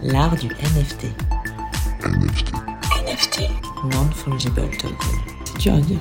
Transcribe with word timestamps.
L'art 0.00 0.36
du 0.36 0.46
NFT. 0.46 1.06
NFT. 2.04 2.52
NFT. 3.04 3.40
Non-fungible 3.92 4.70
token. 4.78 4.96
C'est 5.44 5.58
dur 5.58 5.74
à 5.74 5.80
dire. 5.80 5.98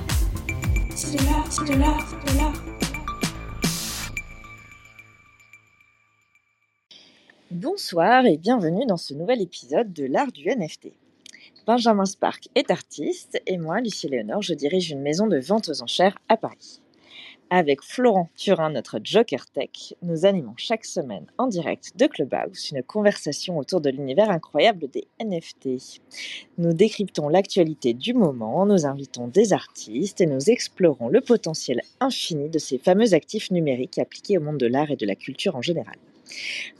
C'est 0.95 1.17
de 1.17 1.25
l'art, 1.25 1.51
c'est 1.51 1.65
de 1.65 1.79
l'art, 1.79 2.07
c'est 2.07 2.31
de 2.31 2.37
l'art. 2.37 2.53
Bonsoir 7.49 8.27
et 8.27 8.37
bienvenue 8.37 8.85
dans 8.85 8.97
ce 8.97 9.15
nouvel 9.15 9.41
épisode 9.41 9.91
de 9.91 10.05
l'art 10.05 10.31
du 10.31 10.47
NFT. 10.47 10.89
Benjamin 11.65 12.05
Spark 12.05 12.49
est 12.53 12.69
artiste 12.69 13.41
et 13.47 13.57
moi, 13.57 13.81
Lucie 13.81 14.07
Léonore, 14.07 14.43
je 14.43 14.53
dirige 14.53 14.91
une 14.91 15.01
maison 15.01 15.25
de 15.25 15.39
vente 15.39 15.69
aux 15.69 15.81
enchères 15.81 16.19
à 16.29 16.37
Paris. 16.37 16.81
Avec 17.49 17.81
Florent 17.81 18.29
Turin, 18.35 18.71
notre 18.71 18.99
Joker 19.01 19.45
Tech, 19.45 19.93
nous 20.01 20.25
animons 20.25 20.53
chaque 20.57 20.83
semaine 20.83 21.25
en 21.37 21.47
direct 21.47 21.93
de 21.95 22.05
Clubhouse 22.05 22.71
une 22.71 22.83
conversation 22.83 23.57
autour 23.57 23.79
de 23.79 23.89
l'univers 23.89 24.29
incroyable 24.29 24.89
des 24.89 25.07
NFT. 25.21 26.01
Nous 26.57 26.73
décryptons 26.73 27.29
l'actualité 27.29 27.93
du 27.93 28.13
moment, 28.13 28.65
nous 28.65 28.85
invitons 28.85 29.29
des 29.29 29.53
artistes 29.53 30.19
et 30.19 30.25
nous 30.25 30.49
explorons 30.49 31.07
le 31.07 31.21
potentiel 31.21 31.81
infini 32.01 32.49
de 32.49 32.59
ces 32.59 32.77
fameux 32.79 33.13
actifs 33.13 33.49
numériques 33.49 33.97
appliqués 33.97 34.37
au 34.37 34.41
monde 34.41 34.57
de 34.57 34.67
l'art 34.67 34.91
et 34.91 34.97
de 34.97 35.05
la 35.05 35.15
culture 35.15 35.55
en 35.55 35.61
général. 35.61 35.95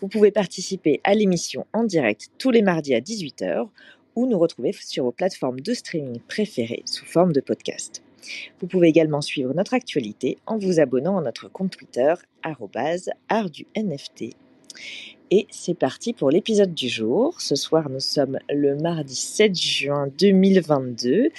Vous 0.01 0.09
pouvez 0.09 0.31
participer 0.31 0.99
à 1.05 1.13
l'émission 1.13 1.65
en 1.71 1.85
direct 1.85 2.29
tous 2.39 2.51
les 2.51 2.61
mardis 2.61 2.93
à 2.93 2.99
18h 2.99 3.69
ou 4.17 4.25
nous 4.25 4.37
retrouver 4.37 4.73
sur 4.73 5.05
vos 5.05 5.13
plateformes 5.13 5.61
de 5.61 5.73
streaming 5.73 6.19
préférées 6.27 6.83
sous 6.85 7.05
forme 7.05 7.31
de 7.31 7.39
podcast. 7.39 8.03
Vous 8.59 8.67
pouvez 8.67 8.87
également 8.87 9.21
suivre 9.21 9.53
notre 9.53 9.73
actualité 9.73 10.37
en 10.45 10.57
vous 10.57 10.79
abonnant 10.79 11.17
à 11.17 11.21
notre 11.21 11.49
compte 11.49 11.71
Twitter 11.71 12.13
art 12.43 13.49
du 13.49 13.67
NFT. 13.75 14.35
Et 15.29 15.47
c'est 15.49 15.73
parti 15.77 16.13
pour 16.13 16.29
l'épisode 16.31 16.73
du 16.73 16.87
jour. 16.87 17.41
Ce 17.41 17.55
soir, 17.55 17.89
nous 17.89 17.99
sommes 17.99 18.39
le 18.49 18.75
mardi 18.75 19.15
7 19.15 19.53
juin 19.59 20.07
2022 20.17 21.29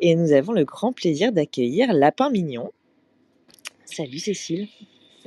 et 0.00 0.14
nous 0.14 0.32
avons 0.32 0.52
le 0.52 0.64
grand 0.64 0.92
plaisir 0.92 1.32
d'accueillir 1.32 1.92
Lapin 1.94 2.30
Mignon. 2.30 2.70
Salut 3.86 4.18
Cécile. 4.18 4.68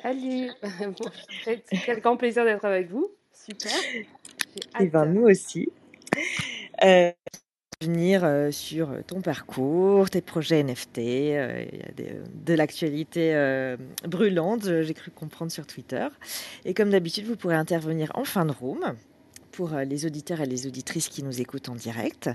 Salut 0.02 0.52
Quel 1.86 2.00
grand 2.00 2.16
plaisir 2.16 2.46
d'être 2.46 2.66
avec 2.66 2.90
vous. 2.90 3.10
Super. 3.34 3.72
Et 4.80 4.86
ben 4.86 5.06
nous 5.06 5.24
aussi. 5.24 5.70
Euh, 6.84 7.12
venir 7.82 8.24
euh, 8.24 8.52
sur 8.52 8.90
ton 9.08 9.22
parcours, 9.22 10.10
tes 10.10 10.22
projets 10.22 10.64
NFT, 10.64 10.98
euh, 11.00 11.66
il 11.72 11.80
y 11.80 11.84
a 11.84 11.92
des, 11.96 12.16
de 12.46 12.54
l'actualité 12.54 13.36
euh, 13.36 13.78
brûlante, 14.08 14.64
j'ai 14.82 14.94
cru 14.94 15.12
comprendre 15.12 15.52
sur 15.52 15.66
Twitter. 15.66 16.08
Et 16.66 16.74
comme 16.74 16.90
d'habitude, 16.90 17.26
vous 17.26 17.36
pourrez 17.36 17.56
intervenir 17.56 18.12
en 18.16 18.24
fin 18.24 18.46
de 18.46 18.52
room 18.52 18.96
pour 19.52 19.74
euh, 19.74 19.84
les 19.84 20.06
auditeurs 20.06 20.42
et 20.42 20.46
les 20.46 20.66
auditrices 20.66 21.10
qui 21.10 21.24
nous 21.24 21.42
écoutent 21.42 21.70
en 21.70 21.76
direct. 21.76 22.30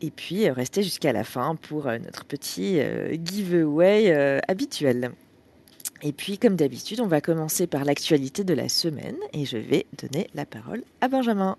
Et 0.00 0.10
puis 0.10 0.48
euh, 0.48 0.52
rester 0.52 0.82
jusqu'à 0.82 1.12
la 1.12 1.24
fin 1.24 1.54
pour 1.54 1.86
euh, 1.86 1.98
notre 1.98 2.24
petit 2.24 2.80
euh, 2.80 3.16
giveaway 3.22 4.10
euh, 4.10 4.40
habituel. 4.48 5.12
Et 6.02 6.12
puis, 6.12 6.38
comme 6.38 6.54
d'habitude, 6.54 7.00
on 7.00 7.08
va 7.08 7.20
commencer 7.20 7.66
par 7.66 7.84
l'actualité 7.84 8.44
de 8.44 8.54
la 8.54 8.68
semaine 8.68 9.16
et 9.32 9.44
je 9.44 9.58
vais 9.58 9.86
donner 10.00 10.28
la 10.32 10.46
parole 10.46 10.84
à 11.00 11.08
Benjamin. 11.08 11.56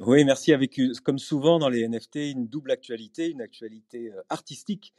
Oui, 0.00 0.24
merci. 0.24 0.52
Avec, 0.52 0.78
euh, 0.78 0.92
comme 1.02 1.18
souvent 1.18 1.58
dans 1.58 1.68
les 1.68 1.86
NFT, 1.88 2.16
une 2.30 2.46
double 2.46 2.70
actualité, 2.70 3.30
une 3.30 3.40
actualité 3.40 4.12
euh, 4.12 4.22
artistique 4.28 4.94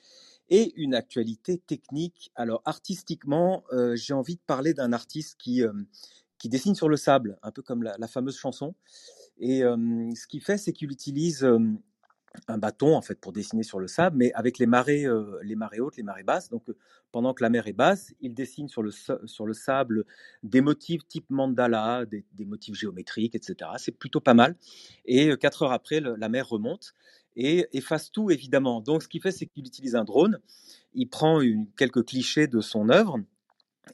et 0.50 0.74
une 0.76 0.94
actualité 0.94 1.58
technique. 1.58 2.32
Alors, 2.36 2.62
artistiquement, 2.66 3.64
euh, 3.72 3.96
j'ai 3.96 4.14
envie 4.14 4.36
de 4.36 4.42
parler 4.46 4.74
d'un 4.74 4.92
artiste 4.92 5.38
qui, 5.40 5.62
qui 6.38 6.50
dessine 6.50 6.76
sur 6.76 6.90
le 6.90 6.98
sable, 6.98 7.38
un 7.44 7.52
peu 7.52 7.62
comme 7.62 7.84
la, 7.84 8.08
fameuse 8.08 8.38
chanson. 8.38 8.76
Et 9.38 9.60
ce 9.62 10.28
qu'il 10.28 10.42
fait, 10.42 10.58
c'est 10.58 10.74
qu'il 10.74 10.92
utilise 10.92 11.48
un 12.48 12.58
bâton 12.58 12.96
en 12.96 13.02
fait 13.02 13.20
pour 13.20 13.32
dessiner 13.32 13.64
sur 13.64 13.80
le 13.80 13.88
sable, 13.88 14.18
mais 14.18 14.32
avec 14.34 14.58
les 14.58 14.66
marées, 14.66 15.06
euh, 15.06 15.40
les 15.44 15.56
marées 15.56 15.80
hautes, 15.80 15.98
les 15.98 16.04
marées 16.04 16.24
basses. 16.24 16.50
Donc, 16.50 16.70
euh, 16.70 16.78
pendant 17.12 17.34
que 17.34 17.44
la 17.44 17.50
mer 17.50 17.68
est 17.68 17.74
basse, 17.74 18.14
il 18.22 18.34
dessine 18.34 18.68
sur 18.68 18.84
le, 18.84 18.92
sur 18.92 19.46
le 19.46 19.54
sable 19.54 20.06
des 20.44 20.62
motifs 20.62 21.08
type 21.08 21.30
mandala, 21.30 22.06
des, 22.06 22.26
des 22.34 22.46
motifs 22.46 22.76
géométriques, 22.76 23.36
etc. 23.36 23.72
C'est 23.78 23.98
plutôt 23.98 24.20
pas 24.20 24.34
mal. 24.34 24.56
Et 25.06 25.30
euh, 25.30 25.36
quatre 25.36 25.64
heures 25.64 25.72
après, 25.72 26.00
la 26.02 26.30
mer 26.30 26.48
remonte 26.48 26.94
et 27.36 27.68
efface 27.74 28.12
tout 28.12 28.32
évidemment. 28.32 28.82
Donc, 28.82 29.04
ce 29.04 29.08
qu'il 29.08 29.22
fait, 29.22 29.32
c'est 29.32 29.46
qu'il 29.46 29.66
utilise 29.66 29.96
un 29.96 30.04
drone. 30.04 30.40
Il 30.94 31.08
prend 31.08 31.40
quelques 31.78 32.06
clichés 32.06 32.48
de 32.48 32.62
son 32.62 32.90
œuvre. 32.90 33.20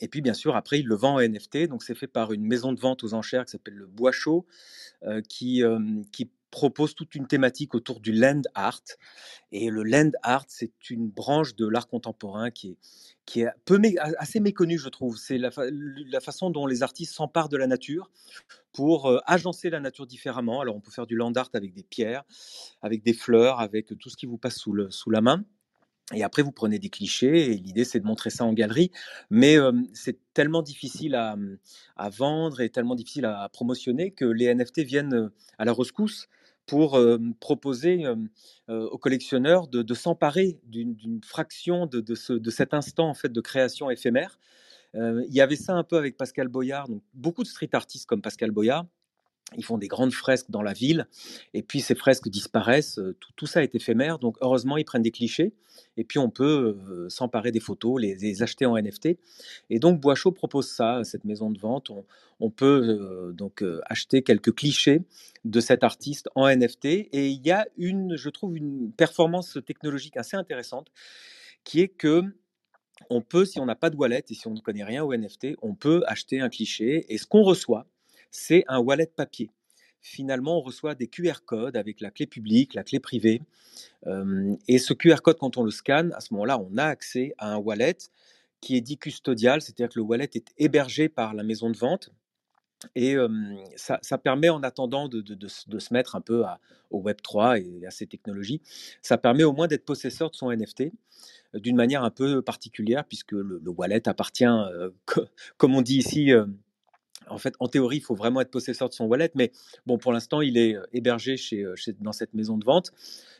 Et 0.01 0.07
puis, 0.07 0.21
bien 0.21 0.33
sûr, 0.33 0.55
après, 0.55 0.79
il 0.79 0.87
le 0.87 0.95
vend 0.95 1.15
en 1.15 1.21
NFT. 1.21 1.67
Donc, 1.67 1.83
c'est 1.83 1.95
fait 1.95 2.07
par 2.07 2.33
une 2.33 2.43
maison 2.43 2.73
de 2.73 2.79
vente 2.79 3.03
aux 3.03 3.13
enchères 3.13 3.45
qui 3.45 3.51
s'appelle 3.51 3.75
le 3.75 3.85
Bois 3.85 4.11
Chaud, 4.11 4.45
euh, 5.03 5.21
qui, 5.21 5.63
qui 6.11 6.29
propose 6.55 6.95
toute 6.95 7.15
une 7.15 7.27
thématique 7.27 7.75
autour 7.75 7.99
du 7.99 8.13
land 8.13 8.41
art. 8.53 8.81
Et 9.51 9.69
le 9.69 9.83
land 9.83 10.11
art, 10.23 10.45
c'est 10.47 10.89
une 10.89 11.09
branche 11.09 11.53
de 11.57 11.67
l'art 11.67 11.89
contemporain 11.89 12.49
qui 12.49 12.69
est, 12.69 12.77
qui 13.25 13.41
est 13.41 13.49
peu 13.65 13.77
assez 14.17 14.39
méconnue, 14.39 14.77
je 14.77 14.87
trouve. 14.87 15.17
C'est 15.17 15.37
la, 15.37 15.49
la 15.59 16.21
façon 16.21 16.49
dont 16.49 16.65
les 16.65 16.81
artistes 16.81 17.13
s'emparent 17.13 17.49
de 17.49 17.57
la 17.57 17.67
nature 17.67 18.09
pour 18.71 19.07
euh, 19.07 19.19
agencer 19.25 19.69
la 19.69 19.81
nature 19.81 20.07
différemment. 20.07 20.61
Alors, 20.61 20.77
on 20.77 20.79
peut 20.79 20.91
faire 20.91 21.07
du 21.07 21.17
land 21.17 21.33
art 21.33 21.49
avec 21.53 21.73
des 21.73 21.83
pierres, 21.83 22.23
avec 22.81 23.03
des 23.03 23.13
fleurs, 23.13 23.59
avec 23.59 23.87
tout 23.99 24.09
ce 24.09 24.15
qui 24.15 24.25
vous 24.25 24.37
passe 24.37 24.55
sous, 24.55 24.71
le, 24.71 24.89
sous 24.91 25.09
la 25.09 25.19
main. 25.19 25.43
Et 26.13 26.23
après, 26.23 26.41
vous 26.41 26.53
prenez 26.53 26.79
des 26.79 26.89
clichés 26.89 27.51
et 27.51 27.55
l'idée, 27.55 27.83
c'est 27.83 27.99
de 27.99 28.05
montrer 28.05 28.29
ça 28.29 28.45
en 28.45 28.53
galerie. 28.53 28.91
Mais 29.29 29.57
euh, 29.57 29.73
c'est 29.93 30.19
tellement 30.33 30.61
difficile 30.61 31.15
à, 31.15 31.35
à 31.97 32.09
vendre 32.09 32.61
et 32.61 32.69
tellement 32.69 32.95
difficile 32.95 33.25
à 33.25 33.49
promotionner 33.49 34.11
que 34.11 34.23
les 34.23 34.55
NFT 34.55 34.83
viennent 34.83 35.15
euh, 35.15 35.33
à 35.57 35.65
la 35.65 35.73
rescousse 35.73 36.29
pour 36.65 36.99
proposer 37.39 38.05
aux 38.67 38.97
collectionneurs 38.97 39.67
de, 39.67 39.93
s'emparer 39.93 40.59
d'une 40.63 41.21
fraction 41.23 41.85
de, 41.85 42.01
de, 42.01 42.15
ce, 42.15 42.33
de 42.33 42.49
cet 42.49 42.73
instant 42.73 43.09
en 43.09 43.13
fait 43.13 43.31
de 43.31 43.41
création 43.41 43.89
éphémère. 43.89 44.39
Il 44.93 45.33
y 45.33 45.41
avait 45.41 45.55
ça 45.55 45.73
un 45.73 45.83
peu 45.83 45.97
avec 45.97 46.17
Pascal 46.17 46.47
Boyard, 46.47 46.87
donc 46.87 47.03
beaucoup 47.13 47.43
de 47.43 47.47
street 47.47 47.69
artistes 47.73 48.07
comme 48.07 48.21
Pascal 48.21 48.51
Boyard 48.51 48.85
ils 49.55 49.63
font 49.63 49.77
des 49.77 49.87
grandes 49.87 50.11
fresques 50.11 50.49
dans 50.49 50.61
la 50.61 50.73
ville, 50.73 51.07
et 51.53 51.61
puis 51.61 51.79
ces 51.79 51.95
fresques 51.95 52.29
disparaissent, 52.29 52.97
euh, 52.99 53.15
tout, 53.35 53.45
ça 53.45 53.63
est 53.63 53.75
éphémère, 53.75 54.19
donc 54.19 54.37
heureusement 54.41 54.77
ils 54.77 54.85
prennent 54.85 55.03
des 55.03 55.11
clichés, 55.11 55.53
et 55.97 56.03
puis 56.03 56.19
on 56.19 56.29
peut 56.29 56.77
euh, 56.89 57.09
s'emparer 57.09 57.51
des 57.51 57.59
photos, 57.59 58.01
les, 58.01 58.41
acheter 58.41 58.65
en 58.65 58.75
NFT. 58.75 59.17
Et 59.69 59.79
donc 59.79 60.01
Bois 60.01 60.15
Chaud 60.15 60.31
propose 60.31 60.67
ça, 60.67 61.03
cette 61.03 61.25
maison 61.25 61.51
de 61.51 61.59
vente, 61.59 61.91
on, 62.39 62.49
peut 62.49 62.99
euh, 62.99 63.31
donc 63.33 63.63
acheter 63.85 64.23
quelques 64.23 64.53
clichés 64.53 65.03
de 65.45 65.59
cet 65.59 65.83
artiste 65.83 66.27
en 66.35 66.47
NFT, 66.47 66.85
et 66.85 67.29
il 67.29 67.45
y 67.45 67.51
a 67.51 67.67
une, 67.77 68.17
je 68.17 68.29
trouve, 68.29 68.57
une 68.57 68.91
performance 68.91 69.57
technologique 69.65 70.17
assez 70.17 70.35
intéressante, 70.35 70.91
qui 71.63 71.81
est 71.81 71.87
que 71.87 72.23
on 73.09 73.21
peut, 73.21 73.45
si 73.45 73.59
on 73.59 73.65
n'a 73.65 73.75
pas 73.75 73.89
de 73.89 73.97
wallet 73.97 74.23
et 74.29 74.33
si 74.33 74.47
on 74.47 74.51
ne 74.51 74.59
connaît 74.59 74.83
rien 74.83 75.03
au 75.03 75.13
NFT, 75.13 75.57
on 75.61 75.75
peut 75.75 76.03
acheter 76.07 76.39
un 76.39 76.49
cliché, 76.49 77.05
et 77.13 77.17
ce 77.17 77.25
qu'on 77.27 77.43
reçoit, 77.43 77.87
c'est 78.35 78.63
un 78.67 78.79
wallet 78.79 79.11
papier. 79.15 79.49
Finalement, 80.01 80.59
on 80.59 80.61
reçoit 80.61 80.93
des 80.93 81.07
QR 81.07 81.41
codes 81.45 81.77
avec 81.77 81.99
la 82.01 82.11
clé 82.11 82.27
publique, 82.27 82.73
la 82.75 82.83
clé 82.83 82.99
privée. 82.99 83.41
Et 84.67 84.77
ce 84.77 84.93
QR 84.93 85.17
code, 85.23 85.37
quand 85.39 85.57
on 85.57 85.63
le 85.63 85.71
scanne, 85.71 86.13
à 86.13 86.19
ce 86.19 86.33
moment-là, 86.33 86.59
on 86.59 86.77
a 86.77 86.85
accès 86.85 87.33
à 87.39 87.53
un 87.53 87.57
wallet 87.57 87.97
qui 88.61 88.75
est 88.77 88.81
dit 88.81 88.97
custodial, 88.97 89.61
c'est-à-dire 89.61 89.89
que 89.89 89.99
le 89.99 90.05
wallet 90.05 90.29
est 90.35 90.53
hébergé 90.57 91.09
par 91.09 91.33
la 91.33 91.43
maison 91.43 91.71
de 91.71 91.77
vente. 91.77 92.11
Et 92.93 93.15
ça, 93.75 94.17
permet, 94.17 94.49
en 94.49 94.61
attendant 94.61 95.07
de, 95.07 95.47
se 95.47 95.93
mettre 95.93 96.15
un 96.15 96.21
peu 96.21 96.43
au 96.91 96.99
Web 96.99 97.17
3 97.23 97.59
et 97.59 97.85
à 97.87 97.91
ces 97.91 98.05
technologies, 98.05 98.61
ça 99.01 99.17
permet 99.17 99.43
au 99.43 99.53
moins 99.53 99.67
d'être 99.67 99.85
possesseur 99.85 100.29
de 100.29 100.35
son 100.35 100.51
NFT 100.51 100.91
euh, 101.53 101.59
d'une 101.59 101.75
manière 101.75 102.03
un 102.03 102.11
peu 102.11 102.41
particulière, 102.41 103.05
puisque 103.05 103.31
le, 103.31 103.59
le 103.63 103.71
wallet 103.71 104.07
appartient, 104.07 104.45
euh, 104.45 104.91
co- 105.05 105.25
comme 105.57 105.75
on 105.75 105.81
dit 105.81 105.97
ici, 105.97 106.31
en 107.29 107.37
fait, 107.37 107.55
en 107.59 107.67
théorie, 107.67 107.97
il 107.97 108.03
faut 108.03 108.15
vraiment 108.15 108.41
être 108.41 108.51
possesseur 108.51 108.89
de 108.89 108.93
son 108.93 109.05
wallet, 109.05 109.31
mais 109.35 109.51
bon, 109.85 109.97
pour 109.97 110.13
l'instant, 110.13 110.41
il 110.41 110.57
est 110.57 110.75
euh, 110.75 110.85
hébergé 110.93 111.37
chez, 111.37 111.63
euh, 111.63 111.75
chez- 111.75 111.93
dans 111.93 112.11
cette 112.13 112.33
maison 112.33 112.57
de 112.57 112.65
vente. 112.65 112.91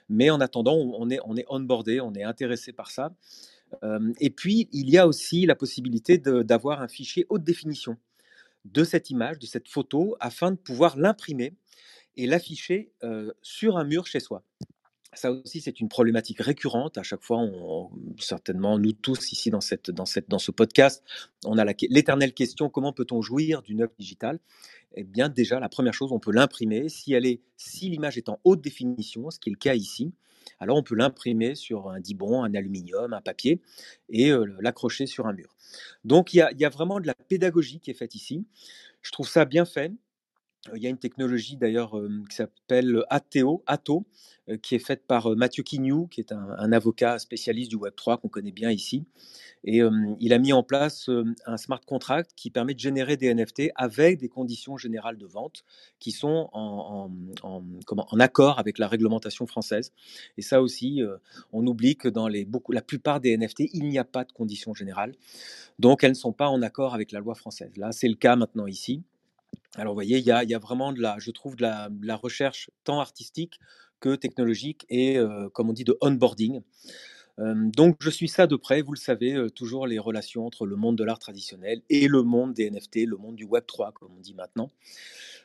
Mais 0.09 0.30
en 0.30 0.39
attendant, 0.42 0.75
on 0.75 1.09
est, 1.09 1.19
on 1.25 1.36
est 1.36 1.45
onboardé, 1.50 2.00
on 2.01 2.13
est 2.13 2.24
intéressé 2.24 2.74
par 2.74 2.92
ça. 2.92 3.13
Euh, 3.83 4.13
et 4.19 4.30
puis, 4.30 4.69
il 4.71 4.89
y 4.89 4.98
a 4.98 5.07
aussi 5.07 5.45
la 5.45 5.56
possibilité 5.56 6.18
d'avoir 6.18 6.81
un 6.81 6.88
fichier 6.88 7.25
haute 7.30 7.44
définition 7.44 7.98
de 8.65 8.83
cette 8.83 9.09
image, 9.09 9.39
de 9.39 9.45
cette 9.45 9.68
photo, 9.68 10.15
afin 10.19 10.51
de 10.51 10.57
pouvoir 10.57 10.98
l'imprimer 10.98 11.54
et 12.18 12.27
l'afficher 12.27 12.92
sur 13.42 13.77
un 13.77 13.83
mur 13.83 14.07
chez 14.07 14.19
soi. 14.19 14.44
Ça 15.15 15.31
aussi, 15.31 15.62
c'est 15.62 15.79
une 15.79 15.89
problématique 15.89 16.41
récurrente. 16.41 16.97
À 16.97 17.03
chaque 17.03 17.23
fois, 17.23 17.41
certainement, 18.19 18.77
nous 18.77 18.91
tous 18.91 19.31
ici 19.31 19.50
dans, 19.50 19.62
ce 19.62 20.51
podcast, 20.51 21.03
on 21.45 21.57
a 21.57 21.65
l'éternelle 21.89 22.33
question 22.33 22.69
comment 22.69 22.94
peut-on 22.94 23.21
jouir 23.21 23.62
d'une 23.62 23.81
œuvre 23.81 23.94
digitale? 23.97 24.39
Eh 24.95 25.03
bien, 25.03 25.29
déjà, 25.29 25.59
la 25.59 25.69
première 25.69 25.94
chose, 25.94 26.12
on 26.12 26.19
peut 26.19 26.31
l'imprimer. 26.31 26.89
Si, 26.89 27.13
est, 27.13 27.41
si 27.57 27.89
l'image 27.89 28.17
est 28.17 28.29
en 28.29 28.39
haute 28.44 28.62
définition, 28.62 29.29
ce 29.31 29.39
qui 29.39 29.50
est 29.50 29.53
le 29.53 29.57
cas 29.57 29.73
ici, 29.73 30.13
alors 30.59 30.77
on 30.77 30.83
peut 30.83 30.95
l'imprimer 30.95 31.56
sur 31.56 31.89
un 31.89 32.00
dibon, 32.00 32.44
un 32.44 32.53
aluminium, 32.53 33.13
un 33.13 33.21
papier 33.21 33.61
et 34.09 34.31
euh, 34.31 34.45
l'accrocher 34.59 35.07
sur 35.07 35.27
un 35.27 35.33
mur. 35.33 35.56
Donc, 36.03 36.33
il 36.33 36.45
y 36.57 36.65
a 36.65 36.69
vraiment 36.69 37.00
de 37.00 37.07
la 37.07 37.15
pédagogie 37.15 37.79
qui 37.79 37.91
est 37.91 37.95
faite 37.95 38.15
ici. 38.15 38.45
Je 39.01 39.11
trouve 39.11 39.27
ça 39.27 39.45
bien 39.45 39.65
fait. 39.65 39.91
Il 40.73 40.81
y 40.81 40.88
a 40.88 40.89
une 40.89 40.97
technologie 40.97 41.57
d'ailleurs 41.57 41.97
euh, 41.97 42.09
qui 42.29 42.35
s'appelle 42.35 43.03
ATO, 43.09 43.63
ATO 43.67 44.06
euh, 44.50 44.57
qui 44.57 44.75
est 44.75 44.79
faite 44.79 45.06
par 45.06 45.31
euh, 45.31 45.35
Mathieu 45.35 45.63
Quignou, 45.63 46.07
qui 46.07 46.21
est 46.21 46.31
un, 46.31 46.71
avocat 46.71 47.19
spécialiste 47.19 47.69
du 47.69 47.77
Web3 47.77 48.19
qu'on 48.19 48.29
connaît 48.29 48.51
bien 48.51 48.71
ici. 48.71 49.06
Et 49.67 49.81
il 50.19 50.31
a 50.31 50.38
mis 50.38 50.53
en 50.53 50.62
place 50.62 51.09
un 51.47 51.57
smart 51.57 51.81
contract 51.81 52.33
qui 52.35 52.51
permet 52.51 52.75
de 52.75 52.79
générer 52.79 53.17
des 53.17 53.33
NFT 53.33 53.71
avec 53.73 54.19
des 54.19 54.29
conditions 54.29 54.77
générales 54.77 55.17
de 55.17 55.25
vente 55.25 55.63
qui 55.97 56.12
sont 56.12 56.50
en, 56.53 57.09
accord 58.19 58.59
avec 58.59 58.77
la 58.77 58.88
réglementation 58.88 59.47
française. 59.47 59.91
Et 60.38 60.44
ça 60.44 60.61
aussi, 60.61 61.01
on 61.51 61.65
oublie 61.65 61.95
que 61.95 62.07
dans 62.07 62.27
les, 62.27 62.45
beaucoup, 62.45 62.73
la 62.73 62.83
plupart 62.83 63.19
des 63.19 63.35
NFT, 63.35 63.63
il 63.73 63.89
n'y 63.89 63.97
a 63.97 64.03
pas 64.03 64.23
de 64.23 64.31
conditions 64.31 64.75
générales. 64.75 65.15
Donc, 65.79 66.03
elles 66.03 66.11
ne 66.11 66.15
sont 66.15 66.33
pas 66.33 66.50
en 66.50 66.61
accord 66.61 66.94
avec 66.94 67.11
la 67.11 67.19
loi 67.19 67.33
française. 67.33 67.71
Là, 67.75 67.91
c'est 67.91 68.07
le 68.07 68.15
cas 68.15 68.35
maintenant 68.35 68.68
ici. 68.68 69.01
Alors, 69.75 69.94
vous 69.94 69.98
voyez, 69.98 70.18
il 70.18 70.25
y 70.25 70.31
a, 70.31 70.44
y 70.44 70.54
a 70.54 70.60
vraiment 70.60 70.94
de 70.94 71.02
la, 71.02 71.18
je 71.19 71.31
trouve, 71.31 71.56
de 71.56 71.63
la, 71.63 72.16
recherche 72.16 72.69
tant 72.84 73.00
artistique 73.00 73.60
que 74.00 74.16
technologique 74.16 74.86
et, 74.90 75.18
comme 75.54 75.69
on 75.69 75.74
dit, 75.74 75.84
de 75.84 75.98
onboarding. 76.02 76.62
Donc, 77.38 77.98
je 78.00 78.10
suis 78.10 78.28
ça 78.28 78.46
de 78.48 78.56
près. 78.56 78.81
Vous 78.81 78.94
le 78.94 79.00
savez, 79.00 79.48
toujours 79.56 79.88
les 79.88 80.00
relations 80.00 80.46
entre 80.46 80.66
le 80.66 80.75
monde 80.75 80.98
de 80.98 81.04
l'art 81.04 81.19
traditionnel 81.19 81.81
et 81.90 82.07
le 82.07 82.22
monde 82.22 82.54
des 82.54 82.69
NFT, 82.69 83.06
le 83.07 83.18
monde 83.18 83.36
du 83.36 83.46
Web 83.46 83.66
3, 83.66 83.92
comme 83.94 84.12
on 84.16 84.19
dit 84.19 84.34
maintenant. 84.34 84.69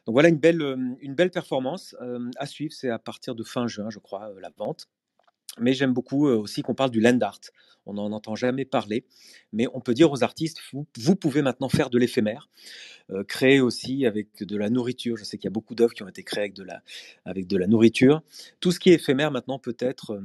Donc, 0.07 0.15
voilà 0.15 0.29
une 0.29 0.39
belle, 0.39 0.61
une 1.01 1.15
belle 1.15 1.31
performance 1.31 1.97
à 2.37 2.47
suivre. 2.47 2.73
C'est 2.73 2.91
à 2.91 2.99
partir 2.99 3.35
de 3.35 3.43
fin 3.43 3.67
juin, 3.67 3.89
je 3.91 3.99
crois, 3.99 4.31
la 4.41 4.51
vente. 4.57 4.89
Mais 5.59 5.73
j'aime 5.73 5.93
beaucoup 5.93 6.27
aussi 6.27 6.63
qu'on 6.63 6.75
parle 6.75 6.91
du 6.91 7.01
land 7.01 7.19
art. 7.21 7.41
On 7.87 7.95
n'en 7.95 8.13
entend 8.13 8.37
jamais 8.37 8.65
parler, 8.65 9.05
mais 9.53 9.67
on 9.75 9.81
peut 9.81 9.95
dire 9.95 10.13
aux 10.13 10.23
artistes, 10.23 10.59
vous, 10.73 11.17
pouvez 11.17 11.43
maintenant 11.43 11.69
faire 11.69 11.91
de 11.91 11.99
l'éphémère, 11.99 12.49
créer 13.27 13.61
aussi 13.61 14.07
avec 14.07 14.45
de 14.45 14.57
la 14.57 14.71
nourriture. 14.71 15.17
Je 15.17 15.25
sais 15.25 15.39
qu'il 15.39 15.47
y 15.47 15.49
a 15.49 15.51
beaucoup 15.53 15.75
d'œuvres 15.75 15.95
qui 15.95 16.03
ont 16.03 16.09
été 16.09 16.23
créées 16.23 16.53
avec 17.25 17.47
de 17.49 17.57
la, 17.57 17.67
nourriture. 17.67 18.23
Tout 18.61 18.71
ce 18.71 18.79
qui 18.79 18.91
est 18.91 18.95
éphémère 18.95 19.31
maintenant 19.31 19.59
peut 19.59 19.77
être 19.81 20.21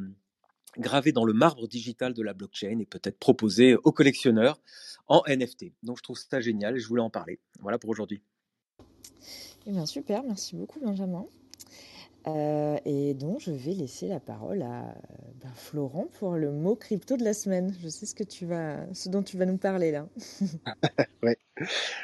gravé 0.77 1.11
dans 1.11 1.25
le 1.25 1.33
marbre 1.33 1.67
digital 1.67 2.13
de 2.13 2.21
la 2.21 2.33
blockchain 2.33 2.79
et 2.79 2.85
peut-être 2.85 3.17
proposé 3.17 3.75
aux 3.75 3.91
collectionneurs 3.91 4.59
en 5.07 5.23
NFT. 5.27 5.71
Donc 5.83 5.97
je 5.97 6.03
trouve 6.03 6.17
ça 6.17 6.41
génial 6.41 6.75
et 6.75 6.79
je 6.79 6.87
voulais 6.87 7.01
en 7.01 7.09
parler. 7.09 7.39
Voilà 7.61 7.77
pour 7.77 7.89
aujourd'hui. 7.89 8.21
Eh 9.67 9.71
bien, 9.71 9.85
super, 9.85 10.23
merci 10.23 10.55
beaucoup 10.55 10.79
Benjamin. 10.79 11.25
Euh, 12.27 12.77
et 12.85 13.13
donc, 13.13 13.39
je 13.39 13.51
vais 13.51 13.73
laisser 13.73 14.07
la 14.07 14.19
parole 14.19 14.63
à 14.63 14.81
euh, 14.81 14.93
ben, 15.43 15.51
Florent 15.55 16.07
pour 16.19 16.33
le 16.33 16.51
mot 16.51 16.75
crypto 16.75 17.17
de 17.17 17.23
la 17.23 17.33
semaine. 17.33 17.75
Je 17.83 17.87
sais 17.87 18.05
ce, 18.05 18.15
que 18.15 18.23
tu 18.23 18.45
vas, 18.45 18.77
ce 18.93 19.09
dont 19.09 19.21
tu 19.21 19.37
vas 19.37 19.45
nous 19.45 19.57
parler 19.57 19.91
là. 19.91 20.07
Ouais. 21.23 21.37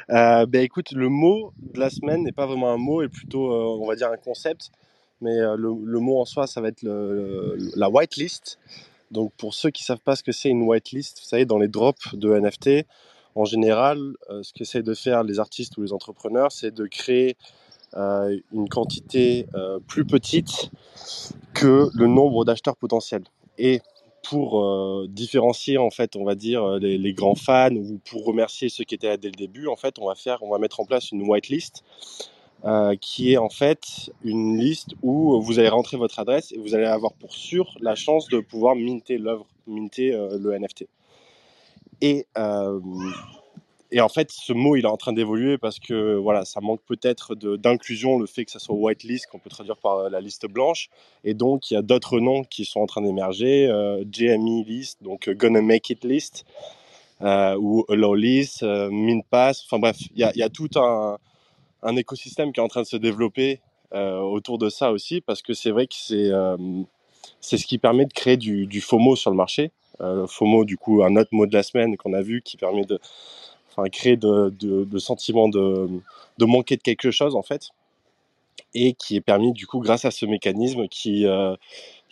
Euh, 0.09 0.45
ben 0.45 0.62
écoute, 0.62 0.91
le 0.94 1.09
mot 1.09 1.53
de 1.59 1.79
la 1.79 1.89
semaine 1.89 2.23
n'est 2.23 2.31
pas 2.31 2.45
vraiment 2.45 2.71
un 2.71 2.77
mot, 2.77 3.03
et 3.03 3.07
plutôt, 3.07 3.51
on 3.51 3.85
va 3.85 3.95
dire, 3.95 4.09
un 4.09 4.18
concept. 4.18 4.71
Mais 5.19 5.38
le, 5.38 6.00
mot 6.00 6.19
en 6.19 6.25
soi, 6.25 6.47
ça 6.47 6.62
va 6.62 6.69
être 6.69 6.81
le, 6.81 7.56
le- 7.56 7.71
la 7.75 7.89
whitelist. 7.89 8.57
Donc, 9.12 9.31
pour 9.38 9.53
ceux 9.53 9.69
qui 9.69 9.83
savent 9.83 10.00
pas 10.00 10.15
ce 10.15 10.23
que 10.23 10.31
c'est 10.31 10.50
une 10.50 10.63
whitelist, 10.63 11.19
vous 11.19 11.25
savez, 11.25 11.45
dans 11.45 11.59
les 11.59 11.68
drops 11.68 12.15
de 12.15 12.33
NFT, 12.33 12.88
en 13.35 13.45
général, 13.45 14.15
ce 14.41 14.51
qu'essayent 14.53 14.83
de 14.83 14.94
faire 14.94 15.23
les 15.23 15.39
artistes 15.39 15.77
ou 15.77 15.83
les 15.83 15.94
entrepreneurs, 15.94 16.51
c'est 16.51 16.71
de 16.71 16.88
créer 16.88 17.38
une 17.93 18.69
quantité 18.69 19.47
euh, 19.55 19.79
plus 19.85 20.05
petite 20.05 20.71
que 21.53 21.89
le 21.93 22.07
nombre 22.07 22.45
d'acheteurs 22.45 22.77
potentiels. 22.77 23.23
Et 23.57 23.81
pour 24.23 24.63
euh, 24.63 25.07
différencier 25.09 25.77
en 25.77 25.89
fait, 25.89 26.15
on 26.15 26.23
va 26.23 26.35
dire 26.35 26.63
euh, 26.63 26.79
les, 26.79 27.13
grands 27.13 27.35
fans 27.35 27.75
ou 27.75 27.99
pour 28.09 28.25
remercier 28.25 28.69
ceux 28.69 28.83
qui 28.83 28.95
étaient 28.95 29.09
là 29.09 29.17
dès 29.17 29.29
le 29.29 29.35
début, 29.35 29.67
en 29.67 29.75
fait, 29.75 29.99
on 29.99 30.07
va 30.07 30.15
faire, 30.15 30.43
on 30.43 30.49
va 30.49 30.57
mettre 30.57 30.79
en 30.79 30.85
place 30.85 31.11
une 31.11 31.23
whitelist 31.23 31.83
euh, 32.63 32.95
qui 32.95 33.33
est 33.33 33.38
en 33.38 33.49
fait 33.49 34.11
une 34.23 34.59
liste 34.59 34.94
où 35.01 35.41
vous 35.41 35.57
allez 35.57 35.69
rentrer 35.69 35.97
votre 35.97 36.19
adresse 36.19 36.51
et 36.51 36.59
vous 36.59 36.75
allez 36.75 36.85
avoir 36.85 37.13
pour 37.13 37.33
sûr 37.33 37.75
la 37.81 37.95
chance 37.95 38.27
de 38.27 38.39
pouvoir 38.39 38.75
minter 38.75 39.17
l'œuvre, 39.17 39.47
minter 39.65 40.13
euh, 40.13 40.37
le 40.39 40.57
NFT. 40.57 40.85
Et 42.01 42.27
euh, 42.37 42.79
et 43.91 44.01
en 44.01 44.09
fait, 44.09 44.31
ce 44.31 44.53
mot, 44.53 44.75
il 44.75 44.85
est 44.85 44.88
en 44.88 44.97
train 44.97 45.13
d'évoluer 45.13 45.57
parce 45.57 45.79
que 45.79 46.15
voilà, 46.15 46.45
ça 46.45 46.61
manque 46.61 46.81
peut-être 46.85 47.35
d'inclusion, 47.35 48.17
le 48.19 48.25
fait 48.25 48.45
que 48.45 48.51
ça 48.51 48.59
soit 48.59 48.75
whitelist, 48.75 49.27
qu'on 49.27 49.39
peut 49.39 49.49
traduire 49.49 49.77
par 49.77 49.97
euh, 49.97 50.09
la 50.09 50.21
liste 50.21 50.47
blanche. 50.47 50.89
Et 51.23 51.33
donc, 51.33 51.69
il 51.69 51.73
y 51.73 51.77
a 51.77 51.81
d'autres 51.81 52.19
noms 52.19 52.43
qui 52.43 52.65
sont 52.65 52.79
en 52.79 52.85
train 52.85 53.01
d'émerger. 53.01 53.67
euh, 53.67 54.03
JME 54.11 54.63
list, 54.65 55.03
donc 55.03 55.27
euh, 55.27 55.33
Gonna 55.33 55.61
Make 55.61 55.89
It 55.89 56.03
list, 56.05 56.45
euh, 57.21 57.57
ou 57.59 57.85
Allow 57.89 58.15
list, 58.15 58.63
euh, 58.63 58.89
Mint 58.89 59.25
Pass. 59.29 59.63
Enfin 59.65 59.79
bref, 59.79 59.97
il 60.15 60.19
y 60.19 60.44
a, 60.44 60.49
tout 60.49 60.69
un, 60.75 61.17
écosystème 61.97 62.53
qui 62.53 62.59
est 62.59 62.63
en 62.63 62.69
train 62.69 62.83
de 62.83 62.87
se 62.87 62.97
développer 62.97 63.59
euh, 63.94 64.19
autour 64.19 64.57
de 64.57 64.69
ça 64.69 64.91
aussi, 64.91 65.19
parce 65.21 65.41
que 65.41 65.53
c'est 65.53 65.71
vrai 65.71 65.87
que 65.87 65.95
c'est 65.95 66.31
c'est 67.39 67.57
ce 67.57 67.65
qui 67.65 67.77
permet 67.77 68.05
de 68.05 68.13
créer 68.13 68.37
du, 68.37 68.67
du 68.67 68.81
FOMO 68.81 69.15
sur 69.15 69.31
le 69.31 69.37
marché. 69.37 69.71
Euh, 70.01 70.25
FOMO, 70.27 70.65
du 70.65 70.77
coup, 70.77 71.03
un 71.03 71.15
autre 71.15 71.29
mot 71.31 71.45
de 71.45 71.53
la 71.53 71.63
semaine 71.63 71.97
qu'on 71.97 72.13
a 72.13 72.21
vu 72.21 72.41
qui 72.41 72.57
permet 72.57 72.85
de 72.85 72.99
enfin, 73.71 73.89
créer 73.89 74.18
de, 74.18 74.50
de, 74.59 74.83
de 74.83 75.00
sentiments 75.00 75.50
de, 75.50 75.89
manquer 76.39 76.77
de 76.77 76.81
quelque 76.81 77.12
chose, 77.12 77.35
en 77.35 77.41
fait, 77.41 77.69
et 78.73 78.94
qui 78.94 79.15
est 79.15 79.21
permis, 79.21 79.53
du 79.53 79.68
coup, 79.68 79.79
grâce 79.79 80.06
à 80.06 80.12
ce 80.12 80.25
mécanisme 80.25 80.88
qui, 80.88 81.25
euh, 81.25 81.56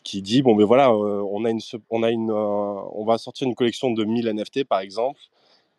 qui 0.03 0.21
dit, 0.21 0.41
bon, 0.41 0.55
ben 0.55 0.65
voilà, 0.65 0.89
euh, 0.89 1.23
on, 1.31 1.45
a 1.45 1.49
une, 1.49 1.59
on, 1.89 2.03
a 2.03 2.11
une, 2.11 2.31
euh, 2.31 2.35
on 2.93 3.05
va 3.05 3.17
sortir 3.17 3.47
une 3.47 3.55
collection 3.55 3.91
de 3.91 4.03
1000 4.03 4.27
NFT, 4.27 4.63
par 4.63 4.79
exemple, 4.79 5.19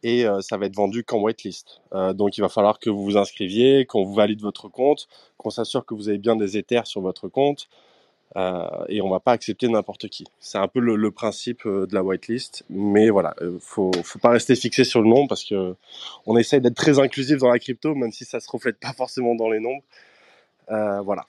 et 0.03 0.25
ça 0.41 0.57
va 0.57 0.65
être 0.65 0.75
vendu 0.75 1.05
qu'en 1.05 1.21
whitelist. 1.21 1.83
Donc, 2.15 2.39
il 2.39 2.41
va 2.41 2.49
falloir 2.49 2.79
que 2.79 2.89
vous 2.89 3.05
vous 3.05 3.17
inscriviez, 3.19 3.85
qu'on 3.85 4.03
vous 4.03 4.15
valide 4.15 4.41
votre 4.41 4.69
compte, 4.69 5.09
qu'on 5.37 5.51
s'assure 5.51 5.85
que 5.85 5.93
vous 5.93 6.09
avez 6.09 6.17
bien 6.17 6.37
des 6.37 6.57
Ethers 6.57 6.87
sur 6.87 7.03
votre 7.03 7.29
compte, 7.29 7.69
et 8.37 9.01
on 9.03 9.11
va 9.11 9.21
pas 9.21 9.33
accepter 9.33 9.69
n'importe 9.69 10.09
qui. 10.09 10.25
C'est 10.39 10.59
un 10.59 10.69
peu 10.69 10.81
le, 10.81 11.11
principe 11.11 11.67
euh, 11.67 11.87
de 11.87 11.95
la 11.95 12.03
whitelist, 12.03 12.65
mais 12.71 13.11
voilà, 13.11 13.35
euh, 13.41 13.59
faut 13.61 13.91
faut 14.05 14.19
pas 14.19 14.31
rester 14.31 14.55
fixé 14.55 14.85
sur 14.85 15.03
le 15.03 15.09
nom 15.09 15.27
parce 15.27 15.45
que 15.45 15.75
on 16.27 16.37
essaye 16.37 16.61
d'être 16.61 16.77
très 16.77 16.99
inclusif 16.99 17.39
dans 17.39 17.51
la 17.51 17.59
crypto, 17.59 17.95
même 17.95 18.13
si 18.13 18.25
ça 18.25 18.41
se 18.41 18.51
reflète 18.51 18.79
pas 18.79 18.93
forcément 18.93 19.35
dans 19.35 19.51
les 19.51 19.61
nombres. 19.61 19.83
Euh, 20.71 21.01
voilà, 21.01 21.27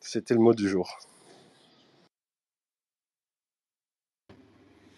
c'était 0.00 0.34
le 0.34 0.40
mot 0.40 0.54
du 0.54 0.68
jour. 0.68 0.98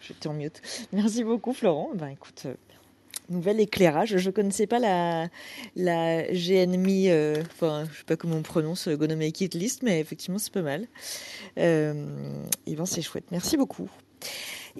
J'étais 0.01 0.29
en 0.29 0.35
mute. 0.35 0.61
Merci 0.93 1.25
beaucoup 1.25 1.53
Florent. 1.55 1.91
Ben 1.95 2.09
écoute, 2.09 2.43
euh, 2.47 2.55
nouvel 3.29 3.61
éclairage. 3.61 4.17
Je 4.17 4.31
connaissais 4.31 4.67
pas 4.67 4.79
la, 4.79 5.29
la 5.77 6.23
GNMI, 6.33 7.11
euh, 7.11 7.43
enfin 7.53 7.85
je 7.93 7.99
sais 7.99 8.05
pas 8.05 8.17
comment 8.17 8.37
on 8.37 8.43
prononce, 8.43 8.89
euh, 8.89 8.97
Gonna 8.97 9.17
Make 9.17 9.41
It 9.41 9.55
List, 9.55 9.83
mais 9.83 10.01
effectivement 10.01 10.39
c'est 10.39 10.53
pas 10.53 10.63
mal. 10.63 10.87
Euh, 11.59 12.45
et 12.67 12.75
ben 12.75 12.87
c'est 12.87 13.03
chouette. 13.03 13.25
Merci 13.31 13.57
beaucoup. 13.57 13.89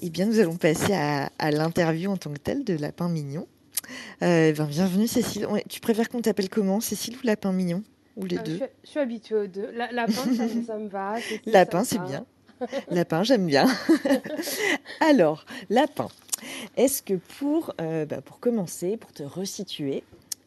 Eh 0.01 0.11
bien 0.11 0.27
nous 0.27 0.39
allons 0.41 0.57
passer 0.57 0.93
à, 0.95 1.31
à 1.39 1.51
l'interview 1.51 2.11
en 2.11 2.17
tant 2.17 2.33
que 2.33 2.39
telle 2.39 2.65
de 2.65 2.75
Lapin 2.77 3.09
Mignon. 3.09 3.47
Euh, 4.23 4.53
ben, 4.53 4.65
bienvenue 4.67 5.07
Cécile. 5.07 5.47
Ouais, 5.47 5.65
tu 5.69 5.81
préfères 5.81 6.09
qu'on 6.09 6.23
t'appelle 6.23 6.49
comment 6.49 6.81
Cécile 6.81 7.17
ou 7.17 7.27
Lapin 7.27 7.53
Mignon 7.53 7.83
Ou 8.17 8.25
les 8.25 8.39
Ah, 8.39 8.43
deux 8.43 8.53
je, 8.53 8.57
suis- 8.57 8.67
je 8.85 8.91
suis 8.91 9.01
habituée 9.01 9.35
aux 9.37 9.47
deux. 9.47 9.71
La, 9.73 9.93
lapin, 9.93 10.13
ça, 10.13 10.45
ça 10.67 10.79
me 10.79 10.89
va. 10.89 11.17
Cécile, 11.21 11.41
Lapin, 11.53 11.85
c'est 11.85 11.99
bien. 12.03 12.25
Lapin, 12.91 13.23
j'aime 13.25 13.47
bien. 13.47 13.67
Alors, 15.01 15.45
lapin, 15.71 16.09
est-ce 16.77 17.03
que 17.03 17.15
pour, 17.15 17.75
euh, 17.81 18.07
bah, 18.07 18.21
pour 18.21 18.41
commencer, 18.41 18.97
pour 18.97 19.13
te 19.13 19.23
resituer, 19.23 20.05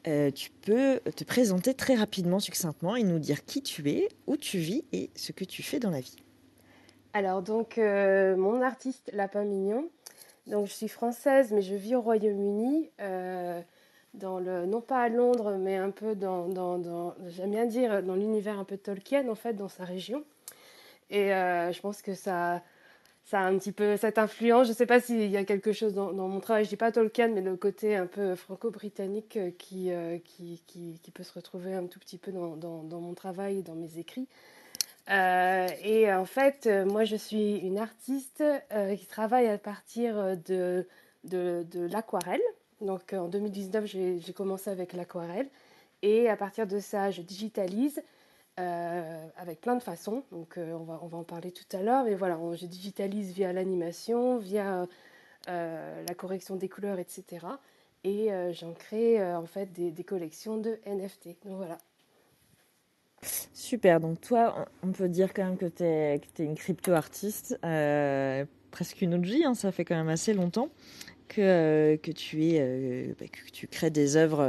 euh, 0.07 0.31
tu 0.31 0.49
peux 0.49 0.99
te 1.15 1.23
présenter 1.23 1.73
très 1.73 1.95
rapidement, 1.95 2.39
succinctement 2.39 2.95
et 2.95 3.03
nous 3.03 3.19
dire 3.19 3.45
qui 3.45 3.61
tu 3.61 3.89
es, 3.89 4.07
où 4.25 4.37
tu 4.37 4.57
vis 4.57 4.85
et 4.93 5.09
ce 5.15 5.31
que 5.31 5.43
tu 5.43 5.63
fais 5.63 5.79
dans 5.79 5.89
la 5.89 5.99
vie? 5.99 6.15
Alors, 7.13 7.41
donc, 7.41 7.77
euh, 7.77 8.35
mon 8.37 8.61
artiste 8.61 9.09
Lapin 9.13 9.43
Mignon. 9.43 9.89
Donc, 10.45 10.67
je 10.67 10.73
suis 10.73 10.87
française, 10.87 11.51
mais 11.51 11.61
je 11.61 11.75
vis 11.75 11.95
au 11.95 12.01
Royaume-Uni. 12.01 12.89
non 14.21 14.81
pas 14.81 15.01
à 15.01 15.09
Londres, 15.09 15.57
mais 15.59 15.75
un 15.75 15.91
peu 15.91 16.15
dans, 16.15 17.13
j'aime 17.27 17.51
bien 17.51 17.65
dire, 17.65 18.01
dans 18.03 18.15
l'univers 18.15 18.57
un 18.59 18.63
peu 18.63 18.77
Tolkien, 18.77 19.27
en 19.27 19.35
fait, 19.35 19.53
dans 19.53 19.67
sa 19.67 19.83
région. 19.83 20.23
Et 21.09 21.29
je 21.29 21.79
pense 21.81 22.01
que 22.01 22.13
ça, 22.13 22.61
ça 23.27 23.41
a 23.41 23.43
un 23.43 23.57
petit 23.57 23.73
peu 23.73 23.97
cette 23.97 24.17
influence. 24.17 24.67
Je 24.67 24.71
ne 24.71 24.75
sais 24.75 24.85
pas 24.85 25.01
s'il 25.01 25.29
y 25.29 25.35
a 25.35 25.43
quelque 25.43 25.73
chose 25.73 25.93
dans, 25.93 26.13
mon 26.13 26.39
travail, 26.39 26.63
je 26.63 26.69
dis 26.69 26.77
pas 26.77 26.93
Tolkien, 26.93 27.27
mais 27.27 27.41
le 27.41 27.57
côté 27.57 27.95
un 27.95 28.05
peu 28.05 28.35
franco-britannique 28.35 29.35
euh, 29.35 29.51
qui, 29.57 29.91
euh, 29.91 30.17
qui, 30.23 30.63
qui, 30.65 30.97
qui 31.03 31.11
peut 31.11 31.23
se 31.23 31.33
retrouver 31.33 31.73
un 31.73 31.87
tout 31.87 31.99
petit 31.99 32.17
peu 32.17 32.31
dans, 32.31 32.55
dans, 32.55 33.01
mon 33.01 33.13
travail 33.13 33.59
et 33.59 33.61
dans 33.63 33.75
mes 33.75 33.97
écrits. 33.99 34.29
Euh, 35.09 35.67
et 35.83 36.11
en 36.11 36.23
fait, 36.23 36.69
moi, 36.85 37.03
je 37.03 37.17
suis 37.17 37.57
une 37.57 37.79
artiste 37.79 38.43
qui 38.97 39.05
travaille 39.05 39.47
à 39.47 39.57
partir 39.57 40.37
de, 40.47 40.87
de, 41.25 41.65
de 41.69 41.85
l'aquarelle. 41.85 42.41
Donc, 42.79 43.11
en 43.11 43.27
2019, 43.27 43.85
j'ai 43.85 44.19
j'ai 44.19 44.33
commencé 44.33 44.69
avec 44.69 44.93
l'aquarelle. 44.93 45.49
Et 46.01 46.29
à 46.29 46.37
partir 46.37 46.65
de 46.65 46.79
ça, 46.79 47.11
je 47.11 47.21
digitalise 47.21 48.01
euh, 48.59 49.27
avec 49.37 49.61
plein 49.61 49.75
de 49.75 49.83
façons. 49.83 50.23
Donc, 50.31 50.57
euh, 50.57 50.73
on, 50.73 50.83
va, 50.83 50.99
on 51.03 51.07
va 51.07 51.17
en 51.19 51.23
parler 51.23 51.51
tout 51.51 51.77
à 51.77 51.81
l'heure. 51.81 52.03
Mais 52.05 52.15
voilà, 52.15 52.39
je 52.55 52.65
digitalise 52.65 53.31
via 53.33 53.53
l'animation, 53.53 54.37
via 54.37 54.87
euh, 55.49 56.05
la 56.07 56.15
correction 56.15 56.55
des 56.55 56.67
couleurs, 56.67 56.97
etc. 56.99 57.45
Et 58.03 58.29
j'en 58.53 58.73
crée 58.73 59.21
en 59.35 59.45
fait 59.45 59.71
des, 59.73 59.91
des 59.91 60.03
collections 60.03 60.57
de 60.57 60.79
NFT. 60.85 61.37
Donc, 61.45 61.57
voilà. 61.57 61.77
Super, 63.53 63.99
donc 63.99 64.21
toi, 64.21 64.67
on 64.83 64.91
peut 64.91 65.09
dire 65.09 65.33
quand 65.33 65.43
même 65.43 65.57
que 65.57 65.65
tu 65.65 65.83
es, 65.83 66.21
une 66.39 66.55
crypto-artiste, 66.55 67.59
presque 68.71 69.01
une 69.01 69.15
OG, 69.15 69.43
hein, 69.43 69.55
ça 69.55 69.71
fait 69.71 69.83
quand 69.83 69.95
même 69.95 70.09
assez 70.09 70.33
longtemps 70.33 70.69
que, 71.27 71.41
euh, 71.41 71.97
que, 71.97 72.11
tu, 72.11 72.45
es, 72.45 72.59
euh, 72.59 73.13
bah, 73.19 73.25
que 73.27 73.51
tu 73.51 73.67
crées 73.67 73.89
des 73.89 74.15
œuvres 74.15 74.43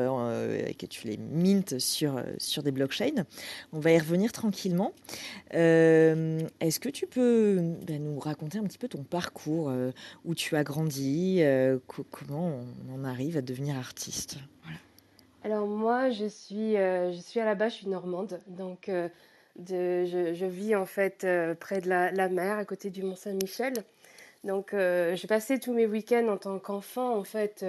et 0.67 0.75
que 0.75 0.87
tu 0.87 1.07
les 1.07 1.17
mintes 1.17 1.79
sur, 1.79 2.23
sur 2.39 2.63
des 2.63 2.73
blockchains. 2.73 3.25
On 3.73 3.81
va 3.81 3.93
y 3.93 3.99
revenir 3.99 4.33
tranquillement. 4.33 4.93
Est-ce 5.51 6.81
que 6.81 6.89
tu 6.89 7.07
peux 7.07 7.61
bah, 7.87 7.99
nous 7.99 8.19
raconter 8.19 8.59
un 8.59 8.65
petit 8.65 8.79
peu 8.79 8.89
ton 8.89 9.03
parcours, 9.03 9.73
où 10.25 10.35
tu 10.35 10.57
as 10.57 10.65
grandi, 10.65 11.43
comment 12.11 12.61
on 12.95 13.05
arrive 13.05 13.37
à 13.37 13.43
devenir 13.43 13.77
artiste? 13.77 14.39
Alors 15.45 15.67
moi, 15.67 16.11
je 16.11 16.27
suis, 16.27 16.77
euh, 16.77 17.13
je 17.13 17.21
suis 17.21 17.41
à 17.41 17.45
la 17.45 17.55
base, 17.55 17.73
je 17.73 17.79
suis 17.79 17.89
normande, 17.89 18.41
donc 18.49 18.89
euh, 18.89 19.09
je, 19.57 20.47
vis 20.47 20.75
en 20.75 20.85
fait 20.85 21.25
euh, 21.25 21.55
près 21.55 21.81
de 21.81 21.89
la, 21.89 22.11
la, 22.11 22.29
mer, 22.29 22.59
à 22.59 22.65
côté 22.65 22.91
du 22.91 23.03
Mont 23.03 23.15
Saint-Michel. 23.15 23.73
Donc 24.45 24.71
j'ai 24.73 25.27
passé 25.29 25.59
tous 25.59 25.73
mes 25.73 25.87
week-ends 25.87 26.29
en 26.29 26.37
tant 26.37 26.59
qu'enfant 26.59 27.17
en 27.17 27.25
fait 27.25 27.65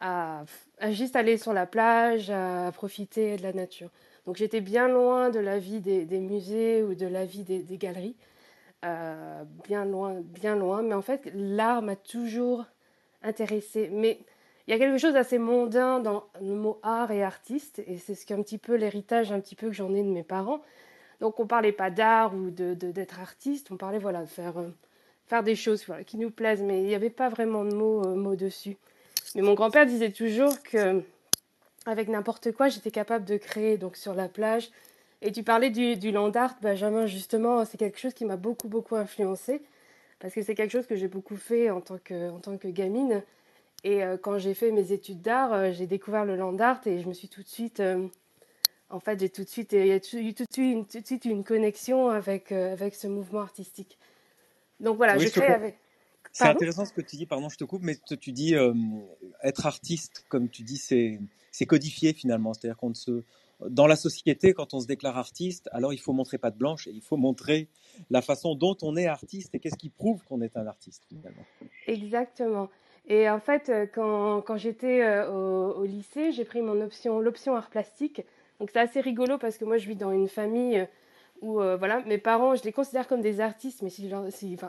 à, 0.00 0.44
à, 0.78 0.90
juste 0.90 1.16
aller 1.16 1.38
sur 1.38 1.52
la 1.52 1.66
plage, 1.66 2.30
à 2.30 2.70
profiter 2.72 3.36
de 3.36 3.42
la 3.42 3.52
nature. 3.52 3.88
Donc 4.26 4.36
j'étais 4.36 4.60
bien 4.60 4.88
loin 4.88 5.30
de 5.30 5.38
la 5.38 5.58
vie 5.58 5.80
des, 5.80 6.20
musées 6.20 6.82
ou 6.82 6.94
de 6.94 7.06
la 7.06 7.24
vie 7.24 7.44
des, 7.44 7.76
galeries, 7.76 8.16
bien 8.82 9.84
loin, 9.84 10.20
bien 10.20 10.56
loin. 10.56 10.82
Mais 10.82 10.94
en 10.94 11.02
fait, 11.02 11.30
l'art 11.34 11.82
m'a 11.82 11.96
toujours 11.96 12.66
intéressée. 13.22 13.88
Mais 13.92 14.18
il 14.66 14.70
y 14.70 14.74
a 14.74 14.78
quelque 14.78 14.98
chose 14.98 15.14
d'assez 15.14 15.38
mondain 15.38 15.98
dans 16.00 16.24
le 16.40 16.54
mot 16.54 16.78
art 16.82 17.10
et 17.10 17.22
artiste, 17.22 17.82
et 17.86 17.98
c'est 17.98 18.14
ce 18.14 18.26
qu'un 18.26 18.42
petit 18.42 18.58
peu 18.58 18.74
l'héritage 18.74 19.32
un 19.32 19.40
petit 19.40 19.56
peu 19.56 19.68
que 19.68 19.72
j'en 19.72 19.92
ai 19.94 20.02
de 20.02 20.08
mes 20.08 20.22
parents. 20.22 20.62
Donc 21.20 21.40
on 21.40 21.46
parlait 21.46 21.72
pas 21.72 21.90
d'art 21.90 22.34
ou 22.34 22.50
de, 22.50 22.74
d'être 22.74 23.20
artiste, 23.20 23.70
on 23.70 23.76
parlait 23.76 23.98
voilà 23.98 24.22
de 24.22 24.28
faire 24.28 24.58
euh, 24.58 24.68
faire 25.32 25.42
des 25.42 25.56
choses 25.56 25.86
qui 26.06 26.18
nous 26.18 26.30
plaisent, 26.30 26.60
mais 26.60 26.82
il 26.82 26.86
n'y 26.86 26.94
avait 26.94 27.08
pas 27.08 27.30
vraiment 27.30 27.64
de 27.64 27.72
mots 27.74 28.04
euh, 28.04 28.14
mots 28.14 28.36
dessus. 28.36 28.76
Mais 29.34 29.40
mon 29.40 29.54
grand-père 29.54 29.86
disait 29.86 30.10
toujours 30.10 30.62
que 30.62 31.02
avec 31.86 32.08
n'importe 32.08 32.52
quoi, 32.52 32.68
j'étais 32.68 32.90
capable 32.90 33.24
de 33.24 33.38
créer. 33.38 33.78
Donc 33.78 33.96
sur 33.96 34.12
la 34.12 34.28
plage, 34.28 34.68
et 35.22 35.32
tu 35.32 35.42
parlais 35.42 35.70
du, 35.70 35.96
du 35.96 36.10
land 36.10 36.32
art, 36.32 36.56
Benjamin 36.60 37.06
justement, 37.06 37.64
c'est 37.64 37.78
quelque 37.78 37.98
chose 37.98 38.12
qui 38.12 38.26
m'a 38.26 38.36
beaucoup 38.36 38.68
beaucoup 38.68 38.94
influencé 38.94 39.62
parce 40.18 40.34
que 40.34 40.42
c'est 40.42 40.54
quelque 40.54 40.70
chose 40.70 40.86
que 40.86 40.96
j'ai 40.96 41.08
beaucoup 41.08 41.38
fait 41.38 41.70
en 41.70 41.80
tant 41.80 41.96
que 41.96 42.68
gamine. 42.68 43.22
Et 43.84 44.04
euh, 44.04 44.18
quand 44.18 44.36
j'ai 44.36 44.52
fait 44.52 44.70
mes 44.70 44.92
études 44.92 45.22
d'art, 45.22 45.54
euh, 45.54 45.72
j'ai 45.72 45.86
découvert 45.86 46.26
le 46.26 46.36
land 46.36 46.58
art 46.58 46.82
et 46.84 47.00
je 47.00 47.08
me 47.08 47.14
suis 47.14 47.28
tout 47.28 47.42
de 47.42 47.48
suite, 47.48 47.82
en 48.90 49.00
fait, 49.00 49.18
j'ai 49.18 49.30
tout 49.30 49.44
de 49.44 49.48
suite, 49.48 49.72
il 49.72 49.86
y 49.86 49.92
a 49.92 49.96
eu 49.96 50.34
tout 50.34 50.44
tout 50.44 51.00
de 51.00 51.06
suite 51.06 51.24
une 51.24 51.42
connexion 51.42 52.10
avec, 52.10 52.52
avec 52.52 52.94
ce 52.94 53.06
mouvement 53.06 53.40
artistique. 53.40 53.96
Donc 54.82 54.96
voilà, 54.96 55.16
oui, 55.16 55.26
je 55.26 55.30
crée 55.30 55.46
avec. 55.46 55.78
C'est 56.32 56.44
intéressant 56.44 56.84
ce 56.84 56.92
que 56.92 57.02
tu 57.02 57.16
dis, 57.16 57.26
pardon, 57.26 57.48
je 57.48 57.58
te 57.58 57.64
coupe, 57.64 57.82
mais 57.82 57.96
tu 58.20 58.32
dis 58.32 58.54
être 59.42 59.66
artiste, 59.66 60.24
comme 60.28 60.48
tu 60.48 60.62
dis, 60.62 60.78
c'est 60.78 61.66
codifié 61.66 62.12
finalement. 62.12 62.54
C'est-à-dire 62.54 62.76
qu'on 62.76 62.94
se, 62.94 63.22
dans 63.68 63.86
la 63.86 63.96
société, 63.96 64.54
quand 64.54 64.74
on 64.74 64.80
se 64.80 64.86
déclare 64.86 65.18
artiste, 65.18 65.68
alors 65.72 65.92
il 65.92 66.00
faut 66.00 66.12
montrer 66.12 66.38
pas 66.38 66.50
de 66.50 66.56
blanche 66.56 66.86
et 66.86 66.90
il 66.90 67.02
faut 67.02 67.16
montrer 67.16 67.68
la 68.10 68.22
façon 68.22 68.54
dont 68.54 68.76
on 68.82 68.96
est 68.96 69.06
artiste 69.06 69.54
et 69.54 69.58
qu'est-ce 69.58 69.76
qui 69.76 69.90
prouve 69.90 70.22
qu'on 70.24 70.40
est 70.40 70.56
un 70.56 70.66
artiste 70.66 71.04
finalement. 71.08 71.44
Exactement. 71.86 72.68
Et 73.08 73.28
en 73.28 73.40
fait, 73.40 73.68
euh, 73.68 73.86
quand, 73.92 74.42
quand 74.42 74.56
j'étais 74.56 75.02
euh, 75.02 75.30
au, 75.30 75.80
au, 75.80 75.84
lycée, 75.84 76.32
j'ai 76.32 76.44
pris 76.44 76.62
mon 76.62 76.80
option, 76.80 77.18
l'option 77.20 77.56
art 77.56 77.68
plastique. 77.68 78.22
Donc 78.60 78.70
c'est 78.72 78.78
assez 78.78 79.00
rigolo 79.00 79.38
parce 79.38 79.58
que 79.58 79.64
moi, 79.64 79.76
je 79.76 79.88
vis 79.88 79.96
dans 79.96 80.12
une 80.12 80.28
famille 80.28 80.86
euh, 81.42 81.74
où, 81.74 81.78
voilà, 81.78 82.00
mes 82.06 82.18
parents, 82.18 82.54
je 82.54 82.62
les 82.64 82.72
considère 82.72 83.06
comme 83.06 83.20
des 83.20 83.40
artistes, 83.40 83.82
mais 83.82 83.90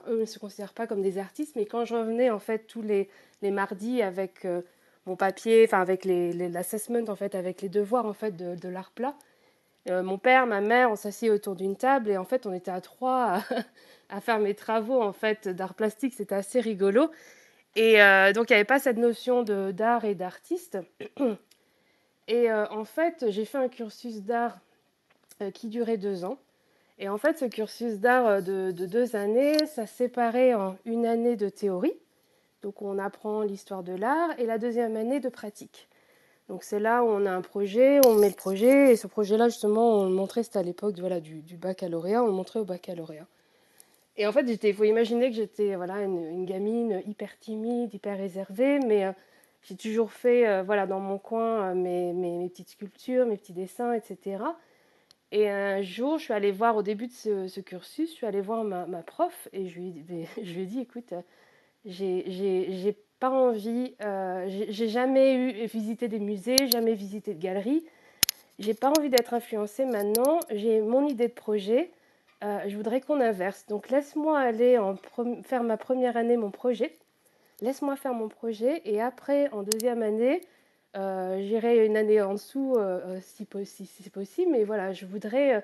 eux 0.08 0.20
ne 0.20 0.26
se 0.26 0.40
considèrent 0.40 0.74
pas 0.74 0.88
comme 0.88 1.02
des 1.02 1.18
artistes. 1.18 1.56
Mais 1.56 1.66
quand 1.66 1.86
je 1.86 1.96
revenais, 1.96 2.30
en 2.30 2.40
fait, 2.40 2.68
tous 2.68 2.82
les, 2.82 3.10
mardis 3.42 4.02
avec 4.02 4.48
mon 5.06 5.16
papier, 5.16 5.66
enfin, 5.68 5.82
avec 5.82 6.06
l'assessment, 6.06 7.00
les, 7.00 7.10
en 7.10 7.16
fait, 7.16 7.36
avec 7.36 7.62
les 7.62 7.70
devoirs, 7.70 8.06
en 8.06 8.14
fait, 8.14 8.36
de, 8.36 8.70
l'art 8.70 8.92
plat, 8.92 9.16
mon 9.90 10.18
père, 10.18 10.48
ma 10.48 10.62
mère, 10.62 10.92
on 10.92 10.96
s'assied 10.96 11.30
autour 11.30 11.56
d'une 11.56 11.76
table 11.76 12.10
et 12.10 12.18
en 12.18 12.24
fait, 12.24 12.46
on 12.46 12.54
était 12.54 12.72
à 12.72 12.80
trois 12.80 13.42
à, 14.10 14.22
faire 14.22 14.40
mes 14.40 14.54
travaux, 14.54 15.02
en 15.02 15.14
fait, 15.14 15.48
d'art 15.50 15.74
plastique. 15.74 16.14
C'était 16.16 16.36
assez 16.36 16.60
rigolo. 16.60 17.10
Et 17.76 18.02
euh, 18.02 18.34
donc, 18.34 18.50
il 18.50 18.54
n'y 18.54 18.58
avait 18.58 18.66
pas 18.66 18.80
cette 18.80 18.98
notion 18.98 19.44
d'art 19.44 20.06
et 20.06 20.16
d'artiste. 20.16 20.78
Et 22.28 22.50
euh, 22.50 22.68
en 22.70 22.86
fait, 22.86 23.26
j'ai 23.30 23.46
fait 23.46 23.58
un 23.58 23.68
cursus 23.68 24.22
d'art 24.22 24.60
euh, 25.42 25.52
qui 25.52 25.68
durait 25.68 25.98
deux 25.98 26.24
ans. 26.24 26.38
Et 27.04 27.10
en 27.10 27.18
fait, 27.18 27.38
ce 27.38 27.44
cursus 27.44 28.00
d'art 28.00 28.42
de, 28.42 28.72
de, 28.72 28.86
deux 28.86 29.18
années, 29.18 29.58
ça 29.66 29.86
séparait 29.86 30.54
en 30.54 30.78
une 30.86 31.06
année 31.06 31.36
de 31.36 31.50
théorie. 31.50 31.98
Donc, 32.62 32.82
on 32.82 32.98
apprend 32.98 33.42
l'histoire 33.42 33.84
de 33.84 33.92
l'art 33.92 34.30
et 34.40 34.46
la 34.46 34.58
deuxième 34.58 34.96
année 34.96 35.20
de 35.20 35.28
pratique. 35.28 35.90
Donc, 36.48 36.64
c'est 36.64 36.80
là 36.80 37.04
où 37.04 37.08
on 37.08 37.26
a 37.26 37.32
un 37.32 37.42
projet, 37.42 38.00
on 38.08 38.16
met 38.16 38.30
le 38.30 38.36
projet. 38.36 38.94
Et 38.94 38.96
ce 38.96 39.08
projet-là, 39.08 39.50
justement, 39.50 40.00
on 40.00 40.06
le 40.06 40.14
montrait, 40.16 40.44
c'était 40.44 40.60
à 40.60 40.64
l'époque 40.64 40.94
du, 40.94 41.58
baccalauréat, 41.58 42.24
on 42.24 42.28
le 42.28 42.32
montrait 42.32 42.62
au 42.62 42.64
baccalauréat. 42.64 43.28
Et 44.16 44.26
en 44.26 44.32
fait, 44.32 44.44
il 44.64 44.74
faut 44.74 44.86
imaginer 44.86 45.30
que 45.30 45.36
j'étais 45.36 45.76
voilà, 45.76 46.04
une, 46.04 46.46
gamine 46.46 47.04
hyper 47.06 47.38
timide, 47.38 47.94
hyper 47.94 48.18
réservée, 48.18 48.80
mais 48.80 49.08
euh, 49.08 49.12
j'ai 49.64 49.76
toujours 49.76 50.14
fait 50.14 50.48
euh, 50.48 50.64
voilà, 50.64 50.88
dans 50.88 51.02
mon 51.02 51.18
coin 51.18 51.72
euh, 51.72 51.74
mes, 51.74 52.48
petites 52.48 52.70
sculptures, 52.70 53.26
mes 53.26 53.36
petits 53.36 53.52
dessins, 53.52 53.92
etc. 53.92 54.38
Et 55.36 55.50
un 55.50 55.82
jour, 55.82 56.20
je 56.20 56.26
suis 56.26 56.34
allée 56.34 56.52
voir, 56.52 56.76
au 56.78 56.84
début 56.84 57.08
de 57.08 57.48
ce, 57.48 57.60
cursus, 57.60 58.12
je 58.12 58.16
suis 58.16 58.26
allée 58.28 58.40
voir 58.40 58.64
ma, 58.64 58.86
prof 59.02 59.50
et 59.52 59.68
je 59.68 59.80
lui, 59.80 59.88
ai 60.38 60.66
dit, 60.66 60.80
écoute, 60.82 61.12
j'ai 61.86 62.96
pas 63.20 63.32
envie, 63.32 63.96
j'ai 64.48 64.88
jamais 64.88 65.34
eu 65.34 65.66
visité 65.66 66.08
des 66.08 66.20
musées, 66.20 66.70
jamais 66.72 66.94
visité 66.94 67.34
de 67.34 67.42
galeries, 67.42 67.84
j'ai 68.60 68.76
pas 68.76 68.92
envie 68.96 69.10
d'être 69.10 69.34
influencée 69.34 69.86
maintenant, 69.86 70.40
j'ai 70.52 70.82
mon 70.82 71.08
idée 71.08 71.28
de 71.28 71.34
projet, 71.34 71.90
euh, 72.44 72.60
je 72.68 72.76
voudrais 72.76 73.02
qu'on 73.02 73.20
inverse. 73.20 73.66
Donc 73.68 73.90
laisse-moi 73.90 74.38
aller 74.40 74.80
faire 75.44 75.64
ma 75.64 75.78
première 75.78 76.18
année 76.18 76.38
mon 76.38 76.52
projet. 76.52 76.96
Laisse-moi 77.62 77.96
faire 77.96 78.14
mon 78.14 78.28
projet 78.28 78.82
et 78.86 79.02
après, 79.02 79.50
en 79.52 79.64
deuxième 79.64 80.04
année, 80.04 80.42
euh, 80.96 81.42
j'irai 81.42 81.86
une 81.86 81.98
année 81.98 82.22
en 82.22 82.34
dessous 82.34 82.76
euh, 82.78 83.20
si, 83.22 83.48
si, 83.66 83.86
c'est 83.86 84.12
possible. 84.12 84.52
Mais 84.52 84.64
voilà, 84.64 84.94
je 84.94 85.06
voudrais 85.06 85.64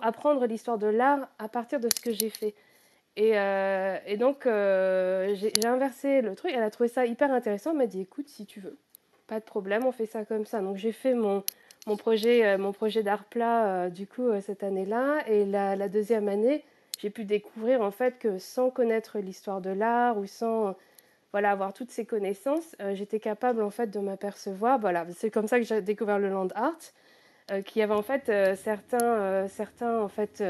apprendre 0.00 0.46
l'histoire 0.46 0.78
de 0.78 0.86
l'art 0.86 1.28
à 1.38 1.48
partir 1.48 1.80
de 1.80 1.88
ce 1.88 2.00
que 2.00 2.12
j'ai 2.12 2.30
fait. 2.30 2.54
Et, 3.16 4.16
donc, 4.16 4.44
j'ai 4.44 5.66
inversé 5.66 6.22
le 6.22 6.34
truc. 6.34 6.52
Elle 6.54 6.62
a 6.62 6.70
trouvé 6.70 6.88
ça 6.88 7.04
hyper 7.06 7.32
intéressant. 7.32 7.72
Elle 7.72 7.78
m'a 7.78 7.86
dit, 7.86 8.00
écoute, 8.00 8.28
si 8.28 8.46
tu 8.46 8.60
veux, 8.60 8.78
pas 9.26 9.40
de 9.40 9.44
problème, 9.44 9.86
on 9.86 9.92
fait 9.92 10.06
ça 10.06 10.24
comme 10.24 10.44
ça. 10.44 10.60
Donc 10.60 10.76
j'ai 10.76 10.92
fait 10.92 11.14
mon, 11.14 11.42
mon 11.86 11.96
projet, 11.96 12.44
euh, 12.44 12.58
mon 12.58 12.72
projet 12.72 13.02
d'art 13.02 13.24
plat 13.24 13.66
euh, 13.66 13.88
du 13.88 14.06
coup 14.06 14.28
euh, 14.28 14.40
cette 14.40 14.62
année-là. 14.62 15.26
Et 15.26 15.44
la, 15.44 15.88
deuxième 15.88 16.28
année, 16.28 16.64
j'ai 16.98 17.10
pu 17.10 17.24
découvrir 17.24 17.82
en 17.82 17.90
fait 17.90 18.18
que 18.18 18.38
sans 18.38 18.70
connaître 18.70 19.18
l'histoire 19.18 19.60
de 19.60 19.70
l'art 19.70 20.18
ou 20.18 20.26
sans 20.26 20.76
voilà, 21.32 21.50
avoir 21.50 21.72
toutes 21.72 21.90
ces 21.90 22.04
connaissances, 22.04 22.76
j'étais 22.92 23.18
capable 23.18 23.62
en 23.62 23.70
fait 23.70 23.88
de 23.88 23.98
m'apercevoir. 23.98 24.78
Voilà, 24.78 25.06
c'est 25.16 25.30
comme 25.30 25.48
ça 25.48 25.58
que 25.58 25.64
j'ai 25.64 25.80
découvert 25.80 26.18
le 26.18 26.28
land 26.28 26.48
art, 26.54 26.78
qui 27.64 27.82
avait 27.82 27.94
en 27.94 28.02
fait 28.02 28.30
certains, 28.56 29.48
certains 29.48 29.98
en 29.98 30.08
fait 30.08 30.44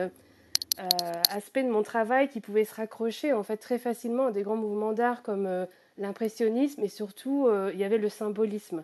aspects 1.30 1.60
de 1.60 1.70
mon 1.70 1.82
travail 1.82 2.28
qui 2.28 2.40
pouvaient 2.40 2.64
se 2.64 2.74
raccrocher 2.74 3.32
en 3.32 3.42
fait 3.42 3.56
très 3.58 3.78
facilement 3.78 4.26
à 4.26 4.32
des 4.32 4.42
grands 4.42 4.56
mouvements 4.56 4.92
d'art 4.92 5.22
comme 5.22 5.66
l'impressionnisme 5.98 6.82
et 6.82 6.88
surtout 6.88 7.48
il 7.72 7.78
y 7.78 7.84
avait 7.84 7.98
le 7.98 8.08
symbolisme. 8.08 8.82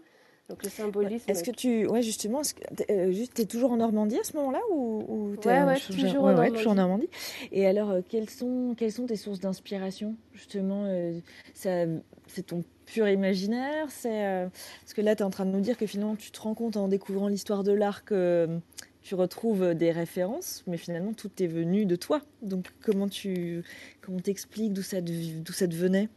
Donc 0.49 0.63
le 0.63 0.71
symbolisme. 0.71 1.31
Est-ce 1.31 1.45
que 1.45 1.51
tu, 1.51 1.87
ouais 1.87 2.01
justement, 2.01 2.41
que 2.41 2.93
euh, 2.93 3.13
juste 3.13 3.35
t'es 3.35 3.45
toujours 3.45 3.73
en 3.73 3.77
Normandie 3.77 4.19
à 4.19 4.25
ce 4.25 4.35
moment-là 4.37 4.61
ou, 4.73 5.05
ou 5.07 5.35
ouais, 5.47 5.63
ouais, 5.63 5.79
toujours, 5.79 6.25
ouais, 6.25 6.33
en 6.33 6.39
ouais, 6.39 6.51
toujours 6.51 6.73
en 6.73 6.77
Normandie. 6.77 7.09
Et 7.53 7.67
alors, 7.67 7.91
euh, 7.91 8.01
quelles 8.09 8.31
sont 8.31 8.75
quelles 8.77 8.93
sont 8.93 9.07
tes 9.07 9.17
sources 9.17 9.41
d'inspiration 9.41 10.17
justement 10.33 10.85
euh, 10.87 11.21
ça, 11.53 11.85
c'est 12.29 12.47
ton 12.47 12.65
pur 12.87 13.07
imaginaire, 13.09 13.91
c'est 13.91 14.25
euh, 14.25 14.49
parce 14.81 14.95
que 14.95 15.03
là 15.03 15.15
tu 15.15 15.23
es 15.23 15.25
en 15.27 15.31
train 15.31 15.45
de 15.45 15.51
nous 15.51 15.61
dire 15.61 15.77
que 15.77 15.87
finalement 15.87 16.17
tu 16.17 16.31
te 16.31 16.41
rends 16.41 16.55
compte 16.55 16.79
en 16.79 16.89
découvrant 16.89 17.29
l'histoire 17.29 17.63
de 17.63 17.73
l'art 17.73 18.05
que 18.05 18.15
euh, 18.15 18.59
tu 19.03 19.15
retrouves 19.15 19.75
des 19.75 19.93
références, 19.93 20.65
mais 20.67 20.79
finalement 20.79 21.13
tout 21.13 21.31
est 21.43 21.47
venu 21.47 21.85
de 21.85 21.97
toi. 21.97 22.23
Donc 22.41 22.73
comment 22.83 23.09
tu 23.09 23.65
comment 24.01 24.21
t'expliques 24.21 24.73
d'où 24.73 24.83
ça 24.83 25.03
d'où 25.03 25.53
ça 25.53 25.69
te 25.69 25.75
venait? 25.75 26.09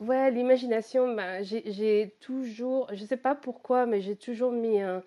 Ouais, 0.00 0.30
l'imagination, 0.30 1.14
bah, 1.14 1.42
j'ai 1.42 2.14
toujours, 2.20 2.88
je 2.92 3.04
sais 3.04 3.16
pas 3.16 3.34
pourquoi, 3.34 3.86
mais 3.86 4.02
j'ai 4.02 4.14
toujours 4.14 4.52
mis 4.52 4.80
un, 4.80 5.02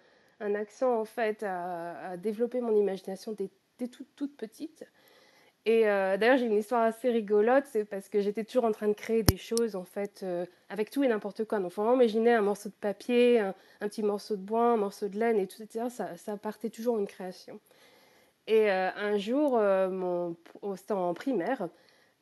accent 0.55 0.99
en 0.99 1.05
fait 1.05 1.43
à, 1.43 2.17
développer 2.17 2.59
mon 2.59 2.75
imagination 2.75 3.33
dès, 3.33 3.87
toute, 3.87 4.07
toute 4.15 4.35
petite. 4.35 4.85
Et 5.65 5.87
euh, 5.87 6.17
d'ailleurs, 6.17 6.37
j'ai 6.37 6.47
une 6.47 6.57
histoire 6.57 6.83
assez 6.83 7.09
rigolote, 7.11 7.65
c'est 7.67 7.85
parce 7.85 8.09
que 8.09 8.21
j'étais 8.21 8.43
toujours 8.43 8.65
en 8.65 8.71
train 8.71 8.87
de 8.87 8.93
créer 8.93 9.21
des 9.23 9.37
choses, 9.37 9.75
en 9.75 9.83
fait, 9.83 10.21
euh, 10.23 10.45
avec 10.69 10.89
tout 10.89 11.03
et 11.03 11.07
n'importe 11.07 11.45
quoi. 11.45 11.59
Donc, 11.59 11.73
vraiment 11.73 12.01
un 12.01 12.41
morceau 12.41 12.69
de 12.69 12.73
papier, 12.75 13.39
un, 13.39 13.53
petit 13.81 14.01
morceau 14.01 14.35
de 14.37 14.41
bois, 14.41 14.71
un 14.71 14.77
morceau 14.77 15.07
de 15.07 15.19
laine, 15.19 15.37
et 15.37 15.47
tout, 15.47 15.61
etc. 15.61 15.89
Ça, 15.89 16.17
ça 16.17 16.37
partait 16.37 16.69
toujours 16.69 16.99
en 16.99 17.05
création. 17.05 17.59
Et 18.47 18.71
euh, 18.71 18.89
un 18.95 19.17
jour, 19.17 19.59
mon, 19.59 20.35
c'était 20.75 20.93
en 20.93 21.13
primaire, 21.13 21.69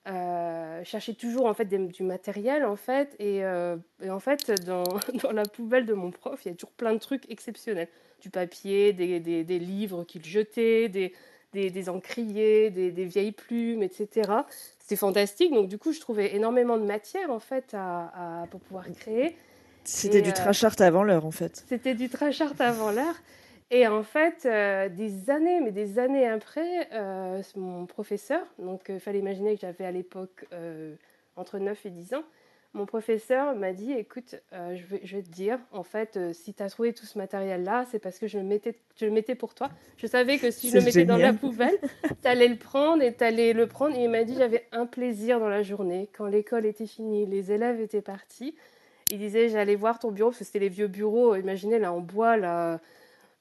euh, 0.08 0.84
cherchais 0.84 1.14
toujours, 1.14 1.46
en 1.48 1.54
fait, 1.54 1.66
des- 1.66 1.78
du 1.78 2.04
matériel, 2.04 2.66
en 2.66 2.76
fait, 2.76 3.16
et, 3.20 3.44
euh, 3.44 3.76
et 4.02 4.10
en 4.10 4.20
fait, 4.20 4.52
dans, 4.66 4.84
dans 5.24 5.32
la 5.32 5.44
poubelle 5.44 5.86
de 5.86 5.94
mon 5.94 6.12
prof, 6.12 6.40
il 6.46 6.50
y 6.50 6.52
a 6.52 6.56
toujours 6.56 6.72
plein 6.72 6.94
de 6.94 7.00
trucs 7.00 7.30
exceptionnels. 7.30 7.90
Du 8.22 8.30
papier, 8.30 8.94
des, 8.94 9.20
des, 9.20 9.44
des 9.44 9.60
livres 9.60 10.04
qu'il 10.04 10.24
jetait, 10.26 10.90
des, 10.90 11.14
des, 11.54 11.70
des 11.70 11.90
encriers, 11.90 12.70
des, 12.70 12.92
vieilles 13.06 13.32
plumes, 13.32 13.84
etc. 13.84 14.32
C'était 14.80 14.96
fantastique. 14.96 15.54
Donc, 15.54 15.68
du 15.68 15.78
coup, 15.78 15.92
je 15.92 16.00
trouvais 16.00 16.36
énormément 16.36 16.78
de 16.78 16.86
matière, 16.86 17.30
en 17.30 17.40
fait, 17.40 17.74
à, 17.74 18.42
à- 18.44 18.48
pour 18.48 18.60
pouvoir 18.62 18.86
créer. 18.96 19.36
C'était 19.84 20.22
du 20.22 20.30
euh, 20.30 20.34
trashart 20.34 20.76
avant 20.80 21.04
l'heure, 21.04 21.26
en 21.26 21.32
fait. 21.32 21.64
C'était 21.70 21.94
du 21.96 22.10
trashart 22.10 22.54
avant 22.60 22.92
l'heure. 22.92 23.16
Et 23.70 23.88
en 23.88 24.04
fait, 24.04 24.46
euh, 24.46 24.88
des 24.90 25.30
années, 25.30 25.60
mais 25.60 25.72
des 25.72 26.00
années 26.00 26.28
après, 26.28 26.88
euh, 26.94 27.42
mon 27.56 27.86
professeur, 27.86 28.46
donc 28.60 28.86
il 28.88 29.00
fallait 29.00 29.20
imaginer 29.20 29.56
que 29.56 29.62
j'avais 29.62 29.86
à 29.86 29.92
l'époque 29.92 30.46
euh, 30.54 30.96
entre 31.36 31.60
9 31.60 31.86
et 31.86 31.90
10 31.90 32.14
ans, 32.14 32.24
mon 32.74 32.86
professeur 32.86 33.56
m'a 33.56 33.74
dit, 33.74 33.92
écoute, 33.92 34.36
euh, 34.54 34.76
je, 34.76 34.86
vais, 34.86 35.02
je 35.04 35.18
vais 35.18 35.24
te 35.24 35.30
dire, 35.30 35.58
en 35.72 35.84
fait, 35.84 36.18
euh, 36.18 36.34
si 36.34 36.54
tu 36.54 36.62
as 36.62 36.70
trouvé 36.70 36.94
tout 36.94 37.06
ce 37.06 37.18
matériel-là, 37.18 37.86
c'est 37.90 38.00
parce 38.00 38.20
que 38.20 38.28
je 38.28 38.38
le, 38.38 38.44
mettais, 38.44 38.76
je 39.00 39.06
le 39.06 39.12
mettais 39.12 39.36
pour 39.36 39.56
toi. 39.56 39.70
Je 39.98 40.06
savais 40.06 40.38
que 40.38 40.52
si 40.52 40.70
je 40.70 40.78
le 40.78 40.84
mettais 40.84 41.06
dans 41.06 41.18
la 41.18 41.34
poubelle, 41.34 41.78
tu 42.22 42.28
allais 42.28 42.48
le 42.48 42.58
prendre 42.58 43.02
et 43.02 43.14
tu 43.14 43.24
allais 43.24 43.54
le 43.54 43.68
prendre. 43.68 43.98
Et 43.98 44.04
il 44.04 44.10
m'a 44.10 44.24
dit, 44.24 44.36
j'avais 44.36 44.68
un 44.72 44.86
plaisir 44.86 45.40
dans 45.40 45.50
la 45.50 45.64
journée, 45.64 46.10
quand 46.16 46.28
l'école 46.28 46.66
était 46.66 46.86
finie, 46.86 47.26
les 47.26 47.52
élèves 47.52 47.82
étaient 47.82 48.02
partis. 48.02 48.56
Il 49.12 49.18
disait, 49.18 49.50
j'allais 49.50 49.76
voir 49.76 49.98
ton 50.00 50.12
bureau, 50.12 50.30
parce 50.30 50.40
que 50.40 50.46
c'était 50.46 50.60
les 50.60 50.70
vieux 50.70 50.88
bureaux, 50.88 51.36
imaginez, 51.36 51.80
là, 51.80 51.94
en 51.94 52.02
bois, 52.02 52.38
là, 52.38 52.80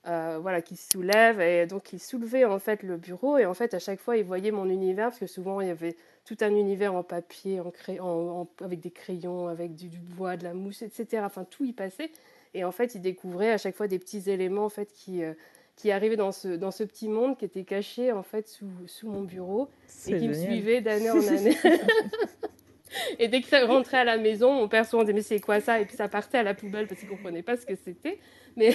euh, 0.06 0.38
voilà, 0.40 0.62
qui 0.62 0.76
se 0.76 0.90
soulève. 0.92 1.40
Et 1.40 1.66
donc, 1.66 1.92
il 1.92 1.98
soulevait, 2.00 2.44
en 2.44 2.58
fait, 2.58 2.82
le 2.82 2.96
bureau. 2.96 3.38
Et 3.38 3.46
en 3.46 3.54
fait, 3.54 3.74
à 3.74 3.78
chaque 3.78 4.00
fois, 4.00 4.16
il 4.16 4.24
voyait 4.24 4.50
mon 4.50 4.68
univers, 4.68 5.06
parce 5.08 5.18
que 5.20 5.26
souvent, 5.26 5.60
il 5.60 5.68
y 5.68 5.70
avait 5.70 5.96
tout 6.24 6.36
un 6.40 6.54
univers 6.54 6.94
en 6.94 7.02
papier, 7.02 7.60
en 7.60 7.70
cray- 7.70 8.00
en- 8.00 8.40
en- 8.42 8.48
avec 8.64 8.80
des 8.80 8.90
crayons, 8.90 9.48
avec 9.48 9.74
du, 9.74 9.88
du 9.88 9.98
bois, 9.98 10.36
de 10.36 10.44
la 10.44 10.54
mousse, 10.54 10.82
etc. 10.82 11.22
Enfin, 11.24 11.44
tout 11.48 11.64
y 11.64 11.72
passait. 11.72 12.10
Et 12.54 12.64
en 12.64 12.72
fait, 12.72 12.94
il 12.94 13.00
découvrait 13.02 13.52
à 13.52 13.58
chaque 13.58 13.74
fois 13.76 13.88
des 13.88 13.98
petits 13.98 14.28
éléments, 14.30 14.64
en 14.64 14.70
fait, 14.70 14.92
qui... 14.92 15.22
euh, 15.22 15.32
qui 15.78 15.90
arrivaient 15.90 16.16
dans 16.16 16.32
ce, 16.32 16.48
dans 16.48 16.70
ce 16.70 16.84
petit 16.84 17.06
monde 17.06 17.36
qui 17.36 17.44
était 17.44 17.64
caché 17.64 18.10
en 18.10 18.22
fait 18.22 18.48
sous, 18.48 18.64
sous 18.86 19.10
mon 19.10 19.20
bureau 19.20 19.68
et 20.14 20.16
qui 20.18 20.26
me 20.28 20.32
suivait 20.46 20.80
d'année 20.80 21.10
en 21.10 21.20
année. 21.28 21.54
Et 23.18 23.28
dès 23.28 23.40
que 23.40 23.48
ça 23.48 23.64
rentrait 23.66 23.98
à 23.98 24.04
la 24.04 24.16
maison, 24.16 24.52
mon 24.52 24.68
père 24.68 24.86
souvent 24.86 25.02
disait 25.02 25.12
mais 25.14 25.22
c'est 25.22 25.40
quoi 25.40 25.60
ça? 25.60 25.80
Et 25.80 25.84
puis 25.84 25.96
ça 25.96 26.08
partait 26.08 26.38
à 26.38 26.42
la 26.42 26.54
poubelle 26.54 26.86
parce 26.86 27.00
qu'il 27.00 27.08
comprenait 27.08 27.42
pas 27.42 27.56
ce 27.56 27.66
que 27.66 27.74
c'était. 27.74 28.18
Mais, 28.56 28.74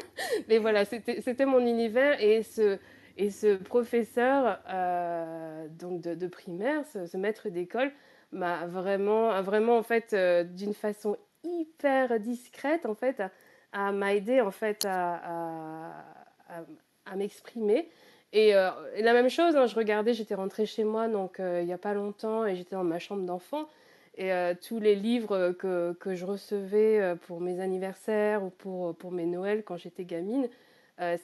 mais 0.48 0.58
voilà, 0.58 0.84
c'était 0.84 1.46
mon 1.46 1.60
univers 1.60 2.22
et 2.22 2.42
ce, 2.42 2.78
et 3.16 3.30
ce 3.30 3.56
professeur 3.56 4.60
euh, 4.68 5.66
donc 5.68 6.00
de, 6.00 6.26
primaire, 6.26 6.84
ce, 6.86 7.16
maître 7.16 7.48
d'école, 7.48 7.92
m'a 8.32 8.66
vraiment, 8.66 9.40
vraiment 9.42 9.76
en 9.76 9.82
fait 9.82 10.12
euh, 10.12 10.44
d'une 10.44 10.74
façon 10.74 11.16
hyper 11.44 12.20
discrète 12.20 12.86
en 12.86 12.94
fait 12.94 13.20
à, 13.20 13.30
à 13.72 13.92
m'a 13.92 14.14
aidé 14.14 14.40
en 14.40 14.50
fait 14.50 14.84
à 14.84 16.04
m'exprimer. 17.16 17.88
Et, 18.32 18.54
euh, 18.54 18.70
et 18.96 19.02
la 19.02 19.12
même 19.12 19.28
chose, 19.28 19.56
hein, 19.56 19.66
je 19.66 19.74
regardais, 19.74 20.14
j'étais 20.14 20.34
rentrée 20.34 20.64
chez 20.64 20.84
moi 20.84 21.06
donc 21.08 21.38
euh, 21.38 21.60
il 21.60 21.66
n'y 21.66 21.72
a 21.72 21.78
pas 21.78 21.92
longtemps 21.92 22.46
et 22.46 22.56
j'étais 22.56 22.76
dans 22.76 22.84
ma 22.84 22.98
chambre 22.98 23.24
d'enfant. 23.24 23.68
Et 24.16 24.32
euh, 24.32 24.54
tous 24.60 24.78
les 24.78 24.94
livres 24.94 25.52
que, 25.52 25.92
que 25.94 26.14
je 26.14 26.24
recevais 26.24 27.14
pour 27.26 27.40
mes 27.40 27.60
anniversaires 27.60 28.42
ou 28.42 28.50
pour, 28.50 28.94
pour 28.96 29.10
mes 29.12 29.26
Noëls 29.26 29.64
quand 29.64 29.76
j'étais 29.76 30.04
gamine, 30.04 30.48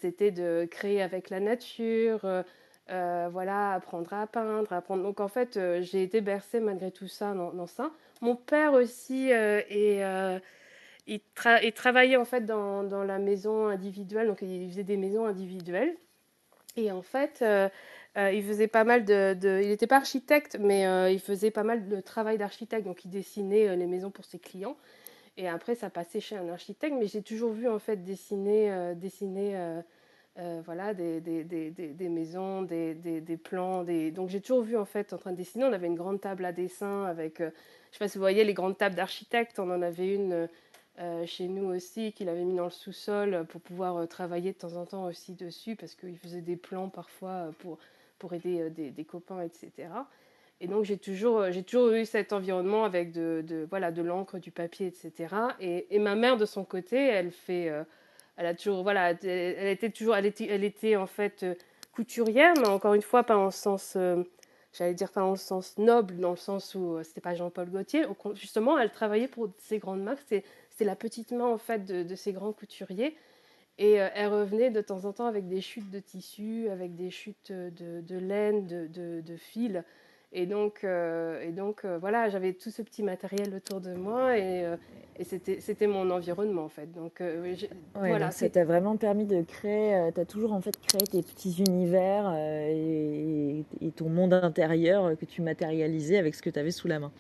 c'était 0.00 0.32
de 0.32 0.66
créer 0.70 1.02
avec 1.02 1.30
la 1.30 1.38
nature, 1.38 2.20
voilà, 2.88 3.74
apprendre 3.74 4.12
à 4.12 4.26
peindre, 4.26 4.72
apprendre. 4.72 5.02
Donc 5.02 5.20
en 5.20 5.28
fait, 5.28 5.60
j'ai 5.82 6.02
été 6.02 6.20
bercée 6.20 6.60
malgré 6.60 6.90
tout 6.90 7.06
ça 7.08 7.34
dans, 7.34 7.66
ça. 7.66 7.92
Mon 8.22 8.34
père 8.34 8.72
aussi 8.72 9.28
est, 9.28 9.66
il, 11.06 11.20
il 11.62 11.72
travaillait 11.72 12.16
en 12.16 12.24
fait 12.24 12.46
dans, 12.46 12.82
dans 12.82 13.04
la 13.04 13.18
maison 13.18 13.68
individuelle, 13.68 14.28
donc 14.28 14.38
il 14.40 14.68
faisait 14.70 14.82
des 14.82 14.96
maisons 14.96 15.26
individuelles. 15.26 15.94
Et 16.78 16.92
en 16.92 17.02
fait, 17.02 17.40
euh, 17.42 17.68
euh, 18.16 18.32
il 18.32 18.44
faisait 18.44 18.68
pas 18.68 18.84
mal 18.84 19.04
de, 19.04 19.36
il 19.62 19.68
n'était 19.68 19.88
pas 19.88 19.96
architecte, 19.96 20.56
mais 20.60 20.86
euh, 20.86 21.10
il 21.10 21.18
faisait 21.18 21.50
pas 21.50 21.64
mal 21.64 21.88
de 21.88 22.00
travail 22.00 22.38
d'architecte, 22.38 22.84
donc 22.86 23.04
il 23.04 23.10
dessinait 23.10 23.74
les 23.74 23.86
maisons 23.86 24.10
pour 24.10 24.24
ses 24.24 24.38
clients. 24.38 24.76
Et 25.36 25.48
après, 25.48 25.74
ça 25.74 25.90
passait 25.90 26.20
chez 26.20 26.36
un 26.36 26.48
architecte, 26.48 26.94
mais 26.98 27.06
j'ai 27.06 27.22
toujours 27.22 27.52
vu 27.52 27.68
en 27.68 27.78
fait 27.78 28.04
dessiner, 28.04 28.92
dessiner 28.96 29.56
voilà, 30.64 30.94
des, 30.94 31.20
maisons, 32.08 32.62
des, 32.62 33.40
plans. 33.42 33.84
Donc 34.12 34.30
j'ai 34.30 34.40
toujours 34.40 34.62
vu 34.62 34.76
en 34.76 34.84
fait 34.84 35.12
en 35.12 35.18
train 35.18 35.32
de 35.32 35.36
dessiner. 35.36 35.64
On 35.64 35.72
avait 35.72 35.86
une 35.86 35.94
grande 35.94 36.20
table 36.20 36.44
à 36.44 36.52
dessin 36.52 37.04
avec, 37.04 37.38
je 37.38 37.44
sais 37.92 37.98
pas 38.00 38.08
si 38.08 38.18
vous 38.18 38.22
voyez 38.22 38.42
les 38.42 38.54
grandes 38.54 38.76
tables 38.76 38.96
d'architectes. 38.96 39.60
On 39.60 39.70
en 39.70 39.80
avait 39.80 40.12
une 40.12 40.48
euh, 40.98 41.26
chez 41.26 41.48
nous 41.48 41.64
aussi 41.64 42.12
qu'il 42.12 42.28
avait 42.28 42.44
mis 42.44 42.54
dans 42.54 42.64
le 42.64 42.70
sous-sol 42.70 43.46
pour 43.48 43.60
pouvoir 43.60 43.96
euh, 43.96 44.06
travailler 44.06 44.52
de 44.52 44.58
temps 44.58 44.76
en 44.76 44.86
temps 44.86 45.06
aussi 45.06 45.34
dessus 45.34 45.76
parce 45.76 45.94
qu'il 45.94 46.18
faisait 46.18 46.40
des 46.40 46.56
plans 46.56 46.88
parfois 46.88 47.30
euh, 47.30 47.52
pour, 47.58 47.78
pour 48.18 48.32
aider 48.34 48.60
euh, 48.60 48.70
des, 48.70 49.04
copains, 49.04 49.42
etc. 49.42 49.88
Et 50.60 50.66
donc 50.66 50.84
j'ai 50.84 50.98
toujours, 50.98 51.38
euh, 51.38 51.52
toujours 51.66 51.92
eu 51.92 52.04
cet 52.04 52.32
environnement 52.32 52.84
avec 52.84 53.12
de, 53.12 53.44
de, 53.46 53.66
voilà, 53.70 53.92
de 53.92 54.02
l'encre, 54.02 54.38
du 54.38 54.50
papier, 54.50 54.88
etc. 54.88 55.34
Et, 55.60 55.86
et 55.94 55.98
ma 55.98 56.14
mère 56.14 56.36
de 56.36 56.44
son 56.46 56.64
côté, 56.64 56.96
elle 56.96 57.30
fait, 57.30 57.68
euh, 57.68 57.84
elle 58.36 58.46
a 58.46 58.54
toujours, 58.54 58.82
voilà, 58.82 59.10
elle, 59.10 59.68
était 59.68 59.90
toujours, 59.90 60.16
elle 60.16 60.26
était, 60.26 60.46
elle 60.46 60.64
était 60.64 60.96
en 60.96 61.06
fait 61.06 61.42
euh, 61.44 61.54
couturière, 61.92 62.54
mais 62.56 62.68
encore 62.68 62.94
une 62.94 63.02
fois 63.02 63.22
pas 63.22 63.36
en 63.36 63.50
sens, 63.50 63.94
euh, 63.96 64.22
j'allais 64.72 64.94
dire 64.94 65.12
pas 65.12 65.22
en 65.22 65.36
sens 65.36 65.78
noble, 65.78 66.18
dans 66.18 66.30
le 66.30 66.36
sens 66.36 66.74
où 66.74 66.96
euh, 66.96 67.02
c'était 67.04 67.20
pas 67.20 67.34
Jean-Paul 67.34 67.68
Gaultier. 67.70 68.04
Justement, 68.34 68.78
elle 68.78 68.90
travaillait 68.90 69.28
pour 69.28 69.50
ces 69.58 69.78
grandes 69.78 70.02
marques. 70.02 70.34
C'était 70.78 70.90
la 70.90 70.94
petite 70.94 71.32
main 71.32 71.46
en 71.46 71.58
fait 71.58 71.84
de, 71.84 72.04
de 72.04 72.14
ces 72.14 72.32
grands 72.32 72.52
couturiers. 72.52 73.16
Et 73.78 74.00
euh, 74.00 74.06
elle 74.14 74.28
revenait 74.28 74.70
de 74.70 74.80
temps 74.80 75.06
en 75.06 75.12
temps 75.12 75.26
avec 75.26 75.48
des 75.48 75.60
chutes 75.60 75.90
de 75.90 75.98
tissu, 75.98 76.68
avec 76.68 76.94
des 76.94 77.10
chutes 77.10 77.50
de, 77.50 78.00
de 78.00 78.16
laine, 78.16 78.64
de, 78.64 79.36
fil. 79.36 79.82
Et 80.32 80.46
donc, 80.46 80.84
euh, 80.84 81.42
et 81.42 81.50
donc 81.50 81.84
euh, 81.84 81.98
voilà, 81.98 82.28
j'avais 82.28 82.52
tout 82.52 82.70
ce 82.70 82.82
petit 82.82 83.02
matériel 83.02 83.52
autour 83.56 83.80
de 83.80 83.92
moi 83.94 84.38
et, 84.38 84.72
et 85.18 85.24
c'était, 85.24 85.86
mon 85.88 86.10
environnement 86.12 86.66
en 86.66 86.68
fait. 86.68 86.92
Donc 86.92 87.14
Ouais, 87.18 87.74
voilà, 87.96 88.26
donc 88.26 88.34
ça 88.34 88.48
t'a 88.48 88.64
vraiment 88.64 88.96
permis 88.96 89.26
de 89.26 89.42
créer, 89.42 90.12
tu 90.14 90.20
as 90.20 90.26
toujours 90.26 90.52
en 90.52 90.60
fait 90.60 90.78
créé 90.80 91.02
tes 91.10 91.22
petits 91.22 91.60
univers 91.66 92.32
et, 92.36 93.64
et 93.80 93.90
ton 93.90 94.08
monde 94.10 94.32
intérieur 94.32 95.18
que 95.18 95.24
tu 95.24 95.42
matérialisais 95.42 96.18
avec 96.18 96.36
ce 96.36 96.42
que 96.42 96.50
tu 96.50 96.58
avais 96.60 96.70
sous 96.70 96.86
la 96.86 97.00
main. 97.00 97.10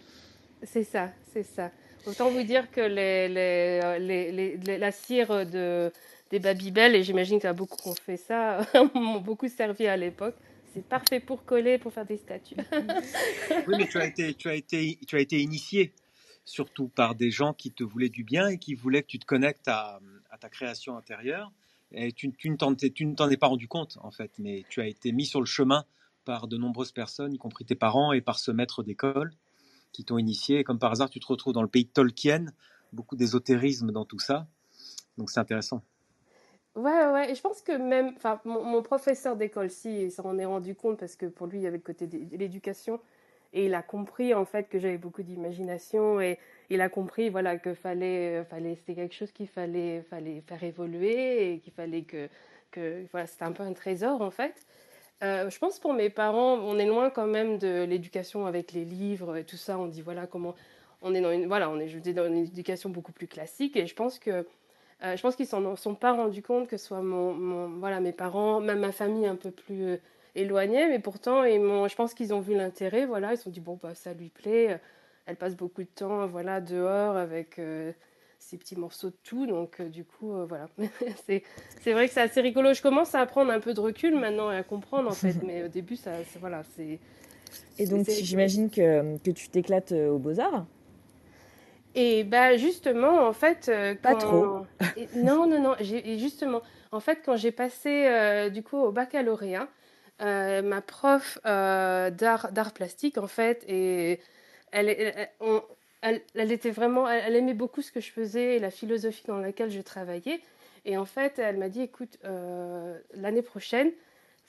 C'est 0.62 0.84
ça, 0.84 1.10
c'est 1.32 1.42
ça. 1.42 1.72
Autant 2.06 2.30
vous 2.30 2.42
dire 2.42 2.70
que 2.70 2.80
les, 2.80 4.78
la 4.78 4.92
cire 4.92 5.46
de, 5.46 5.92
des 6.30 6.38
Babybel, 6.38 6.94
et 6.94 7.02
j'imagine 7.02 7.38
qu'il 7.38 7.46
y 7.46 7.50
a 7.50 7.54
beaucoup 7.54 7.76
qui 7.76 7.88
ont 7.88 7.94
fait 7.94 8.16
ça, 8.16 8.60
m'ont 8.94 9.20
beaucoup 9.20 9.48
servi 9.48 9.86
à 9.86 9.96
l'époque. 9.96 10.34
C'est 10.74 10.84
parfait 10.84 11.20
pour 11.20 11.44
coller, 11.44 11.78
pour 11.78 11.92
faire 11.92 12.04
des 12.04 12.18
statues. 12.18 12.56
Oui, 13.66 13.74
mais 13.78 13.88
tu 13.88 13.98
as 14.48 15.20
été, 15.20 15.40
initié 15.40 15.92
surtout 16.44 16.88
par 16.88 17.14
des 17.14 17.30
gens 17.30 17.52
qui 17.52 17.72
te 17.72 17.82
voulaient 17.82 18.08
du 18.08 18.22
bien 18.22 18.48
et 18.48 18.58
qui 18.58 18.74
voulaient 18.74 19.02
que 19.02 19.08
tu 19.08 19.18
te 19.18 19.26
connectes 19.26 19.68
à, 19.68 20.00
ta 20.40 20.48
création 20.48 20.96
intérieure. 20.96 21.52
Et 21.90 22.12
tu, 22.12 22.30
tu 22.32 22.50
ne 22.50 22.56
t'en 22.56 23.30
es 23.30 23.36
pas 23.36 23.46
rendu 23.46 23.66
compte, 23.66 23.98
en 24.02 24.10
fait, 24.10 24.30
mais 24.38 24.64
tu 24.68 24.80
as 24.80 24.86
été 24.86 25.10
mis 25.12 25.24
sur 25.24 25.40
le 25.40 25.46
chemin 25.46 25.84
par 26.26 26.46
de 26.46 26.58
nombreuses 26.58 26.92
personnes, 26.92 27.32
y 27.32 27.38
compris 27.38 27.64
tes 27.64 27.74
parents 27.74 28.12
et 28.12 28.20
par 28.20 28.38
ce 28.38 28.50
maître 28.50 28.82
d'école 28.82 29.32
qui 29.98 30.04
t'ont 30.04 30.18
initié. 30.18 30.60
Et 30.60 30.64
comme 30.64 30.78
par 30.78 30.92
hasard, 30.92 31.10
tu 31.10 31.18
te 31.18 31.26
retrouves 31.26 31.52
dans 31.52 31.62
le 31.62 31.68
pays 31.68 31.84
de 31.84 31.90
Tolkien, 31.90 32.46
beaucoup 32.92 33.16
d'ésotérisme 33.16 33.90
dans 33.90 34.04
tout 34.04 34.20
ça. 34.20 34.46
Donc 35.16 35.28
c'est 35.28 35.40
intéressant. 35.40 35.82
Ouais, 36.76 37.06
ouais, 37.12 37.32
et 37.32 37.34
je 37.34 37.40
pense 37.40 37.62
que 37.62 37.72
même, 37.72 38.12
enfin, 38.16 38.40
mon, 38.44 38.80
professeur 38.80 39.34
d'école, 39.34 39.70
si, 39.70 40.04
il 40.04 40.12
s'en 40.12 40.38
est 40.38 40.44
rendu 40.44 40.76
compte 40.76 41.00
parce 41.00 41.16
que 41.16 41.26
pour 41.26 41.48
lui, 41.48 41.58
il 41.58 41.62
y 41.62 41.66
avait 41.66 41.78
le 41.78 41.82
côté 41.82 42.06
de 42.06 42.36
l'éducation 42.36 43.00
et 43.52 43.66
il 43.66 43.74
a 43.74 43.82
compris 43.82 44.34
en 44.34 44.44
fait 44.44 44.68
que 44.68 44.78
j'avais 44.78 44.98
beaucoup 44.98 45.24
d'imagination 45.24 46.20
et 46.20 46.38
il 46.70 46.80
a 46.80 46.88
compris, 46.88 47.28
voilà, 47.28 47.58
que 47.58 47.74
fallait, 47.74 48.42
euh, 48.42 48.44
fallait, 48.44 48.76
c'était 48.76 48.94
quelque 48.94 49.16
chose 49.16 49.32
qu'il 49.32 49.48
fallait, 49.48 50.02
fallait 50.02 50.44
faire 50.46 50.62
évoluer 50.62 51.54
et 51.54 51.58
qu'il 51.58 51.72
fallait 51.72 52.02
que, 52.02 52.28
que, 52.70 53.04
voilà, 53.10 53.26
c'était 53.26 53.46
un 53.46 53.52
peu 53.52 53.64
un 53.64 53.72
trésor 53.72 54.22
en 54.22 54.30
fait. 54.30 54.64
Euh, 55.24 55.50
je 55.50 55.58
pense 55.58 55.80
pour 55.80 55.94
mes 55.94 56.10
parents, 56.10 56.54
on 56.58 56.78
est 56.78 56.86
loin 56.86 57.10
quand 57.10 57.26
même 57.26 57.58
de 57.58 57.82
l'éducation 57.84 58.46
avec 58.46 58.72
les 58.72 58.84
livres 58.84 59.36
et 59.36 59.44
tout 59.44 59.56
ça. 59.56 59.78
On 59.78 59.86
dit 59.86 60.00
voilà 60.02 60.26
comment 60.26 60.54
on 61.02 61.14
est 61.14 61.20
dans 61.20 61.32
une 61.32 61.46
voilà, 61.46 61.70
on 61.70 61.78
est 61.80 61.88
je 61.88 61.98
dis, 61.98 62.14
dans 62.14 62.26
une 62.26 62.36
éducation 62.36 62.90
beaucoup 62.90 63.12
plus 63.12 63.26
classique. 63.26 63.76
Et 63.76 63.86
je 63.86 63.94
pense 63.94 64.18
que 64.18 64.46
euh, 65.02 65.16
je 65.16 65.22
pense 65.22 65.36
qu'ils 65.36 65.46
s'en 65.46 65.76
sont 65.76 65.94
pas 65.94 66.12
rendus 66.12 66.42
compte 66.42 66.68
que 66.68 66.76
ce 66.76 66.86
soit 66.86 67.02
mon, 67.02 67.68
voilà 67.78 68.00
mes 68.00 68.12
parents, 68.12 68.60
même 68.60 68.80
ma 68.80 68.92
famille 68.92 69.26
un 69.26 69.36
peu 69.36 69.50
plus 69.50 69.82
euh, 69.84 69.96
éloignés, 70.34 70.88
mais 70.88 70.98
pourtant, 71.00 71.44
ils 71.44 71.60
je 71.60 71.94
pense 71.96 72.14
qu'ils 72.14 72.32
ont 72.34 72.40
vu 72.40 72.54
l'intérêt, 72.54 73.06
voilà, 73.06 73.32
ils 73.34 73.38
se 73.38 73.44
sont 73.44 73.50
dit, 73.50 73.60
bon, 73.60 73.78
bah, 73.82 73.94
ça 73.94 74.12
lui 74.14 74.28
plaît, 74.28 74.80
elle 75.26 75.36
passe 75.36 75.56
beaucoup 75.56 75.82
de 75.82 75.88
temps, 75.88 76.26
voilà, 76.26 76.60
dehors 76.60 77.16
avec 77.16 77.60
ces 78.38 78.56
petits 78.58 78.76
morceaux 78.76 79.10
de 79.10 79.16
tout, 79.24 79.46
donc 79.46 79.80
euh, 79.80 79.88
du 79.88 80.04
coup, 80.04 80.32
euh, 80.32 80.46
voilà. 80.46 80.68
c'est, 81.26 81.42
c'est 81.80 81.92
vrai 81.92 82.08
que 82.08 82.14
c'est 82.14 82.20
assez 82.20 82.40
rigolo. 82.40 82.72
Je 82.74 82.82
commence 82.82 83.14
à 83.14 83.24
prendre 83.26 83.50
un 83.52 83.60
peu 83.60 83.74
de 83.74 83.80
recul 83.80 84.14
maintenant 84.18 84.50
et 84.52 84.56
à 84.56 84.62
comprendre, 84.62 85.10
en 85.10 85.14
fait, 85.14 85.36
mais 85.42 85.64
au 85.64 85.68
début, 85.68 85.96
ça, 85.96 86.12
voilà, 86.40 86.62
c'est... 86.76 86.98
Et 87.78 87.86
donc, 87.86 88.08
j'imagine 88.08 88.70
que, 88.70 89.16
que 89.18 89.30
tu 89.30 89.48
t'éclates 89.48 89.92
euh, 89.92 90.10
aux 90.10 90.18
Beaux-Arts? 90.18 90.66
Et 91.94 92.24
bah 92.24 92.56
justement, 92.56 93.26
en 93.26 93.32
fait, 93.32 93.70
Pas 94.02 94.14
trop. 94.14 94.60
Et- 94.96 95.08
non, 95.16 95.46
non, 95.46 95.60
non. 95.60 95.74
et 95.80 96.18
justement, 96.18 96.62
en 96.92 97.00
fait, 97.00 97.20
quand 97.24 97.36
j'ai 97.36 97.52
passé 97.52 98.06
euh, 98.06 98.50
du 98.50 98.62
coup 98.62 98.76
au 98.76 98.92
baccalauréat, 98.92 99.68
ma 100.20 100.80
prof 100.82 101.38
d'art 101.44 102.52
d'art 102.52 102.72
plastique, 102.72 103.18
en 103.18 103.26
fait, 103.26 103.64
et 103.68 104.20
elle, 104.72 104.88
elle, 104.88 105.12
elle- 105.16 105.28
on- 105.40 105.62
elle- 106.02 106.52
était 106.52 106.70
vraiment, 106.70 107.08
elle, 107.08 107.36
aimait 107.36 107.54
beaucoup 107.54 107.82
ce 107.82 107.90
que 107.92 108.00
je 108.00 108.10
faisais 108.10 108.56
et 108.56 108.58
la 108.58 108.70
philosophie 108.70 109.24
dans 109.26 109.38
laquelle 109.38 109.70
je 109.70 109.80
travaillais. 109.80 110.40
Et 110.84 110.96
en 110.96 111.04
fait, 111.04 111.38
elle 111.38 111.56
m'a 111.58 111.68
dit, 111.68 111.82
écoute, 111.82 112.18
euh, 112.24 112.98
l'année 113.14 113.42
prochaine, 113.42 113.90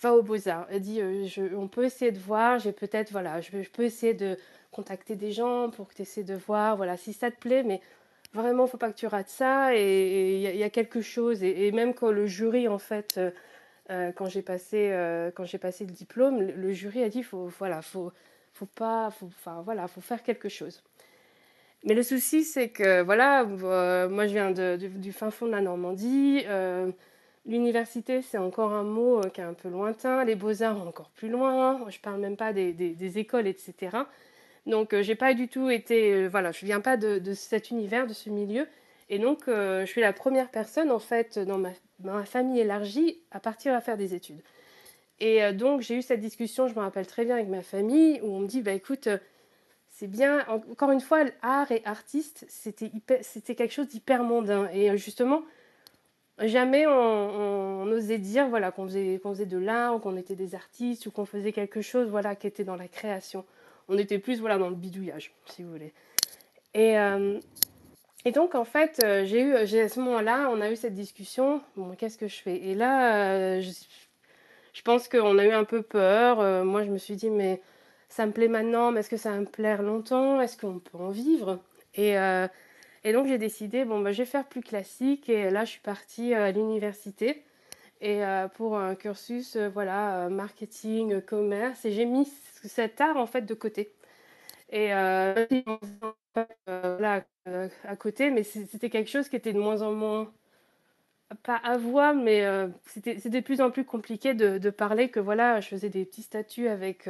va 0.01 0.13
aux 0.13 0.21
Beaux-Arts. 0.21 0.67
Elle 0.69 0.81
dit, 0.81 1.01
euh, 1.01 1.27
on 1.57 1.67
peut 1.67 1.83
essayer 1.85 2.11
de 2.11 2.19
voir, 2.19 2.59
j'ai 2.59 2.71
peut-être, 2.71 3.11
voilà, 3.11 3.41
je, 3.41 3.51
peux 3.73 3.83
essayer 3.83 4.13
de 4.13 4.37
contacter 4.71 5.15
des 5.15 5.31
gens 5.31 5.69
pour 5.71 5.89
que 5.89 5.95
tu 5.95 6.03
essaies 6.03 6.23
de 6.23 6.35
voir, 6.35 6.77
voilà, 6.77 6.95
si 6.95 7.11
ça 7.13 7.31
te 7.31 7.37
plaît, 7.37 7.63
mais 7.63 7.81
vraiment, 8.33 8.67
faut 8.67 8.77
pas 8.77 8.91
que 8.91 8.97
tu 8.97 9.07
rates 9.07 9.29
ça. 9.29 9.75
Et 9.75 10.35
il 10.37 10.55
y, 10.57 10.63
a- 10.63 10.69
quelque 10.69 11.01
chose. 11.01 11.43
Et, 11.43 11.71
même 11.71 11.93
quand 11.93 12.11
le 12.11 12.27
jury, 12.27 12.67
en 12.67 12.77
fait, 12.79 13.19
euh, 13.89 14.11
quand 14.13 14.27
j'ai 14.27 14.43
passé, 14.43 14.93
quand 15.35 15.45
j'ai 15.45 15.57
passé 15.57 15.85
le 15.85 15.91
diplôme, 15.91 16.41
le, 16.41 16.51
le 16.53 16.73
jury 16.73 17.03
a 17.03 17.09
dit, 17.09 17.23
faut, 17.23 17.47
voilà, 17.59 17.81
faut, 17.81 18.11
faut 18.53 18.67
pas, 18.67 19.11
faut, 19.11 19.27
enfin, 19.27 19.61
voilà, 19.63 19.87
faut 19.87 20.01
faire 20.01 20.23
quelque 20.23 20.49
chose. 20.49 20.83
Mais 21.85 21.93
le 21.93 22.03
souci, 22.03 22.43
c'est 22.43 22.69
que, 22.69 23.01
voilà, 23.01 23.43
euh, 23.43 24.09
moi, 24.09 24.27
je 24.27 24.33
viens 24.33 24.51
du, 24.51 25.13
fin 25.13 25.31
fond 25.31 25.45
de 25.45 25.51
la 25.51 25.61
Normandie. 25.61 26.43
euh, 26.47 26.91
L'université, 27.45 28.21
c'est 28.21 28.37
encore 28.37 28.73
un 28.73 28.83
mot 28.83 29.19
euh, 29.19 29.29
qui 29.29 29.39
est 29.41 29.45
un 29.45 29.53
peu 29.53 29.69
lointain. 29.69 30.25
Les 30.25 30.35
beaux-arts, 30.35 30.85
encore 30.85 31.09
plus 31.11 31.29
loin. 31.29 31.89
Je 31.89 31.99
parle 31.99 32.19
même 32.19 32.35
pas 32.35 32.51
des, 32.53 33.17
écoles, 33.17 33.47
etc. 33.47 33.97
Donc, 34.65 34.93
euh, 34.93 35.01
j'ai 35.01 35.15
pas 35.15 35.33
du 35.33 35.47
tout 35.47 35.69
été. 35.69 36.27
voilà, 36.27 36.51
je 36.51 36.65
viens 36.65 36.81
pas 36.81 36.97
de, 36.97 37.33
cet 37.33 37.71
univers, 37.71 38.07
de 38.07 38.13
ce 38.13 38.29
milieu. 38.29 38.67
Et 39.09 39.17
donc, 39.17 39.43
je 39.47 39.85
suis 39.87 40.01
la 40.01 40.13
première 40.13 40.49
personne, 40.51 40.91
en 40.91 40.99
fait, 40.99 41.39
dans 41.39 41.57
ma, 41.57 42.25
famille 42.25 42.59
élargie, 42.59 43.19
à 43.31 43.39
partir 43.39 43.73
à 43.73 43.81
faire 43.81 43.97
des 43.97 44.13
études. 44.13 44.41
Et 45.19 45.51
donc, 45.53 45.81
j'ai 45.81 45.95
eu 45.95 46.01
cette 46.03 46.19
discussion, 46.19 46.67
je 46.67 46.75
me 46.75 46.81
rappelle 46.81 47.07
très 47.07 47.25
bien, 47.25 47.35
avec 47.35 47.47
ma 47.47 47.63
famille, 47.63 48.21
où 48.21 48.27
on 48.35 48.39
me 48.41 48.47
dit 48.47 48.61
bah 48.61 48.73
écoute, 48.73 49.09
c'est 49.99 50.07
bien. 50.07 50.45
En- 50.47 50.61
Encore 50.71 50.91
une 50.91 51.01
fois, 51.01 51.25
art 51.41 51.71
et 51.71 51.81
artiste, 51.83 52.45
c'était 52.47 52.89
quelque 53.55 53.73
chose 53.73 53.89
d'hyper 53.89 54.23
mondain. 54.23 54.69
Et 54.71 54.89
euh, 54.89 54.95
justement, 54.95 55.43
jamais 56.39 56.87
on, 56.87 56.91
on- 56.91 57.91
osait 57.91 58.17
dire 58.17 58.47
voilà, 58.47 58.71
qu'on 58.71 58.87
faisait, 58.87 59.19
de 59.19 59.57
l'art, 59.57 59.95
ou 59.95 59.99
qu'on 59.99 60.15
était 60.15 60.35
des 60.35 60.55
artistes, 60.55 61.05
ou 61.05 61.11
qu'on 61.11 61.25
faisait 61.25 61.51
quelque 61.51 61.81
chose 61.81 62.07
voilà, 62.07 62.35
qui 62.35 62.47
était 62.47 62.63
dans 62.63 62.77
la 62.77 62.87
création. 62.87 63.43
On 63.89 63.97
était 63.97 64.19
plus 64.19 64.39
voilà, 64.39 64.57
dans 64.57 64.69
le 64.69 64.75
bidouillage, 64.75 65.33
si 65.47 65.63
vous 65.63 65.71
voulez. 65.71 65.93
Et, 66.73 66.97
euh, 66.97 67.37
donc, 68.33 68.55
en 68.55 68.65
fait, 68.65 69.01
euh, 69.03 69.25
j'ai 69.25 69.41
eu, 69.41 69.55
à 69.55 69.65
ce 69.65 69.99
moment-là, 69.99 70.49
on 70.53 70.61
a 70.61 70.71
eu 70.71 70.77
cette 70.77 70.93
discussion. 70.93 71.61
Bon, 71.75 71.93
qu'est-ce 71.95 72.17
que 72.17 72.27
je 72.29 72.37
fais? 72.37 72.55
Et 72.55 72.73
là, 72.73 73.59
je, 73.59 73.71
pense 74.85 75.09
qu'on 75.09 75.37
a 75.39 75.45
eu 75.45 75.51
un 75.51 75.65
peu 75.65 75.81
peur. 75.81 76.63
Moi, 76.63 76.85
je 76.85 76.89
me 76.89 76.97
suis 76.97 77.15
dit, 77.15 77.29
mais 77.29 77.59
ça 78.09 78.25
me 78.25 78.31
plaît 78.33 78.47
maintenant, 78.47 78.91
mais 78.91 79.01
est-ce 79.01 79.09
que 79.09 79.17
ça 79.17 79.31
va 79.31 79.39
me 79.39 79.45
plaire 79.45 79.83
longtemps? 79.83 80.41
Est-ce 80.41 80.57
qu'on 80.57 80.79
peut 80.79 80.97
en 80.97 81.09
vivre? 81.09 81.59
Et, 81.95 82.17
euh, 82.19 82.47
donc, 83.05 83.27
j'ai 83.27 83.37
décidé, 83.37 83.85
bon, 83.85 84.01
bah, 84.01 84.11
je 84.11 84.19
vais 84.19 84.25
faire 84.25 84.47
plus 84.47 84.61
classique. 84.61 85.29
Et 85.29 85.49
là, 85.51 85.65
je 85.65 85.71
suis 85.71 85.81
partie 85.81 86.33
euh, 86.35 86.45
à 86.45 86.51
l'université 86.51 87.43
et 88.01 88.23
euh, 88.25 88.47
pour 88.49 88.77
un 88.77 88.95
cursus, 88.95 89.57
voilà, 89.57 90.29
marketing, 90.29 91.21
commerce. 91.21 91.85
Et 91.85 91.91
j'ai 91.91 92.05
mis 92.05 92.25
cet 92.65 93.01
art, 93.01 93.17
en 93.17 93.27
fait, 93.27 93.43
de 93.43 93.53
côté. 93.53 93.93
Et 94.71 94.93
euh, 94.93 95.45
euh, 96.77 97.69
à 97.83 97.95
côté, 97.95 98.31
mais 98.31 98.43
c'était 98.43 98.89
quelque 98.89 99.09
chose 99.09 99.29
qui 99.29 99.35
était 99.35 99.53
de 99.53 99.59
moins 99.59 99.81
en 99.81 99.91
moins, 99.93 100.31
pas 101.43 101.57
avouable, 101.57 102.19
mais 102.21 102.43
euh, 102.45 102.67
c'était 102.85 103.15
de 103.29 103.39
plus 103.39 103.61
en 103.61 103.69
plus 103.71 103.85
compliqué 103.85 104.33
de, 104.33 104.57
de 104.57 104.69
parler 104.69 105.09
que 105.09 105.19
voilà, 105.19 105.61
je 105.61 105.67
faisais 105.69 105.89
des 105.89 106.05
petits 106.05 106.23
statuts 106.23 106.67
avec 106.67 107.07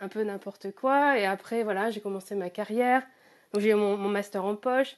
un 0.00 0.08
peu 0.08 0.22
n'importe 0.22 0.72
quoi. 0.72 1.18
Et 1.18 1.26
après, 1.26 1.62
voilà, 1.62 1.90
j'ai 1.90 2.00
commencé 2.00 2.34
ma 2.34 2.50
carrière. 2.50 3.02
Donc 3.52 3.62
j'ai 3.62 3.70
eu 3.70 3.74
mon, 3.74 3.96
mon 3.96 4.08
master 4.08 4.44
en 4.44 4.56
poche. 4.56 4.96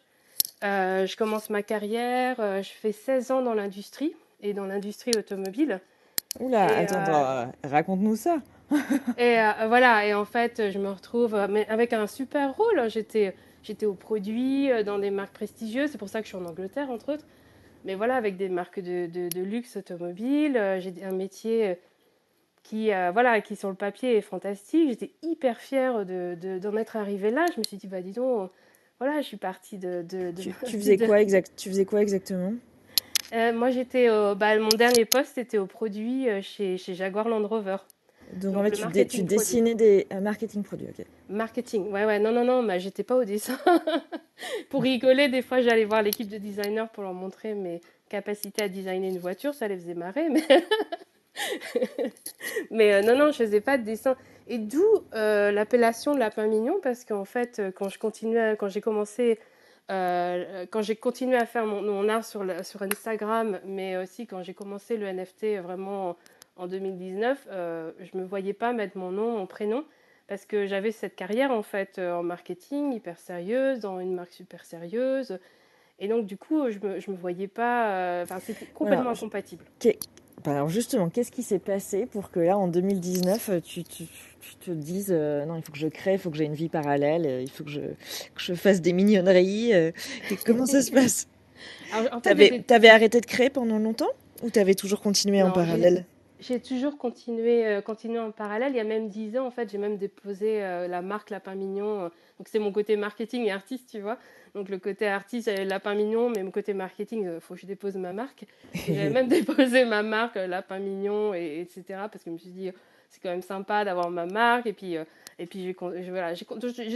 Euh, 0.65 1.07
je 1.07 1.17
commence 1.17 1.51
ma 1.51 1.63
carrière. 1.63 2.37
euh, 2.41 2.63
je 2.63 2.71
fais 2.71 2.93
16 2.93 3.31
ans 3.31 3.43
dans 3.43 3.55
l'industrie 3.55 4.15
et 4.41 4.55
dans 4.55 4.65
l'industrie 4.67 5.13
automobile. 5.17 5.81
Oula, 6.41 6.71
Et, 6.73 6.85
attends, 6.85 6.97
euh, 6.97 7.43
attends, 7.45 7.53
raconte-nous 7.65 8.17
ça. 8.17 8.39
Et 9.17 9.37
voilà, 9.69 10.07
et 10.07 10.13
en 10.13 10.25
fait, 10.25 10.71
je 10.73 10.79
me 10.81 10.91
retrouve 10.91 11.39
mais 11.49 11.69
avec 11.69 11.93
un 11.93 12.09
super 12.09 12.57
rôle. 12.57 12.91
J'étais, 12.91 13.33
j'étais 13.63 13.87
au 13.87 13.95
produit 13.95 14.71
dans 14.85 14.99
des 14.99 15.11
marques 15.11 15.33
prestigieuses, 15.35 15.91
c'est 15.93 15.99
pour 15.99 16.09
ça 16.09 16.19
que 16.21 16.25
je 16.27 16.35
suis 16.35 16.45
en 16.45 16.45
Angleterre, 16.47 16.91
entre 16.91 17.13
autres. 17.13 17.25
Mais 17.85 17.95
voilà, 17.95 18.17
avec 18.17 18.37
des 18.37 18.49
marques 18.49 18.81
de, 18.81 19.07
de, 19.07 19.29
de 19.29 19.41
luxe 19.41 19.77
automobile, 19.77 20.61
j'ai 20.81 20.93
un 21.05 21.13
métier 21.13 21.79
qui, 22.69 22.93
euh, 22.93 23.11
voilà, 23.13 23.41
qui 23.41 23.55
sur 23.55 23.69
le 23.69 23.75
papier 23.77 24.17
est 24.17 24.21
fantastique. 24.23 24.89
J'étais 24.89 25.13
hyper 25.23 25.59
fière 25.61 26.05
de, 26.05 26.37
de- 26.41 26.59
d'en 26.59 26.77
être 26.77 26.97
arrivée 26.97 27.31
là. 27.31 27.47
Je 27.55 27.61
me 27.61 27.65
suis 27.65 27.77
dit, 27.77 27.87
bah 27.87 28.01
dis 28.01 28.13
donc, 28.13 28.51
voilà, 28.99 29.21
je 29.21 29.27
suis 29.27 29.37
partie 29.37 29.79
de... 29.79 30.03
de, 30.03 30.31
de- 30.33 30.43
Tu, 30.43 30.53
tu 30.67 30.77
faisais 30.79 30.97
quoi 30.99 31.21
exact, 31.21 31.53
tu 31.57 31.69
faisais 31.69 31.85
quoi 31.85 32.03
exactement? 32.03 32.55
Euh, 33.33 33.53
Moi, 33.53 33.71
j'étais 33.71 34.11
au, 34.11 34.35
bah, 34.35 34.59
mon 34.59 34.69
dernier 34.71 35.05
poste, 35.05 35.33
c'était 35.35 35.59
au 35.59 35.67
produit 35.67 36.29
euh, 36.29 36.41
chez, 36.43 36.77
chez 36.77 36.95
Jaguar 36.95 37.29
Land 37.29 37.47
Rover. 37.47 37.77
Donc, 38.33 38.55
Donc, 38.55 38.57
en 38.57 38.65
fait, 38.65 38.71
le 38.71 38.87
tu, 39.07 39.23
dé- 39.23 39.23
dessinais 39.23 39.75
des 39.77 40.07
marketing 40.21 40.63
produits, 40.65 40.89
ok. 40.89 41.05
Marketing, 41.29 41.91
ouais, 41.93 42.05
ouais, 42.05 42.19
non, 42.19 42.33
non, 42.33 42.45
non, 42.45 42.63
mais 42.63 42.81
j'étais 42.81 43.05
pas 43.05 43.17
au 43.17 43.25
dessin. 43.25 43.59
pour 44.71 44.83
rigoler, 44.83 45.29
des 45.29 45.43
fois, 45.43 45.61
j'allais 45.61 45.85
voir 45.85 46.03
l'équipe 46.03 46.29
de 46.29 46.39
designers 46.39 46.87
pour 46.93 47.05
leur 47.05 47.15
montrer 47.15 47.55
mes 47.55 47.81
capacités 48.09 48.63
à 48.65 48.69
designer 48.69 49.09
une 49.11 49.19
voiture, 49.19 49.55
ça 49.55 49.69
les 49.69 49.77
faisait 49.77 49.95
marrer, 49.95 50.29
mais. 50.29 50.43
mais 52.71 52.95
euh, 52.95 53.03
non, 53.03 53.17
non, 53.17 53.33
je 53.33 53.37
faisais 53.39 53.61
pas 53.61 53.79
de 53.79 53.83
dessin. 53.85 54.17
Et 54.49 54.59
d'où 54.59 54.85
euh, 55.15 55.51
l'appellation 55.51 56.15
de 56.15 56.19
lapin 56.21 56.47
mignon, 56.47 56.79
parce 56.83 57.05
qu'en 57.05 57.25
fait, 57.25 57.59
euh, 57.59 57.71
quand 57.73 57.89
je 57.89 57.99
continuais, 57.99 58.57
quand 58.59 58.69
j'ai 58.69 58.81
commencé, 58.81 59.39
euh, 59.91 60.67
quand 60.71 60.83
j'ai 60.83 60.97
continué 60.97 61.37
à 61.37 61.47
faire 61.47 61.67
mon, 61.67 61.83
mon 61.83 62.09
art 62.09 62.25
sur, 62.25 62.45
la- 62.45 62.63
sur 62.63 62.83
Instagram, 62.83 63.59
mais 63.65 63.97
aussi 63.97 64.27
quand 64.27 64.43
j'ai 64.43 64.55
commencé 64.55 64.97
le 64.97 65.07
NFT 65.13 65.59
vraiment 65.63 66.11
en, 66.11 66.17
en 66.65 66.67
2019, 66.69 67.47
euh, 67.51 67.93
je 68.01 68.17
me 68.19 68.25
voyais 68.25 68.53
pas 68.53 68.73
mettre 68.73 68.97
mon 68.97 69.11
nom, 69.11 69.39
mon 69.39 69.47
prénom 69.47 69.85
parce 70.29 70.45
que 70.45 70.67
j'avais 70.67 70.91
cette 70.91 71.15
carrière 71.15 71.53
en 71.53 71.63
fait 71.63 72.01
en 72.01 72.25
marketing 72.25 72.93
hyper 72.93 73.17
sérieuse, 73.19 73.79
dans 73.79 74.01
une 74.01 74.13
marque 74.15 74.33
super 74.33 74.65
sérieuse. 74.65 75.39
Et 76.01 76.09
donc 76.09 76.27
du 76.27 76.37
coup, 76.37 76.69
je 76.69 76.79
me, 76.81 76.99
je 76.99 77.11
me 77.13 77.17
voyais 77.17 77.47
pas... 77.47 78.23
Enfin, 78.25 78.41
c'était 78.41 78.67
complètement 78.67 79.11
incompatible. 79.11 79.65
Bah, 80.45 80.53
alors 80.53 80.69
justement, 80.69 81.09
qu'est-ce 81.09 81.33
qui 81.33 81.43
s'est 81.43 81.59
passé 81.59 82.07
pour 82.07 82.31
que 82.31 82.41
là, 82.41 82.57
en 82.59 82.69
2019, 82.69 83.49
euh, 83.49 83.61
tu, 83.61 83.83
tu- 83.85 84.05
tu 84.41 84.55
te 84.65 84.71
dises 84.71 85.09
euh, 85.11 85.45
non, 85.45 85.57
il 85.57 85.63
faut 85.63 85.73
que 85.73 85.79
je 85.79 85.89
crée, 85.89 86.13
il 86.15 86.19
faut 86.19 86.31
que 86.31 86.37
j'ai 86.37 86.45
une 86.45 86.55
vie 86.55 86.69
parallèle, 86.69 87.27
euh, 87.27 87.43
il 87.43 87.51
faut 87.51 87.65
que 87.65 87.71
je, 87.71 87.81
que 87.81 87.87
je 88.39 88.55
fasse 88.55 88.81
des 88.81 88.93
mignonneries. 88.93 89.75
euh, 89.75 89.91
et 90.31 90.37
comment 90.45 90.67
ça 90.67 90.83
se 90.83 90.91
passe? 90.93 91.27
En 92.13 92.21
fait, 92.21 92.65
T'avais 92.67 92.89
arrêté 92.89 93.21
de 93.21 93.27
créer 93.27 93.49
pendant 93.51 93.79
longtemps 93.79 94.11
ou 94.43 94.51
t'avais 94.51 94.75
toujours 94.75 95.01
continué 95.01 95.43
en 95.43 95.47
Non, 95.49 95.53
parallèle? 95.53 96.05
J'ai 96.47 96.61
toujours 96.61 96.97
continué, 96.97 97.67
euh, 97.67 97.81
continué 97.81 98.21
en 98.21 98.31
parallèle. 98.31 98.73
Il 98.73 98.77
y 98.77 98.81
a 98.81 98.85
même 98.85 99.09
10 99.09 99.37
ans, 99.37 99.47
en 99.47 99.51
fait, 99.51 99.69
j'ai 99.69 99.79
même 99.79 99.97
déposé 99.97 100.63
euh, 100.63 100.87
la 100.87 101.03
marque 101.03 101.31
Lapin 101.31 101.57
Mignon. 101.57 102.05
euh, 102.05 102.09
donc, 102.39 102.47
c'est 102.47 102.61
mon 102.61 102.71
côté 102.71 102.97
marketing 102.97 103.47
et 103.47 103.51
artiste, 103.51 103.91
tu 103.91 104.01
vois. 104.01 104.17
Donc, 104.55 104.69
le 104.69 104.79
côté 104.79 105.09
artiste, 105.09 105.49
j'avais 105.49 105.65
Lapin 105.65 105.95
Mignon, 105.95 106.31
mais 106.31 106.45
mon 106.45 106.53
côté 106.53 106.73
marketing, 106.73 107.29
il 107.35 107.41
faut 107.41 107.55
que 107.55 107.61
je 107.61 107.67
dépose 107.67 107.97
ma 107.97 108.13
marque. 108.13 108.45
J'avais 108.87 109.11
même 109.11 109.27
déposé 109.27 109.85
ma 109.85 110.05
marque 110.05 110.37
Lapin 110.37 110.79
Mignon, 110.79 111.35
et, 111.35 111.63
etc. 111.63 111.83
Parce 112.13 112.23
que 112.23 112.31
je 112.31 112.31
me 112.31 112.39
suis 112.39 112.51
dit, 112.51 112.71
c'est 113.11 113.21
quand 113.21 113.31
même 113.31 113.43
sympa 113.43 113.85
d'avoir 113.85 114.11
ma 114.11 114.27
marque. 114.27 114.67
Et 114.67 114.73
puis, 114.73 114.95
et 115.39 115.47
puis 115.47 115.65
j'ai 115.65 116.11
voilà, 116.11 116.35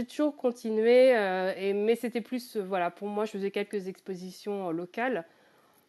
toujours 0.07 0.37
continué. 0.37 1.09
et, 1.57 1.73
mais 1.73 1.95
c'était 1.95 2.21
plus, 2.21 2.55
voilà, 2.55 2.89
pour 2.89 3.09
moi, 3.09 3.25
je 3.25 3.31
faisais 3.31 3.51
quelques 3.51 3.89
expositions 3.89 4.71
locales. 4.71 5.25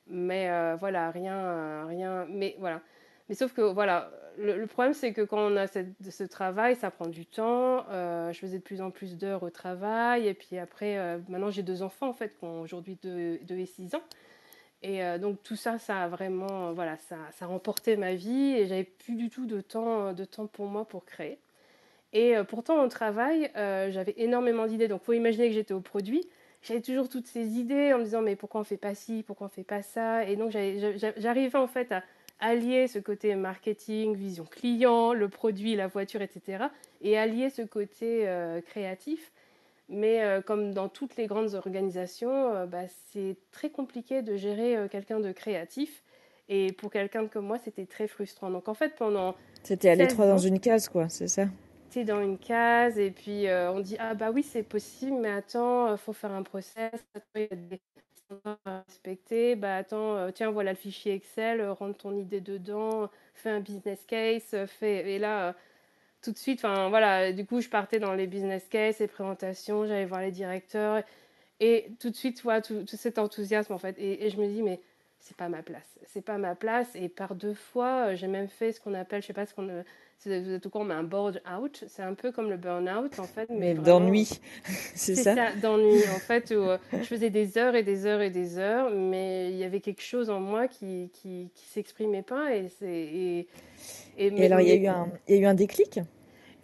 Mais 0.09 0.51
voilà, 0.81 1.13
rien, 1.13 1.87
rien. 1.87 2.27
Mais 2.29 2.57
voilà. 2.59 2.81
Mais 3.33 3.37
sauf 3.37 3.55
que 3.55 3.63
voilà, 3.63 4.11
le, 4.37 4.67
problème 4.67 4.93
c'est 4.93 5.15
que 5.15 5.23
quand 5.23 5.39
on 5.39 5.57
a 5.57 5.67
cette- 5.67 5.95
ce 6.11 6.25
travail, 6.25 6.77
ça 6.77 6.91
prend 6.91 7.07
du 7.07 7.25
temps. 7.25 7.87
Euh, 7.89 8.31
je 8.31 8.39
faisais 8.39 8.59
de 8.59 8.63
plus 8.63 8.83
en 8.83 8.91
plus 8.91 9.17
d'heures 9.17 9.43
au 9.43 9.49
travail. 9.49 10.29
Et 10.29 10.35
puis 10.35 10.59
après, 10.59 10.99
euh, 10.99 11.17
maintenant 11.31 11.51
j'ai 11.51 11.63
deux 11.63 11.83
enfants 11.83 12.11
en 12.11 12.13
fait, 12.13 12.37
qui 12.39 12.45
ont 12.45 12.61
aujourd'hui 12.61 12.99
2 13.03 13.39
et 13.49 13.65
6 13.65 13.95
ans. 13.95 14.03
Et 14.83 15.03
euh, 15.03 15.17
donc 15.17 15.43
tout 15.43 15.57
ça, 15.57 15.79
ça 15.79 16.03
a 16.03 16.09
vraiment, 16.09 16.75
voilà, 16.75 16.99
ça, 16.99 17.17
ça 17.31 17.47
a 17.47 17.49
remporté 17.49 17.97
ma 17.97 18.15
vie 18.15 18.53
et 18.55 18.67
j'avais 18.67 18.85
plus 18.85 19.15
du 19.15 19.31
tout 19.31 19.47
de 19.47 19.63
temps, 19.63 20.13
de 20.13 20.25
temps 20.27 20.47
pour 20.47 20.67
moi 20.67 20.85
pour 20.87 21.07
créer. 21.07 21.39
Et 22.13 22.35
pourtant 22.51 22.85
au 22.85 22.89
travail, 22.89 23.51
j'avais 23.55 24.13
énormément 24.19 24.67
d'idées. 24.67 24.89
Donc 24.89 25.03
faut 25.05 25.15
imaginer 25.15 25.49
que 25.49 25.55
j'étais 25.55 25.73
au 25.73 25.81
produit. 25.81 26.29
J'avais 26.63 26.83
toujours 26.83 27.09
toutes 27.09 27.27
ces 27.27 27.59
idées 27.59 27.95
en 27.95 27.99
me 27.99 28.05
disant 28.05 28.21
mais 28.21 28.37
pourquoi 28.37 28.61
on 28.61 28.65
fait 28.65 28.77
pas 28.77 28.95
ci, 28.95 29.25
pourquoi 29.27 29.47
on 29.47 29.51
fait 29.51 29.65
pas 29.65 29.81
ça? 29.81 30.25
Et 30.27 30.37
donc 30.37 30.51
j'arrivais 30.51 31.57
en 31.59 31.67
fait 31.67 31.93
à 31.93 32.03
allier 32.43 32.89
ce 32.89 32.99
côté 32.99 33.35
marketing, 33.37 34.15
vision 34.15 34.45
client, 34.45 35.15
le 35.15 35.29
produit, 35.29 35.75
la 35.77 35.87
voiture, 35.87 36.21
etc. 36.21 36.65
Et 37.01 37.17
allier 37.17 37.49
ce 37.49 37.63
côté 37.63 38.29
euh, 38.29 38.61
créatif. 38.61 39.33
Mais 39.89 40.23
euh, 40.23 40.43
comme 40.43 40.75
dans 40.75 40.89
toutes 40.89 41.17
les 41.17 41.27
grandes 41.27 41.55
organisations, 41.55 42.55
euh, 42.55 42.67
bah, 42.67 42.85
c'est 43.11 43.37
très 43.53 43.71
compliqué 43.71 44.23
de 44.23 44.37
gérer 44.37 44.77
quelqu'un 44.91 45.21
de 45.21 45.33
créatif. 45.33 46.03
Et 46.49 46.73
pour 46.73 46.91
quelqu'un 46.91 47.27
comme 47.29 47.47
moi, 47.47 47.59
c'était 47.65 47.87
très 47.87 48.09
frustrant. 48.09 48.51
Donc 48.51 48.69
en 48.69 48.75
fait, 48.75 48.97
pendant 48.97 49.35
C'était 49.63 49.91
à 49.91 49.97
16 49.97 50.01
l'étroit 50.01 50.27
dans 50.27 50.37
ans, 50.37 50.49
une 50.49 50.61
case, 50.61 50.89
quoi, 50.89 51.09
c'est 51.09 51.29
ça? 51.29 51.47
T'es 51.91 52.05
dans 52.05 52.21
une 52.23 52.39
case 52.39 52.99
et 52.99 53.11
puis 53.11 53.45
on 53.49 53.81
dit 53.81 53.97
ah 53.99 54.15
bah 54.15 54.31
oui 54.33 54.43
c'est 54.43 54.63
possible 54.63 55.19
mais 55.21 55.29
attends 55.29 55.95
faut 55.99 56.15
faire 56.15 56.33
un 56.33 56.43
process 56.43 56.91
attends, 57.15 57.27
il 57.35 57.43
y 57.43 57.45
a 57.45 57.55
des 57.55 57.77
standards 57.77 57.92
respecter. 58.65 59.57
Bah 59.57 59.77
attends 59.77 60.17
euh, 60.17 60.31
tiens 60.33 60.51
voilà 60.51 60.73
le 60.73 60.77
fichier 60.77 61.15
Excel 61.15 61.61
euh, 61.61 61.73
rentre 61.73 61.99
ton 61.99 62.17
idée 62.17 62.41
dedans 62.41 63.11
fais 63.35 63.51
un 63.51 63.61
business 63.61 64.05
case 64.07 64.55
euh, 64.55 64.67
fais 64.67 65.13
et 65.15 65.19
là 65.19 65.55
tout 66.23 66.33
de 66.33 66.39
suite 66.39 66.61
enfin 66.65 66.89
voilà 66.91 67.33
du 67.33 67.47
coup 67.47 67.61
je 67.61 67.69
partais 67.69 67.99
dans 68.01 68.15
les 68.15 68.27
business 68.27 68.69
case 68.69 68.99
les 69.01 69.09
présentations 69.09 69.87
j'allais 69.87 70.07
voir 70.07 70.21
les 70.23 70.33
directeurs 70.33 71.03
et 71.61 71.93
tout 72.01 72.11
de 72.11 72.17
suite 72.17 72.43
voilà 72.43 72.61
tout, 72.63 72.85
tout 72.85 72.97
cet 72.97 73.19
enthousiasme 73.19 73.73
en 73.73 73.79
fait. 73.79 73.97
Et 73.99 74.31
je 74.31 74.37
me 74.39 74.47
dis 74.49 74.63
mais 74.63 74.81
c'est 75.23 75.37
pas 75.37 75.49
ma 75.49 75.63
place. 75.63 75.99
C'est 76.07 76.23
pas 76.23 76.39
ma 76.39 76.55
place 76.57 76.95
et 76.97 77.09
par 77.09 77.35
deux 77.37 77.55
fois 77.55 78.09
euh, 78.11 78.17
j'ai 78.17 78.29
même 78.29 78.49
fait 78.49 78.73
ce 78.73 78.81
qu'on 78.81 78.95
appelle 78.95 79.23
je 79.23 79.29
sais 79.29 79.33
pas 79.35 79.47
ce 79.47 79.55
qu'on 79.55 79.69
euh, 79.69 79.83
c'est- 80.19 80.41
vous 80.43 80.51
êtes 80.53 80.67
au 80.67 80.71
courant, 80.71 80.85
mais 80.85 80.95
un 80.95 81.03
board 81.05 81.43
out, 81.59 81.85
c'est 81.89 82.03
un 82.03 82.15
peu 82.15 82.33
comme 82.33 82.51
le 82.51 82.57
burn-out 82.57 83.19
en 83.19 83.27
fait, 83.29 83.51
mais 83.59 83.75
d'ennui, 83.75 84.41
c'est 84.95 85.25
ça 85.25 85.35
ça, 85.35 85.53
d'ennui 85.57 86.09
en 86.09 86.21
fait, 86.21 86.51
où 86.53 86.55
euh, 86.71 86.79
je 87.03 87.09
faisais 87.09 87.31
des 87.31 87.59
heures 87.59 87.75
et 87.75 87.83
des 87.85 88.07
heures 88.07 88.21
et 88.23 88.31
des 88.31 88.59
heures, 88.59 88.91
mais 88.91 89.51
il 89.53 89.57
y 89.59 89.65
avait 89.65 89.81
quelque 89.81 90.03
chose 90.03 90.31
en 90.31 90.41
moi 90.41 90.69
qui 90.69 91.11
qui, 91.15 91.51
qui 91.55 91.67
s'exprimait 91.67 92.23
pas 92.23 92.55
et 92.57 92.69
c'est 92.69 92.87
et, 92.89 93.49
et, 94.17 94.31
Et 94.37 94.45
mais- 94.45 94.47
alors, 94.47 94.61
il 94.61 94.69
y 94.69 94.73
a 94.73 94.75
eu 94.77 94.87
un, 94.89 95.11
il 95.29 95.37
y 95.37 95.39
a 95.39 95.41
eu 95.43 95.47
un 95.47 95.55
déclic? 95.55 96.01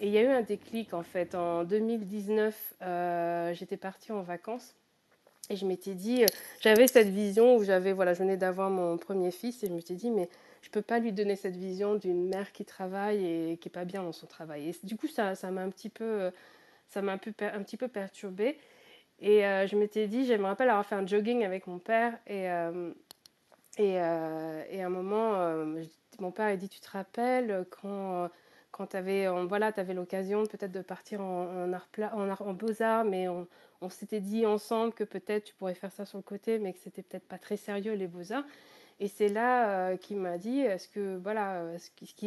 Et 0.00 0.06
il 0.08 0.12
y 0.12 0.18
a 0.18 0.22
eu 0.22 0.28
un 0.28 0.42
déclic 0.42 0.94
en 0.94 1.02
fait. 1.02 1.34
En 1.34 1.64
2019, 1.64 2.74
euh, 2.82 3.52
j'étais 3.54 3.76
partie 3.76 4.12
en 4.12 4.22
vacances 4.22 4.76
et 5.50 5.56
je 5.56 5.64
m'étais 5.66 5.94
dit, 5.94 6.24
euh, 6.24 6.26
j'avais 6.60 6.86
cette 6.86 7.08
vision 7.08 7.56
où 7.56 7.64
j'avais, 7.64 7.92
voilà, 7.92 8.12
je 8.14 8.20
venais 8.20 8.36
d'avoir 8.36 8.70
mon 8.70 8.98
premier 8.98 9.30
fils 9.30 9.62
et 9.62 9.68
je 9.68 9.72
me 9.72 9.80
suis 9.80 9.94
dit, 9.94 10.10
mais 10.10 10.28
je 10.62 10.70
peux 10.70 10.82
pas 10.82 10.98
lui 10.98 11.12
donner 11.12 11.36
cette 11.36 11.56
vision 11.56 11.94
d'une 11.94 12.28
mère 12.28 12.52
qui 12.52 12.64
travaille 12.64 13.24
et 13.24 13.56
qui 13.56 13.68
est 13.68 13.72
pas 13.72 13.84
bien 13.84 14.02
dans 14.02 14.12
son 14.12 14.26
travail. 14.26 14.68
Et 14.68 14.86
du 14.86 14.96
coup, 14.96 15.06
ça, 15.06 15.34
ça 15.34 15.50
m'a 15.50 15.62
un 15.62 15.70
petit 15.70 15.88
peu, 15.88 16.04
euh, 16.04 16.30
ça 16.88 17.00
m'a 17.02 17.12
un 17.12 17.18
peu, 17.18 17.32
un 17.40 17.62
petit 17.62 17.76
peu 17.76 17.88
perturbée. 17.88 18.58
Et 19.20 19.46
euh, 19.46 19.66
je 19.66 19.76
m'étais 19.76 20.06
dit, 20.06 20.26
je 20.26 20.34
me 20.34 20.44
rappelle 20.44 20.68
avoir 20.68 20.86
fait 20.86 20.94
un 20.94 21.06
jogging 21.06 21.44
avec 21.44 21.66
mon 21.66 21.78
père 21.78 22.18
et 22.26 22.46
et, 23.78 23.92
et 23.92 24.00
à 24.00 24.86
un 24.86 24.88
moment, 24.88 25.54
mon 26.18 26.32
père 26.32 26.46
a 26.46 26.56
dit, 26.56 26.68
tu 26.68 26.80
te 26.80 26.90
rappelles 26.90 27.64
quand 27.70 28.28
quand 28.78 28.86
tu 28.86 28.96
avais, 28.96 29.26
voilà, 29.46 29.72
avais 29.76 29.92
l'occasion 29.92 30.46
peut-être 30.46 30.72
de 30.72 30.80
partir 30.80 31.20
en, 31.20 31.66
en, 31.66 31.72
en, 31.72 32.28
art- 32.30 32.42
en 32.42 32.52
beaux-arts, 32.54 33.04
mais 33.04 33.28
on, 33.28 33.46
s'était 33.90 34.20
dit 34.20 34.46
ensemble 34.46 34.94
que 34.94 35.04
peut-être 35.04 35.44
tu 35.44 35.54
pourrais 35.54 35.74
faire 35.74 35.92
ça 35.92 36.04
sur 36.04 36.16
le 36.16 36.22
côté, 36.22 36.58
mais 36.58 36.72
que 36.72 36.78
c'était 36.78 37.02
peut-être 37.02 37.26
pas 37.26 37.38
très 37.38 37.56
sérieux 37.56 37.94
les 37.94 38.06
beaux-arts. 38.06 38.44
Et 39.00 39.08
c'est 39.08 39.28
là 39.28 39.90
euh, 39.90 39.96
qu'il 39.96 40.16
m'a 40.16 40.38
dit, 40.38 40.60
est-ce 40.60 40.88
que, 40.88 41.16
voilà, 41.18 41.64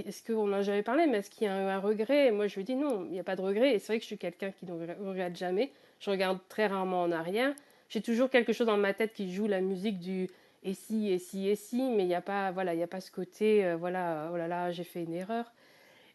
est-ce 0.05 0.23
qu'on 0.23 0.49
en 0.49 0.53
a 0.53 0.61
jamais 0.61 0.83
parlé, 0.83 1.07
mais 1.07 1.17
est-ce 1.19 1.29
qu'il 1.29 1.47
y 1.47 1.49
a 1.49 1.57
eu 1.57 1.67
un 1.67 1.79
regret? 1.79 2.27
Et 2.27 2.31
moi, 2.31 2.47
je 2.47 2.55
lui 2.55 2.61
ai 2.61 2.65
dit 2.65 2.75
non, 2.75 3.05
il 3.05 3.11
n'y 3.11 3.19
a 3.19 3.23
pas 3.23 3.35
de 3.35 3.41
regret. 3.41 3.73
Et 3.73 3.79
c'est 3.79 3.87
vrai 3.87 3.97
que 3.97 4.03
je 4.03 4.07
suis 4.07 4.17
quelqu'un 4.17 4.51
qui 4.51 4.65
ne 4.65 4.73
regre- 4.73 4.97
regrette 5.01 5.35
jamais. 5.35 5.71
Je 5.99 6.09
regarde 6.09 6.39
très 6.49 6.67
rarement 6.67 7.01
en 7.01 7.11
arrière. 7.11 7.53
J'ai 7.89 8.01
toujours 8.01 8.29
quelque 8.29 8.53
chose 8.53 8.67
dans 8.67 8.77
ma 8.77 8.93
tête 8.93 9.13
qui 9.13 9.33
joue 9.33 9.47
la 9.47 9.59
musique 9.61 9.99
du 9.99 10.29
et 10.63 10.73
si, 10.73 11.09
et 11.09 11.17
si, 11.17 11.49
et 11.49 11.55
si, 11.55 11.81
mais 11.89 12.03
il 12.03 12.07
n'y 12.07 12.15
a 12.15 12.21
pas, 12.21 12.51
voilà, 12.51 12.73
il 12.73 12.81
a 12.83 12.87
pas 12.87 13.01
ce 13.01 13.11
côté, 13.11 13.65
euh, 13.65 13.75
voilà, 13.75 14.29
oh 14.31 14.37
là 14.37 14.47
là, 14.47 14.71
j'ai 14.71 14.83
fait 14.83 15.03
une 15.03 15.13
erreur. 15.13 15.51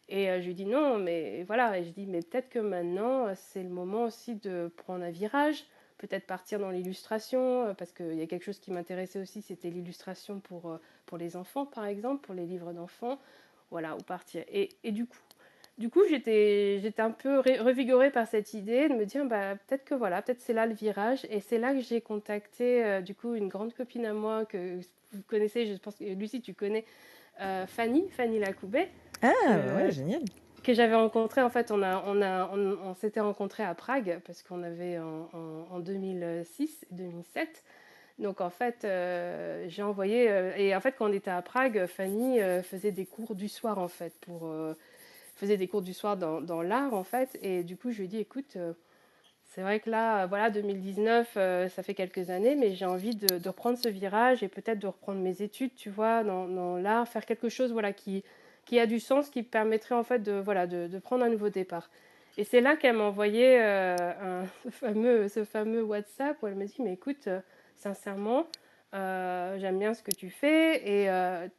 Et 0.09 0.29
euh, 0.29 0.41
je 0.41 0.47
lui 0.47 0.53
dis 0.53 0.65
non, 0.65 0.97
mais 0.97 1.43
voilà, 1.43 1.77
et 1.77 1.83
je 1.83 1.89
dis, 1.89 2.05
mais 2.05 2.21
peut-être 2.21 2.49
que 2.49 2.59
maintenant, 2.59 3.27
euh, 3.27 3.33
c'est 3.35 3.63
le 3.63 3.69
moment 3.69 4.03
aussi 4.03 4.35
de 4.35 4.71
prendre 4.77 5.03
un 5.03 5.09
virage, 5.09 5.65
peut-être 5.97 6.25
partir 6.25 6.59
dans 6.59 6.69
l'illustration, 6.69 7.65
euh, 7.65 7.73
parce 7.73 7.91
qu'il 7.91 8.13
y 8.13 8.21
a 8.21 8.27
quelque 8.27 8.45
chose 8.45 8.59
qui 8.59 8.71
m'intéressait 8.71 9.19
aussi, 9.19 9.41
c'était 9.41 9.69
l'illustration 9.69 10.39
pour, 10.39 10.79
pour 11.05 11.17
les 11.17 11.35
enfants, 11.35 11.65
par 11.65 11.85
exemple, 11.85 12.25
pour 12.25 12.35
les 12.35 12.45
livres 12.45 12.71
d'enfants, 12.71 13.19
voilà, 13.69 13.95
ou 13.95 13.99
partir. 13.99 14.45
Et, 14.49 14.69
et 14.85 14.93
du 14.93 15.07
coup, 15.07 15.17
du 15.77 15.89
coup 15.89 16.03
j'étais, 16.09 16.79
j'étais 16.81 17.01
un 17.01 17.11
peu 17.11 17.39
ré- 17.39 17.59
revigorée 17.59 18.09
par 18.09 18.27
cette 18.27 18.53
idée 18.53 18.87
de 18.87 18.93
me 18.93 19.05
dire, 19.05 19.25
bah, 19.25 19.55
peut-être 19.55 19.83
que 19.83 19.93
voilà, 19.93 20.21
peut-être 20.21 20.39
c'est 20.39 20.53
là 20.53 20.65
le 20.65 20.73
virage, 20.73 21.27
et 21.29 21.41
c'est 21.41 21.57
là 21.57 21.73
que 21.73 21.81
j'ai 21.81 21.99
contacté, 21.99 23.01
du 23.01 23.13
coup, 23.13 23.35
une 23.35 23.49
grande 23.49 23.73
copine 23.73 24.05
à 24.05 24.13
moi 24.13 24.45
que 24.45 24.79
vous 25.11 25.21
connaissez, 25.27 25.65
je 25.65 25.75
pense 25.75 25.97
que 25.97 26.05
Lucie, 26.05 26.41
tu 26.41 26.53
connais, 26.53 26.85
Fanny, 27.67 28.09
Fanny 28.09 28.39
Lacoubet, 28.39 28.89
Ah, 29.21 29.33
Euh, 29.47 29.75
ouais, 29.75 29.91
génial. 29.91 30.21
que 30.63 30.73
j'avais 30.73 30.95
rencontré 30.95 31.41
en 31.41 31.49
fait 31.49 31.71
on 31.71 31.81
a 31.81 32.03
on 32.05 32.21
a 32.21 32.49
on, 32.53 32.77
on 32.89 32.93
s'était 32.93 33.21
rencontré 33.21 33.63
à 33.63 33.73
Prague 33.73 34.19
parce 34.25 34.43
qu'on 34.43 34.63
avait 34.63 34.99
en, 34.99 35.29
en, 35.33 35.75
en 35.75 35.79
2006 35.79 36.85
2007 36.91 37.63
donc 38.19 38.41
en 38.41 38.49
fait 38.49 38.83
euh, 38.83 39.65
j'ai 39.69 39.81
envoyé 39.81 40.29
euh, 40.29 40.51
et 40.57 40.75
en 40.75 40.81
fait 40.81 40.93
quand 40.97 41.09
on 41.09 41.13
était 41.13 41.31
à 41.31 41.41
Prague 41.41 41.85
Fanny 41.87 42.41
euh, 42.41 42.61
faisait 42.63 42.91
des 42.91 43.05
cours 43.05 43.33
du 43.35 43.47
soir 43.47 43.79
en 43.79 43.87
fait 43.87 44.13
pour 44.21 44.51
faisait 45.35 45.57
des 45.57 45.67
cours 45.67 45.81
du 45.83 45.93
soir 45.93 46.17
dans, 46.17 46.41
dans 46.41 46.61
l'art 46.61 46.93
en 46.93 47.03
fait 47.03 47.37
et 47.41 47.63
du 47.63 47.77
coup 47.77 47.91
je 47.91 47.99
lui 47.99 48.05
ai 48.05 48.07
dit 48.07 48.19
écoute 48.19 48.57
c'est 49.49 49.61
vrai 49.61 49.79
que 49.79 49.89
là, 49.89 50.27
voilà, 50.27 50.51
2019, 50.51 51.33
euh, 51.37 51.69
ça 51.69 51.81
fait 51.81 51.95
quelques 51.95 52.29
années, 52.29 52.55
mais 52.55 52.75
j'ai 52.75 52.85
envie 52.85 53.15
de, 53.15 53.39
de 53.39 53.49
reprendre 53.49 53.77
ce 53.77 53.87
virage 53.89 54.43
et 54.43 54.49
peut-être 54.49 54.77
de 54.77 54.85
reprendre 54.87 55.19
mes 55.19 55.41
études, 55.41 55.73
tu 55.73 55.89
vois, 55.89 56.23
dans, 56.23 56.47
dans 56.47 56.75
l'art, 56.77 57.07
faire 57.07 57.25
quelque 57.25 57.49
chose, 57.49 57.71
voilà, 57.71 57.91
qui, 57.93 58.23
qui 58.67 58.79
a 58.79 58.85
du 58.85 58.99
sens, 58.99 59.29
qui 59.29 59.43
permettrait 59.43 59.95
en 59.95 60.03
fait 60.03 60.19
de, 60.19 60.33
voilà, 60.33 60.67
de, 60.67 60.99
prendre 60.99 61.23
un 61.23 61.29
nouveau 61.29 61.49
départ. 61.49 61.89
Et 62.37 62.43
c'est 62.43 62.61
là 62.61 62.75
qu'elle 62.75 62.97
m'a 62.97 63.05
envoyé 63.05 63.59
euh, 63.59 63.95
un, 64.21 64.45
ce, 64.65 64.69
fameux, 64.69 65.27
ce 65.27 65.43
fameux 65.43 65.83
WhatsApp 65.83 66.37
où 66.43 66.47
elle 66.47 66.55
me 66.55 66.65
dit, 66.65 66.81
mais 66.81 66.93
écoute, 66.93 67.27
euh, 67.27 67.39
sincèrement, 67.75 68.45
euh, 68.93 69.57
j'aime 69.57 69.79
bien 69.79 69.93
ce 69.93 70.03
que 70.03 70.11
tu 70.11 70.29
fais 70.29 70.75
et 70.85 71.07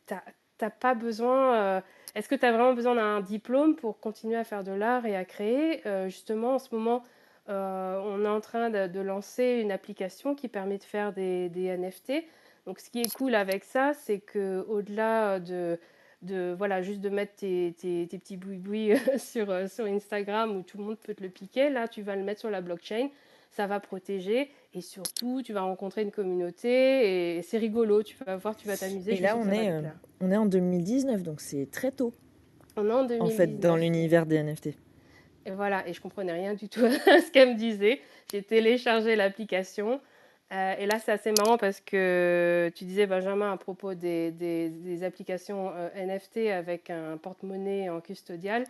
t'as 0.07 0.71
pas 0.71 0.95
besoin. 0.95 1.83
Est-ce 2.15 2.29
que 2.29 2.35
tu 2.35 2.45
as 2.45 2.53
vraiment 2.53 2.75
besoin 2.75 2.95
d'un 2.95 3.21
diplôme 3.21 3.75
pour 3.75 4.01
continuer 4.01 4.37
à 4.37 4.45
faire 4.45 4.65
de 4.65 4.73
l'art 4.73 5.07
et 5.07 5.17
à 5.17 5.25
créer? 5.25 5.83
Justement, 6.09 6.55
en 6.55 6.59
ce 6.59 6.75
moment, 6.75 7.05
on 7.49 8.25
est 8.25 8.29
en 8.29 8.41
train 8.41 8.71
de, 8.71 9.01
lancer 9.01 9.61
une 9.63 9.73
application 9.73 10.35
qui 10.35 10.49
permet 10.49 10.79
de 10.79 10.85
faire 10.85 11.13
des, 11.13 11.49
des 11.49 11.77
NFT. 11.77 12.25
Donc, 12.67 12.81
ce 12.81 12.91
qui 12.91 13.01
est 13.01 13.15
cool 13.15 13.35
avec 13.35 13.65
ça, 13.65 13.95
c'est 13.95 14.19
que 14.19 14.65
au-delà 14.69 15.39
de, 15.39 15.79
de 16.23 16.55
voilà 16.57 16.83
juste 16.83 17.01
de 17.01 17.09
mettre 17.09 17.37
tes, 17.37 17.75
tes, 17.79 18.07
tes 18.09 18.19
petits 18.19 18.37
boui-boui 18.37 18.93
sur, 19.19 19.51
euh, 19.51 19.67
sur 19.69 19.85
Instagram 19.87 20.57
où 20.57 20.63
tout 20.63 20.79
le 20.79 20.85
monde 20.85 20.99
peut 20.99 21.15
te 21.15 21.23
le 21.23 21.29
piquer, 21.29 21.71
là, 21.71 21.89
tu 21.89 22.03
vas 22.03 22.17
le 22.17 22.23
mettre 22.25 22.41
sur 22.41 22.51
la 22.51 22.61
blockchain. 22.61 23.09
Ça 23.51 23.67
va 23.67 23.81
protéger 23.81 24.51
et 24.75 24.81
surtout, 24.83 25.41
tu 25.43 25.53
vas 25.55 25.63
rencontrer 25.63 26.03
une 26.03 26.11
communauté 26.11 27.37
et 27.39 27.43
c'est 27.43 27.57
rigolo. 27.57 28.03
Tu 28.03 28.15
vas 28.25 28.37
voir, 28.37 28.55
tu 28.55 28.69
vas 28.69 28.77
t'amuser. 28.77 29.15
Et 29.15 29.21
là, 29.21 29.37
on 29.39 29.51
est, 29.51 29.71
euh, 29.73 29.83
on 30.21 30.31
est 30.31 30.37
en 30.37 30.45
2019, 30.47 31.23
donc 31.23 31.41
c'est 31.41 31.71
très 31.71 31.91
tôt, 31.91 32.13
On 32.77 32.87
est 32.87 32.93
en 32.93 32.99
en 33.01 33.05
2019. 33.05 33.37
fait, 33.37 33.59
dans 33.59 33.77
l'univers 33.77 34.27
des 34.27 34.43
NFT. 34.43 34.69
Et 35.47 35.51
voilà, 35.53 35.89
et 35.89 35.95
je 35.95 36.01
comprenais 36.01 36.33
rien 36.33 36.53
du 36.55 36.69
tout 36.69 36.85
à 36.85 37.21
ce 37.21 37.31
qu'elle 37.33 37.55
me 37.55 37.59
disait. 37.59 38.01
J'ai 38.31 38.43
téléchargé 38.43 39.17
l'application. 39.17 39.99
Euh, 40.53 40.75
et 40.79 40.87
là, 40.87 40.99
c'est 40.99 41.13
assez 41.13 41.33
marrant 41.33 41.59
parce 41.59 41.81
que 41.81 42.73
tu 42.75 42.85
disais, 42.85 43.07
Benjamin, 43.07 43.53
à 43.53 43.57
propos 43.57 43.95
des, 43.95 45.03
applications 45.03 45.73
euh, 45.75 45.91
NFT 45.95 46.49
avec 46.49 46.91
un 46.91 47.19
porte-monnaie 47.19 47.91
en 47.91 48.01
custodial, 48.01 48.65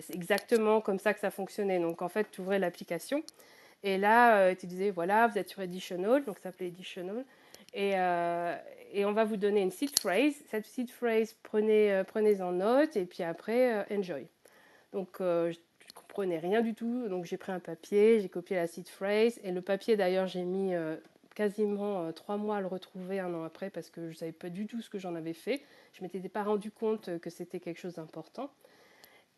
c'est 0.00 0.14
exactement 0.14 0.80
comme 0.80 0.98
ça 0.98 1.12
que 1.12 1.20
ça 1.20 1.30
fonctionnait. 1.30 1.80
Donc, 1.80 2.02
en 2.02 2.08
fait, 2.08 2.28
tu 2.30 2.40
ouvrais 2.40 2.58
l'application 2.58 3.22
et 3.82 3.98
là, 3.98 4.38
euh, 4.38 4.54
tu 4.54 4.66
disais, 4.66 4.90
voilà, 4.90 5.26
vous 5.26 5.36
êtes 5.38 5.48
sur 5.48 5.60
Editional, 5.60 6.24
donc 6.24 6.36
ça 6.36 6.44
s'appelait 6.44 6.68
Editional. 6.68 7.24
Et, 7.74 7.94
et 8.92 9.04
on 9.04 9.10
va 9.12 9.24
vous 9.24 9.36
donner 9.36 9.60
une 9.60 9.72
seed 9.72 9.98
phrase. 9.98 10.34
Cette 10.48 10.64
seed 10.64 10.90
phrase, 10.90 11.34
prenez, 11.42 12.02
prenez 12.06 12.40
en 12.40 12.52
note 12.52 12.96
et 12.96 13.04
puis 13.04 13.24
après, 13.24 13.84
enjoy. 13.92 14.28
Donc, 14.92 15.16
je 15.18 15.48
ne 15.48 15.92
comprenais 15.92 16.38
rien 16.38 16.60
du 16.60 16.74
tout. 16.74 17.08
Donc, 17.08 17.24
j'ai 17.24 17.36
pris 17.36 17.50
un 17.50 17.58
papier, 17.58 18.20
j'ai 18.20 18.28
copié 18.28 18.54
la 18.54 18.68
seed 18.68 18.88
phrase. 18.88 19.40
Et 19.42 19.50
le 19.50 19.60
papier, 19.60 19.96
d'ailleurs, 19.96 20.28
j'ai 20.28 20.44
mis 20.44 20.72
quasiment 21.34 22.06
euh, 22.06 22.12
trois 22.12 22.36
mois 22.36 22.56
à 22.56 22.60
le 22.60 22.66
retrouver 22.66 23.20
un 23.20 23.32
an 23.34 23.44
après 23.44 23.70
parce 23.70 23.90
que 23.90 24.02
je 24.02 24.08
ne 24.08 24.14
savais 24.14 24.32
pas 24.32 24.50
du 24.50 24.66
tout 24.66 24.80
ce 24.80 24.88
que 24.88 24.98
j'en 24.98 25.14
avais 25.14 25.34
fait. 25.34 25.62
Je 25.92 26.02
ne 26.02 26.08
m'étais 26.08 26.28
pas 26.28 26.44
rendu 26.44 26.70
compte 26.70 27.08
euh, 27.08 27.18
que 27.18 27.30
c'était 27.30 27.60
quelque 27.60 27.78
chose 27.78 27.94
d'important. 27.94 28.50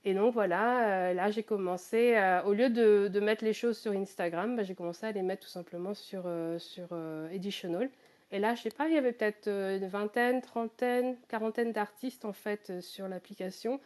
Et 0.04 0.14
donc 0.14 0.35
voilà, 0.35 1.09
euh, 1.11 1.14
là 1.14 1.30
j'ai 1.30 1.42
commencé, 1.42 2.14
au 2.44 2.52
lieu 2.52 2.70
de, 2.70 3.20
mettre 3.20 3.44
les 3.44 3.52
choses 3.52 3.76
sur 3.76 3.90
Instagram, 3.90 4.54
bah, 4.54 4.62
j'ai 4.62 4.76
commencé 4.76 5.04
à 5.04 5.11
les 5.11 5.22
mettre 5.22 5.44
tout 5.44 5.50
simplement 5.50 5.94
sur, 5.94 6.30
sur 6.59 6.88
Editional. 7.32 7.90
Et 8.30 8.38
là, 8.38 8.54
je 8.54 8.62
sais 8.62 8.70
pas, 8.70 8.87
il 8.87 8.94
y 8.94 8.98
avait 8.98 9.12
peut-être 9.12 9.48
une 9.48 9.87
vingtaine, 9.88 10.42
trentaine, 10.42 11.16
quarantaine 11.28 11.72
d'artistes 11.72 12.24
en 12.24 12.32
fait 12.32 12.80
sur 12.80 13.09
l'application. 13.09 13.80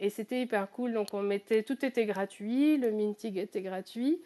Et 0.00 0.10
c'était 0.10 0.40
hyper 0.40 0.68
cool. 0.68 0.94
Donc 0.94 1.08
on 1.12 1.22
mettait, 1.22 1.62
tout 1.62 1.84
était 1.84 2.06
gratuit, 2.06 2.76
le 2.76 2.90
minting 2.90 3.38
était 3.38 3.62
gratuit. 3.62 4.20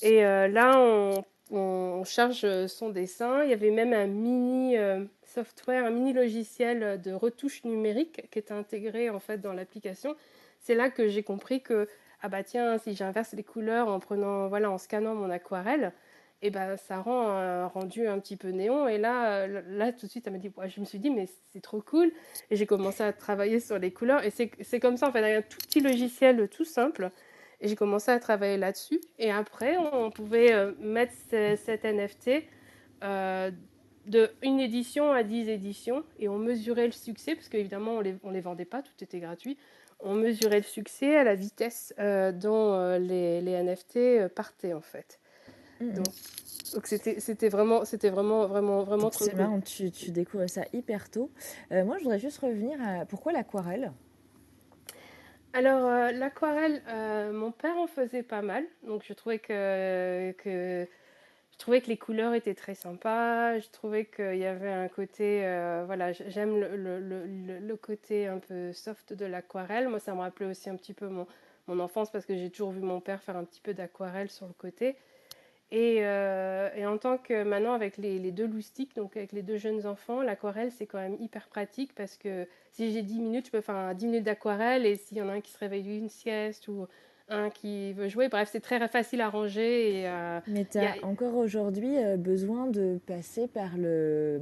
Et 0.00 0.22
là, 0.22 0.78
on, 0.78 1.22
on 1.50 2.04
charge 2.04 2.66
son 2.66 2.90
dessin. 2.90 3.42
Il 3.44 3.50
y 3.50 3.52
avait 3.52 3.70
même 3.70 3.92
un 3.92 4.06
mini 4.06 4.76
euh, 4.76 5.04
software, 5.24 5.84
un 5.84 5.90
mini 5.90 6.12
logiciel 6.12 7.00
de 7.00 7.12
retouche 7.12 7.64
numérique 7.64 8.28
qui 8.30 8.38
était 8.38 8.52
intégré 8.52 9.10
en 9.10 9.20
fait 9.20 9.38
dans 9.38 9.52
l'application. 9.52 10.16
C'est 10.60 10.74
là 10.74 10.90
que 10.90 11.08
j'ai 11.08 11.22
compris 11.22 11.62
que 11.62 11.88
ah 12.22 12.28
bah 12.28 12.42
tiens, 12.42 12.78
si 12.78 12.94
j'inverse 12.94 13.32
les 13.32 13.42
couleurs 13.42 13.88
en 13.88 13.98
prenant 13.98 14.48
voilà 14.48 14.70
en 14.70 14.78
scannant 14.78 15.14
mon 15.14 15.30
aquarelle, 15.30 15.92
et 16.42 16.50
ben 16.50 16.76
ça 16.76 17.00
rend 17.00 17.28
un 17.28 17.66
rendu 17.66 18.06
un 18.06 18.18
petit 18.18 18.36
peu 18.36 18.48
néon. 18.48 18.88
Et 18.88 18.98
là, 18.98 19.42
euh, 19.42 19.62
là 19.68 19.92
tout 19.92 20.06
de 20.06 20.10
suite, 20.10 20.24
ça 20.24 20.30
m'a 20.30 20.38
dit, 20.38 20.50
je 20.68 20.80
me 20.80 20.84
suis 20.86 20.98
dit, 20.98 21.10
mais 21.10 21.28
c'est 21.52 21.60
trop 21.60 21.80
cool. 21.82 22.12
Et 22.50 22.56
j'ai 22.56 22.66
commencé 22.66 23.02
à 23.02 23.12
travailler 23.12 23.60
sur 23.60 23.78
les 23.78 23.92
couleurs. 23.92 24.24
Et 24.24 24.30
c'est 24.30 24.80
comme 24.80 24.96
ça, 24.96 25.08
en 25.08 25.14
un 25.14 25.42
tout 25.42 25.58
petit 25.58 25.80
logiciel 25.80 26.48
tout 26.48 26.64
simple. 26.64 27.10
Et 27.60 27.68
j'ai 27.68 27.76
commencé 27.76 28.10
à 28.10 28.18
travailler 28.18 28.56
là-dessus. 28.56 29.00
Et 29.18 29.30
après, 29.30 29.76
on 29.76 30.10
pouvait 30.10 30.52
euh, 30.52 30.72
mettre 30.80 31.12
ce- 31.30 31.56
cet 31.64 31.84
NFT 31.84 32.46
euh, 33.02 33.50
de 34.06 34.30
une 34.42 34.60
édition 34.60 35.12
à 35.12 35.22
10 35.22 35.48
éditions. 35.48 36.04
Et 36.18 36.28
on 36.28 36.38
mesurait 36.38 36.86
le 36.86 36.92
succès, 36.92 37.34
parce 37.34 37.48
qu'évidemment, 37.48 37.92
on 37.96 38.00
les, 38.00 38.16
on 38.22 38.30
les 38.30 38.40
vendait 38.40 38.64
pas, 38.64 38.82
tout 38.82 38.92
était 39.02 39.20
gratuit. 39.20 39.58
On 40.00 40.14
mesurait 40.14 40.58
le 40.58 40.64
succès 40.64 41.16
à 41.16 41.24
la 41.24 41.34
vitesse 41.34 41.92
euh, 41.98 42.32
dont 42.32 42.96
les, 42.98 43.40
les 43.42 43.52
NFT 43.52 44.28
partaient, 44.34 44.72
en 44.72 44.80
fait. 44.80 45.20
Mhm. 45.80 45.92
Donc, 45.94 46.06
donc 46.74 46.86
c'était 46.86 47.48
vraiment 47.48 47.84
c'était 47.84 48.10
vraiment 48.10 48.46
vraiment 48.46 48.82
vraiment 48.84 49.10
c'est 49.10 49.34
marrant, 49.34 49.60
tu, 49.60 49.90
tu 49.90 50.10
découvres 50.10 50.48
ça 50.48 50.62
hyper 50.72 51.10
tôt. 51.10 51.30
Euh, 51.72 51.84
moi, 51.84 51.96
je 51.98 52.04
voudrais 52.04 52.18
juste 52.18 52.38
revenir 52.38 52.78
à 52.82 53.04
pourquoi 53.06 53.32
l'aquarelle? 53.32 53.92
Alors 55.52 55.84
euh, 55.86 56.12
l'aquarelle, 56.12 56.80
euh, 56.88 57.32
mon 57.32 57.50
père 57.50 57.76
en 57.76 57.88
faisait 57.88 58.22
pas 58.22 58.40
mal, 58.40 58.64
donc 58.84 59.02
je 59.04 59.12
trouvais 59.12 59.40
que 59.40 60.32
je 60.44 61.58
trouvais 61.58 61.80
que 61.80 61.88
les 61.88 61.96
couleurs 61.96 62.34
étaient 62.34 62.54
très 62.54 62.76
sympas. 62.76 63.58
Je 63.58 63.68
trouvais 63.70 64.04
qu'il 64.04 64.36
y 64.36 64.46
avait 64.46 64.70
un 64.70 64.88
côté 64.88 65.44
euh, 65.44 65.82
voilà 65.86 66.12
j'aime 66.12 66.56
le, 66.60 67.76
côté 67.76 68.28
un 68.28 68.38
peu 68.38 68.72
soft 68.72 69.12
de 69.12 69.26
l'aquarelle. 69.26 69.88
Moi 69.88 69.98
ça 69.98 70.14
me 70.14 70.20
rappelait 70.20 70.46
aussi 70.46 70.70
un 70.70 70.76
petit 70.76 70.94
peu 70.94 71.08
mon 71.08 71.80
enfance 71.80 72.10
parce 72.12 72.26
que 72.26 72.36
j'ai 72.36 72.50
toujours 72.50 72.70
vu 72.70 72.80
mon 72.80 73.00
père 73.00 73.20
faire 73.20 73.36
un 73.36 73.44
petit 73.44 73.60
peu 73.60 73.74
d'aquarelle 73.74 74.30
sur 74.30 74.46
le 74.46 74.54
côté. 74.54 74.96
Et, 75.72 75.98
euh, 76.00 76.68
et 76.74 76.84
en 76.84 76.98
tant 76.98 77.16
que 77.16 77.44
maintenant 77.44 77.74
avec 77.74 77.96
les, 77.96 78.18
les 78.18 78.32
deux 78.32 78.46
loustiques, 78.48 78.96
donc 78.96 79.16
avec 79.16 79.30
les 79.32 79.42
deux 79.42 79.56
jeunes 79.56 79.86
enfants, 79.86 80.20
l'aquarelle 80.20 80.72
c'est 80.72 80.86
quand 80.86 80.98
même 80.98 81.16
hyper 81.20 81.48
pratique 81.48 81.94
parce 81.94 82.16
que 82.16 82.48
si 82.72 82.90
j'ai 82.92 83.02
10 83.02 83.20
minutes, 83.20 83.46
je 83.46 83.52
peux 83.52 83.60
faire 83.60 83.76
un 83.76 83.94
10 83.94 84.06
minutes 84.06 84.24
d'aquarelle 84.24 84.84
et 84.84 84.96
s'il 84.96 85.18
y 85.18 85.22
en 85.22 85.28
a 85.28 85.32
un 85.34 85.40
qui 85.40 85.52
se 85.52 85.58
réveille 85.58 85.96
une 85.96 86.08
sieste 86.08 86.66
ou 86.66 86.86
un 87.28 87.50
qui 87.50 87.92
veut 87.92 88.08
jouer, 88.08 88.28
bref, 88.28 88.48
c'est 88.50 88.60
très 88.60 88.86
facile 88.88 89.20
à 89.20 89.28
ranger 89.30 90.00
et 90.00 90.08
euh, 90.08 90.40
Mais 90.46 90.64
tu 90.64 90.78
as 90.78 90.96
a- 90.96 90.96
encore 91.02 91.36
aujourd'hui 91.36 91.96
euh, 91.98 92.16
besoin 92.16 92.66
de 92.66 92.98
passer 93.06 93.46
par 93.46 93.76
le, 93.76 94.40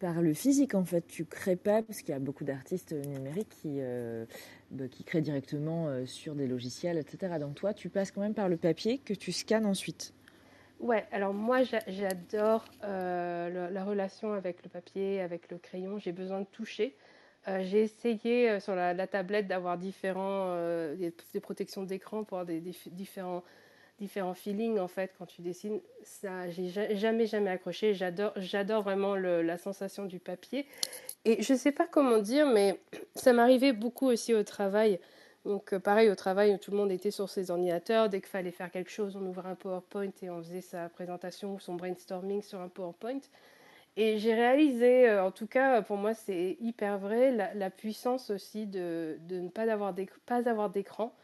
par 0.00 0.22
le 0.22 0.34
physique 0.34 0.74
en 0.74 0.84
fait. 0.84 1.06
Tu 1.06 1.24
crées 1.24 1.56
pas, 1.56 1.82
parce 1.82 2.00
qu'il 2.02 2.10
y 2.10 2.16
a 2.16 2.20
beaucoup 2.20 2.44
d'artistes 2.44 2.92
numériques 2.92 3.48
qui, 3.50 3.78
euh, 3.80 4.26
bah, 4.70 4.88
qui 4.88 5.04
créent 5.04 5.22
directement 5.22 6.06
sur 6.06 6.34
des 6.34 6.46
logiciels, 6.46 6.98
etc. 6.98 7.38
Donc 7.38 7.56
toi, 7.56 7.74
tu 7.74 7.88
passes 7.90 8.12
quand 8.12 8.20
même 8.22 8.34
par 8.34 8.48
le 8.48 8.56
papier 8.56 8.98
que 8.98 9.14
tu 9.14 9.32
scannes 9.32 9.66
ensuite. 9.66 10.14
Ouais, 10.80 11.06
alors 11.10 11.34
moi 11.34 11.62
j'a- 11.64 11.82
j'adore 11.88 12.64
euh, 12.84 13.70
la 13.70 13.84
relation 13.84 14.32
avec 14.32 14.62
le 14.62 14.68
papier, 14.68 15.20
avec 15.20 15.50
le 15.50 15.58
crayon. 15.58 15.98
J'ai 15.98 16.12
besoin 16.12 16.40
de 16.40 16.46
toucher. 16.46 16.96
Euh, 17.48 17.62
j'ai 17.64 17.82
essayé 17.82 18.50
euh, 18.50 18.60
sur 18.60 18.74
la, 18.74 19.06
tablette 19.06 19.48
d'avoir 19.48 19.76
différents 19.76 20.54
des, 20.96 21.40
protections 21.40 21.82
d'écran 21.82 22.24
pour 22.24 22.38
avoir 22.38 22.46
des, 22.46 22.60
différents 22.92 23.42
différents 23.98 24.34
feelings 24.34 24.78
en 24.78 24.86
fait 24.86 25.12
quand 25.18 25.26
tu 25.26 25.42
dessines. 25.42 25.80
Ça, 26.04 26.48
j'ai 26.50 26.68
ja- 26.68 26.94
jamais 26.94 27.26
jamais 27.26 27.50
accroché. 27.50 27.94
J'adore 27.94 28.32
j'adore 28.36 28.82
vraiment 28.82 29.16
la 29.16 29.58
sensation 29.58 30.04
du 30.04 30.20
papier. 30.20 30.66
Et 31.24 31.42
je 31.42 31.54
sais 31.54 31.72
pas 31.72 31.86
comment 31.86 32.18
dire, 32.18 32.46
mais 32.46 32.78
ça 33.16 33.32
m'arrivait 33.32 33.72
beaucoup 33.72 34.06
aussi 34.06 34.34
au 34.34 34.44
travail. 34.44 35.00
Donc 35.48 35.72
euh, 35.72 35.78
pareil 35.78 36.10
au 36.10 36.14
travail, 36.14 36.58
tout 36.58 36.70
le 36.70 36.76
monde 36.76 36.92
était 36.92 37.10
sur 37.10 37.30
ses 37.30 37.50
ordinateurs. 37.50 38.10
Dès 38.10 38.20
qu'il 38.20 38.28
fallait 38.28 38.50
faire 38.50 38.70
quelque 38.70 38.90
chose, 38.90 39.16
on 39.16 39.24
ouvrait 39.24 39.48
un 39.48 39.54
PowerPoint 39.54 40.10
et 40.20 40.28
on 40.28 40.42
faisait 40.42 40.60
sa 40.60 40.90
présentation 40.90 41.54
ou 41.54 41.58
son 41.58 41.74
brainstorming 41.74 42.42
sur 42.42 42.60
un 42.60 42.68
PowerPoint. 42.68 43.20
Et 43.96 44.18
j'ai 44.18 44.34
réalisé, 44.34 45.08
euh, 45.08 45.24
en 45.24 45.30
tout 45.30 45.46
cas 45.46 45.80
pour 45.80 45.96
moi 45.96 46.12
c'est 46.12 46.58
hyper 46.60 46.98
vrai, 46.98 47.32
la, 47.32 47.70
puissance 47.70 48.28
aussi 48.28 48.66
de, 48.66 49.18
ne 49.30 49.48
pas 49.48 49.72
avoir 49.72 49.94
d'écran 49.94 51.14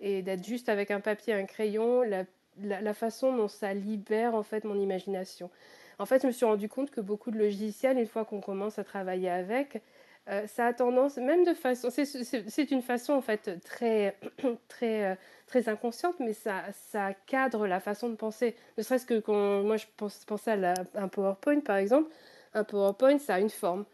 et 0.00 0.22
d'être 0.22 0.46
juste 0.46 0.68
avec 0.68 0.92
un 0.92 1.00
papier, 1.00 1.34
un 1.34 1.44
crayon, 1.44 2.02
la, 2.02 2.24
la 2.60 2.94
façon 2.94 3.36
dont 3.36 3.48
ça 3.48 3.74
libère 3.74 4.36
en 4.36 4.44
fait 4.44 4.62
mon 4.62 4.78
imagination. 4.78 5.50
En 5.98 6.06
fait, 6.06 6.22
je 6.22 6.26
me 6.28 6.32
suis 6.32 6.46
rendu 6.46 6.68
compte 6.68 6.90
que 6.90 7.00
beaucoup 7.00 7.30
de 7.30 7.38
logiciels, 7.38 7.98
une 7.98 8.06
fois 8.06 8.24
qu'on 8.24 8.40
commence 8.40 8.78
à 8.78 8.84
travailler 8.84 9.28
avec, 9.28 9.82
euh, 10.28 10.46
ça 10.46 10.66
a 10.66 10.72
tendance, 10.72 11.16
même 11.16 11.44
de 11.44 11.52
façon, 11.54 11.88
c'est- 11.90 12.70
une 12.70 12.82
façon 12.82 13.12
en 13.14 13.20
fait 13.20 13.60
très, 13.64 14.16
très, 14.68 15.12
euh, 15.12 15.14
très 15.46 15.68
inconsciente, 15.68 16.14
mais 16.20 16.32
ça, 16.32 16.62
ça 16.90 17.12
cadre 17.26 17.66
la 17.66 17.80
façon 17.80 18.08
de 18.08 18.14
penser. 18.14 18.54
Ne 18.78 18.82
serait-ce 18.82 19.06
que 19.06 19.18
quand 19.20 19.62
moi 19.62 19.76
je 19.76 19.86
pense, 19.96 20.24
pensais 20.24 20.52
à 20.52 20.56
la- 20.56 20.74
un 20.94 21.08
PowerPoint 21.08 21.60
par 21.60 21.76
exemple, 21.76 22.10
un 22.54 22.64
PowerPoint 22.64 23.18
ça 23.18 23.34
a 23.34 23.40
une 23.40 23.50
forme. 23.50 23.84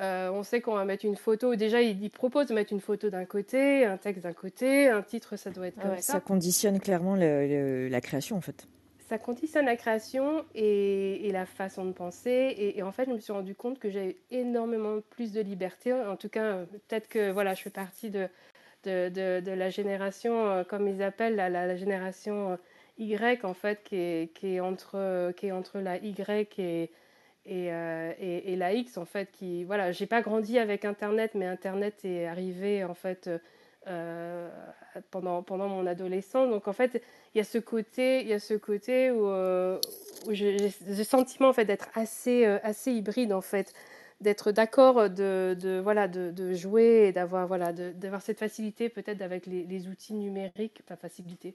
Euh, 0.00 0.30
on 0.30 0.42
sait 0.42 0.62
qu'on 0.62 0.74
va 0.74 0.84
mettre 0.86 1.04
une 1.04 1.16
photo, 1.16 1.54
déjà 1.54 1.82
il, 1.82 2.02
il 2.02 2.10
propose 2.10 2.46
de 2.46 2.54
mettre 2.54 2.72
une 2.72 2.80
photo 2.80 3.10
d'un 3.10 3.26
côté, 3.26 3.84
un 3.84 3.98
texte 3.98 4.22
d'un 4.22 4.32
côté, 4.32 4.88
un 4.88 5.02
titre 5.02 5.36
ça 5.36 5.50
doit 5.50 5.66
être 5.66 5.76
Ah 5.78 5.82
comme 5.82 5.90
ouais, 5.92 6.00
ça. 6.00 6.14
ça 6.14 6.20
conditionne 6.20 6.80
clairement 6.80 7.14
le- 7.14 7.46
le- 7.46 7.88
la 7.88 8.00
création 8.00 8.36
en 8.36 8.40
fait. 8.40 8.66
Ça 9.08 9.18
conditionne 9.18 9.66
la 9.66 9.76
création 9.76 10.44
et, 10.54 11.30
la 11.32 11.46
façon 11.46 11.84
de 11.84 11.92
penser. 11.92 12.54
Et, 12.58 12.82
en 12.82 12.92
fait, 12.92 13.06
je 13.06 13.10
me 13.10 13.18
suis 13.18 13.32
rendu 13.32 13.54
compte 13.54 13.78
que 13.78 13.90
j'avais 13.90 14.16
énormément 14.30 15.00
plus 15.10 15.32
de 15.32 15.40
liberté. 15.40 15.92
En 15.92 16.16
tout 16.16 16.28
cas, 16.28 16.44
euh, 16.44 16.64
peut-être 16.66 17.08
que 17.08 17.30
voilà, 17.30 17.54
je 17.54 17.62
fais 17.62 17.70
partie 17.70 18.10
de, 18.10 18.28
de, 18.84 19.50
la 19.50 19.70
génération, 19.70 20.46
euh, 20.48 20.64
comme 20.64 20.88
ils 20.88 21.02
appellent, 21.02 21.36
la, 21.36 21.76
génération 21.76 22.52
euh, 22.52 22.56
Y, 22.98 23.44
en 23.44 23.54
fait, 23.54 23.82
qui 23.84 23.96
est, 23.96 24.60
entre, 24.60 25.32
qui 25.36 25.46
est 25.46 25.52
entre 25.52 25.78
la 25.80 25.96
Y 25.98 26.58
et, 26.58 26.90
et, 27.46 28.52
et, 28.52 28.56
la 28.56 28.72
X, 28.72 28.96
en 28.98 29.04
fait. 29.04 29.30
Qui, 29.32 29.64
voilà, 29.64 29.92
j'ai 29.92 30.06
pas 30.06 30.22
grandi 30.22 30.58
avec 30.58 30.84
Internet, 30.84 31.32
mais 31.34 31.46
Internet 31.46 32.04
est 32.04 32.26
arrivé, 32.26 32.84
en 32.84 32.94
fait, 32.94 33.30
pendant, 35.10 35.42
pendant 35.42 35.68
mon 35.68 35.86
adolescence. 35.86 36.50
Donc, 36.50 36.68
en 36.68 36.72
fait, 36.72 37.02
il 37.34 37.38
y 37.38 37.40
a 37.40 37.44
ce 37.44 37.58
côté, 37.58 38.20
il 38.22 38.28
y 38.28 38.32
a 38.32 38.38
ce 38.40 38.54
côté 38.54 39.10
où, 39.10 39.26
euh, 39.28 39.78
j'ai 40.30 40.56
le 40.86 41.04
sentiment 41.04 41.48
en 41.48 41.52
fait 41.52 41.64
d'être 41.64 41.88
assez, 41.94 42.46
euh, 42.46 42.58
assez 42.62 42.92
hybride 42.92 43.32
en 43.32 43.40
fait, 43.40 43.72
d'être 44.20 44.52
d'accord 44.52 45.10
de, 45.10 45.56
de 45.60 45.80
voilà 45.82 46.06
de, 46.08 46.30
de 46.30 46.54
jouer 46.54 47.06
et 47.08 47.12
d'avoir 47.12 47.46
voilà 47.48 47.72
d'avoir 47.72 48.22
cette 48.22 48.38
facilité 48.38 48.88
peut-être 48.88 49.22
avec 49.22 49.46
les, 49.46 49.88
outils 49.88 50.14
numériques, 50.14 50.80
enfin 50.84 50.96
facilité. 50.96 51.54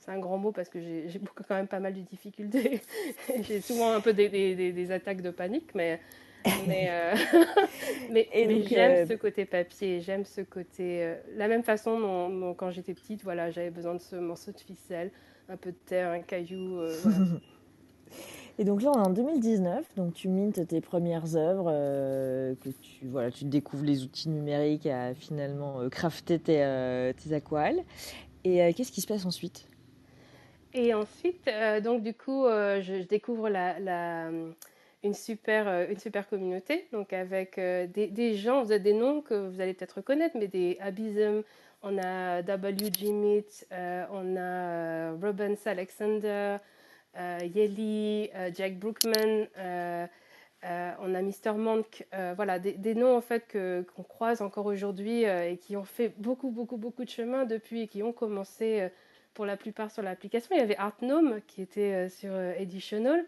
C'est 0.00 0.10
un 0.12 0.18
grand 0.18 0.38
mot 0.38 0.52
parce 0.52 0.68
que 0.68 0.80
j'ai 0.80 1.20
quand 1.48 1.54
même 1.54 1.66
pas 1.68 1.80
mal 1.80 1.92
de 1.94 2.00
difficultés. 2.00 2.80
j'ai 3.42 3.60
souvent 3.60 3.92
un 3.92 4.00
peu 4.00 4.12
des, 4.12 4.28
des- 4.28 4.72
des 4.72 4.90
attaques 4.92 5.22
de 5.22 5.30
panique, 5.30 5.74
mais 5.74 6.00
mais, 6.66 6.88
euh, 6.90 7.14
mais, 8.10 8.28
j'aime 8.66 8.92
euh, 8.92 9.06
ce 9.06 9.14
côté 9.14 9.44
papier, 9.44 10.00
j'aime 10.00 10.24
ce 10.24 10.40
côté. 10.40 11.02
euh, 11.04 11.16
la 11.36 11.48
même 11.48 11.62
façon 11.62 11.98
dont, 11.98 12.28
dont 12.30 12.54
quand 12.54 12.70
j'étais 12.70 12.94
petite, 12.94 13.22
voilà, 13.22 13.50
j'avais 13.50 13.70
besoin 13.70 13.94
de 13.94 14.00
ce 14.00 14.16
morceau 14.16 14.52
de 14.52 14.60
ficelle, 14.60 15.10
un 15.48 15.56
peu 15.56 15.70
de 15.70 15.76
terre, 15.86 16.10
un 16.10 16.20
caillou. 16.20 16.78
euh, 16.80 16.96
voilà. 17.02 17.18
Et 18.60 18.64
donc 18.64 18.82
là, 18.82 18.90
on 18.90 19.00
est 19.00 19.06
en 19.06 19.10
2019, 19.10 19.94
donc 19.94 20.14
tu 20.14 20.26
mintes 20.28 20.66
tes 20.66 20.80
premières 20.80 21.36
œuvres, 21.36 21.70
que 21.70 22.68
tu, 22.82 23.06
voilà, 23.06 23.30
tu 23.30 23.44
découvres 23.44 23.84
les 23.84 24.02
outils 24.02 24.28
numériques 24.28 24.86
à 24.86 25.14
finalement 25.14 25.88
crafter 25.90 26.40
tes, 26.40 27.12
tes 27.22 27.34
aquarelles. 27.34 27.84
Et 28.42 28.74
qu'est-ce 28.74 28.90
qui 28.90 29.00
se 29.00 29.06
passe 29.06 29.24
ensuite? 29.26 29.68
Et 30.74 30.92
ensuite, 30.92 31.48
donc 31.84 32.02
du 32.02 32.14
coup, 32.14 32.46
je, 32.48 32.98
je 33.00 33.06
découvre 33.06 33.48
la, 33.48 33.78
la, 33.78 34.28
une, 35.02 35.14
super, 35.14 35.68
euh, 35.68 35.86
une 35.88 35.98
super 35.98 36.28
communauté, 36.28 36.88
donc 36.92 37.12
avec 37.12 37.58
euh, 37.58 37.86
des, 37.86 38.34
gens, 38.34 38.62
vous 38.62 38.72
avez 38.72 38.80
des 38.80 38.94
noms 38.94 39.22
que 39.22 39.34
vous 39.34 39.60
allez 39.60 39.74
peut-être 39.74 39.96
reconnaître, 39.98 40.36
mais 40.38 40.48
des 40.48 40.76
Abysm, 40.80 41.42
on 41.82 41.96
a 41.98 42.42
W.G. 42.42 43.12
Meat, 43.12 43.66
euh, 43.72 44.04
on 44.10 44.36
a 44.36 45.12
Rubens 45.12 45.58
Alexander, 45.66 46.56
euh, 47.16 47.38
Yeli, 47.54 48.30
Jack 48.54 48.78
Brookman, 48.78 49.46
on 49.54 51.14
a 51.14 51.22
Mr. 51.22 51.54
Monk, 51.56 52.04
voilà, 52.34 52.58
des, 52.58 52.94
noms 52.96 53.16
en 53.16 53.20
fait 53.20 53.46
que, 53.46 53.86
qu'on 53.94 54.02
croise 54.02 54.42
encore 54.42 54.66
aujourd'hui 54.66 55.22
et 55.22 55.58
qui 55.58 55.76
ont 55.76 55.84
fait 55.84 56.12
beaucoup, 56.18 56.50
beaucoup, 56.50 56.76
beaucoup 56.76 57.04
de 57.04 57.10
chemin 57.10 57.44
depuis 57.44 57.82
et 57.82 57.86
qui 57.86 58.02
ont 58.02 58.12
commencé 58.12 58.88
pour 59.34 59.46
la 59.46 59.56
plupart 59.56 59.92
sur 59.92 60.02
l'application. 60.02 60.56
Il 60.56 60.58
y 60.58 60.62
avait 60.62 60.76
Artnome 60.76 61.40
qui 61.46 61.62
était 61.62 62.08
sur 62.08 62.36
Editional. 62.36 63.24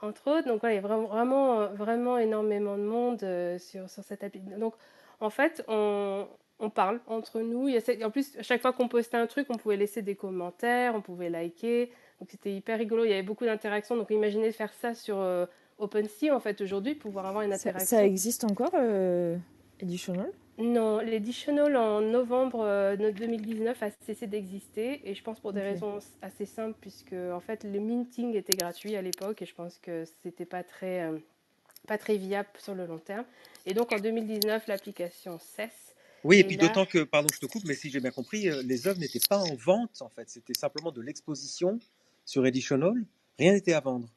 Entre 0.00 0.30
autres. 0.30 0.46
Donc, 0.48 0.62
ouais, 0.62 0.72
il 0.72 0.74
y 0.76 0.78
a 0.78 0.80
vraiment, 0.80 1.06
vraiment, 1.06 1.66
vraiment 1.74 2.18
énormément 2.18 2.76
de 2.76 2.82
monde 2.82 3.22
euh, 3.22 3.58
sur, 3.58 3.88
sur 3.90 4.02
cette 4.04 4.22
appli. 4.24 4.40
Donc, 4.40 4.74
en 5.20 5.30
fait, 5.30 5.64
on, 5.68 6.26
on 6.60 6.70
parle 6.70 7.00
entre 7.06 7.40
nous. 7.40 7.68
Il 7.68 7.74
y 7.74 7.76
a 7.76 7.80
cette- 7.80 8.02
En 8.04 8.10
plus, 8.10 8.36
à 8.38 8.42
chaque 8.42 8.60
fois 8.60 8.72
qu'on 8.72 8.88
postait 8.88 9.16
un 9.16 9.26
truc, 9.26 9.46
on 9.50 9.56
pouvait 9.56 9.76
laisser 9.76 10.02
des 10.02 10.14
commentaires, 10.14 10.94
on 10.94 11.00
pouvait 11.00 11.30
liker. 11.30 11.90
Donc, 12.20 12.28
c'était 12.30 12.52
hyper 12.52 12.78
rigolo. 12.78 13.04
Il 13.04 13.10
y 13.10 13.12
avait 13.12 13.22
beaucoup 13.22 13.44
d'interactions. 13.44 13.96
Donc, 13.96 14.10
imaginez 14.10 14.50
faire 14.52 14.72
ça 14.72 14.94
sur 14.94 15.18
euh, 15.18 15.46
OpenSea, 15.78 16.30
en 16.34 16.40
fait, 16.40 16.60
aujourd'hui, 16.60 16.94
pouvoir 16.94 17.26
avoir 17.26 17.42
une 17.44 17.50
Ça, 17.52 17.68
interaction. 17.68 17.96
ça 17.96 18.04
existe 18.04 18.44
encore, 18.44 18.70
euh, 18.74 19.36
Editional? 19.80 20.30
Non, 20.58 20.98
l'Editional 20.98 21.76
en 21.76 22.00
novembre 22.00 22.62
euh, 22.64 22.96
de 22.96 23.10
2019 23.10 23.80
a 23.80 23.90
cessé 24.04 24.26
d'exister 24.26 25.00
et 25.08 25.14
je 25.14 25.22
pense 25.22 25.38
pour 25.38 25.52
des 25.52 25.60
raisons 25.60 26.00
assez 26.20 26.46
simples 26.46 26.76
puisque 26.80 27.12
en 27.12 27.38
fait 27.38 27.62
le 27.62 27.78
minting 27.78 28.34
était 28.34 28.56
gratuit 28.56 28.96
à 28.96 29.02
l'époque 29.02 29.40
et 29.40 29.46
je 29.46 29.54
pense 29.54 29.78
que 29.78 30.04
c'était 30.22 30.44
pas 30.46 30.64
très 30.64 31.02
euh, 31.02 31.18
pas 31.86 31.96
très 31.96 32.16
viable 32.16 32.48
sur 32.58 32.74
le 32.74 32.86
long 32.86 32.98
terme. 32.98 33.24
Et 33.66 33.72
donc 33.74 33.92
en 33.92 33.98
2019 34.00 34.66
l'application 34.66 35.38
cesse. 35.38 35.94
Oui, 36.24 36.38
et 36.38 36.40
Et 36.40 36.44
puis 36.44 36.56
là- 36.56 36.66
d'autant 36.66 36.84
que, 36.86 37.04
pardon, 37.04 37.28
je 37.32 37.38
te 37.38 37.46
coupe, 37.46 37.62
mais 37.64 37.74
si 37.74 37.88
j'ai 37.90 38.00
bien 38.00 38.10
compris, 38.10 38.48
euh, 38.48 38.60
les 38.64 38.88
œuvres 38.88 38.98
n'étaient 38.98 39.20
pas 39.28 39.38
en 39.38 39.54
vente, 39.54 40.02
en 40.02 40.08
fait. 40.08 40.28
C'était 40.28 40.52
simplement 40.54 40.90
de 40.90 41.00
l'exposition 41.00 41.78
sur 42.24 42.44
Editional. 42.44 42.94
Rien 43.38 43.52
n'était 43.52 43.74
à 43.74 43.78
vendre. 43.80 44.08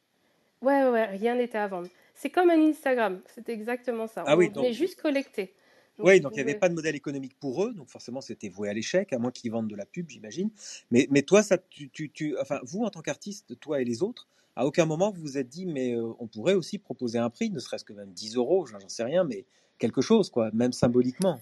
Ouais, 0.63 0.83
ouais, 0.89 1.05
rien 1.05 1.35
n'était 1.35 1.59
à 1.59 1.67
vendre. 1.67 1.87
C'est 2.15 2.31
comme 2.31 2.49
un 2.49 2.59
Instagram, 2.59 3.21
c'est 3.35 3.47
exactement 3.49 4.07
ça. 4.07 4.23
Ah 4.25 4.35
oui, 4.35 4.47
On 4.49 4.53
donc- 4.53 4.63
venait 4.63 4.73
juste 4.73 4.99
collecter. 4.99 5.53
Oui, 5.99 6.19
donc 6.19 6.33
il 6.35 6.39
n'y 6.39 6.41
avait 6.49 6.55
pas 6.59 6.69
de 6.69 6.73
modèle 6.73 6.95
économique 6.95 7.37
pour 7.39 7.63
eux, 7.63 7.73
donc 7.73 7.89
forcément 7.89 8.21
c'était 8.21 8.49
voué 8.49 8.69
à 8.69 8.73
l'échec, 8.73 9.13
à 9.13 9.19
moins 9.19 9.31
qu'ils 9.31 9.51
vendent 9.51 9.67
de 9.69 9.75
la 9.75 9.85
pub, 9.85 10.09
j'imagine. 10.09 10.49
Mais, 10.89 11.07
mais 11.11 11.21
toi, 11.21 11.43
ça, 11.43 11.57
tu, 11.57 11.89
tu, 11.89 12.09
tu- 12.09 12.35
enfin, 12.39 12.59
vous 12.63 12.83
en 12.83 12.89
tant 12.89 13.01
qu'artiste, 13.01 13.59
toi 13.59 13.81
et 13.81 13.85
les 13.85 14.01
autres, 14.01 14.27
à 14.55 14.65
aucun 14.65 14.85
moment 14.85 15.11
vous 15.11 15.21
vous 15.21 15.37
êtes 15.37 15.47
dit, 15.47 15.65
mais 15.65 15.93
euh, 15.95 16.13
on 16.19 16.27
pourrait 16.27 16.55
aussi 16.55 16.77
proposer 16.79 17.19
un 17.19 17.29
prix, 17.29 17.49
ne 17.51 17.59
serait-ce 17.59 17.85
que 17.85 17.93
même 17.93 18.11
10 18.11 18.35
euros, 18.35 18.65
j'en 18.65 18.79
j'en 18.79 18.89
sais 18.89 19.03
rien, 19.03 19.23
mais 19.23 19.45
quelque 19.77 20.01
chose, 20.01 20.29
quoi, 20.29 20.49
même 20.53 20.73
symboliquement. 20.73 21.39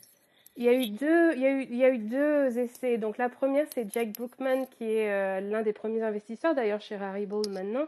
Il 0.57 0.65
y 0.65 0.67
a 0.67 0.73
eu 0.73 0.87
deux, 0.89 1.33
il 1.35 1.41
y 1.41 1.45
a 1.45 1.51
eu, 1.51 1.63
il 1.69 1.77
y 1.77 1.83
a 1.85 1.89
eu 1.89 1.99
deux 1.99 2.57
essais. 2.59 2.97
Donc 2.97 3.17
la 3.17 3.29
première, 3.29 3.65
c'est 3.73 3.91
Jack 3.91 4.11
Brookman, 4.13 4.65
qui 4.77 4.83
est 4.83 5.09
euh, 5.09 5.39
l'un 5.39 5.61
des 5.61 5.73
premiers 5.73 6.01
investisseurs 6.01 6.53
d'ailleurs 6.53 6.81
chez 6.81 6.97
Rarible 6.97 7.47
maintenant. 7.49 7.85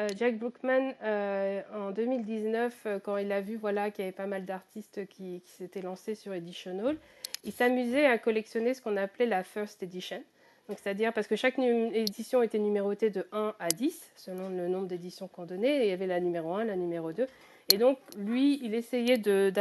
Euh, 0.00 0.08
Jack 0.16 0.38
Brookman, 0.38 0.94
euh, 1.02 1.60
en 1.74 1.90
2019, 1.90 2.74
euh, 2.86 2.98
quand 3.00 3.18
il 3.18 3.30
a 3.32 3.42
vu 3.42 3.56
voilà, 3.56 3.90
qu'il 3.90 4.04
y 4.04 4.08
avait 4.08 4.16
pas 4.16 4.26
mal 4.26 4.46
d'artistes 4.46 5.06
qui, 5.08 5.42
s'étaient 5.44 5.82
lancés 5.82 6.14
sur 6.14 6.32
Editional, 6.32 6.96
il 7.44 7.52
s'amusait 7.52 8.06
à 8.06 8.16
collectionner 8.16 8.72
ce 8.72 8.80
qu'on 8.80 8.96
appelait 8.96 9.26
la 9.26 9.44
First 9.44 9.82
Edition. 9.82 10.22
C'est-à-dire 10.68 11.12
parce 11.12 11.26
que 11.26 11.36
chaque 11.36 11.58
édition 11.58 12.42
était 12.42 12.60
numérotée 12.60 13.10
de 13.10 13.26
1 13.32 13.54
à 13.58 13.68
10, 13.68 14.12
selon 14.14 14.48
le 14.48 14.68
nombre 14.68 14.86
d'éditions 14.86 15.26
qu'on 15.26 15.44
donnait. 15.44 15.84
Il 15.84 15.88
y 15.88 15.92
avait 15.92 16.06
la 16.06 16.20
numéro 16.20 16.54
1, 16.54 16.64
la 16.64 16.76
numéro 16.76 17.12
2. 17.12 17.26
Et 17.72 17.76
donc, 17.76 17.98
lui, 18.16 18.60
il 18.62 18.74
essayait 18.74 19.18
de 19.18 19.52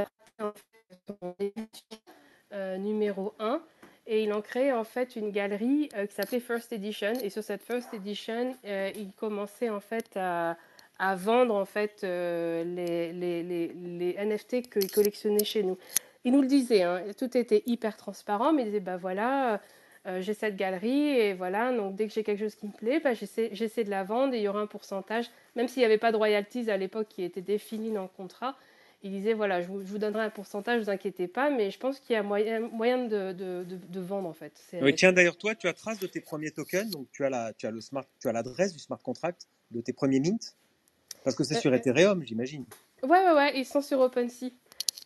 son 1.07 1.35
édition 1.39 2.77
numéro 2.77 3.33
1 3.39 3.59
et 4.09 4.23
il 4.23 4.33
en 4.33 4.41
crée 4.41 4.73
en 4.73 4.83
fait 4.83 5.15
une 5.15 5.31
galerie 5.31 5.87
euh, 5.95 6.05
qui 6.05 6.15
s'appelait 6.15 6.39
First 6.39 6.73
Edition 6.73 7.13
et 7.23 7.29
sur 7.29 7.43
cette 7.43 7.61
First 7.61 7.93
Edition 7.93 8.55
euh, 8.65 8.91
il 8.95 9.11
commençait 9.13 9.69
en 9.69 9.79
fait 9.79 10.17
à, 10.17 10.57
vendre 11.15 11.55
en 11.55 11.65
fait 11.65 12.01
euh, 12.03 12.63
les, 12.65 14.15
NFT 14.17 14.69
qu'il 14.69 14.91
collectionnait 14.91 15.45
chez 15.45 15.63
nous. 15.63 15.77
Il 16.25 16.33
nous 16.33 16.41
le 16.41 16.47
disait, 16.47 16.83
hein, 16.83 17.01
tout 17.17 17.37
était 17.37 17.63
hyper 17.65 17.95
transparent, 17.95 18.51
mais 18.51 18.63
il 18.63 18.65
disait 18.65 18.81
bah 18.81 18.97
voilà, 18.97 19.61
euh, 20.07 20.21
j'ai 20.21 20.33
cette 20.33 20.55
galerie 20.55 21.09
et 21.09 21.33
voilà, 21.33 21.71
donc 21.71 21.95
dès 21.95 22.07
que 22.07 22.13
j'ai 22.13 22.23
quelque 22.23 22.39
chose 22.39 22.55
qui 22.55 22.67
me 22.67 22.71
plaît, 22.71 22.99
bah, 22.99 23.13
j'essaie 23.13 23.83
de 23.83 23.89
la 23.89 24.03
vendre 24.03 24.33
et 24.33 24.37
il 24.37 24.43
y 24.43 24.47
aura 24.47 24.61
un 24.61 24.67
pourcentage, 24.67 25.29
même 25.55 25.67
s'il 25.67 25.81
n'y 25.81 25.85
avait 25.85 25.97
pas 25.97 26.11
de 26.11 26.17
royalties 26.17 26.71
à 26.71 26.77
l'époque 26.77 27.07
qui 27.09 27.23
était 27.23 27.41
défini 27.41 27.91
dans 27.91 28.03
le 28.03 28.07
contrat. 28.07 28.55
Il 29.01 29.11
disait 29.11 29.33
voilà, 29.33 29.61
je 29.61 29.67
vous, 29.67 29.79
je 29.81 29.85
vous 29.87 29.97
donnerai 29.97 30.23
un 30.23 30.29
pourcentage, 30.29 30.79
ne 30.79 30.83
vous 30.83 30.89
inquiétez 30.89 31.27
pas, 31.27 31.49
mais 31.49 31.71
je 31.71 31.79
pense 31.79 31.99
qu'il 32.01 32.13
y 32.13 32.17
a 32.17 32.23
moyen, 32.23 32.59
moyen 32.59 32.97
de, 33.05 33.31
de, 33.31 33.63
de, 33.63 33.77
de 33.77 33.99
vendre 34.01 34.27
en 34.27 34.33
fait. 34.33 34.53
Oui, 34.81 34.93
tiens, 34.93 35.13
d'ailleurs, 35.13 35.37
toi, 35.37 35.55
tu 35.55 35.67
as 35.69 35.73
trace 35.73 35.99
de 35.99 36.07
tes 36.07 36.19
premiers 36.19 36.51
tokens, 36.51 36.89
donc 36.91 37.07
tu 37.11 37.23
as 37.23 37.29
la, 37.29 37.53
tu 37.53 37.65
as 37.65 37.71
le 37.71 37.79
smart, 37.79 38.03
tu 38.19 38.27
as 38.27 38.33
l'adresse 38.33 38.73
du 38.73 38.79
smart 38.79 38.99
contract 39.01 39.47
de 39.71 39.79
tes 39.79 39.93
premiers 39.93 40.19
mints, 40.19 40.53
parce 41.23 41.35
que 41.35 41.43
c'est 41.45 41.55
Euh, 41.55 41.59
sur 41.61 41.71
euh, 41.71 41.75
Ethereum, 41.75 42.23
j'imagine. 42.25 42.65
Ouais, 43.03 43.09
ouais, 43.19 43.33
ouais, 43.33 43.57
ils 43.57 43.65
sont 43.65 43.81
sur 43.81 43.99
OpenSea. 44.01 44.51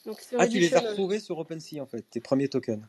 Donc 0.06 0.20
sur 0.22 0.40
Ah, 0.42 0.48
tu 0.48 0.58
les 0.58 0.66
as 0.66 0.78
Editional. 0.78 0.88
retrouvés 0.90 1.20
sur 1.20 1.38
OpenSea, 1.38 1.80
en 1.80 1.86
fait, 1.86 2.02
tes 2.10 2.20
premiers 2.20 2.48
tokens. 2.50 2.82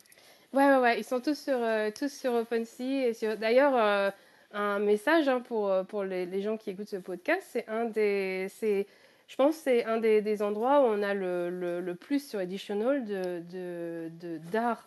Ouais, 0.55 0.65
ouais, 0.67 0.79
ouais, 0.79 0.99
ils 1.01 1.05
sont 1.05 1.21
tous 1.21 1.39
sur, 1.39 1.59
euh, 1.59 1.91
tous 1.91 2.09
sur 2.11 2.33
OpenSea. 2.33 3.09
Et 3.09 3.13
sur... 3.13 3.37
D'ailleurs, 3.37 3.77
euh, 3.77 4.11
un 4.53 4.79
message 4.79 5.29
hein, 5.29 5.41
pour, 5.41 5.69
euh, 5.71 5.83
pour 5.85 6.05
les, 6.05 6.25
les 6.27 6.41
gens 6.43 6.57
qui 6.57 6.71
écoutent 6.71 6.89
ce 6.89 6.97
podcast, 6.97 7.43
c'est 7.53 7.69
un 7.69 7.85
des, 7.87 8.47
c'est, 8.59 8.87
je 9.35 9.43
pense, 9.43 9.57
que 9.57 9.63
c'est 9.65 9.85
un 9.85 9.97
des, 9.99 10.23
des 10.23 10.43
endroits 10.43 10.83
où 10.83 10.85
on 10.85 11.03
a 11.03 11.13
le, 11.13 11.51
le, 11.51 11.81
le 11.81 11.95
plus 11.97 12.25
sur 12.25 12.41
Editional 12.41 13.05
de, 13.05 13.41
de, 13.51 14.09
de- 14.21 14.39
d'art 14.53 14.87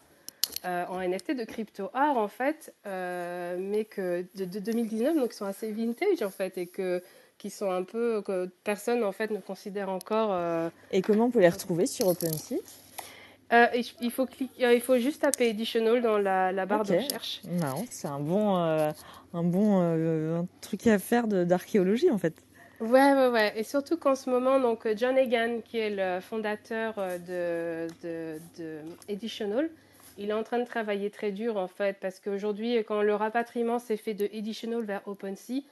euh, 0.64 0.86
en 0.88 1.02
NFT, 1.02 1.36
de 1.36 1.44
crypto 1.44 1.90
art 1.94 2.16
en 2.18 2.30
fait, 2.30 2.74
euh, 2.86 3.58
mais 3.60 3.84
que 3.84 4.26
de, 4.36 4.46
de 4.46 4.60
2019, 4.60 5.18
donc 5.18 5.32
ils 5.34 5.36
sont 5.36 5.44
assez 5.46 5.70
vintage 5.74 6.22
en 6.24 6.30
fait, 6.30 6.58
et 6.58 6.66
que 6.66 7.04
qui 7.38 7.50
sont 7.50 7.70
un 7.70 7.84
peu 7.84 8.22
que 8.22 8.50
personne 8.64 9.04
en 9.04 9.12
fait 9.12 9.32
ne 9.32 9.40
considère 9.40 9.90
encore. 9.90 10.30
euh, 10.32 10.70
Et 10.94 11.02
comment 11.02 11.26
on 11.26 11.30
peut 11.30 11.42
les 11.42 11.50
retrouver 11.50 11.86
sur 11.86 12.08
OpenSea? 12.08 12.56
Euh, 13.52 13.66
il 14.02 14.12
faut 14.12 14.26
cliquer, 14.26 14.74
il 14.74 14.82
faut 14.82 14.98
juste 14.98 15.24
taper 15.24 15.50
Editional 15.50 16.02
dans 16.02 16.18
la, 16.18 16.54
la 16.54 16.66
barre 16.66 16.84
de 16.86 16.94
recherche. 17.04 17.42
C'est 17.92 18.08
un 18.08 18.20
bon, 18.22 18.58
euh, 18.58 18.92
un 19.34 19.44
bon 19.44 20.48
truc 20.62 20.88
à 20.88 21.00
faire 21.00 21.28
d'archéologie 21.28 22.10
en 22.12 22.18
fait. 22.18 22.34
Ouais, 22.80 23.14
ouais, 23.14 23.28
ouais. 23.30 23.54
Et 23.56 23.64
surtout 23.64 23.98
qu'en 23.98 24.14
ce 24.16 24.30
moment, 24.30 24.60
donc 24.60 24.88
John 24.96 25.18
Egan, 25.18 25.62
qui 25.66 25.80
est 25.80 25.90
le 25.90 26.22
fondateur 26.22 26.94
euh, 27.00 27.18
de, 27.18 28.08
de, 28.08 28.40
de 28.60 28.80
Editional, 29.08 29.70
il 30.20 30.30
est 30.30 30.34
en 30.34 30.44
train 30.44 30.60
de 30.60 30.66
travailler 30.66 31.10
très 31.10 31.32
dur 31.32 31.58
en 31.58 31.68
fait, 31.68 31.98
parce 32.00 32.20
qu'aujourd'hui, 32.20 32.78
quand 32.88 33.02
le 33.02 33.16
rapatriement 33.16 33.80
s'est 33.80 33.98
fait 33.98 34.14
de 34.14 34.26
Editional 34.32 34.84
vers 34.84 35.02
OpenSea, 35.08 35.64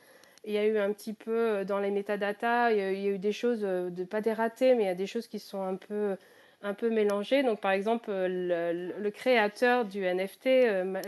il 0.45 0.53
y 0.53 0.57
a 0.57 0.65
eu 0.65 0.79
un 0.79 0.91
petit 0.93 1.13
peu 1.13 1.31
euh, 1.31 1.63
dans 1.63 1.79
les 1.79 1.91
métadatas, 1.91 2.71
il 2.71 2.77
y 2.77 2.81
a, 2.81 2.91
eu 2.91 3.19
des 3.19 3.31
choses, 3.31 3.61
euh, 3.63 3.91
de, 3.91 4.03
pas 4.03 4.21
des 4.21 4.33
ratés, 4.33 4.73
mais 4.73 4.83
il 4.83 4.87
y 4.87 4.89
a 4.89 4.95
des 4.95 5.07
choses 5.07 5.27
qui 5.27 5.37
sont 5.37 5.61
un 5.61 5.75
peu, 5.75 6.15
un 6.63 6.73
peu 6.73 6.89
mélangées. 6.89 7.43
Donc 7.43 7.61
par 7.61 7.71
exemple, 7.71 8.09
le, 8.09 9.09
créateur 9.11 9.85
du 9.85 10.01
NFT, 10.05 10.43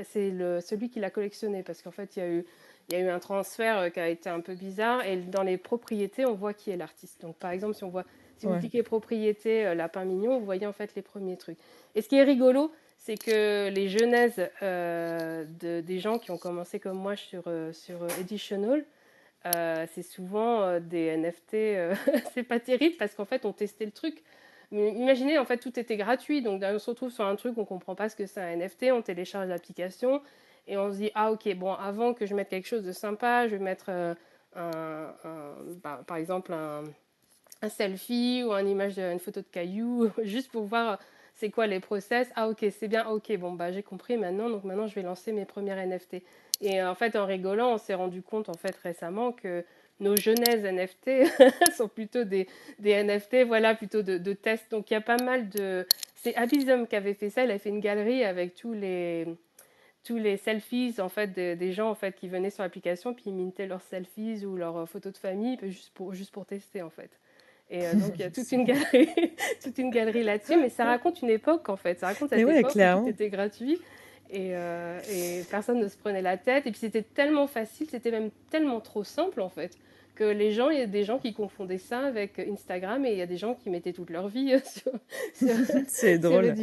c'est 0.03 0.31
celui 0.61 0.89
qui 0.89 0.99
l'a 0.99 1.09
collectionné, 1.09 1.63
parce 1.63 1.81
qu'en 1.81 1.91
fait, 1.91 2.15
il 2.17 2.19
y 2.19 2.21
a 2.23 2.29
eu 2.29 2.45
il 2.89 2.95
y 2.97 2.97
a 2.97 3.01
eu 3.03 3.09
un 3.09 3.19
transfert 3.19 3.77
euh, 3.79 3.89
qui 3.89 3.99
a 3.99 4.07
été 4.07 4.29
un 4.29 4.39
peu 4.39 4.53
bizarre 4.55 5.05
et 5.05 5.17
dans 5.17 5.43
les 5.43 5.57
propriétés, 5.57 6.25
on 6.25 6.33
voit 6.33 6.53
qui 6.53 6.71
est 6.71 6.77
l'artiste. 6.77 7.21
Donc 7.21 7.35
par 7.37 7.51
exemple, 7.51 7.75
si 7.75 7.83
on 7.83 7.89
voit 7.89 8.05
si 8.37 8.45
vous 8.45 8.53
cliquez 8.59 8.83
propriété 8.83 9.65
euh, 9.65 9.73
lapin 9.75 10.05
mignon, 10.05 10.37
vous 10.39 10.45
voyez 10.45 10.67
en 10.67 10.73
fait 10.73 10.93
les 10.95 11.01
premiers 11.01 11.37
trucs. 11.37 11.57
Et 11.95 12.01
ce 12.01 12.07
qui 12.07 12.17
est 12.17 12.23
rigolo, 12.23 12.71
c'est 12.97 13.17
que 13.17 13.69
les 13.69 13.89
genèses 13.89 14.47
euh, 14.61 15.45
de- 15.59 15.81
des 15.81 15.99
gens 15.99 16.19
qui 16.19 16.31
ont 16.31 16.37
commencé 16.37 16.79
comme 16.79 16.97
moi 16.97 17.15
sur 17.15 17.43
sur 17.73 17.97
Editional, 18.19 18.85
euh, 19.55 19.85
c'est 19.93 20.03
souvent 20.03 20.79
des 20.79 21.15
NFT. 21.17 21.55
c'est 22.33 22.43
pas 22.43 22.59
terrible 22.59 22.95
parce 22.97 23.15
qu'en 23.15 23.25
fait, 23.25 23.45
on 23.45 23.53
testait 23.53 23.85
le 23.85 23.91
truc. 23.91 24.21
Mais 24.71 24.91
imaginez, 24.91 25.37
en 25.39 25.45
fait, 25.45 25.57
tout 25.57 25.79
était 25.79 25.95
gratuit. 25.95 26.41
Donc, 26.41 26.61
on 26.63 26.77
se 26.79 26.89
retrouve 26.89 27.09
sur 27.11 27.25
un 27.25 27.35
truc, 27.37 27.57
on 27.57 27.63
comprend 27.65 27.95
pas 27.95 28.09
ce 28.09 28.15
que 28.17 28.25
c'est 28.25 28.41
un 28.41 28.55
NFT, 28.57 28.91
on 28.91 29.01
télécharge 29.01 29.47
l'application 29.47 30.21
et 30.67 30.77
on 30.77 30.91
se 30.91 30.97
dit, 30.97 31.11
ah, 31.15 31.31
ok, 31.31 31.53
bon, 31.55 31.73
avant 31.73 32.13
que 32.13 32.25
je 32.25 32.35
mette 32.35 32.49
quelque 32.49 32.67
chose 32.67 32.83
de 32.83 32.91
sympa, 32.91 33.47
je 33.47 33.55
vais 33.55 33.63
mettre 33.63 33.85
euh, 33.89 34.13
un, 34.55 35.13
bah, 35.81 36.03
par 36.05 36.17
exemple 36.17 36.53
un, 36.53 36.83
un 37.61 37.69
selfie 37.69 38.43
ou 38.43 38.51
une 38.51 39.19
photo 39.19 39.41
de 39.41 39.45
caillou, 39.45 40.09
juste 40.23 40.51
pour 40.51 40.65
voir 40.65 40.99
c'est 41.35 41.49
quoi 41.51 41.67
les 41.67 41.79
process. 41.79 42.29
Ah, 42.35 42.49
ok, 42.49 42.65
c'est 42.71 42.87
bien, 42.87 43.07
ok, 43.07 43.37
bon, 43.37 43.53
bah, 43.53 43.71
j'ai 43.71 43.83
compris 43.83 44.17
maintenant, 44.17 44.49
donc 44.49 44.63
maintenant, 44.63 44.87
je 44.87 44.95
vais 44.95 45.03
lancer 45.03 45.31
mes 45.31 45.45
premières 45.45 45.77
NFT. 45.77 46.23
Et 46.61 46.81
euh, 46.81 46.89
en 46.89 46.95
fait, 46.95 47.15
en 47.15 47.25
rigolant, 47.25 47.73
on 47.73 47.77
s'est 47.77 47.93
rendu 47.93 48.21
compte, 48.21 48.49
en 48.49 48.55
fait, 48.55 48.75
récemment 48.83 49.31
que 49.31 49.63
nos 49.99 50.15
genèses 50.15 50.63
NFT 50.65 51.71
sont 51.75 51.87
plutôt 51.87 52.23
des, 52.23 52.47
des 52.79 53.03
NFT, 53.03 53.45
voilà, 53.45 53.75
plutôt 53.75 54.01
de, 54.01 54.17
de 54.17 54.33
tests. 54.33 54.71
Donc, 54.71 54.89
il 54.89 54.95
y 54.95 54.97
a 54.97 55.01
pas 55.01 55.17
mal 55.17 55.47
de... 55.49 55.85
C'est 56.15 56.35
Abyssum 56.35 56.87
qui 56.87 56.95
avait 56.95 57.13
fait 57.13 57.29
ça, 57.29 57.43
il 57.43 57.51
a 57.51 57.59
fait 57.59 57.69
une 57.69 57.79
galerie 57.79 58.23
avec 58.23 58.55
tous 58.55 58.73
les 58.73 59.27
tous 60.07 60.17
les 60.17 60.37
selfies 60.37 60.95
en 60.99 61.09
fait 61.09 61.33
des, 61.33 61.57
des 61.57 61.73
gens 61.73 61.89
en 61.89 61.95
fait 61.95 62.15
qui 62.15 62.29
venaient 62.29 62.49
sur 62.49 62.63
l'application 62.63 63.13
puis 63.13 63.25
ils 63.27 63.35
mintaient 63.35 63.67
leurs 63.67 63.81
selfies 63.81 64.45
ou 64.45 64.55
leurs 64.55 64.77
euh, 64.77 64.85
photos 64.85 65.11
de 65.11 65.17
famille 65.17 65.57
juste 65.63 65.91
pour 65.93 66.13
juste 66.13 66.31
pour 66.31 66.45
tester 66.45 66.81
en 66.81 66.89
fait. 66.89 67.09
Et 67.69 67.85
euh, 67.85 67.93
donc 67.93 68.13
il 68.15 68.21
y 68.21 68.23
a 68.23 68.31
toute 68.31 68.49
une 68.53 68.63
galerie 68.63 69.09
toute 69.61 69.77
une 69.77 69.89
galerie 69.89 70.23
là-dessus 70.23 70.55
mais 70.55 70.69
ça 70.69 70.85
raconte 70.85 71.21
une 71.21 71.29
époque 71.29 71.67
en 71.67 71.75
fait. 71.75 71.99
Ça 71.99 72.07
raconte 72.07 72.29
cette 72.29 72.45
ouais, 72.45 72.59
époque 72.59 72.73
où 72.73 73.03
tout 73.03 73.09
était 73.09 73.29
gratuit 73.29 73.81
et, 74.29 74.55
euh, 74.55 75.01
et 75.11 75.43
personne 75.49 75.79
ne 75.79 75.87
se 75.89 75.97
prenait 75.97 76.21
la 76.21 76.37
tête. 76.37 76.67
Et 76.67 76.71
puis 76.71 76.79
c'était 76.79 77.03
tellement 77.03 77.47
facile 77.47 77.87
c'était 77.89 78.11
même 78.11 78.29
tellement 78.49 78.79
trop 78.79 79.03
simple 79.03 79.41
en 79.41 79.49
fait 79.49 79.77
que 80.15 80.23
les 80.23 80.51
gens, 80.51 80.71
il 80.71 80.79
y 80.79 80.81
a 80.81 80.87
des 80.87 81.03
gens 81.03 81.19
qui 81.19 81.33
confondaient 81.33 81.77
ça 81.77 81.99
avec 81.99 82.39
Instagram 82.39 83.05
et 83.05 83.11
il 83.11 83.17
y 83.19 83.21
a 83.21 83.27
des 83.27 83.37
gens 83.37 83.53
qui 83.53 83.69
mettaient 83.69 83.93
toute 83.93 84.09
leur 84.09 84.27
vie 84.27 84.55
sur, 84.65 84.91
sur 85.87 86.19
drôle. 86.19 86.55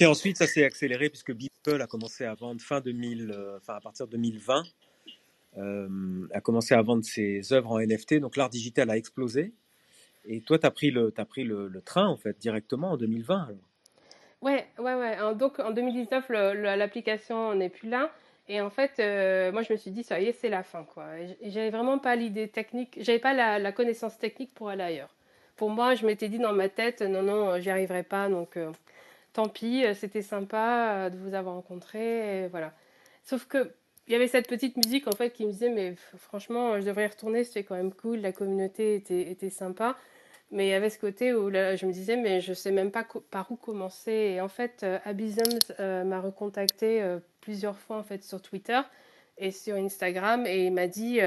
Puis 0.00 0.06
ensuite, 0.06 0.38
ça 0.38 0.46
s'est 0.46 0.64
accéléré 0.64 1.10
puisque 1.10 1.34
Beeple 1.34 1.82
a 1.82 1.86
commencé 1.86 2.24
à 2.24 2.32
vendre 2.32 2.62
fin 2.62 2.80
2000, 2.80 3.32
euh, 3.32 3.58
enfin 3.58 3.74
à 3.74 3.80
partir 3.82 4.06
de 4.06 4.12
2020. 4.12 4.62
euh, 5.58 6.26
a 6.32 6.40
commencé 6.40 6.72
à 6.72 6.80
vendre 6.80 7.04
ses 7.04 7.52
œuvres 7.52 7.72
en 7.72 7.78
NFT. 7.80 8.14
Donc 8.14 8.38
l'art 8.38 8.48
digital 8.48 8.88
a 8.88 8.96
explosé. 8.96 9.52
Et 10.24 10.40
toi, 10.40 10.58
tu 10.58 10.64
as 10.64 10.70
pris, 10.70 10.90
le, 10.90 11.12
as 11.14 11.24
pris 11.26 11.44
le, 11.44 11.82
train, 11.84 12.06
en 12.06 12.16
fait, 12.16 12.38
directement 12.38 12.92
en 12.92 12.96
2020. 12.96 13.42
alors. 13.42 13.58
Ouais, 14.40 14.66
ouais, 14.78 14.94
ouais. 14.94 15.34
Donc 15.34 15.58
en 15.58 15.70
2019, 15.70 16.30
le- 16.30 16.54
le- 16.54 16.76
l'application 16.78 17.54
n'est 17.54 17.68
plus 17.68 17.90
là. 17.90 18.10
Et 18.48 18.62
en 18.62 18.70
fait, 18.70 18.92
euh, 19.00 19.52
moi 19.52 19.60
je 19.60 19.70
me 19.70 19.76
suis 19.76 19.90
dit, 19.90 20.02
ça 20.02 20.18
y 20.18 20.28
est, 20.28 20.32
c'est 20.32 20.48
la 20.48 20.62
fin, 20.62 20.84
quoi. 20.84 21.20
Et 21.20 21.36
et 21.42 21.50
j'avais 21.50 21.68
vraiment 21.68 21.98
pas 21.98 22.16
l'idée 22.16 22.48
technique, 22.48 22.96
j'avais 23.02 23.18
pas 23.18 23.34
la, 23.34 23.70
connaissance 23.72 24.18
technique 24.18 24.54
pour 24.54 24.70
aller 24.70 24.82
ailleurs. 24.82 25.14
Pour 25.56 25.68
moi, 25.68 25.94
je 25.94 26.06
m'étais 26.06 26.30
dit 26.30 26.38
dans 26.38 26.54
ma 26.54 26.70
tête, 26.70 27.02
non, 27.02 27.22
non, 27.22 27.60
j'y 27.60 27.68
arriverai 27.68 28.02
pas, 28.02 28.30
donc 28.30 28.56
tant 29.32 29.48
pis, 29.48 29.84
euh, 29.84 29.94
c'était 29.94 30.22
sympa 30.22 31.06
euh, 31.06 31.10
de 31.10 31.16
vous 31.16 31.34
avoir 31.34 31.54
rencontré, 31.54 32.48
voilà. 32.48 32.74
Sauf 33.24 33.46
que 33.46 33.72
il 34.06 34.12
y 34.12 34.16
avait 34.16 34.28
cette 34.28 34.48
petite 34.48 34.76
musique 34.76 35.06
en 35.06 35.12
fait 35.12 35.30
qui 35.30 35.46
me 35.46 35.52
disait, 35.52 35.70
mais 35.70 35.94
franchement, 36.18 36.80
je 36.80 36.86
devrais 36.86 37.04
y 37.04 37.06
retourner, 37.06 37.44
c'était 37.44 37.62
quand 37.64 37.76
même 37.76 37.92
cool, 37.92 38.18
la 38.20 38.32
communauté 38.32 38.96
était, 38.96 39.30
était 39.30 39.50
sympa. 39.50 39.96
Mais 40.50 40.66
il 40.66 40.70
y 40.70 40.74
avait 40.74 40.90
ce 40.90 40.98
côté 40.98 41.32
où 41.32 41.48
là, 41.48 41.76
je 41.76 41.86
me 41.86 41.92
disais, 41.92 42.16
mais 42.16 42.40
je 42.40 42.52
sais 42.52 42.72
même 42.72 42.90
pas 42.90 43.06
par 43.30 43.52
où 43.52 43.56
commencer. 43.56 44.12
Et 44.12 44.40
en 44.40 44.48
fait, 44.48 44.82
euh, 44.82 44.98
euh, 45.78 46.04
m'a 46.04 46.20
recontacté 46.20 47.18
plusieurs 47.40 47.78
fois 47.78 47.98
en 47.98 48.02
fait 48.02 48.24
sur 48.24 48.42
Twitter 48.42 48.80
et 49.38 49.52
sur 49.52 49.76
Instagram 49.76 50.46
et 50.46 50.66
il 50.66 50.72
m'a 50.72 50.88
dit, 50.88 51.20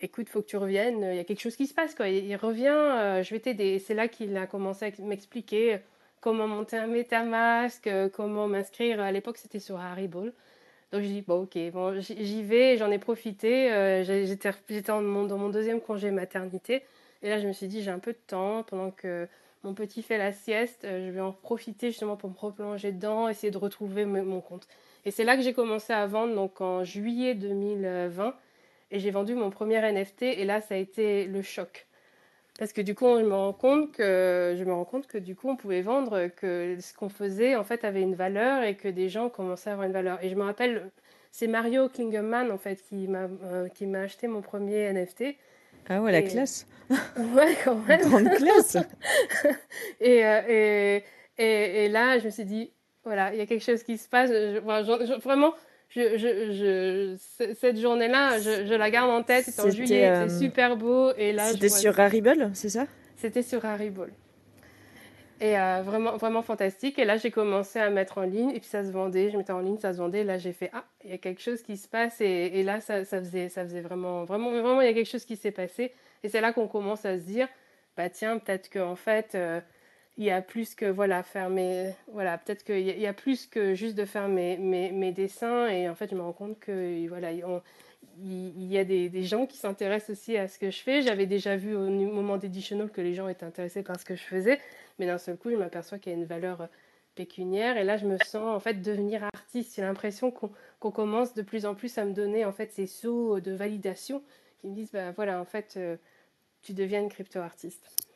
écoute, 0.00 0.28
faut 0.28 0.42
que 0.42 0.46
tu 0.46 0.56
reviennes, 0.56 1.02
il 1.02 1.16
y 1.16 1.20
a 1.20 1.24
quelque 1.24 1.40
chose 1.40 1.56
qui 1.56 1.66
se 1.66 1.74
passe 1.74 1.94
quoi. 1.94 2.08
Il, 2.08 2.36
revient, 2.36 3.22
je 3.24 3.30
vais 3.34 3.40
t'aider. 3.40 3.74
Et 3.74 3.78
c'est 3.80 3.94
là 3.94 4.06
qu'il 4.08 4.36
a 4.36 4.46
commencé 4.46 4.86
à 4.86 4.90
m'expliquer 5.02 5.80
comment 6.22 6.48
monter 6.48 6.78
un 6.78 6.86
MetaMask, 6.86 7.86
euh, 7.88 8.08
comment 8.08 8.48
m'inscrire. 8.48 9.00
À 9.00 9.12
l'époque, 9.12 9.36
c'était 9.38 9.60
sur 9.60 9.78
Haribo. 9.78 10.22
Donc 10.92 11.02
je 11.02 11.06
dis, 11.08 11.22
bon, 11.22 11.42
ok, 11.42 11.58
bon, 11.72 12.00
j'y 12.00 12.42
vais, 12.44 12.76
j'en 12.78 12.90
ai 12.90 12.98
profité. 12.98 13.72
euh, 13.72 14.04
J'étais 14.04 14.52
dans 14.82 15.02
mon 15.02 15.50
deuxième 15.50 15.80
congé 15.80 16.10
maternité. 16.10 16.82
Et 17.22 17.28
là, 17.30 17.40
je 17.40 17.46
me 17.48 17.52
suis 17.52 17.68
dit, 17.68 17.82
j'ai 17.82 17.90
un 17.90 17.98
peu 17.98 18.12
de 18.12 18.18
temps 18.26 18.62
pendant 18.64 18.90
que 18.90 19.28
mon 19.64 19.74
petit 19.74 20.02
fait 20.02 20.18
la 20.18 20.32
sieste. 20.32 20.84
euh, 20.84 21.06
je 21.06 21.12
vais 21.12 21.20
en 21.20 21.32
profiter 21.32 21.90
justement 21.90 22.16
pour 22.16 22.30
me 22.30 22.36
replonger 22.38 22.92
dedans, 22.92 23.28
essayer 23.28 23.50
de 23.50 23.58
retrouver 23.58 24.04
mon 24.06 24.40
compte. 24.40 24.66
Et 25.04 25.10
c'est 25.10 25.24
là 25.24 25.36
que 25.36 25.42
j'ai 25.42 25.54
commencé 25.54 25.92
à 25.92 26.06
vendre, 26.06 26.34
donc 26.34 26.60
en 26.60 26.84
juillet 26.84 27.34
2020. 27.34 28.34
Et 28.92 29.00
j'ai 29.00 29.10
vendu 29.10 29.34
mon 29.34 29.50
premier 29.50 29.76
NFT. 29.76 30.22
Et 30.24 30.44
là, 30.44 30.60
ça 30.60 30.74
a 30.74 30.78
été 30.78 31.26
le 31.26 31.42
choc. 31.42 31.86
Parce 32.58 32.72
que 32.72 32.80
du 32.82 32.94
coup, 32.94 33.06
je 33.18 33.24
me 33.24 33.34
rends 33.34 33.52
compte 33.54 33.92
que, 33.92 34.54
je 34.58 34.62
me 34.64 34.72
rends 34.72 34.84
compte 34.84 35.06
que 35.06 35.18
du 35.18 35.34
coup, 35.34 35.48
on 35.48 35.56
pouvait 35.56 35.80
vendre, 35.82 36.28
que 36.28 36.76
ce 36.80 36.92
qu'on 36.94 37.08
faisait, 37.08 37.56
en 37.56 37.64
fait, 37.64 37.84
avait 37.84 38.02
une 38.02 38.14
valeur 38.14 38.62
et 38.62 38.76
que 38.76 38.88
des 38.88 39.08
gens 39.08 39.30
commençaient 39.30 39.70
à 39.70 39.72
avoir 39.72 39.86
une 39.86 39.92
valeur. 39.94 40.22
Et 40.22 40.28
je 40.28 40.34
me 40.34 40.42
rappelle, 40.42 40.90
c'est 41.30 41.46
Mario 41.46 41.88
Klingemann, 41.88 42.50
en 42.52 42.58
fait, 42.58 42.82
qui 42.82 43.08
m'a 43.08 43.28
euh, 43.44 43.68
qui 43.68 43.86
m'a 43.86 44.00
acheté 44.00 44.28
mon 44.28 44.42
premier 44.42 44.92
NFT. 44.92 45.34
Ah 45.88 46.00
ouais, 46.02 46.12
la 46.12 46.18
Et- 46.20 46.24
classe. 46.24 46.66
Ouais, 47.34 47.56
quand 47.64 47.76
même. 47.88 48.00
Grande 48.08 48.30
classe. 48.36 48.76
Et, 50.00 50.24
euh, 50.26 50.40
et, 50.48 51.04
et, 51.38 51.84
et 51.84 51.88
là, 51.88 52.18
je 52.18 52.26
me 52.26 52.30
suis 52.30 52.44
dit, 52.44 52.70
voilà, 53.04 53.32
il 53.32 53.38
y 53.38 53.40
a 53.40 53.46
quelque 53.46 53.64
chose 53.64 53.82
qui 53.82 53.96
se 53.96 54.08
passe. 54.08 54.30
Je- 54.30 54.58
voilà, 54.58 54.82
je- 54.82 55.06
je- 55.06 55.20
vraiment, 55.20 55.54
je, 55.94 56.16
je, 56.16 56.52
je, 56.52 57.16
c- 57.18 57.54
cette 57.54 57.78
journée-là, 57.78 58.38
je, 58.38 58.74
la 58.74 58.90
garde 58.90 59.10
en 59.10 59.22
tête. 59.22 59.44
C'était 59.44 59.60
en 59.62 59.70
juillet, 59.70 60.08
euh, 60.08 60.28
c'était 60.28 60.38
super 60.46 60.76
beau. 60.76 61.12
Et 61.16 61.32
là, 61.32 61.48
C'était 61.52 61.68
sur 61.68 61.98
Haribo, 62.00 62.30
c'est 62.54 62.68
ça? 62.70 62.86
C'était 63.16 63.42
sur 63.42 63.64
Haribo. 63.64 64.06
Et 65.40 65.58
euh, 65.58 65.82
vraiment, 65.84 66.16
vraiment 66.16 66.42
fantastique. 66.42 66.98
Et 67.00 67.04
là, 67.04 67.16
j'ai 67.16 67.32
commencé 67.32 67.78
à 67.80 67.90
mettre 67.90 68.18
en 68.18 68.22
ligne. 68.22 68.50
Et 68.50 68.60
puis, 68.60 68.68
ça 68.68 68.84
se 68.84 68.90
vendait. 68.92 69.30
Je 69.30 69.36
mettais 69.36 69.52
en 69.52 69.58
ligne, 69.60 69.76
ça 69.78 69.92
se 69.92 69.98
vendait. 69.98 70.20
Et 70.20 70.24
là, 70.24 70.38
j'ai 70.38 70.52
fait, 70.52 70.70
ah, 70.72 70.84
il 71.04 71.10
y 71.10 71.14
a 71.14 71.18
quelque 71.18 71.42
chose 71.42 71.62
qui 71.62 71.76
se 71.76 71.88
passe. 71.88 72.20
Et, 72.20 72.26
et 72.26 72.62
là, 72.62 72.80
ça, 72.80 73.04
ça, 73.04 73.18
faisait, 73.18 73.48
ça 73.48 73.64
faisait 73.64 73.80
vraiment, 73.80 74.24
vraiment, 74.24 74.50
vraiment, 74.52 74.80
il 74.80 74.86
y 74.86 74.90
a 74.90 74.94
quelque 74.94 75.10
chose 75.10 75.24
qui 75.24 75.36
s'est 75.36 75.50
passé. 75.50 75.92
Et 76.22 76.28
c'est 76.28 76.40
là 76.40 76.52
qu'on 76.52 76.68
commence 76.68 77.04
à 77.04 77.18
se 77.18 77.24
dire, 77.24 77.48
bah 77.96 78.08
tiens, 78.08 78.38
peut-être 78.38 78.70
qu'en 78.70 78.94
fait, 78.94 79.32
euh, 79.34 79.60
il 80.18 80.24
y 80.24 80.30
a 80.30 80.42
plus 80.42 80.74
que, 80.74 80.84
voilà, 80.84 81.22
faire 81.22 81.48
mes, 81.48 81.94
voilà, 82.08 82.38
peut-être 82.38 82.64
qu'il 82.64 82.80
y, 82.80 83.00
y 83.00 83.06
a 83.06 83.12
plus 83.14 83.46
que 83.46 83.74
juste 83.74 83.96
de 83.96 84.04
faire 84.04 84.28
mes, 84.28 84.58
mes, 84.58 85.12
dessins. 85.12 85.68
Et 85.68 85.88
en 85.88 85.94
fait, 85.94 86.10
je 86.10 86.14
me 86.14 86.20
rends 86.20 86.32
compte 86.32 86.58
que, 86.60 87.08
voilà, 87.08 87.32
il, 87.32 88.66
y 88.66 88.78
a 88.78 88.84
des, 88.84 89.22
gens 89.22 89.46
qui 89.46 89.56
s'intéressent 89.56 90.10
aussi 90.10 90.36
à 90.36 90.48
ce 90.48 90.58
que 90.58 90.70
je 90.70 90.80
fais. 90.82 91.02
J'avais 91.02 91.26
déjà 91.26 91.56
vu 91.56 91.74
au 91.74 91.88
moment 91.88 92.36
d'Editional 92.36 92.90
que 92.90 93.00
les 93.00 93.14
gens 93.14 93.28
étaient 93.28 93.44
intéressés 93.44 93.82
par 93.82 93.98
ce 93.98 94.04
que 94.04 94.14
je 94.14 94.22
faisais. 94.22 94.60
Mais 94.98 95.06
d'un 95.06 95.18
seul 95.18 95.36
coup, 95.36 95.50
je 95.50 95.56
m'aperçois 95.56 95.98
qu'il 95.98 96.12
y 96.12 96.14
a 96.14 96.18
une 96.18 96.26
valeur 96.26 96.60
euh, 96.60 96.66
pécuniaire. 97.14 97.78
Et 97.78 97.84
là, 97.84 97.96
je 97.96 98.06
me 98.06 98.18
sens 98.18 98.54
en 98.54 98.60
fait 98.60 98.82
devenir 98.82 99.24
artiste. 99.24 99.74
J'ai 99.76 99.82
l'impression 99.82 100.30
qu'on 100.30 100.50
qu'on 100.78 100.90
commence 100.90 101.32
de 101.34 101.42
plus 101.42 101.64
en 101.64 101.76
plus 101.76 101.96
à 101.96 102.04
me 102.04 102.12
donner 102.12 102.44
en 102.44 102.50
fait 102.50 102.72
ces 102.72 102.88
sauts 102.88 103.38
de 103.38 103.52
validation 103.52 104.20
qui 104.60 104.66
me 104.66 104.74
disent, 104.74 104.90
bah 104.92 105.12
voilà, 105.12 105.40
en 105.40 105.44
fait, 105.44 105.74
euh, 105.76 105.96
tu 106.62 106.72
deviens 106.74 107.00
une 107.00 107.08
crypto-artiste. 107.08 108.11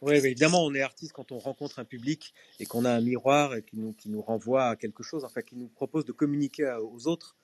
Oui, 0.00 0.14
évidemment, 0.14 0.64
on 0.64 0.74
est 0.74 0.82
artiste 0.82 1.12
quand 1.12 1.32
on 1.32 1.40
rencontre 1.40 1.80
un 1.80 1.84
public 1.84 2.32
et 2.60 2.66
qu'on 2.66 2.84
a 2.84 2.92
un 2.92 3.00
miroir 3.00 3.56
et 3.56 3.62
qui 3.64 3.76
nous, 3.78 3.94
qui 3.94 4.10
nous 4.10 4.22
renvoie 4.22 4.66
à 4.68 4.76
quelque 4.76 5.02
chose, 5.02 5.24
enfin, 5.24 5.42
qui 5.42 5.56
nous 5.56 5.68
propose 5.68 6.04
de 6.04 6.12
communiquer 6.12 6.72
aux 6.82 7.08
autres 7.08 7.36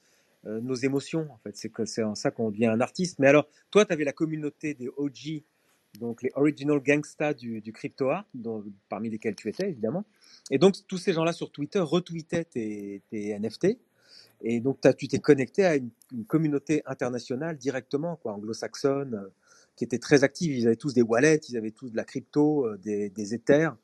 euh, 0.47 0.61
nos 0.61 0.75
émotions. 0.77 1.29
En 1.33 1.39
fait, 1.39 1.57
c'est 1.87 2.05
en 2.05 2.15
ça 2.15 2.31
qu'on 2.31 2.51
devient 2.51 2.67
un 2.67 2.81
artiste. 2.81 3.19
Mais 3.21 3.29
alors, 3.29 3.49
toi, 3.73 3.87
tu 3.87 3.93
avais 3.93 4.05
la 4.05 4.13
communauté 4.13 4.75
des 4.75 4.89
OG, 4.89 5.43
donc 6.01 6.23
les 6.23 6.31
original 6.37 6.81
gangsta 6.81 7.35
du, 7.35 7.61
du 7.61 7.73
crypto 7.73 8.11
art, 8.11 8.27
dont- 8.35 8.65
parmi 8.89 9.11
lesquels 9.11 9.37
tu 9.37 9.49
étais 9.49 9.71
évidemment. 9.71 10.05
Et 10.51 10.59
donc, 10.59 10.77
tous 10.89 10.99
ces 10.99 11.13
gens-là 11.15 11.33
sur 11.35 11.53
Twitter 11.53 11.81
retweetaient 11.81 12.45
tes, 12.45 13.03
tes 13.11 13.31
NFT. 13.39 13.79
Et 14.43 14.61
donc, 14.61 14.81
t'as- 14.81 14.95
tu 14.95 15.09
t'es 15.09 15.19
connecté 15.21 15.65
à 15.65 15.77
une, 15.77 15.91
une 16.13 16.25
communauté 16.27 16.83
internationale 16.87 17.59
directement, 17.59 18.17
quoi, 18.17 18.35
anglo-saxonne, 18.35 19.31
qui 19.77 19.85
était 19.85 19.99
très 19.99 20.25
active. 20.25 20.57
Ils 20.57 20.67
avaient 20.67 20.77
tous 20.77 20.95
des 20.95 21.03
wallets, 21.03 21.41
ils 21.49 21.57
avaient 21.57 21.71
tous 21.71 21.91
de 21.91 21.97
la 21.97 22.05
crypto, 22.05 22.67
euh, 22.67 22.79
des, 22.79 23.11
des 23.11 23.35
Ethers. 23.35 23.77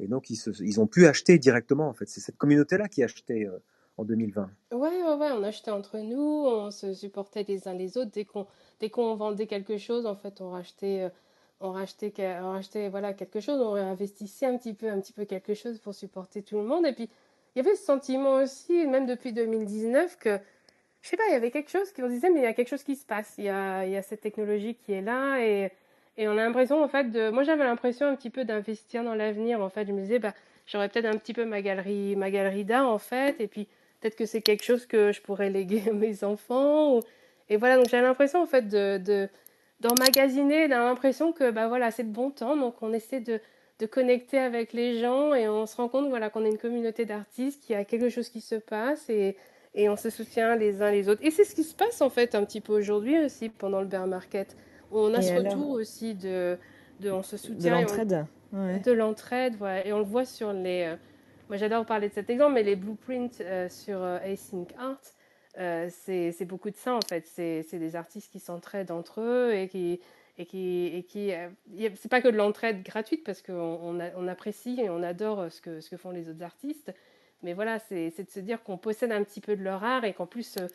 Et 0.00 0.06
donc, 0.06 0.30
ils, 0.30 0.38
ils 0.60 0.80
ont 0.80 0.86
pu 0.86 1.06
acheter 1.06 1.38
directement, 1.38 1.88
en 1.88 1.92
fait. 1.92 2.08
C'est 2.08 2.20
cette 2.20 2.36
communauté-là 2.36 2.88
qui 2.88 3.02
achetait 3.02 3.46
euh, 3.46 3.58
en 3.96 4.04
2020. 4.04 4.50
Ouais, 4.72 4.78
ouais, 4.78 5.30
on 5.32 5.42
achetait 5.42 5.70
entre 5.70 5.98
nous, 5.98 6.44
on 6.46 6.70
se 6.70 6.94
supportait 6.94 7.44
les 7.46 7.66
uns 7.66 7.74
les 7.74 7.98
autres. 7.98 8.10
Dès 8.12 8.24
qu'on 8.24 8.46
qu'on 8.92 9.14
vendait 9.16 9.46
quelque 9.46 9.76
chose, 9.76 10.06
en 10.06 10.14
fait, 10.14 10.40
on 10.40 10.50
rachetait, 10.50 11.02
euh, 11.02 11.08
on 11.60 11.72
rachetait, 11.72 12.12
on 12.40 12.50
rachetait 12.50 12.88
voilà, 12.88 13.12
quelque 13.12 13.40
chose, 13.40 13.60
on 13.60 13.72
réinvestissait 13.72 14.46
un 14.46 14.56
petit 14.56 14.74
peu, 14.74 14.88
un 14.88 15.00
petit 15.00 15.12
peu 15.12 15.24
quelque 15.24 15.54
chose 15.54 15.78
pour 15.80 15.94
supporter 15.94 16.42
tout 16.42 16.58
le 16.58 16.64
monde. 16.64 16.86
Et 16.86 16.92
puis, 16.92 17.10
il 17.54 17.64
y 17.64 17.66
avait 17.66 17.74
ce 17.74 17.84
sentiment 17.84 18.36
aussi, 18.36 18.86
même 18.86 19.06
depuis 19.06 19.32
2019, 19.32 20.16
que, 20.18 20.38
je 21.08 21.12
sais 21.12 21.16
pas, 21.16 21.24
il 21.28 21.32
y 21.32 21.36
avait 21.36 21.50
quelque 21.50 21.70
chose 21.70 21.90
qui 21.90 22.02
on 22.02 22.08
disait, 22.08 22.28
mais 22.28 22.40
il 22.40 22.42
y 22.42 22.46
a 22.46 22.52
quelque 22.52 22.68
chose 22.68 22.82
qui 22.82 22.94
se 22.94 23.06
passe. 23.06 23.32
Il 23.38 23.44
y 23.44 23.48
a, 23.48 24.02
cette 24.02 24.20
technologie 24.20 24.74
qui 24.74 24.92
est 24.92 25.00
là 25.00 25.38
et, 25.40 25.72
on 26.18 26.32
a 26.32 26.44
l'impression, 26.44 26.82
en 26.82 26.88
fait, 26.88 27.10
de, 27.10 27.30
moi 27.30 27.44
j'avais 27.44 27.64
l'impression 27.64 28.06
un 28.06 28.14
petit 28.14 28.28
peu 28.28 28.44
d'investir 28.44 29.04
dans 29.04 29.14
l'avenir. 29.14 29.62
En 29.62 29.70
fait, 29.70 29.86
je 29.86 29.92
me 29.92 30.02
disais, 30.02 30.18
bah, 30.18 30.34
j'aurais 30.66 30.90
peut-être 30.90 31.06
un 31.06 31.16
petit 31.16 31.32
peu 31.32 31.46
ma 31.46 31.62
galerie, 31.62 32.14
ma 32.14 32.30
galerie 32.30 32.64
d'art, 32.64 32.90
en 32.90 32.98
fait, 32.98 33.40
et 33.40 33.46
puis 33.46 33.68
peut-être 34.00 34.16
que 34.16 34.26
c'est 34.26 34.42
quelque 34.42 34.64
chose 34.64 34.84
que 34.84 35.12
je 35.12 35.22
pourrais 35.22 35.48
léguer 35.48 35.84
à 35.88 35.92
mes 35.94 36.24
enfants. 36.24 37.00
Et 37.48 37.56
voilà, 37.56 37.76
donc 37.76 37.88
j'ai 37.88 38.02
l'impression, 38.02 38.42
en 38.42 38.46
fait, 38.46 38.68
de, 38.68 38.98
de, 38.98 39.30
d'emmagasiner, 39.80 40.62
j'ai 40.62 40.68
l'impression 40.68 41.32
que, 41.32 41.50
bah 41.50 41.68
voilà, 41.68 41.90
c'est 41.90 42.04
de 42.04 42.12
bon 42.12 42.30
temps, 42.30 42.56
donc 42.56 42.82
on 42.82 42.92
essaie 42.92 43.20
de, 43.20 43.40
de 43.78 43.86
connecter 43.86 44.38
avec 44.38 44.74
les 44.74 44.98
gens 44.98 45.32
et 45.32 45.48
on 45.48 45.64
se 45.64 45.76
rend 45.76 45.88
compte, 45.88 46.10
voilà, 46.10 46.28
qu'on 46.28 46.44
est 46.44 46.50
une 46.50 46.58
communauté 46.58 47.06
d'artistes, 47.06 47.64
qu'il 47.64 47.76
y 47.76 47.78
a 47.78 47.84
quelque 47.86 48.10
chose 48.10 48.28
qui 48.28 48.42
se 48.42 48.56
passe 48.56 49.08
et, 49.08 49.36
et 49.78 49.88
on 49.88 49.96
se 49.96 50.10
soutient 50.10 50.56
les 50.56 50.82
uns 50.82 50.90
les 50.90 51.08
autres. 51.08 51.24
Et 51.24 51.30
c'est 51.30 51.44
ce 51.44 51.54
qui 51.54 51.64
se 51.64 51.74
passe, 51.74 52.00
en 52.02 52.10
fait, 52.10 52.34
un 52.34 52.44
petit 52.44 52.60
peu 52.60 52.72
aujourd'hui 52.74 53.18
aussi, 53.24 53.48
pendant 53.48 53.80
le 53.80 53.86
bear 53.86 54.06
market. 54.06 54.56
On 54.92 55.14
a 55.14 55.18
Et 55.18 55.22
ce 55.22 55.32
alors 55.32 55.44
retour 55.52 55.70
aussi 55.70 56.14
de, 56.14 56.58
de 57.00 57.10
on 57.10 57.22
se 57.22 57.36
De 57.36 57.40
soutient 57.40 57.76
on- 57.76 57.80
l'entraide. 57.80 58.26
Ouais. 58.52 58.78
de 58.80 58.92
l'entraide. 58.92 59.54
Et 59.84 59.92
on 59.92 59.98
le 59.98 60.04
voit 60.04 60.24
sur 60.24 60.52
les. 60.52 60.84
euh, 60.92 60.96
moi, 61.48 61.56
j'adore 61.56 61.86
parler 61.86 62.08
de 62.08 62.14
cet 62.14 62.28
exemple, 62.28 62.54
mais 62.54 62.62
les 62.62 62.76
blueprints 62.76 63.40
euh, 63.40 63.68
sur 63.70 64.02
euh, 64.02 64.18
Async 64.24 64.68
Art, 64.78 65.00
c'est 65.90 66.44
beaucoup 66.46 66.70
de 66.70 66.76
ça 66.76 66.94
en 66.94 67.00
fait. 67.00 67.24
C'est 67.26 67.78
des 67.78 67.96
artistes 67.96 68.30
qui 68.32 68.38
s'entraident 68.40 68.90
entre 68.90 69.20
eux 69.20 69.54
et 69.54 69.68
qui. 69.68 70.00
Et 70.40 70.46
qui, 70.46 70.86
et 70.94 71.02
qui 71.02 71.32
euh, 71.34 71.48
c'est 71.96 72.08
pas 72.08 72.20
que 72.20 72.28
de 72.28 72.36
l'entraide 72.36 72.84
gratuite 72.84 73.24
parce 73.24 73.42
qu'on 73.42 73.52
on, 73.82 73.98
a- 73.98 74.12
on 74.16 74.28
apprécie 74.28 74.78
et 74.80 74.88
on 74.88 75.02
adore 75.02 75.50
ce 75.50 75.60
que, 75.60 75.80
ce 75.80 75.90
que 75.90 75.96
font 75.96 76.12
les 76.12 76.28
autres 76.28 76.44
artistes, 76.44 76.94
mais 77.42 77.54
voilà, 77.54 77.78
c'est 77.78 78.10
de 78.18 78.30
se 78.30 78.40
dire 78.40 78.62
qu'on 78.62 78.78
possède 78.78 79.12
un 79.12 79.22
petit 79.24 79.40
peu 79.40 79.56
de 79.56 79.62
leur 79.62 79.84
art 79.84 80.04
et 80.04 80.14
qu'en 80.14 80.26
plus, 80.26 80.56
euh, 80.58 80.66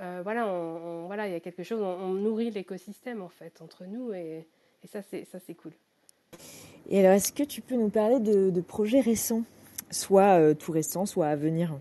euh, 0.00 0.20
voilà, 0.22 0.46
on, 0.48 1.04
on- 1.04 1.06
voilà, 1.06 1.28
il 1.28 1.32
y 1.32 1.36
a 1.36 1.40
quelque 1.40 1.62
chose, 1.64 1.82
on, 1.82 1.86
on 1.86 2.14
nourrit 2.14 2.50
l'écosystème 2.50 3.22
en 3.22 3.28
fait 3.30 3.60
entre 3.62 3.86
nous 3.86 4.12
et, 4.14 4.48
et 4.84 4.86
ça 4.88 5.02
c'est 5.02 5.24
ça 5.26 5.38
c'est 5.40 5.54
cool. 5.54 5.72
Et 6.90 7.00
alors, 7.00 7.12
est-ce 7.12 7.32
que 7.32 7.42
tu 7.42 7.60
peux 7.60 7.76
nous 7.76 7.90
parler 7.90 8.18
de, 8.20 8.50
de 8.50 8.60
projets 8.60 9.00
récents 9.00 9.42
Soit 9.90 10.38
euh, 10.40 10.54
tout 10.54 10.72
récents, 10.72 11.06
soit 11.06 11.28
à 11.28 11.36
venir? 11.36 11.78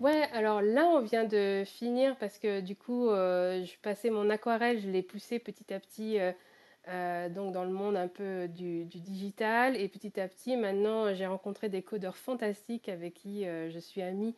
Ouais, 0.00 0.28
alors 0.32 0.60
là, 0.60 0.86
on 0.88 1.00
vient 1.00 1.24
de 1.24 1.62
finir 1.64 2.16
parce 2.18 2.38
que 2.38 2.60
du 2.60 2.76
coup, 2.76 3.08
euh, 3.08 3.64
je 3.64 3.78
passais 3.80 4.10
mon 4.10 4.28
aquarelle, 4.28 4.78
je 4.80 4.90
l'ai 4.90 5.02
poussé 5.02 5.38
petit 5.38 5.72
à 5.72 5.80
petit 5.80 6.18
euh, 6.88 7.28
donc 7.28 7.52
dans 7.52 7.64
le 7.64 7.70
monde 7.70 7.96
un 7.96 8.08
peu 8.08 8.48
du, 8.48 8.84
du 8.84 9.00
digital. 9.00 9.76
Et 9.76 9.88
petit 9.88 10.20
à 10.20 10.28
petit, 10.28 10.56
maintenant, 10.56 11.12
j'ai 11.14 11.26
rencontré 11.26 11.68
des 11.68 11.82
codeurs 11.82 12.16
fantastiques 12.16 12.88
avec 12.88 13.14
qui 13.14 13.46
euh, 13.46 13.70
je 13.70 13.78
suis 13.78 14.02
amie 14.02 14.34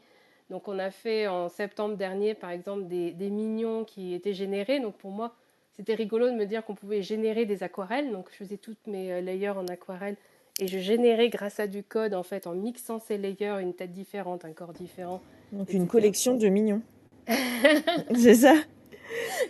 Donc 0.51 0.69
on 0.69 0.79
a 0.79 0.91
fait 0.91 1.27
en 1.27 1.49
septembre 1.49 1.97
dernier, 1.97 2.35
par 2.35 2.51
exemple, 2.51 2.87
des, 2.87 3.13
des 3.13 3.31
mignons 3.31 3.85
qui 3.85 4.15
étaient 4.15 4.35
générés. 4.35 4.81
Donc 4.81 4.95
pour 4.97 5.11
moi, 5.11 5.35
c'était 5.73 5.95
rigolo 5.95 6.29
de 6.31 6.35
me 6.35 6.47
dire 6.47 6.65
qu'on 6.65 6.75
pouvait 6.75 7.03
générer 7.03 7.45
des 7.45 7.63
aquarelles. 7.63 8.11
Donc 8.13 8.29
je 8.31 8.37
faisais 8.37 8.57
toutes 8.57 8.87
mes 8.87 9.13
euh, 9.13 9.21
layers 9.21 9.51
en 9.51 9.67
aquarelle 9.67 10.17
et 10.61 10.67
je 10.67 10.79
générais 10.79 11.29
grâce 11.29 11.61
à 11.61 11.67
du 11.67 11.85
code, 11.85 12.15
en 12.15 12.25
fait, 12.25 12.47
en 12.47 12.55
mixant 12.55 12.99
ces 12.99 13.17
layers, 13.17 13.61
une 13.61 13.75
tête 13.75 13.93
différente, 13.93 14.45
un 14.45 14.53
corps 14.53 14.73
différent. 14.73 15.21
Donc 15.53 15.73
une 15.73 15.87
collection 15.87 16.37
de 16.37 16.49
mignons. 16.49 16.83
c'est 18.15 18.35
ça? 18.35 18.55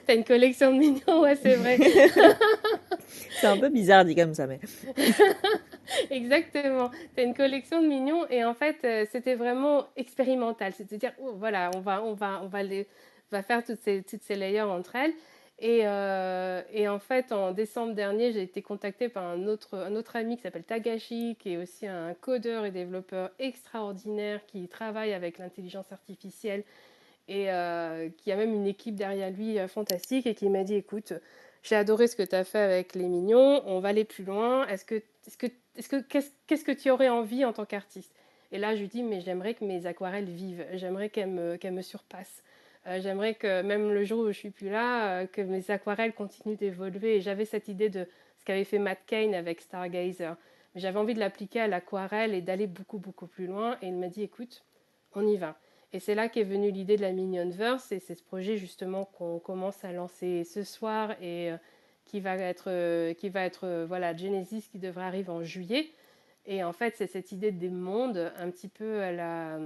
T'as 0.07 0.15
une 0.15 0.25
collection 0.25 0.73
de 0.73 0.79
mignons, 0.79 1.23
ouais, 1.23 1.37
c'est 1.37 1.55
vrai. 1.57 1.79
C'est 3.41 3.47
un 3.47 3.59
peu 3.59 3.69
bizarre 3.69 4.05
dit 4.05 4.15
comme 4.15 4.35
ça, 4.35 4.47
mais. 4.47 4.61
Exactement. 6.11 6.91
T'as 7.15 7.23
une 7.23 7.35
collection 7.35 7.83
de 7.83 7.87
mignons 7.87 8.27
et 8.29 8.45
en 8.45 8.55
fait, 8.55 8.77
euh, 8.85 9.07
c'était 9.11 9.35
vraiment 9.35 9.87
expérimental. 9.97 10.73
C'est-à-dire, 10.75 11.13
oh, 11.21 11.35
voilà, 11.37 11.71
on 11.75 11.81
va, 11.81 12.03
on 12.03 12.15
va, 12.15 12.41
on 12.43 12.47
va 12.47 12.63
les, 12.63 12.87
va 13.31 13.43
faire 13.43 13.65
toutes 13.65 13.81
ces, 13.81 14.03
toutes 14.03 14.23
ces 14.23 14.35
layers 14.35 14.63
entre 14.63 14.97
elles. 14.97 15.13
Et, 15.61 15.81
euh, 15.85 16.63
et 16.73 16.87
en 16.87 17.01
fait, 17.01 17.33
en 17.33 17.51
décembre 17.53 17.93
dernier, 17.95 18.33
j'ai 18.33 18.43
été 18.43 18.63
contactée 18.63 19.09
par 19.09 19.25
un 19.25 19.47
autre, 19.49 19.77
un 19.77 19.97
autre 19.97 20.15
ami 20.15 20.37
qui 20.37 20.43
s'appelle 20.43 20.63
Tagashi, 20.63 21.37
qui 21.41 21.55
est 21.55 21.57
aussi 21.57 21.87
un 21.87 22.15
codeur 22.15 22.65
et 22.65 22.71
développeur 22.71 23.31
extraordinaire 23.41 24.41
qui 24.47 24.69
travaille 24.69 25.13
avec 25.13 25.39
l'intelligence 25.39 25.91
artificielle 25.91 26.63
et 27.27 27.51
euh, 27.51 28.09
qui 28.19 28.31
a 28.31 28.37
même 28.37 28.55
une 28.55 28.69
équipe 28.69 28.95
derrière 28.95 29.31
lui 29.31 29.59
fantastique 29.67 30.27
et 30.29 30.35
qui 30.35 30.49
m'a 30.49 30.63
dit 30.63 30.77
écoute, 30.77 31.13
j'ai 31.63 31.77
adoré 31.77 32.07
ce 32.07 32.17
que 32.17 32.23
tu 32.23 32.35
as 32.35 32.45
fait 32.45 32.59
avec 32.59 32.95
les 32.95 33.07
mignons, 33.09 33.63
on 33.67 33.81
va 33.81 33.89
aller 33.89 34.05
plus 34.05 34.25
loin. 34.25 34.67
Est-ce 34.69 34.85
que, 34.85 34.97
est-ce 35.27 35.37
que, 35.37 35.47
est-ce 35.77 35.89
que, 35.89 35.97
qu'est-ce, 36.47 36.65
que 36.65 36.73
tu 36.73 36.91
aurais 36.91 37.09
envie 37.09 37.45
en 37.45 37.53
tant 37.53 37.65
qu'artiste? 37.65 38.13
Et 38.53 38.59
là, 38.59 38.75
je 38.75 38.81
lui 38.81 38.89
dis 38.89 39.03
mais 39.03 39.21
j'aimerais 39.21 39.55
que 39.55 39.65
mes 39.65 39.87
aquarelles 39.87 40.29
vivent, 40.29 40.65
j'aimerais 40.75 41.11
qu'elles 41.11 41.31
me, 41.31 41.57
qu'elles 41.57 41.75
me 41.75 41.83
surpassent. 41.83 42.43
Euh, 42.87 43.01
j'aimerais 43.01 43.35
que 43.35 43.63
même 43.63 43.93
le 43.93 44.05
jour 44.05 44.21
où 44.21 44.29
je 44.29 44.39
suis 44.39 44.51
plus 44.51 44.71
là, 44.71 45.21
euh, 45.21 45.27
que 45.27 45.43
mes 45.43 45.71
aquarelles 45.71 46.15
continuent 46.15 46.57
d'évoluer. 46.57 47.17
Et 47.17 47.21
j'avais 47.21 47.45
cette 47.45 47.69
idée 47.69 47.91
de 47.91 48.07
ce 48.39 48.45
qu'avait 48.45 48.65
fait 48.65 48.79
Matt 48.79 49.01
Kane 49.07 49.35
avec 49.35 49.61
Stargazer. 49.61 50.37
Mais 50.75 50.81
j'avais 50.81 50.99
envie 50.99 51.15
de 51.15 51.21
l'appliquer 51.21 51.61
à 51.61 51.69
l'aquarelle 51.69 52.35
et 52.35 52.41
d'aller 52.41 52.67
beaucoup 52.67 52.99
beaucoup 52.99 53.27
plus 53.27 53.47
loin. 53.47 53.77
Et 53.83 53.89
il 53.89 53.95
m'a 53.95 54.09
dit 54.09 54.23
écoute, 54.23 54.65
on 55.15 55.27
y 55.27 55.37
va. 55.37 55.59
Et 55.93 56.01
c'est 56.01 56.15
là 56.15 56.29
qu'est 56.29 56.45
venue 56.45 56.71
l'idée 56.71 56.97
de 56.97 57.03
la 57.03 57.13
Minionverse, 57.13 57.93
et 57.93 57.99
c'est 57.99 58.15
ce 58.15 58.23
projet 58.23 58.59
justement 58.59 59.07
qu'on 59.07 59.39
commence 59.39 59.85
à 59.85 59.93
lancer 59.93 60.45
ce 60.45 60.63
soir 60.63 61.13
et 61.23 61.51
euh, 61.51 61.57
qui 62.05 62.21
va 62.21 62.37
être, 62.37 62.69
euh, 62.69 63.15
qui 63.15 63.31
va 63.31 63.45
être 63.45 63.67
euh, 63.67 63.87
voilà, 63.87 64.15
Genesis 64.15 64.69
qui 64.71 64.79
devrait 64.79 65.05
arriver 65.05 65.31
en 65.31 65.43
juillet. 65.43 65.89
Et 66.45 66.63
en 66.63 66.75
fait, 66.75 66.95
c'est 66.97 67.07
cette 67.07 67.33
idée 67.33 67.53
des 67.53 67.71
mondes, 67.71 68.33
un 68.37 68.51
petit 68.51 68.69
peu 68.69 69.01
à 69.01 69.13
la. 69.13 69.59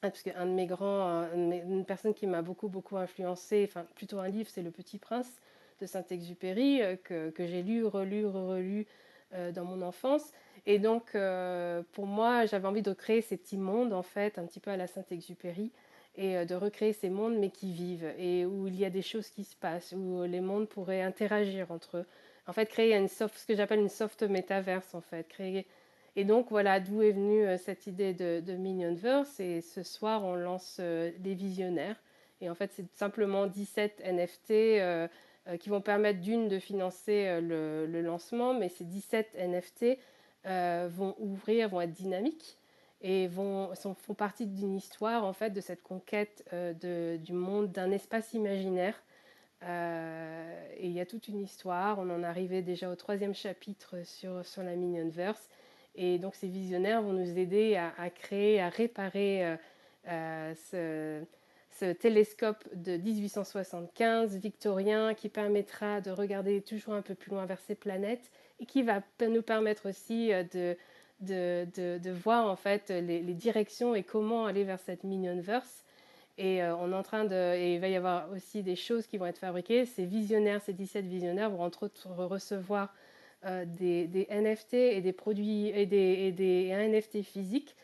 Parce 0.00 0.22
qu'un 0.22 0.46
de 0.46 0.52
mes 0.52 0.66
grands, 0.66 1.26
une 1.34 1.84
personne 1.84 2.14
qui 2.14 2.26
m'a 2.26 2.40
beaucoup, 2.40 2.68
beaucoup 2.68 2.96
influencé, 2.96 3.66
enfin 3.68 3.84
plutôt 3.96 4.20
un 4.20 4.28
livre, 4.28 4.48
c'est 4.48 4.62
Le 4.62 4.70
Petit 4.70 4.96
Prince 4.96 5.40
de 5.80 5.86
Saint-Exupéry, 5.86 6.80
que, 7.02 7.30
que 7.30 7.46
j'ai 7.46 7.62
lu, 7.62 7.84
relu, 7.84 8.24
relu 8.24 8.86
dans 9.32 9.64
mon 9.64 9.82
enfance. 9.82 10.32
Et 10.68 10.78
donc, 10.78 11.14
euh, 11.14 11.82
pour 11.92 12.06
moi, 12.06 12.46
j'avais 12.46 12.68
envie 12.68 12.82
de 12.82 12.92
créer 12.92 13.22
ces 13.22 13.36
petits 13.36 13.56
mondes, 13.56 13.92
en 13.92 14.02
fait, 14.02 14.38
un 14.38 14.46
petit 14.46 14.60
peu 14.60 14.70
à 14.70 14.76
la 14.76 14.86
Saint-Exupéry, 14.86 15.72
et 16.16 16.36
euh, 16.36 16.44
de 16.44 16.54
recréer 16.54 16.92
ces 16.92 17.10
mondes, 17.10 17.36
mais 17.36 17.50
qui 17.50 17.72
vivent, 17.72 18.12
et 18.18 18.44
où 18.44 18.68
il 18.68 18.76
y 18.76 18.84
a 18.84 18.90
des 18.90 19.02
choses 19.02 19.30
qui 19.30 19.44
se 19.44 19.56
passent, 19.56 19.92
où 19.96 20.22
les 20.24 20.40
mondes 20.40 20.68
pourraient 20.68 21.02
interagir 21.02 21.72
entre 21.72 21.96
eux. 21.96 22.06
En 22.46 22.52
fait, 22.52 22.66
créer 22.66 23.08
ce 23.08 23.46
que 23.46 23.56
j'appelle 23.56 23.80
une 23.80 23.88
soft 23.88 24.22
métaverse, 24.22 24.94
en 24.94 25.00
fait. 25.00 25.26
Et 26.16 26.24
donc, 26.24 26.48
voilà 26.50 26.80
d'où 26.80 27.02
est 27.02 27.12
venue 27.12 27.46
euh, 27.46 27.56
cette 27.56 27.86
idée 27.86 28.12
de, 28.12 28.40
de 28.40 28.52
Minionverse. 28.52 29.40
Et 29.40 29.62
ce 29.62 29.82
soir, 29.82 30.24
on 30.24 30.34
lance 30.34 30.76
euh, 30.80 31.10
les 31.24 31.34
visionnaires. 31.34 31.96
Et 32.40 32.50
en 32.50 32.54
fait, 32.54 32.70
c'est 32.74 32.86
simplement 32.94 33.46
17 33.46 34.02
NFT 34.04 34.50
euh, 34.50 35.08
euh, 35.48 35.56
qui 35.56 35.70
vont 35.70 35.80
permettre 35.80 36.20
d'une 36.20 36.48
de 36.48 36.58
financer 36.58 37.26
euh, 37.26 37.40
le, 37.40 37.86
le 37.86 38.02
lancement, 38.02 38.52
mais 38.52 38.68
ces 38.68 38.84
17 38.84 39.34
NFT 39.38 39.98
euh, 40.48 40.88
vont 40.90 41.14
ouvrir, 41.18 41.68
vont 41.68 41.82
être 41.82 41.92
dynamiques 41.92 42.56
et 43.02 43.28
vont, 43.28 43.70
font 43.74 44.14
partie 44.14 44.46
d'une 44.46 44.74
histoire 44.76 45.24
en 45.24 45.34
fait 45.34 45.50
de 45.50 45.60
cette 45.60 45.82
conquête 45.82 46.42
euh, 46.52 47.18
du 47.18 47.32
monde, 47.32 47.70
d'un 47.70 47.90
espace 47.90 48.32
imaginaire. 48.32 48.94
Euh, 49.64 50.68
et 50.76 50.86
il 50.86 50.92
y 50.92 51.00
a 51.00 51.06
toute 51.06 51.28
une 51.28 51.40
histoire. 51.40 51.98
On 51.98 52.08
en 52.08 52.22
arrivait 52.22 52.62
déjà 52.62 52.88
au 52.90 52.94
troisième 52.94 53.34
chapitre 53.34 53.96
sur, 54.04 54.46
sur 54.46 54.62
la 54.62 54.74
Minionverse. 54.74 55.50
Et 55.96 56.18
donc 56.18 56.34
ces 56.34 56.48
visionnaires 56.48 57.02
vont 57.02 57.12
nous 57.12 57.38
aider 57.38 57.76
à, 57.76 58.08
créer, 58.08 58.60
à 58.60 58.68
réparer 58.68 59.56
ce 60.04 61.92
télescope 61.92 62.64
de 62.74 62.96
1875 62.96 64.36
victorien 64.36 65.14
qui 65.14 65.28
permettra 65.28 66.00
de 66.00 66.10
regarder 66.10 66.62
toujours 66.62 66.94
un 66.94 67.02
peu 67.02 67.14
plus 67.14 67.32
loin 67.32 67.44
vers 67.46 67.60
ces 67.60 67.74
planètes 67.74 68.30
et 68.60 68.66
qui 68.66 68.82
va 68.82 69.02
nous 69.28 69.42
permettre 69.42 69.88
aussi 69.88 70.32
euh, 70.32 70.42
de, 70.52 70.76
de, 71.20 71.66
de, 71.76 71.98
de 71.98 72.10
voir 72.10 72.46
en 72.50 72.56
fait 72.56 72.90
les, 72.90 73.20
les 73.22 73.34
directions 73.34 73.94
et 73.94 74.02
comment 74.02 74.46
aller 74.46 74.64
vers 74.64 74.80
cette 74.80 75.04
Minionverse. 75.04 75.84
Et 76.40 76.62
euh, 76.62 76.76
on 76.76 76.92
est 76.92 76.94
en 76.94 77.02
train 77.02 77.24
de, 77.24 77.56
et 77.56 77.74
il 77.74 77.80
va 77.80 77.88
y 77.88 77.96
avoir 77.96 78.30
aussi 78.30 78.62
des 78.62 78.76
choses 78.76 79.06
qui 79.08 79.18
vont 79.18 79.26
être 79.26 79.38
fabriquées. 79.38 79.84
Ces 79.86 80.04
visionnaires, 80.06 80.60
ces 80.64 80.72
17 80.72 81.04
visionnaires 81.06 81.50
vont 81.50 81.62
entre 81.62 81.84
autres 81.84 82.08
recevoir 82.16 82.94
euh, 83.46 83.64
des, 83.66 84.06
des 84.06 84.26
NFT 84.30 84.74
et 84.74 85.00
des 85.00 85.12
produits 85.12 85.68
et 85.68 85.86
des, 85.86 85.96
et 85.96 86.32
des 86.32 86.66
et 86.68 86.74
un 86.74 86.88
NFT 86.88 87.22
physique. 87.22 87.74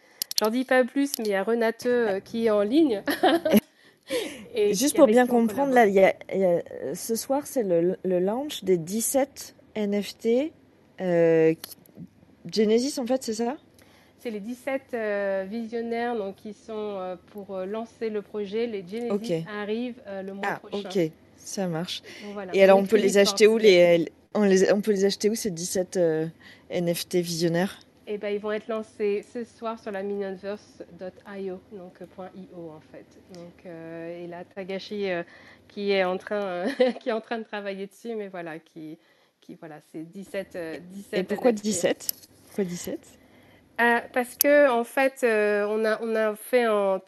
J'en 0.40 0.50
dis 0.50 0.64
pas 0.64 0.84
plus, 0.84 1.12
mais 1.18 1.24
il 1.26 1.30
y 1.30 1.34
a 1.34 1.42
Renate 1.42 1.86
euh, 1.86 2.20
qui 2.20 2.46
est 2.46 2.50
en 2.50 2.62
ligne. 2.62 3.02
Et 4.54 4.74
Juste 4.74 4.96
pour 4.96 5.06
bien 5.06 5.26
comprendre, 5.26 5.72
là, 5.72 5.86
y 5.86 5.98
a, 6.00 6.14
y 6.32 6.44
a- 6.44 6.94
ce 6.94 7.16
soir, 7.16 7.46
c'est 7.46 7.62
le, 7.62 7.96
le 8.04 8.18
launch 8.20 8.62
des 8.62 8.76
17 8.76 9.54
NFT. 9.76 10.52
Euh, 11.00 11.54
Genesis, 12.52 12.98
en 13.00 13.06
fait, 13.06 13.22
c'est 13.22 13.34
ça? 13.34 13.56
C'est 14.18 14.30
les 14.30 14.40
17 14.40 14.82
euh, 14.94 15.46
visionnaires 15.48 16.16
donc, 16.16 16.36
qui 16.36 16.54
sont 16.54 16.72
euh, 16.72 17.16
pour 17.32 17.58
lancer 17.58 18.08
le 18.10 18.22
projet. 18.22 18.66
Les 18.66 18.86
Genesis 18.86 19.10
Ok. 19.10 19.32
arrivent 19.48 20.00
le 20.06 20.32
mois 20.32 20.46
Ah, 20.48 20.60
prochain. 20.60 20.88
ok, 20.88 21.12
ça 21.36 21.66
marche. 21.66 22.02
Donc, 22.22 22.32
voilà. 22.32 22.54
Et 22.54 22.62
alors, 22.62 22.78
on 22.78 22.84
peut 22.84 22.96
les 22.96 23.18
acheter 23.18 23.46
où 23.46 23.58
les, 23.58 24.06
on, 24.34 24.42
les, 24.44 24.72
on 24.72 24.80
peut 24.80 24.92
les 24.92 25.04
acheter 25.04 25.30
où 25.30 25.34
ces 25.34 25.50
17 25.50 25.96
euh, 25.96 26.26
NFT 26.70 27.16
visionnaires? 27.16 27.78
Et 28.06 28.18
ben, 28.18 28.28
ils 28.34 28.40
vont 28.40 28.52
être 28.52 28.68
lancés 28.68 29.24
ce 29.32 29.44
soir 29.44 29.78
sur 29.78 29.90
la 29.90 30.02
minionverse.io, 30.02 31.60
donc 31.72 32.00
.io 32.36 32.70
en 32.70 32.80
fait. 32.92 33.06
Donc, 33.32 33.64
euh, 33.64 34.24
et 34.24 34.26
là, 34.26 34.44
Tagashi 34.44 35.10
euh, 35.10 35.22
qui 35.68 35.90
est 35.92 36.04
en 36.04 36.18
train 36.18 36.66
qui 37.00 37.08
est 37.08 37.12
en 37.12 37.20
train 37.22 37.38
de 37.38 37.44
travailler 37.44 37.86
dessus, 37.86 38.14
mais 38.14 38.28
voilà, 38.28 38.58
qui 38.58 38.98
qui 39.44 39.54
voilà, 39.56 39.80
c'est 39.92 40.02
17 40.02 40.56
euh, 40.56 40.78
17 40.92 41.20
Et 41.20 41.22
pourquoi 41.24 41.50
NFT. 41.52 41.62
17 41.62 42.12
Pourquoi 42.46 42.64
17 42.64 43.18
Euh, 43.80 43.98
parce 44.12 44.36
que 44.36 44.70
en 44.70 44.84
fait, 44.84 45.20
euh, 45.24 45.66
on 45.68 45.84
a 45.84 46.00
on 46.02 46.14
a 46.14 46.34
fait 46.36 46.66
on- 46.68 47.00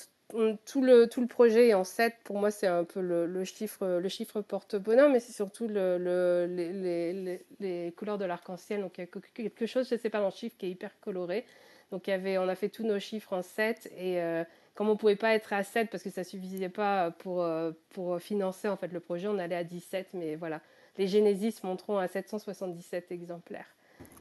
tout 0.67 0.83
le 0.83 1.07
tout 1.07 1.21
le 1.21 1.29
projet 1.29 1.73
en 1.75 1.85
7. 1.85 2.15
Pour 2.25 2.39
moi, 2.39 2.51
c'est 2.51 2.67
un 2.67 2.83
peu 2.85 3.01
le, 3.01 3.27
le 3.27 3.45
chiffre 3.45 3.87
le 4.01 4.09
chiffre 4.09 4.41
porte-bonheur, 4.43 5.09
mais 5.09 5.21
c'est 5.21 5.33
surtout 5.33 5.69
le, 5.69 5.99
le- 5.99 6.47
les, 6.51 6.73
les, 7.13 7.47
les, 7.61 7.93
couleurs 7.93 8.19
de 8.19 8.25
l'arc-en-ciel. 8.25 8.81
Donc 8.81 8.99
il 8.99 9.03
y 9.03 9.05
a 9.05 9.21
quelque 9.35 9.67
chose, 9.67 9.89
je 9.89 9.97
sais 9.97 10.11
pas, 10.11 10.19
dans 10.19 10.27
le 10.27 10.33
chiffre 10.33 10.57
qui 10.59 10.67
est 10.67 10.71
hyper 10.71 10.99
coloré. 11.01 11.45
Donc 11.93 12.09
il 12.09 12.11
y 12.11 12.13
avait, 12.13 12.37
on 12.39 12.49
a 12.49 12.57
fait 12.57 12.69
tous 12.69 12.83
nos 12.85 12.99
chiffres 12.99 13.33
en 13.33 13.43
7 13.43 13.87
et 13.97 14.21
euh, 14.21 14.43
comme 14.75 14.89
on 14.89 14.97
pouvait 14.97 15.15
pas 15.17 15.33
être 15.35 15.53
à 15.53 15.63
7 15.63 15.89
parce 15.91 16.03
que 16.03 16.11
ça 16.11 16.25
suffisait 16.25 16.69
pas 16.69 17.13
pour 17.13 17.43
euh, 17.45 17.71
pour 17.91 18.21
financer 18.21 18.67
en 18.69 18.77
fait 18.77 18.93
le 18.93 18.99
projet, 19.01 19.29
on 19.29 19.39
allait 19.39 19.55
à 19.57 19.63
17. 19.65 20.09
Mais 20.15 20.35
voilà, 20.35 20.61
les 20.99 21.09
Genesis 21.09 21.55
monteront 21.63 21.99
à 21.99 22.09
777 22.09 23.11
exemplaires. 23.13 23.67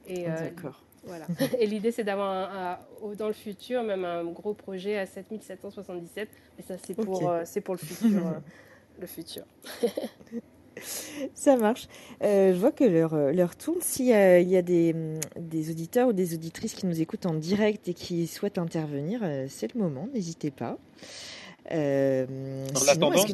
Et 0.08 0.28
euh, 0.30 0.36
D'accord. 0.36 0.84
voilà. 1.04 1.26
Et 1.60 1.66
l'idée, 1.68 1.92
c'est 1.92 2.04
d'avoir 2.04 2.30
un- 2.32 2.72
un- 2.74 2.80
au- 3.02 3.16
dans 3.16 3.28
le 3.28 3.34
futur 3.34 3.84
même 3.84 4.06
un 4.06 4.24
gros 4.26 4.54
projet 4.54 4.98
à 4.98 5.06
7777. 5.06 6.30
Mais 6.58 6.64
ça, 6.64 6.76
c'est 6.86 6.94
pour, 6.96 7.30
euh, 7.30 7.42
c'est 7.46 7.62
pour 7.62 7.76
le 7.76 7.80
futur. 7.80 8.28
euh, 8.28 8.32
le 9.00 9.08
futur. 9.08 9.44
Ça 11.34 11.56
marche. 11.56 11.88
Euh, 12.22 12.54
je 12.54 12.60
vois 12.60 12.74
que 12.74 12.84
l'heure 12.84 13.16
l'heure 13.34 13.56
tourne. 13.56 13.80
S'il 13.82 14.08
y 14.08 14.14
a, 14.14 14.40
il 14.42 14.50
y 14.50 14.58
a 14.58 14.62
des, 14.62 14.94
hum, 14.94 15.20
des 15.40 15.70
auditeurs 15.72 16.10
ou 16.10 16.14
des 16.14 16.34
auditrices 16.34 16.74
qui 16.74 16.86
nous 16.86 17.00
écoutent 17.00 17.26
en 17.26 17.34
direct 17.34 17.88
et 17.88 17.94
qui 17.94 18.28
souhaitent 18.28 18.58
intervenir, 18.58 19.22
euh, 19.24 19.46
c'est 19.50 19.74
le 19.74 19.80
moment, 19.80 20.10
n'hésitez 20.14 20.52
pas. 20.52 20.78
Euh, 21.72 22.66
En 22.74 22.76
sinon, 22.76 22.92
attendant, 23.12 23.26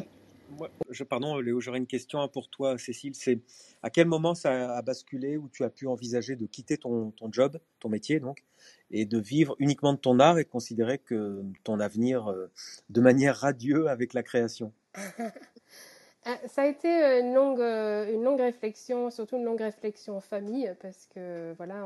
je, 0.90 1.04
pardon 1.04 1.38
Léo, 1.38 1.60
j'aurais 1.60 1.78
une 1.78 1.86
question 1.86 2.20
hein, 2.20 2.28
pour 2.28 2.48
toi, 2.48 2.78
Cécile. 2.78 3.14
C'est 3.14 3.40
à 3.82 3.90
quel 3.90 4.06
moment 4.06 4.34
ça 4.34 4.76
a 4.76 4.82
basculé 4.82 5.36
où 5.36 5.48
tu 5.48 5.64
as 5.64 5.70
pu 5.70 5.86
envisager 5.86 6.36
de 6.36 6.46
quitter 6.46 6.76
ton, 6.76 7.12
job, 7.30 7.58
ton 7.80 7.88
métier 7.88 8.20
donc, 8.20 8.44
et 8.90 9.04
de 9.04 9.18
vivre 9.18 9.56
uniquement 9.58 9.92
de 9.92 9.98
ton 9.98 10.18
art 10.20 10.38
et 10.38 10.44
de 10.44 10.48
considérer 10.48 10.98
que 10.98 11.42
ton 11.64 11.80
avenir 11.80 12.30
euh, 12.30 12.50
de 12.90 13.00
manière 13.00 13.36
radieuse 13.36 13.88
avec 13.88 14.14
la 14.14 14.22
création? 14.22 14.72
Ah, 16.24 16.38
Ça 16.46 16.62
a 16.62 16.66
été 16.66 16.86
euh, 16.86 17.18
une 17.18 17.34
longue, 17.34 17.60
euh, 17.60 18.14
une 18.14 18.22
longue 18.22 18.38
réflexion, 18.38 19.10
surtout 19.10 19.38
une 19.38 19.44
longue 19.44 19.60
réflexion 19.60 20.16
en 20.16 20.20
famille, 20.20 20.72
parce 20.80 21.08
que 21.12 21.52
voilà, 21.56 21.84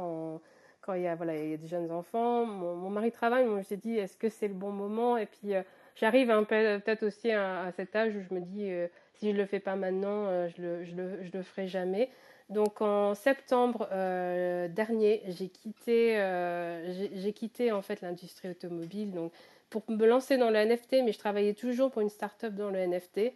quand 0.83 0.93
il 0.93 1.05
y 1.05 1.07
a, 1.07 1.15
voilà, 1.15 1.39
il 1.39 1.53
y 1.53 1.55
a 1.55 1.57
des 1.57 1.67
jeunes 1.67 1.91
enfants, 1.91 2.45
mon, 2.45 2.91
mari 2.91 3.11
travaille, 3.13 3.47
moi 3.47 3.63
je 3.63 3.75
dit, 3.77 3.97
est-ce 3.97 4.19
que 4.19 4.29
c'est 4.29 4.49
le 4.49 4.53
bon 4.53 4.73
moment? 4.73 5.17
Et 5.17 5.25
puis, 5.25 5.55
j'arrive 5.97 6.31
un 6.31 6.45
peu 6.45 6.81
peut-être 6.85 7.03
aussi 7.05 7.33
à, 7.33 7.73
cet 7.75 7.97
âge 7.97 8.15
où 8.15 8.21
je 8.21 8.35
me 8.35 8.41
dis 8.41 8.71
euh, 8.71 8.87
si 9.15 9.33
je 9.33 9.37
le 9.37 9.47
fais 9.47 9.61
pas 9.61 9.77
maintenant, 9.77 10.27
euh, 10.27 10.49
je 10.57 10.63
le, 10.63 10.85
je 10.85 10.95
le, 10.95 11.25
je 11.25 11.31
le 11.33 11.43
ferai 11.43 11.67
jamais. 11.67 12.11
Donc 12.49 12.81
en 12.81 13.15
septembre 13.15 13.89
euh, 13.91 14.69
dernier, 14.69 15.23
j'ai 15.27 15.49
quitté, 15.49 16.15
j'ai 17.15 17.33
quitté 17.33 17.73
en 17.73 17.83
fait 17.83 18.03
l'industrie 18.03 18.51
automobile 18.51 19.13
donc 19.13 19.33
pour 19.69 19.83
me 19.89 20.07
lancer 20.07 20.37
dans 20.37 20.51
le 20.51 20.65
NFT, 20.65 21.03
mais 21.05 21.11
je 21.11 21.19
travaillais 21.19 21.55
toujours 21.55 21.91
pour 21.91 22.03
une 22.03 22.09
start-up 22.09 22.55
dans 22.55 22.71
le 22.71 22.79
NFT. 22.79 23.33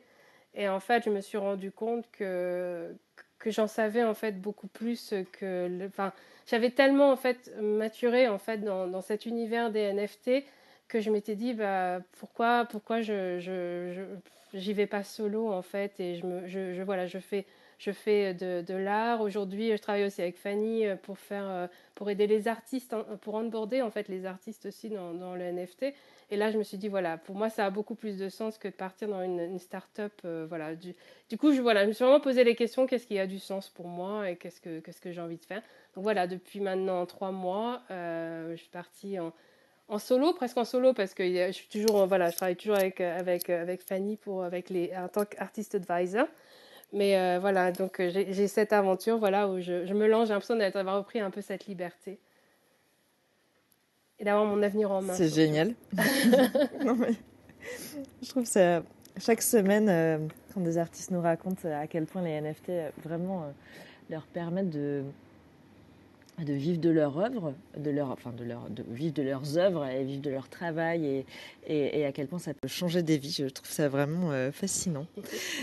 Et 0.54 0.68
en 0.68 0.78
fait, 0.78 1.04
je 1.04 1.10
me 1.10 1.20
suis 1.20 1.38
rendu 1.38 1.72
compte 1.72 2.08
que, 2.12 2.94
que 3.38 3.50
j'en 3.50 3.66
savais 3.66 4.04
en 4.04 4.14
fait 4.14 4.40
beaucoup 4.40 4.68
plus 4.68 5.12
que, 5.32 5.86
enfin, 5.86 6.12
j'avais 6.46 6.70
tellement 6.70 7.10
en 7.10 7.16
fait 7.16 7.52
maturé 7.60 8.28
en 8.28 8.38
fait 8.38 8.58
dans, 8.58 8.86
dans 8.86 9.00
cet 9.00 9.26
univers 9.26 9.72
des 9.72 9.92
NFT 9.92 10.44
que 10.90 11.00
je 11.00 11.10
m'étais 11.10 11.36
dit 11.36 11.54
bah 11.54 12.00
pourquoi 12.18 12.66
pourquoi 12.66 13.00
je 13.00 13.38
je, 13.38 14.04
j'y 14.54 14.72
vais 14.72 14.86
pas 14.86 15.04
solo 15.04 15.52
en 15.52 15.62
fait 15.62 15.98
et 16.00 16.16
je 16.16 16.26
me 16.26 16.46
je, 16.48 16.74
je 16.74 16.82
voilà 16.82 17.06
je 17.06 17.18
fais 17.18 17.46
je 17.80 17.92
fais 17.92 18.34
de, 18.34 18.60
de 18.60 18.74
l'art. 18.74 19.22
Aujourd'hui, 19.22 19.72
je 19.72 19.80
travaille 19.80 20.04
aussi 20.04 20.20
avec 20.20 20.36
Fanny 20.36 20.86
euh, 20.86 20.96
pour, 20.96 21.18
faire, 21.18 21.48
euh, 21.48 21.66
pour 21.94 22.10
aider 22.10 22.26
les 22.26 22.46
artistes, 22.46 22.94
pour 23.22 23.34
onboarder 23.34 23.80
en 23.80 23.90
fait 23.90 24.06
les 24.08 24.26
artistes 24.26 24.66
aussi 24.66 24.90
dans, 24.90 25.14
dans, 25.14 25.34
le 25.34 25.50
NFT. 25.50 25.94
Et 26.30 26.36
là, 26.36 26.50
je 26.50 26.58
me 26.58 26.62
suis 26.62 26.76
dit, 26.76 26.88
voilà, 26.88 27.16
pour 27.16 27.34
moi, 27.36 27.48
ça 27.48 27.64
a 27.64 27.70
beaucoup 27.70 27.94
plus 27.94 28.18
de 28.18 28.28
sens 28.28 28.58
que 28.58 28.68
de 28.68 28.74
partir 28.74 29.08
dans 29.08 29.22
une, 29.22 29.40
une 29.40 29.58
start-up. 29.58 30.12
Euh, 30.26 30.44
voilà. 30.46 30.76
Du, 30.76 30.94
du, 31.30 31.38
coup, 31.38 31.54
je, 31.54 31.62
voilà, 31.62 31.84
je 31.84 31.88
me 31.88 31.92
suis 31.94 32.04
vraiment 32.04 32.20
posé 32.20 32.44
les 32.44 32.54
questions, 32.54 32.86
qu'est-ce 32.86 33.06
qui 33.06 33.18
a 33.18 33.26
du 33.26 33.38
sens 33.38 33.70
pour 33.70 33.88
moi 33.88 34.28
et 34.28 34.36
qu'est-ce 34.36 34.60
que, 34.60 34.80
qu'est-ce 34.80 35.00
que 35.00 35.10
j'ai 35.10 35.22
envie 35.22 35.38
de 35.38 35.44
faire. 35.46 35.62
Donc 35.94 36.04
voilà, 36.04 36.26
depuis 36.26 36.60
maintenant 36.60 37.04
trois 37.06 37.32
mois, 37.32 37.82
je 37.88 38.54
suis 38.56 38.68
partie 38.68 39.18
en, 39.18 39.32
en 39.90 39.98
solo, 39.98 40.32
presque 40.32 40.56
en 40.56 40.64
solo, 40.64 40.94
parce 40.94 41.14
que 41.14 41.24
je 41.24 41.52
suis 41.52 41.68
toujours, 41.68 42.06
voilà, 42.06 42.30
je 42.30 42.36
travaille 42.36 42.56
toujours 42.56 42.76
avec, 42.76 43.00
avec, 43.00 43.50
avec 43.50 43.82
Fanny 43.82 44.16
pour, 44.16 44.44
avec 44.44 44.70
les, 44.70 44.92
en 44.96 45.08
tant 45.08 45.24
qu'artiste 45.24 45.74
advisor. 45.74 46.26
Mais 46.92 47.18
euh, 47.18 47.38
voilà, 47.40 47.70
donc 47.72 48.00
euh, 48.00 48.10
j'ai 48.10 48.48
cette 48.48 48.72
aventure 48.72 49.18
voilà, 49.18 49.48
où 49.48 49.60
je, 49.60 49.86
je 49.86 49.94
me 49.94 50.06
lance, 50.06 50.28
j'ai 50.28 50.34
l'impression 50.34 50.56
d'avoir 50.56 50.96
repris 50.96 51.20
un 51.20 51.30
peu 51.30 51.40
cette 51.40 51.66
liberté. 51.66 52.18
Et 54.18 54.24
d'avoir 54.24 54.44
mon 54.44 54.62
avenir 54.62 54.90
en 54.90 55.02
main. 55.02 55.14
C'est 55.14 55.32
génial. 55.32 55.74
non, 56.84 56.94
mais 56.94 57.14
je 58.22 58.28
trouve 58.28 58.44
ça. 58.44 58.82
Chaque 59.18 59.42
semaine, 59.42 59.88
euh, 59.88 60.18
quand 60.54 60.60
des 60.60 60.78
artistes 60.78 61.10
nous 61.10 61.20
racontent 61.20 61.68
à 61.68 61.86
quel 61.86 62.06
point 62.06 62.22
les 62.22 62.40
NFT 62.40 62.70
vraiment 63.04 63.42
euh, 63.42 63.50
leur 64.08 64.22
permettent 64.26 64.70
de, 64.70 65.02
de 66.38 66.52
vivre 66.52 66.80
de 66.80 66.90
leur 66.90 67.18
œuvre, 67.18 67.54
de 67.76 67.90
leur, 67.90 68.10
enfin 68.10 68.32
de 68.32 68.44
leur, 68.44 68.70
de 68.70 68.82
vivre 68.88 69.14
de 69.14 69.22
leurs 69.22 69.58
œuvres 69.58 69.86
et 69.86 70.04
vivre 70.04 70.22
de 70.22 70.30
leur 70.30 70.48
travail 70.48 71.24
et, 71.66 72.00
et, 72.00 72.04
à 72.04 72.12
quel 72.12 72.28
point 72.28 72.38
ça 72.38 72.54
peut 72.54 72.68
changer 72.68 73.02
des 73.02 73.18
vies. 73.18 73.32
Je 73.32 73.46
trouve 73.46 73.70
ça 73.70 73.88
vraiment 73.88 74.32
euh, 74.32 74.50
fascinant. 74.52 75.06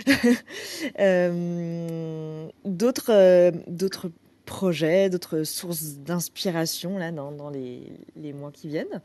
euh, 0.99 2.47
d'autres, 2.65 3.11
euh, 3.11 3.51
d'autres 3.68 4.11
projets, 4.45 5.09
d'autres 5.09 5.43
sources 5.43 5.95
d'inspiration 5.95 6.97
là 6.97 7.11
dans, 7.11 7.32
dans 7.32 7.49
les, 7.49 7.91
les, 8.15 8.34
mois 8.34 8.51
qui 8.51 8.68
viennent? 8.68 9.01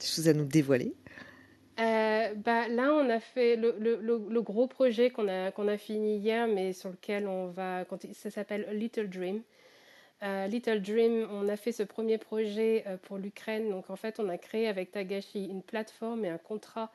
Des 0.00 0.06
choses 0.06 0.28
à 0.28 0.32
nous 0.32 0.44
dévoiler? 0.44 0.94
Bah, 1.76 2.66
là, 2.68 2.94
on 2.94 3.10
a 3.10 3.20
fait 3.20 3.56
le, 3.56 3.74
le, 3.78 3.98
le, 4.00 4.22
le 4.28 4.42
gros 4.42 4.66
projet 4.66 5.10
qu'on 5.10 5.28
a, 5.28 5.50
qu'on 5.50 5.68
a 5.68 5.76
fini 5.76 6.16
hier, 6.16 6.46
mais 6.46 6.72
sur 6.72 6.88
lequel 6.90 7.26
on 7.26 7.48
va. 7.48 7.84
Ça 8.12 8.30
s'appelle 8.30 8.66
Little 8.72 9.08
Dream. 9.08 9.42
Little 10.22 10.80
Dream, 10.80 11.26
on 11.30 11.48
a 11.48 11.56
fait 11.56 11.72
ce 11.72 11.82
premier 11.82 12.18
projet 12.18 12.84
uh, 12.86 12.96
pour 12.98 13.18
l'Ukraine. 13.18 13.70
Donc 13.70 13.90
en 13.90 13.96
fait, 13.96 14.20
on 14.20 14.28
a 14.28 14.38
créé 14.38 14.68
avec 14.68 14.92
Tagashi 14.92 15.46
une 15.46 15.62
plateforme 15.62 16.24
et 16.24 16.28
un 16.28 16.38
contrat 16.38 16.90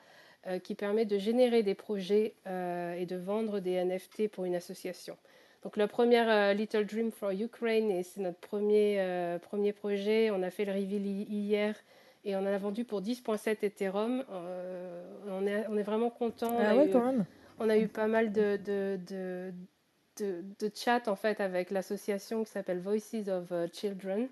uh, 0.50 0.60
qui 0.60 0.74
permet 0.74 1.04
de 1.04 1.18
générer 1.18 1.62
des 1.62 1.74
projets 1.74 2.34
et 2.46 3.06
de 3.06 3.16
vendre 3.16 3.60
des 3.60 3.84
NFT 3.84 4.28
pour 4.28 4.44
une 4.44 4.54
association. 4.54 5.16
Donc 5.62 5.76
le 5.76 5.86
premier 5.86 6.54
Little 6.54 6.86
Dream 6.86 7.10
for 7.10 7.32
Ukraine, 7.32 7.90
et 7.90 8.02
c'est 8.02 8.20
notre 8.20 8.38
premier, 8.38 9.38
premier 9.42 9.72
projet. 9.72 10.30
On 10.30 10.42
a 10.42 10.50
fait 10.50 10.64
le 10.64 10.72
reveal 10.72 11.04
hier 11.04 11.74
et 12.24 12.36
on 12.36 12.40
en 12.40 12.46
a 12.46 12.58
vendu 12.58 12.84
pour 12.84 13.00
10.7 13.00 13.64
Ethereum. 13.64 14.24
Euh, 14.30 15.02
on, 15.28 15.46
est, 15.46 15.66
on 15.68 15.76
est 15.76 15.82
vraiment 15.82 16.10
content. 16.10 16.56
Ah 16.60 16.76
ouais, 16.76 16.88
eu, 16.88 16.90
quand 16.90 17.04
même. 17.04 17.24
On 17.58 17.68
a 17.68 17.78
eu 17.78 17.88
pas 17.88 18.06
mal 18.06 18.32
de, 18.32 18.58
de, 18.64 18.98
de 19.08 19.52
de, 20.22 20.70
chat 20.74 21.08
en 21.08 21.16
fait 21.16 21.40
avec 21.40 21.70
l'association 21.70 22.44
qui 22.44 22.50
s'appelle 22.50 22.80
Voices 22.80 23.28
of 23.28 23.52
Children 23.72 24.28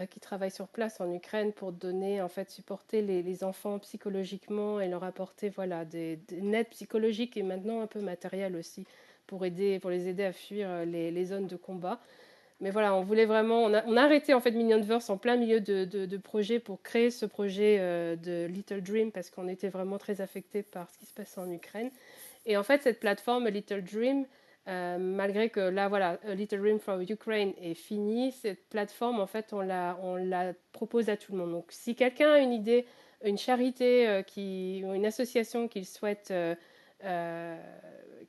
euh, 0.00 0.06
qui 0.06 0.18
travaille 0.18 0.50
sur 0.50 0.66
place 0.66 1.00
en 1.00 1.12
Ukraine 1.12 1.52
pour 1.52 1.70
donner 1.70 2.20
en 2.20 2.28
fait 2.28 2.50
supporter 2.50 3.00
les, 3.02 3.44
enfants 3.44 3.78
psychologiquement 3.78 4.80
et 4.80 4.88
leur 4.88 5.04
apporter 5.04 5.50
voilà 5.50 5.84
des, 5.84 6.16
des 6.28 6.52
aides 6.52 6.70
psychologiques 6.70 7.36
et 7.36 7.42
maintenant 7.42 7.80
un 7.80 7.86
peu 7.86 8.00
matériel 8.00 8.56
aussi 8.56 8.86
pour 9.26 9.44
aider 9.44 9.78
pour 9.78 9.90
les 9.90 10.08
aider 10.08 10.24
à 10.24 10.32
fuir 10.32 10.84
les, 10.84 11.10
les 11.10 11.24
zones 11.26 11.46
de 11.46 11.56
combat. 11.56 12.00
Mais 12.60 12.70
voilà 12.70 12.94
on 12.94 13.02
voulait 13.02 13.26
vraiment 13.26 13.64
on 13.64 13.72
a, 13.72 14.02
arrêté 14.02 14.32
en 14.34 14.40
fait 14.40 14.52
Minionverse 14.52 15.10
en 15.10 15.16
plein 15.16 15.36
milieu 15.36 15.60
de, 15.60 16.16
projet 16.16 16.58
pour 16.58 16.82
créer 16.82 17.10
ce 17.10 17.26
projet 17.26 17.78
euh, 17.78 18.16
de 18.16 18.46
Little 18.46 18.82
Dream 18.82 19.12
parce 19.12 19.30
qu'on 19.30 19.48
était 19.48 19.68
vraiment 19.68 19.98
très 19.98 20.20
affecté 20.20 20.62
par 20.62 20.90
ce 20.90 20.98
qui 20.98 21.06
se 21.06 21.14
passe 21.14 21.36
en 21.38 21.50
Ukraine. 21.50 21.90
Et 22.46 22.56
en 22.56 22.62
fait 22.62 22.82
cette 22.82 23.00
plateforme 23.00 23.48
Little 23.48 23.82
Dream 23.82 24.24
euh, 24.66 24.96
malgré 24.98 25.50
que 25.50 25.60
là, 25.60 25.88
voilà, 25.88 26.18
A 26.26 26.34
Little 26.34 26.60
Dream 26.60 26.78
for 26.78 26.98
Ukraine 27.00 27.52
est 27.60 27.74
fini, 27.74 28.32
cette 28.32 28.66
plateforme, 28.70 29.20
en 29.20 29.26
fait, 29.26 29.52
on 29.52 29.60
la, 29.60 29.98
on 30.02 30.16
la 30.16 30.54
propose 30.72 31.10
à 31.10 31.16
tout 31.18 31.32
le 31.32 31.38
monde. 31.38 31.52
Donc, 31.52 31.66
si 31.68 31.94
quelqu'un 31.94 32.32
a 32.32 32.38
une 32.38 32.52
idée, 32.52 32.86
une 33.22 33.36
charité 33.36 34.08
euh, 34.08 34.22
une 34.36 35.04
association 35.04 35.68
qu'il 35.68 35.84
souhaite, 35.84 36.30
euh, 36.30 37.56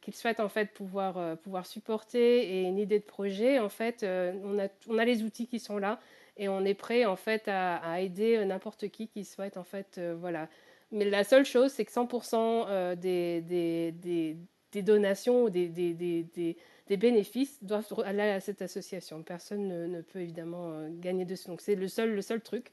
qu'il 0.02 0.14
souhaite 0.14 0.42
en 0.42 0.50
fait 0.50 0.74
pouvoir, 0.74 1.38
pouvoir 1.38 1.66
supporter 1.66 2.60
et 2.60 2.64
une 2.64 2.80
idée 2.80 3.00
de 3.00 3.06
projet, 3.06 3.60
en 3.60 3.70
fait, 3.70 4.04
on, 4.04 4.60
a, 4.60 4.68
on 4.90 4.98
a 4.98 5.06
les 5.06 5.24
outils 5.24 5.48
qui 5.48 5.60
sont 5.60 5.78
là 5.78 6.00
et 6.38 6.50
on 6.50 6.66
est 6.66 6.74
prêt 6.74 7.06
en 7.06 7.16
fait 7.16 7.48
à, 7.48 7.78
à 7.78 8.02
aider 8.02 8.44
n'importe 8.44 8.90
qui 8.90 9.08
qui 9.08 9.24
souhaite 9.24 9.56
en 9.56 9.64
fait, 9.64 10.02
voilà. 10.20 10.50
Mais 10.92 11.06
la 11.06 11.24
seule 11.24 11.46
chose, 11.46 11.72
c'est 11.72 11.86
que 11.86 11.92
100% 11.92 12.96
des, 12.96 13.42
des, 13.42 13.92
des 13.94 14.38
des 14.76 14.82
donations 14.82 15.46
ou 15.46 15.50
des, 15.50 16.58
bénéfices 16.90 17.64
doivent 17.64 17.88
aller 18.06 18.22
à 18.22 18.42
cette 18.42 18.62
association. 18.62 19.24
Personne 19.24 19.68
ne, 19.88 20.02
peut 20.02 20.20
évidemment 20.20 20.72
euh, 20.72 20.90
gagner 20.92 21.24
dessus. 21.24 21.48
Donc 21.48 21.62
c'est 21.62 21.76
le 21.76 21.88
seul, 21.88 22.14
le 22.14 22.22
seul 22.22 22.42
truc. 22.42 22.72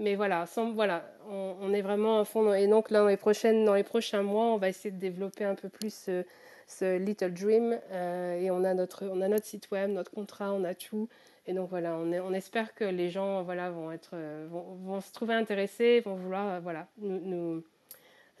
Mais 0.00 0.16
voilà, 0.16 0.46
sans, 0.46 0.72
voilà 0.72 1.08
on, 1.30 1.72
est 1.72 1.82
vraiment 1.82 2.18
à 2.18 2.24
fond. 2.24 2.52
Et 2.52 2.66
donc 2.66 2.90
là, 2.90 3.00
dans 3.02 3.06
les, 3.06 3.16
prochaines, 3.16 3.64
dans 3.64 3.74
les 3.74 3.84
prochains 3.84 4.22
mois, 4.22 4.46
on 4.46 4.56
va 4.56 4.68
essayer 4.68 4.90
de 4.90 4.98
développer 4.98 5.44
un 5.44 5.54
peu 5.54 5.68
plus 5.68 6.10
ce, 6.66 6.98
Little 6.98 7.32
Dream. 7.32 7.78
Euh, 7.92 8.40
et 8.40 8.50
on 8.50 8.64
a, 8.64 8.74
notre, 8.74 9.06
on 9.06 9.20
a 9.20 9.28
notre 9.28 9.46
site 9.46 9.70
web, 9.70 9.90
notre 9.90 10.10
contrat, 10.10 10.52
on 10.52 10.64
a 10.64 10.74
tout. 10.74 11.08
Et 11.46 11.52
donc 11.52 11.70
voilà, 11.70 11.96
on, 11.96 12.32
espère 12.32 12.74
que 12.74 12.84
les 12.84 13.10
gens 13.10 13.44
voilà, 13.44 13.70
vont, 13.70 13.92
être, 13.92 14.16
vont, 14.48 14.76
vont 14.82 15.00
se 15.00 15.12
trouver 15.12 15.34
intéressés, 15.34 16.00
vont 16.00 16.16
vouloir 16.16 16.60
voilà, 16.62 16.88
nous 16.98 17.62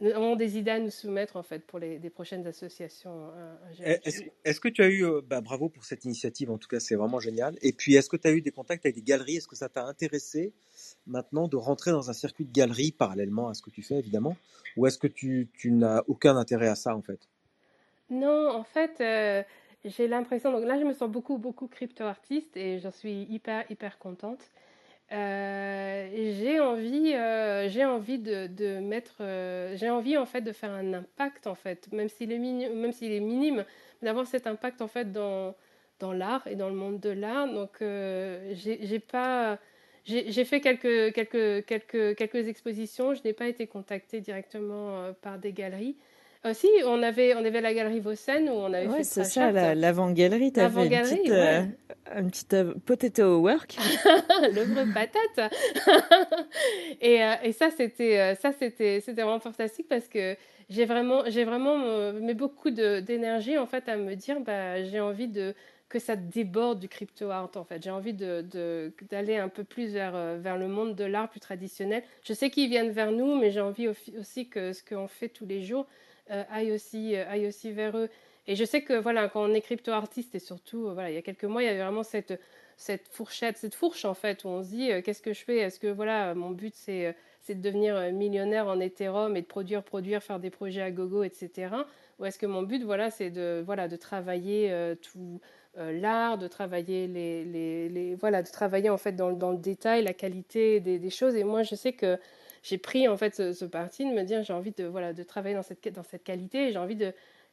nous 0.00 0.10
avons 0.10 0.34
des 0.34 0.58
idées 0.58 0.72
à 0.72 0.80
nous 0.80 0.90
soumettre 0.90 1.36
en 1.36 1.42
fait 1.42 1.60
pour 1.60 1.78
les 1.78 1.98
des 1.98 2.10
prochaines 2.10 2.46
associations. 2.46 3.30
Euh, 3.36 3.96
est-ce, 4.04 4.22
est 4.44 4.60
que 4.60 4.68
tu 4.68 4.82
as 4.82 4.88
eu, 4.88 5.04
euh, 5.04 5.20
bah, 5.24 5.40
bravo 5.40 5.68
pour 5.68 5.84
cette 5.84 6.04
initiative, 6.04 6.50
en 6.50 6.58
tout 6.58 6.68
cas 6.68 6.80
c'est 6.80 6.96
vraiment 6.96 7.20
génial. 7.20 7.56
Et 7.62 7.72
puis 7.72 7.94
est-ce 7.94 8.08
que 8.08 8.16
tu 8.16 8.26
as 8.26 8.32
eu 8.32 8.42
des 8.42 8.50
contacts 8.50 8.84
avec 8.84 8.96
des 8.96 9.02
galeries? 9.02 9.36
Est-ce 9.36 9.48
que 9.48 9.56
ça 9.56 9.68
t'a 9.68 9.84
intéressé 9.84 10.52
maintenant 11.06 11.48
de 11.48 11.56
rentrer 11.56 11.92
dans 11.92 12.10
un 12.10 12.14
circuit 12.14 12.44
de 12.44 12.52
galerie 12.52 12.92
parallèlement 12.92 13.48
à 13.48 13.54
ce 13.54 13.62
que 13.62 13.70
tu 13.70 13.82
fais 13.82 13.96
évidemment? 13.96 14.36
Ou 14.76 14.86
est-ce 14.86 14.98
que 14.98 15.06
tu, 15.06 15.48
tu 15.56 15.70
n'as 15.70 16.02
aucun 16.08 16.36
intérêt 16.36 16.68
à 16.68 16.74
ça 16.74 16.96
en 16.96 17.02
fait? 17.02 17.20
Non, 18.10 18.50
en 18.50 18.64
fait. 18.64 19.00
Euh, 19.00 19.42
j'ai 19.84 20.08
l'impression, 20.08 20.50
donc 20.50 20.64
là 20.64 20.78
je 20.78 20.84
me 20.84 20.94
sens 20.94 21.10
beaucoup, 21.10 21.36
beaucoup 21.36 21.66
crypto-artiste 21.66 22.56
et 22.56 22.78
j'en 22.78 22.90
suis 22.90 23.24
hyper, 23.24 23.70
hyper 23.70 23.98
contente. 23.98 24.40
Euh, 25.12 26.08
j'ai 26.40 26.60
envie, 26.60 27.12
euh, 27.14 27.68
j'ai 27.68 27.84
envie 27.84 28.18
de, 28.18 28.78
mettre, 28.80 29.16
euh, 29.20 29.76
j'ai 29.76 29.90
envie 29.90 30.16
en 30.16 30.26
fait 30.26 30.40
de 30.40 30.52
faire 30.52 30.70
un 30.70 30.94
impact 30.94 31.46
en 31.46 31.54
fait, 31.54 31.92
même 31.92 32.08
s'il 32.08 32.32
est 32.32 32.38
même 32.38 32.92
s'il 32.92 33.12
est 33.12 33.20
minime, 33.20 33.64
d'avoir 34.02 34.26
cet 34.26 34.46
impact 34.46 34.80
en 34.80 34.88
fait 34.88 35.12
dans 35.12 35.54
dans 36.00 36.12
l'art 36.12 36.46
et 36.46 36.56
dans 36.56 36.68
le 36.68 36.74
monde 36.74 37.00
de 37.00 37.10
l'art. 37.10 37.48
Donc 37.52 37.78
j'ai 37.80 38.98
pas, 38.98 39.58
j'ai 40.04 40.44
fait 40.44 40.60
quelques 40.60 41.14
quelques 41.14 41.66
quelques 41.66 42.16
quelques 42.16 42.48
expositions. 42.48 43.14
Je 43.14 43.22
n'ai 43.24 43.34
pas 43.34 43.46
été 43.48 43.66
contactée 43.66 44.20
directement 44.20 45.12
par 45.22 45.38
des 45.38 45.52
galeries. 45.52 45.96
Euh, 46.46 46.52
si, 46.52 46.68
on 46.84 47.02
avait, 47.02 47.34
on 47.34 47.44
avait 47.44 47.60
la 47.60 47.72
galerie 47.72 48.00
Vossen 48.00 48.48
où 48.48 48.52
on 48.52 48.72
avait 48.72 48.86
ouais, 48.86 48.98
fait 48.98 49.04
c'est 49.04 49.24
ça, 49.24 49.50
l'avant-galerie. 49.74 50.52
La, 50.54 50.68
tu 50.68 50.76
avais 50.78 50.86
une 50.86 51.02
petite, 51.02 51.28
ouais. 51.30 51.64
euh, 52.12 52.20
une 52.20 52.30
petite 52.30 52.54
euh, 52.54 52.74
potato 52.84 53.38
work. 53.38 53.76
L'œuvre 54.54 54.84
patate. 54.92 55.52
et, 57.00 57.22
euh, 57.22 57.32
et 57.42 57.52
ça, 57.52 57.70
c'était, 57.70 58.34
ça 58.34 58.52
c'était, 58.52 59.00
c'était 59.00 59.22
vraiment 59.22 59.40
fantastique 59.40 59.88
parce 59.88 60.06
que 60.08 60.36
j'ai 60.68 60.84
vraiment, 60.84 61.22
j'ai 61.28 61.44
vraiment 61.44 62.12
mis 62.12 62.34
beaucoup 62.34 62.70
d'énergie 62.70 63.56
en 63.58 63.66
fait 63.66 63.88
à 63.88 63.96
me 63.96 64.14
dire, 64.14 64.40
bah, 64.40 64.82
j'ai 64.84 65.00
envie 65.00 65.28
de 65.28 65.54
que 65.88 65.98
ça 65.98 66.16
déborde 66.16 66.80
du 66.80 66.88
crypto 66.88 67.30
art 67.30 67.50
en 67.54 67.64
fait. 67.64 67.82
J'ai 67.82 67.90
envie 67.90 68.14
de, 68.14 68.44
d'aller 69.10 69.36
un 69.36 69.48
peu 69.48 69.62
plus 69.64 69.92
vers, 69.92 70.16
euh, 70.16 70.38
vers 70.40 70.56
le 70.58 70.66
monde 70.66 70.94
de 70.96 71.04
l'art 71.04 71.28
plus 71.28 71.40
traditionnel. 71.40 72.02
Je 72.24 72.32
sais 72.32 72.50
qu'ils 72.50 72.68
viennent 72.68 72.90
vers 72.90 73.12
nous, 73.12 73.36
mais 73.38 73.50
j'ai 73.50 73.60
envie 73.60 73.88
au- 73.88 74.18
aussi 74.18 74.48
que 74.48 74.72
ce 74.72 74.82
qu'on 74.82 75.06
fait 75.06 75.28
tous 75.28 75.46
les 75.46 75.62
jours 75.62 75.86
euh, 75.86 75.86
aille, 76.28 76.72
aussi, 76.72 77.16
euh, 77.16 77.24
aille 77.28 77.46
aussi 77.46 77.72
vers 77.72 77.96
eux. 77.96 78.08
Et 78.46 78.56
je 78.56 78.64
sais 78.64 78.82
que 78.82 78.94
voilà, 78.94 79.28
quand 79.28 79.42
on 79.42 79.54
est 79.54 79.60
crypto-artiste, 79.62 80.34
et 80.34 80.38
surtout, 80.38 80.86
euh, 80.88 80.92
voilà, 80.94 81.10
il 81.10 81.14
y 81.14 81.18
a 81.18 81.22
quelques 81.22 81.44
mois, 81.44 81.62
il 81.62 81.66
y 81.66 81.68
avait 81.68 81.82
vraiment 81.82 82.02
cette, 82.02 82.38
cette 82.76 83.08
fourchette, 83.08 83.56
cette 83.56 83.74
fourche 83.74 84.04
en 84.04 84.14
fait, 84.14 84.44
où 84.44 84.48
on 84.48 84.62
se 84.62 84.68
dit 84.68 84.92
euh, 84.92 85.02
qu'est-ce 85.02 85.22
que 85.22 85.32
je 85.32 85.44
fais? 85.44 85.58
Est-ce 85.58 85.80
que 85.80 85.88
voilà, 85.88 86.34
mon 86.34 86.50
but 86.50 86.74
c'est, 86.74 87.06
euh, 87.06 87.12
de 87.48 87.60
devenir 87.60 87.96
euh, 87.96 88.10
millionnaire 88.10 88.66
en 88.66 88.80
Ethereum 88.80 89.36
et 89.36 89.42
de 89.42 89.46
produire, 89.46 89.82
produire, 89.82 90.22
faire 90.22 90.40
des 90.40 90.50
projets 90.50 90.82
à 90.82 90.90
gogo, 90.90 91.22
etc. 91.22 91.74
Ou 92.18 92.24
est-ce 92.24 92.38
que 92.38 92.46
mon 92.46 92.62
but, 92.62 92.82
voilà, 92.82 93.10
c'est 93.10 93.30
de, 93.30 93.62
voilà, 93.64 93.88
de 93.88 93.96
travailler 93.96 94.72
euh, 94.72 94.94
tout 94.94 95.40
euh, 95.78 95.98
l'art, 96.00 96.38
de 96.38 96.48
travailler 96.48 97.06
les, 97.06 97.44
les, 97.44 98.14
voilà, 98.14 98.42
de 98.42 98.48
travailler 98.48 98.88
en 98.88 98.96
fait 98.96 99.12
dans, 99.12 99.32
dans 99.32 99.50
le 99.50 99.58
détail, 99.58 100.02
la 100.04 100.14
qualité 100.14 100.80
des, 100.80 100.98
des 100.98 101.10
choses? 101.10 101.34
Et 101.34 101.44
moi, 101.44 101.62
je 101.64 101.74
sais 101.74 101.92
que 101.92 102.18
j'ai 102.64 102.78
pris 102.78 103.06
en 103.06 103.16
fait 103.16 103.34
ce, 103.36 103.52
ce 103.52 103.64
parti 103.66 104.04
de 104.04 104.10
me 104.12 104.22
dire 104.24 104.42
j'ai 104.42 104.52
envie 104.54 104.72
de 104.72 104.84
voilà 104.84 105.12
de 105.12 105.22
travailler 105.22 105.54
dans 105.54 105.62
cette 105.62 105.86
dans 105.94 106.02
cette 106.02 106.24
qualité. 106.24 106.72
J'ai 106.72 106.78
envie 106.78 106.96
de, 106.96 107.12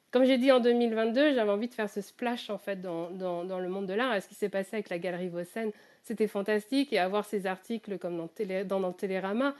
comme 0.09 0.23
j'ai 0.23 0.37
dit 0.37 0.51
en 0.51 0.59
2022, 0.61 1.33
j'avais 1.33 1.51
envie 1.51 1.67
de 1.67 1.73
faire 1.73 1.89
ce 1.89 2.01
splash 2.01 2.49
en 2.49 2.57
fait 2.57 2.81
dans, 2.81 3.11
dans, 3.11 3.43
dans 3.43 3.59
le 3.59 3.67
monde 3.69 3.85
de 3.87 3.93
l'art. 3.93 4.19
Ce 4.21 4.27
qui 4.27 4.35
s'est 4.35 4.49
passé 4.49 4.69
avec 4.77 4.89
la 4.89 4.97
galerie 4.99 5.27
Vossen, 5.29 5.71
c'était 6.01 6.27
fantastique. 6.27 6.91
Et 6.93 6.97
avoir 6.99 7.25
ces 7.25 7.45
articles 7.45 7.97
comme 7.99 8.17
dans, 8.17 8.27
Télé, 8.27 8.63
dans, 8.63 8.79
dans 8.79 8.93
Télérama, 8.93 9.53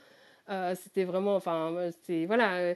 euh, 0.50 0.74
c'était 0.82 1.04
vraiment, 1.04 1.36
enfin, 1.36 1.74
euh, 1.76 1.92
c'était 1.92 2.26
voilà. 2.26 2.56
euh, 2.56 2.74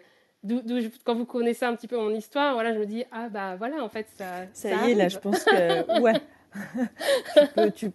je- 0.47 0.89
quand 1.03 1.15
vous 1.15 1.25
connaissez 1.25 1.65
un 1.65 1.75
petit 1.75 1.87
peu 1.87 1.97
mon 1.97 2.11
histoire, 2.13 2.53
voilà, 2.53 2.73
je 2.73 2.79
me 2.79 2.85
dis 2.85 3.03
ah 3.11 3.29
bah 3.29 3.55
voilà, 3.55 3.81
en 3.83 3.89
fait 3.89 4.07
ça. 4.15 4.45
Ça, 4.53 4.69
y 4.87 4.91
est, 4.91 4.95
là, 4.95 5.07
je 5.07 5.17
pense 5.17 5.43
que. 5.43 6.01
Ouais. 6.01 6.13
tu 7.33 7.47
peux, 7.55 7.71
tu, 7.71 7.91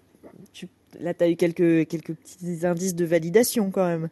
tu- 0.53 0.69
là, 0.99 1.15
tu 1.15 1.25
as 1.25 1.29
eu 1.31 1.37
quelques, 1.37 1.87
quelques 1.89 2.15
petits 2.15 2.67
indices 2.67 2.95
de 2.95 3.05
validation 3.05 3.71
quand 3.71 3.87
même. 3.87 4.09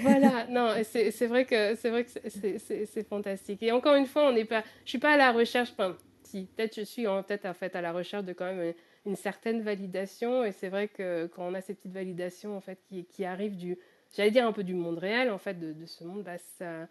Voilà, 0.00 0.46
non, 0.50 0.72
c'est 0.84 1.26
vrai 1.26 1.44
que 1.44 1.74
c'est 1.76 1.90
vrai 1.90 2.04
que 2.04 2.10
c'est- 2.28 3.04
fantastique. 3.08 3.62
Et 3.62 3.72
encore 3.72 3.94
une 3.94 4.06
fois, 4.06 4.28
on 4.28 4.32
n'est 4.32 4.44
pas, 4.44 4.64
je 4.84 4.90
suis 4.90 4.98
pas 4.98 5.12
à 5.12 5.16
la 5.16 5.32
recherche, 5.32 5.70
enfin, 5.72 5.96
si, 6.22 6.48
peut-être 6.56 6.76
je 6.76 6.82
suis 6.82 7.06
en 7.06 7.22
tête 7.22 7.44
en 7.46 7.54
fait 7.54 7.76
à 7.76 7.80
la 7.80 7.92
recherche 7.92 8.24
de 8.24 8.32
quand 8.32 8.46
même 8.46 8.60
une, 9.06 9.10
une 9.12 9.16
certaine 9.16 9.62
validation. 9.62 10.44
Et 10.44 10.52
c'est 10.52 10.68
vrai 10.68 10.88
que 10.88 11.26
quand 11.26 11.46
on 11.46 11.54
a 11.54 11.60
ces 11.60 11.74
petites 11.74 11.92
validations 11.92 12.56
en 12.56 12.60
fait 12.60 12.78
qui, 12.88 13.04
qui 13.04 13.24
arrivent 13.24 13.56
du, 13.56 13.78
j'allais 14.16 14.30
dire 14.30 14.46
un 14.46 14.52
peu 14.52 14.64
du 14.64 14.74
monde 14.74 14.98
réel 14.98 15.30
en 15.30 15.38
fait 15.38 15.58
de, 15.58 15.72
de 15.72 15.86
ce 15.86 16.04
monde, 16.04 16.22
bah 16.24 16.38
ça, 16.58 16.88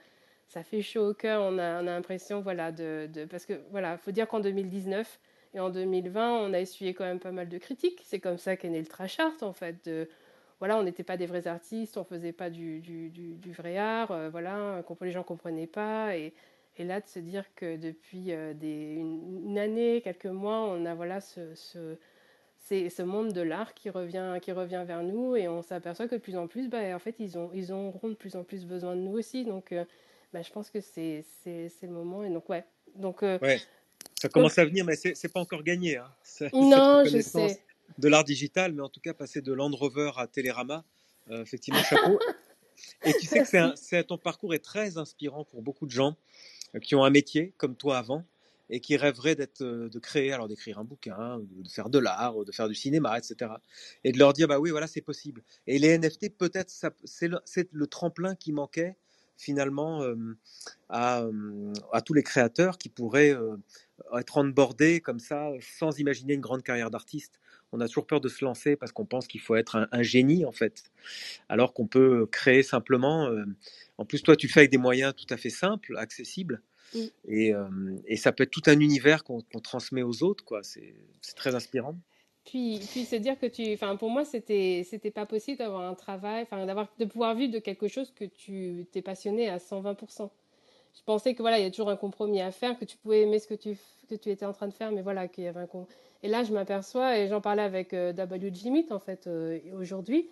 ça 0.47 0.63
fait 0.63 0.81
chaud 0.81 1.09
au 1.09 1.13
cœur. 1.13 1.41
On 1.41 1.57
a, 1.57 1.75
on 1.81 1.87
a 1.87 1.91
l'impression, 1.95 2.41
voilà, 2.41 2.71
de, 2.71 3.09
de, 3.11 3.25
parce 3.25 3.45
que 3.45 3.53
voilà, 3.71 3.97
faut 3.97 4.11
dire 4.11 4.27
qu'en 4.27 4.39
2019 4.39 5.19
et 5.53 5.59
en 5.59 5.69
2020, 5.69 6.39
on 6.39 6.53
a 6.53 6.59
essuyé 6.59 6.93
quand 6.93 7.03
même 7.03 7.19
pas 7.19 7.31
mal 7.31 7.47
de 7.47 7.57
critiques. 7.57 8.01
C'est 8.05 8.19
comme 8.19 8.37
ça 8.37 8.57
qu'est 8.57 8.69
né 8.69 8.79
le 8.79 8.87
trash 8.87 9.19
art 9.19 9.41
en 9.41 9.53
fait. 9.53 9.85
De, 9.85 10.09
voilà, 10.59 10.77
on 10.77 10.83
n'était 10.83 11.03
pas 11.03 11.17
des 11.17 11.25
vrais 11.25 11.47
artistes, 11.47 11.97
on 11.97 12.03
faisait 12.03 12.31
pas 12.31 12.49
du, 12.49 12.79
du, 12.79 13.51
vrai 13.51 13.77
art, 13.77 14.11
euh, 14.11 14.29
voilà, 14.29 14.81
les 15.01 15.11
gens 15.11 15.23
comprenaient 15.23 15.67
pas. 15.67 16.15
Et, 16.15 16.33
là, 16.79 17.01
de 17.01 17.05
se 17.05 17.19
dire 17.19 17.45
que 17.55 17.75
depuis 17.75 18.31
euh, 18.31 18.53
des, 18.53 18.95
une, 18.95 19.59
année, 19.59 20.01
quelques 20.01 20.25
mois, 20.25 20.61
on 20.61 20.85
a 20.85 20.95
voilà 20.95 21.19
ce, 21.21 21.53
ce, 21.53 21.97
c'est 22.57 22.89
ce 22.89 23.03
monde 23.03 23.33
de 23.33 23.41
l'art 23.41 23.73
qui 23.73 23.89
revient, 23.89 24.37
qui 24.41 24.51
revient 24.53 24.83
vers 24.87 25.03
nous 25.03 25.35
et 25.35 25.47
on 25.47 25.61
s'aperçoit 25.61 26.07
que 26.07 26.15
de 26.15 26.21
plus 26.21 26.37
en 26.37 26.47
plus, 26.47 26.69
bah, 26.69 26.95
en 26.95 26.99
fait, 26.99 27.15
ils, 27.19 27.37
ont, 27.37 27.51
ils 27.53 27.73
auront 27.73 28.07
de 28.09 28.15
plus 28.15 28.35
en 28.35 28.43
plus 28.43 28.65
besoin 28.65 28.95
de 28.95 29.01
nous 29.01 29.17
aussi. 29.17 29.43
Donc, 29.43 29.71
euh, 29.71 29.83
bah, 30.31 30.41
je 30.41 30.51
pense 30.51 30.71
que 30.71 30.79
c'est 30.79 31.25
le 31.81 31.89
moment. 31.89 32.23
Et 32.23 32.29
donc, 32.29 32.47
ouais. 32.49 32.63
Donc, 32.95 33.21
Ouais, 33.21 33.59
ça 34.23 34.29
commence 34.29 34.57
à 34.57 34.63
venir, 34.63 34.85
mais 34.85 34.95
c'est 34.95 35.15
c'est 35.17 35.27
pas 35.27 35.41
encore 35.41 35.63
gagné. 35.63 35.97
Hein. 35.97 36.09
Non, 36.53 37.03
je 37.03 37.19
sais. 37.19 37.61
de 37.97 38.07
l'art 38.07 38.23
digital, 38.23 38.71
mais 38.71 38.81
en 38.81 38.87
tout 38.87 39.01
cas 39.01 39.13
passer 39.13 39.41
de 39.41 39.51
Land 39.51 39.71
Rover 39.75 40.11
à 40.15 40.27
Télérama, 40.27 40.85
euh, 41.29 41.41
effectivement, 41.41 41.83
chapeau. 41.83 42.17
Et 43.03 43.11
tu 43.19 43.27
sais 43.27 43.39
que 43.39 43.45
c'est 43.75 43.97
un- 43.97 44.03
ton 44.03 44.17
parcours 44.17 44.53
est 44.53 44.63
très 44.63 44.97
inspirant 44.97 45.43
pour 45.43 45.61
beaucoup 45.61 45.85
de 45.85 45.91
gens 45.91 46.15
euh, 46.73 46.79
qui 46.79 46.95
ont 46.95 47.03
un 47.03 47.09
métier 47.09 47.53
comme 47.57 47.75
toi 47.75 47.97
avant 47.97 48.23
et 48.69 48.79
qui 48.79 48.95
rêveraient 48.95 49.35
d'être, 49.35 49.61
euh, 49.61 49.89
de 49.89 49.99
créer, 49.99 50.31
alors 50.31 50.47
d'écrire 50.47 50.79
un 50.79 50.85
bouquin, 50.85 51.39
de, 51.39 51.69
faire 51.69 51.89
de 51.89 51.99
l'art, 51.99 52.45
de 52.45 52.51
faire 52.53 52.69
du 52.69 52.75
cinéma, 52.75 53.17
etc. 53.17 53.51
Et 54.05 54.13
de 54.13 54.19
leur 54.19 54.31
dire, 54.31 54.47
bah 54.47 54.57
oui, 54.57 54.71
voilà, 54.71 54.87
c'est 54.87 55.01
possible. 55.01 55.43
Et 55.67 55.79
les 55.79 55.97
NFT, 55.97 56.29
peut-être, 56.37 56.73
c'est 57.03 57.27
le, 57.73 57.87
tremplin 57.87 58.35
qui 58.35 58.53
manquait 58.53 58.95
finalement 59.35 60.01
euh, 60.01 60.15
à, 60.87 61.25
à 61.91 62.01
tous 62.01 62.13
les 62.13 62.23
créateurs 62.23 62.77
qui 62.77 62.87
pourraient 62.89 63.33
euh, 63.33 63.57
être 64.19 64.37
onboardés 64.37 64.99
comme 65.01 65.19
ça, 65.19 65.51
sans 65.61 65.99
imaginer 65.99 66.33
une 66.33 66.41
grande 66.41 66.63
carrière 66.63 66.89
d'artiste. 66.91 67.39
On 67.71 67.79
a 67.81 67.87
toujours 67.87 68.05
peur 68.05 68.21
de 68.21 68.29
se 68.29 68.45
lancer 68.45 68.75
parce 68.75 68.91
qu'on 68.91 69.05
pense 69.05 69.27
qu'il 69.27 69.41
faut 69.41 69.55
être 69.55 69.75
un, 69.75 69.87
un 69.91 70.03
génie 70.03 70.45
en 70.45 70.51
fait, 70.51 70.91
alors 71.49 71.73
qu'on 71.73 71.87
peut 71.87 72.25
créer 72.27 72.63
simplement. 72.63 73.27
euh, 73.27 73.45
en 73.97 74.05
plus, 74.05 74.21
toi, 74.23 74.35
tu 74.35 74.47
le 74.47 74.51
fais 74.51 74.61
avec 74.61 74.71
des 74.71 74.77
moyens 74.77 75.13
tout 75.15 75.31
à 75.33 75.37
fait 75.37 75.49
simples, 75.49 75.97
accessibles, 75.97 76.61
Mm. 76.93 76.99
et, 77.27 77.53
euh, 77.55 77.69
et 78.05 78.17
ça 78.17 78.31
peut 78.31 78.43
être 78.43 78.51
tout 78.51 78.61
un 78.67 78.79
univers 78.79 79.23
qu'on 79.23 79.41
transmet 79.63 80.03
aux 80.03 80.21
autres. 80.21 80.43
quoi. 80.45 80.61
C'est 80.63 80.93
c'est 81.21 81.35
très 81.35 81.55
inspirant. 81.55 81.97
Puis, 82.45 82.79
puis 82.91 83.05
se 83.05 83.15
dire 83.15 83.39
que 83.39 83.45
tu, 83.45 83.73
enfin 83.73 83.95
pour 83.95 84.09
moi 84.09 84.25
c'était 84.25 84.85
c'était 84.87 85.11
pas 85.11 85.25
possible 85.25 85.57
d'avoir 85.57 85.89
un 85.89 85.95
travail, 85.95 86.43
enfin 86.43 86.65
d'avoir 86.65 86.93
de 86.99 87.05
pouvoir 87.05 87.35
vivre 87.35 87.53
de 87.53 87.59
quelque 87.59 87.87
chose 87.87 88.11
que 88.11 88.25
tu 88.25 88.85
t'es 88.91 89.01
passionné 89.01 89.49
à 89.49 89.59
120%. 89.59 90.29
Je 90.95 91.01
pensais 91.03 91.33
que 91.33 91.41
voilà 91.41 91.59
il 91.59 91.63
y 91.63 91.67
a 91.67 91.71
toujours 91.71 91.89
un 91.89 91.95
compromis 91.95 92.41
à 92.41 92.51
faire, 92.51 92.77
que 92.77 92.85
tu 92.85 92.97
pouvais 92.97 93.21
aimer 93.21 93.39
ce 93.39 93.47
que 93.47 93.53
tu 93.55 93.77
que 94.09 94.15
tu 94.15 94.29
étais 94.29 94.45
en 94.45 94.53
train 94.53 94.67
de 94.67 94.73
faire, 94.73 94.91
mais 94.91 95.01
voilà 95.01 95.27
qu'il 95.27 95.43
y 95.43 95.47
avait 95.47 95.61
un 95.61 95.67
com- 95.67 95.85
et 96.21 96.27
là 96.27 96.43
je 96.43 96.53
m'aperçois 96.53 97.17
et 97.17 97.27
j'en 97.27 97.41
parlais 97.41 97.63
avec 97.63 97.93
euh, 97.93 98.13
W. 98.13 98.51
Jimmy 98.53 98.85
en 98.91 98.99
fait 98.99 99.27
euh, 99.27 99.59
aujourd'hui 99.79 100.29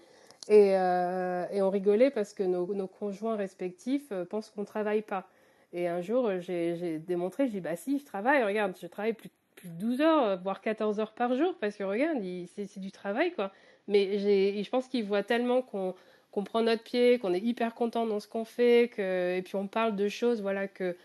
et, 0.48 0.76
euh, 0.78 1.46
et 1.52 1.62
on 1.62 1.70
rigolait 1.70 2.12
parce 2.12 2.34
que 2.34 2.44
nos, 2.44 2.88
conjoints 2.88 3.36
respectifs 3.36 4.12
euh, 4.12 4.26
pensent 4.26 4.50
qu'on 4.50 4.66
travaille 4.66 5.02
pas. 5.02 5.28
Et 5.74 5.88
un 5.88 6.02
jour 6.02 6.30
j'ai 6.40 7.00
démontré, 7.00 7.46
j'ai 7.48 7.54
dit 7.54 7.62
bah 7.62 7.76
si 7.76 8.00
je 8.00 8.06
travaille, 8.06 8.44
regarde 8.44 8.74
je 8.82 8.88
travaille 8.88 9.14
plus 9.14 9.30
plus 9.56 9.70
de 9.70 9.80
12 9.80 10.02
heures, 10.02 10.42
voire 10.42 10.62
14 10.62 11.00
heures 11.00 11.14
par 11.14 11.36
jour, 11.36 11.56
parce 11.60 11.76
que 11.76 11.84
regarde, 11.84 12.18
c'est 12.56 12.80
du 12.80 12.92
travail, 12.92 13.32
quoi. 13.34 13.52
Mais 13.88 14.18
je 14.64 14.70
pense 14.70 14.88
qu'ils 14.88 15.06
voient 15.06 15.24
tellement 15.24 15.62
qu'on 15.62 15.94
qu'on 16.32 16.44
prend 16.44 16.62
notre 16.62 16.84
pied, 16.84 17.20
qu'on 17.20 17.34
est 17.34 17.40
hyper 17.42 17.74
content 17.76 18.06
dans 18.06 18.20
ce 18.20 18.28
qu'on 18.28 18.46
fait, 18.46 18.90
que, 18.96 19.38
et 19.38 19.42
puis 19.42 19.56
on 19.56 19.68
parle 19.68 19.96
de 19.96 20.08
choses, 20.08 20.42
voilà, 20.42 20.68
que, 20.68 20.96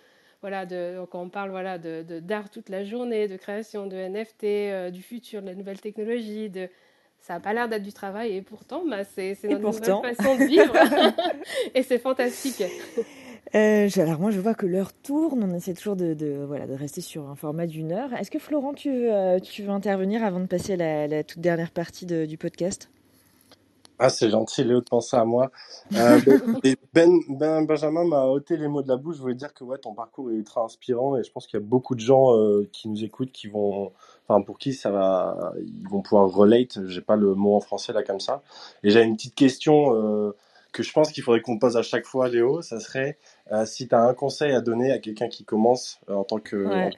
voilà, 0.40 0.66
de, 0.66 1.04
quand 1.10 1.20
on 1.22 1.28
parle, 1.28 1.50
voilà, 1.50 1.78
de, 1.78 2.04
d'art 2.20 2.48
toute 2.50 2.68
la 2.68 2.84
journée, 2.84 3.26
de 3.26 3.36
création 3.36 3.86
de 3.86 3.96
NFT, 3.96 4.44
euh, 4.44 4.90
du 4.90 5.02
futur, 5.02 5.42
de 5.42 5.46
la 5.48 5.54
nouvelle 5.54 5.80
technologie, 5.80 6.48
de, 6.48 6.68
ça 7.18 7.34
n'a 7.34 7.40
pas 7.40 7.52
l'air 7.54 7.68
d'être 7.68 7.82
du 7.82 7.92
travail, 7.92 8.36
et 8.36 8.42
pourtant, 8.42 8.84
bah, 8.88 9.02
c'est, 9.04 9.36
notre 9.44 9.60
pourtant. 9.60 9.96
nouvelle 9.96 10.14
façon 10.14 10.36
de 10.36 10.44
vivre, 10.44 10.72
et 11.74 11.82
c'est 11.82 11.98
fantastique. 11.98 12.62
Euh, 13.54 13.88
alors 13.98 14.18
moi 14.18 14.32
je 14.32 14.40
vois 14.40 14.54
que 14.54 14.66
l'heure 14.66 14.92
tourne, 14.92 15.44
on 15.44 15.54
essaie 15.54 15.72
toujours 15.72 15.94
de, 15.94 16.14
de- 16.14 16.44
voilà, 16.46 16.66
de 16.66 16.74
rester 16.74 17.00
sur 17.00 17.28
un 17.28 17.36
format 17.36 17.66
d'une 17.66 17.92
heure. 17.92 18.12
Est-ce 18.14 18.30
que 18.30 18.40
Florent, 18.40 18.74
tu 18.74 18.90
veux, 18.90 19.12
euh, 19.12 19.38
tu 19.38 19.62
veux 19.62 19.70
intervenir 19.70 20.24
avant 20.24 20.40
de 20.40 20.46
passer 20.46 20.72
à 20.72 20.76
la, 20.76 21.06
la 21.06 21.22
toute 21.24 21.38
dernière 21.38 21.70
partie 21.70 22.06
de- 22.06 22.26
du 22.26 22.36
podcast? 22.38 22.90
Ah, 23.98 24.10
c'est 24.10 24.28
gentil, 24.30 24.62
Léo, 24.64 24.80
de 24.80 24.88
penser 24.88 25.16
à 25.16 25.24
moi. 25.24 25.50
Euh, 25.96 26.20
ben, 26.62 26.76
ben, 26.92 27.18
ben- 27.28 27.64
Benjamin 27.64 28.04
m'a 28.04 28.24
ôté 28.24 28.56
les 28.56 28.68
mots 28.68 28.82
de 28.82 28.88
la 28.88 28.96
bouche. 28.96 29.16
Je 29.16 29.20
voulais 29.22 29.34
dire 29.34 29.54
que 29.54 29.64
ouais, 29.64 29.78
ton 29.78 29.94
parcours 29.94 30.30
est 30.30 30.34
ultra 30.34 30.62
inspirant 30.62 31.16
et 31.16 31.24
je 31.24 31.30
pense 31.32 31.46
qu'il 31.46 31.58
y 31.58 31.62
a 31.62 31.66
beaucoup 31.66 31.94
de 31.94 32.00
gens 32.00 32.36
euh, 32.36 32.68
qui 32.72 32.88
nous 32.88 33.04
écoutent 33.04 33.32
qui 33.32 33.46
vont, 33.48 33.92
enfin, 34.28 34.42
pour 34.42 34.58
qui 34.58 34.74
ça 34.74 34.90
va, 34.90 35.54
ils 35.58 35.88
vont 35.88 36.02
pouvoir 36.02 36.28
relate. 36.30 36.86
J'ai 36.86 37.00
pas 37.00 37.16
le 37.16 37.34
mot 37.34 37.56
en 37.56 37.60
français 37.60 37.92
là 37.92 38.02
comme 38.02 38.20
ça. 38.20 38.42
Et 38.82 38.90
j'ai 38.90 39.02
une 39.02 39.16
petite 39.16 39.34
question 39.34 39.94
euh, 39.94 40.34
que 40.72 40.82
je 40.82 40.92
pense 40.92 41.10
qu'il 41.10 41.22
faudrait 41.22 41.40
qu'on 41.40 41.58
pose 41.58 41.76
à 41.78 41.82
chaque 41.82 42.04
fois, 42.04 42.28
Léo. 42.28 42.60
Ça 42.60 42.80
serait 42.80 43.16
si 43.64 43.88
tu 43.88 43.94
as 43.94 44.00
un 44.02 44.12
conseil 44.14 44.52
à 44.52 44.60
donner 44.60 44.92
à 44.92 44.98
quelqu'un 44.98 45.28
qui 45.28 45.44
commence 45.44 46.00
en 46.08 46.24
tant 46.24 46.38
que, 46.38 46.56
Ouais. 46.56 46.90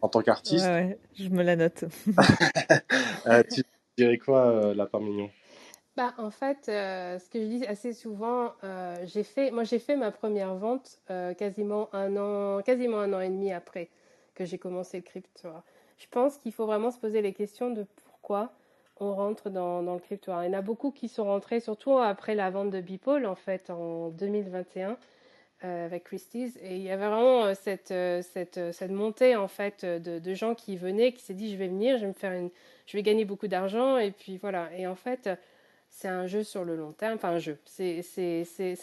en, 0.00 0.06
en 0.06 0.08
tant 0.08 0.22
qu'artiste, 0.22 0.64
Ouais, 0.64 0.70
ouais, 0.70 0.98
je 1.14 1.28
me 1.28 1.42
la 1.42 1.56
note. 1.56 1.84
tu 3.50 3.62
dirais 3.98 4.18
quoi, 4.18 4.46
euh, 4.46 4.74
Lapin 4.74 5.00
Mignon? 5.00 5.28
Bah, 5.96 6.12
en 6.18 6.30
fait, 6.30 6.68
euh, 6.68 7.18
ce 7.18 7.30
que 7.30 7.40
je 7.40 7.46
dis 7.46 7.66
assez 7.66 7.94
souvent, 7.94 8.52
euh, 8.64 8.94
j'ai 9.06 9.22
fait, 9.22 9.50
moi 9.50 9.64
j'ai 9.64 9.78
fait 9.78 9.96
ma 9.96 10.10
première 10.10 10.54
vente 10.54 10.98
euh, 11.10 11.32
quasiment 11.32 11.88
un 11.94 12.18
an, 12.18 12.60
quasiment 12.62 12.98
un 13.00 13.14
an 13.14 13.20
et 13.20 13.30
demi 13.30 13.50
après 13.50 13.88
que 14.34 14.44
j'ai 14.44 14.58
commencé 14.58 14.98
le 14.98 15.02
crypto. 15.04 15.48
Je 15.96 16.06
pense 16.10 16.36
qu'il 16.36 16.52
faut 16.52 16.66
vraiment 16.66 16.90
se 16.90 16.98
poser 16.98 17.22
les 17.22 17.32
questions 17.32 17.70
de 17.70 17.86
pourquoi 18.04 18.52
on 19.00 19.14
rentre 19.14 19.48
dans, 19.48 19.80
le 19.80 19.98
crypto. 19.98 20.32
Il 20.42 20.46
y 20.46 20.48
en 20.50 20.58
a 20.58 20.60
beaucoup 20.60 20.90
qui 20.90 21.08
sont 21.08 21.24
rentrés, 21.24 21.60
surtout 21.60 21.96
après 21.98 22.34
la 22.34 22.50
vente 22.50 22.68
de 22.70 22.82
Bipol, 22.82 23.24
en 23.24 23.34
fait, 23.34 23.70
en 23.70 24.10
2021 24.10 24.98
euh, 25.64 25.86
avec 25.86 26.04
Christie's. 26.04 26.58
Et 26.62 26.76
il 26.76 26.82
y 26.82 26.90
avait 26.90 27.06
vraiment 27.06 27.54
cette, 27.54 27.94
cette, 28.22 28.60
cette 28.72 28.90
montée, 28.90 29.34
en 29.34 29.48
fait, 29.48 29.86
de, 29.86 30.18
de 30.18 30.34
gens 30.34 30.54
qui 30.54 30.76
venaient, 30.76 31.12
qui 31.12 31.22
s'est 31.22 31.34
dit, 31.34 31.50
je 31.50 31.56
vais 31.56 31.68
venir, 31.68 31.96
je 31.96 32.02
vais 32.02 32.08
me 32.08 32.12
faire 32.12 32.32
une, 32.32 32.50
je 32.84 32.98
vais 32.98 33.02
gagner 33.02 33.24
beaucoup 33.24 33.48
d'argent, 33.48 33.96
et 33.96 34.10
puis 34.10 34.36
voilà. 34.36 34.68
Et 34.76 34.86
en 34.86 34.94
fait, 34.94 35.30
c'est 35.96 36.08
un 36.08 36.26
jeu 36.26 36.44
sur 36.44 36.62
le 36.62 36.76
long 36.76 36.92
terme, 36.92 37.14
enfin 37.14 37.30
un 37.30 37.38
jeu, 37.38 37.58
c'est 37.64 38.04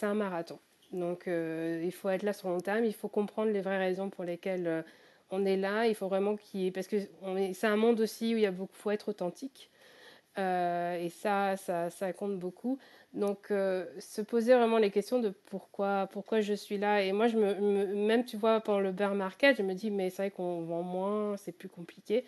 un 0.02 0.14
marathon. 0.14 0.58
Donc 0.92 1.28
euh, 1.28 1.80
il 1.84 1.92
faut 1.92 2.08
être 2.08 2.24
là 2.24 2.32
sur 2.32 2.48
le 2.48 2.54
long 2.54 2.60
terme, 2.60 2.84
il 2.84 2.92
faut 2.92 3.06
comprendre 3.06 3.52
les 3.52 3.60
vraies 3.60 3.78
raisons 3.78 4.10
pour 4.10 4.24
lesquelles 4.24 4.66
euh, 4.66 4.82
on 5.30 5.44
est 5.44 5.56
là, 5.56 5.86
il 5.86 5.94
faut 5.94 6.08
vraiment 6.08 6.34
qu'il 6.36 6.62
y 6.62 6.66
ait... 6.66 6.70
Parce 6.72 6.88
que 6.88 6.96
c'est 7.52 7.68
un 7.68 7.76
monde 7.76 8.00
aussi 8.00 8.34
où 8.34 8.38
il 8.38 8.42
y 8.42 8.46
a 8.46 8.50
beaucoup, 8.50 8.74
faut 8.74 8.90
être 8.90 9.10
authentique. 9.10 9.70
Euh, 10.38 10.98
et 10.98 11.08
ça, 11.08 11.56
ça, 11.56 11.88
ça, 11.88 12.12
compte 12.12 12.36
beaucoup. 12.38 12.78
Donc, 13.12 13.46
se 13.48 14.20
poser 14.20 14.54
vraiment 14.54 14.78
les 14.78 14.90
questions 14.90 15.20
de 15.20 15.28
pourquoi, 15.28 16.08
pourquoi 16.10 16.40
je 16.40 16.54
suis 16.54 16.78
là. 16.78 17.02
Et 17.02 17.12
moi, 17.12 17.28
je 17.28 17.38
me, 17.38 17.94
même, 17.94 18.24
tu 18.24 18.36
vois, 18.36 18.60
pendant 18.60 18.80
le 18.80 18.90
bear 18.90 19.14
market, 19.14 19.56
je 19.56 19.62
me 19.62 19.74
dis, 19.74 19.92
mais 19.92 20.10
c'est 20.10 20.22
vrai 20.22 20.30
qu'on 20.32 20.62
vend 20.62 20.82
moins, 20.82 21.36
c'est 21.36 21.52
plus 21.52 21.68
compliqué. 21.68 22.24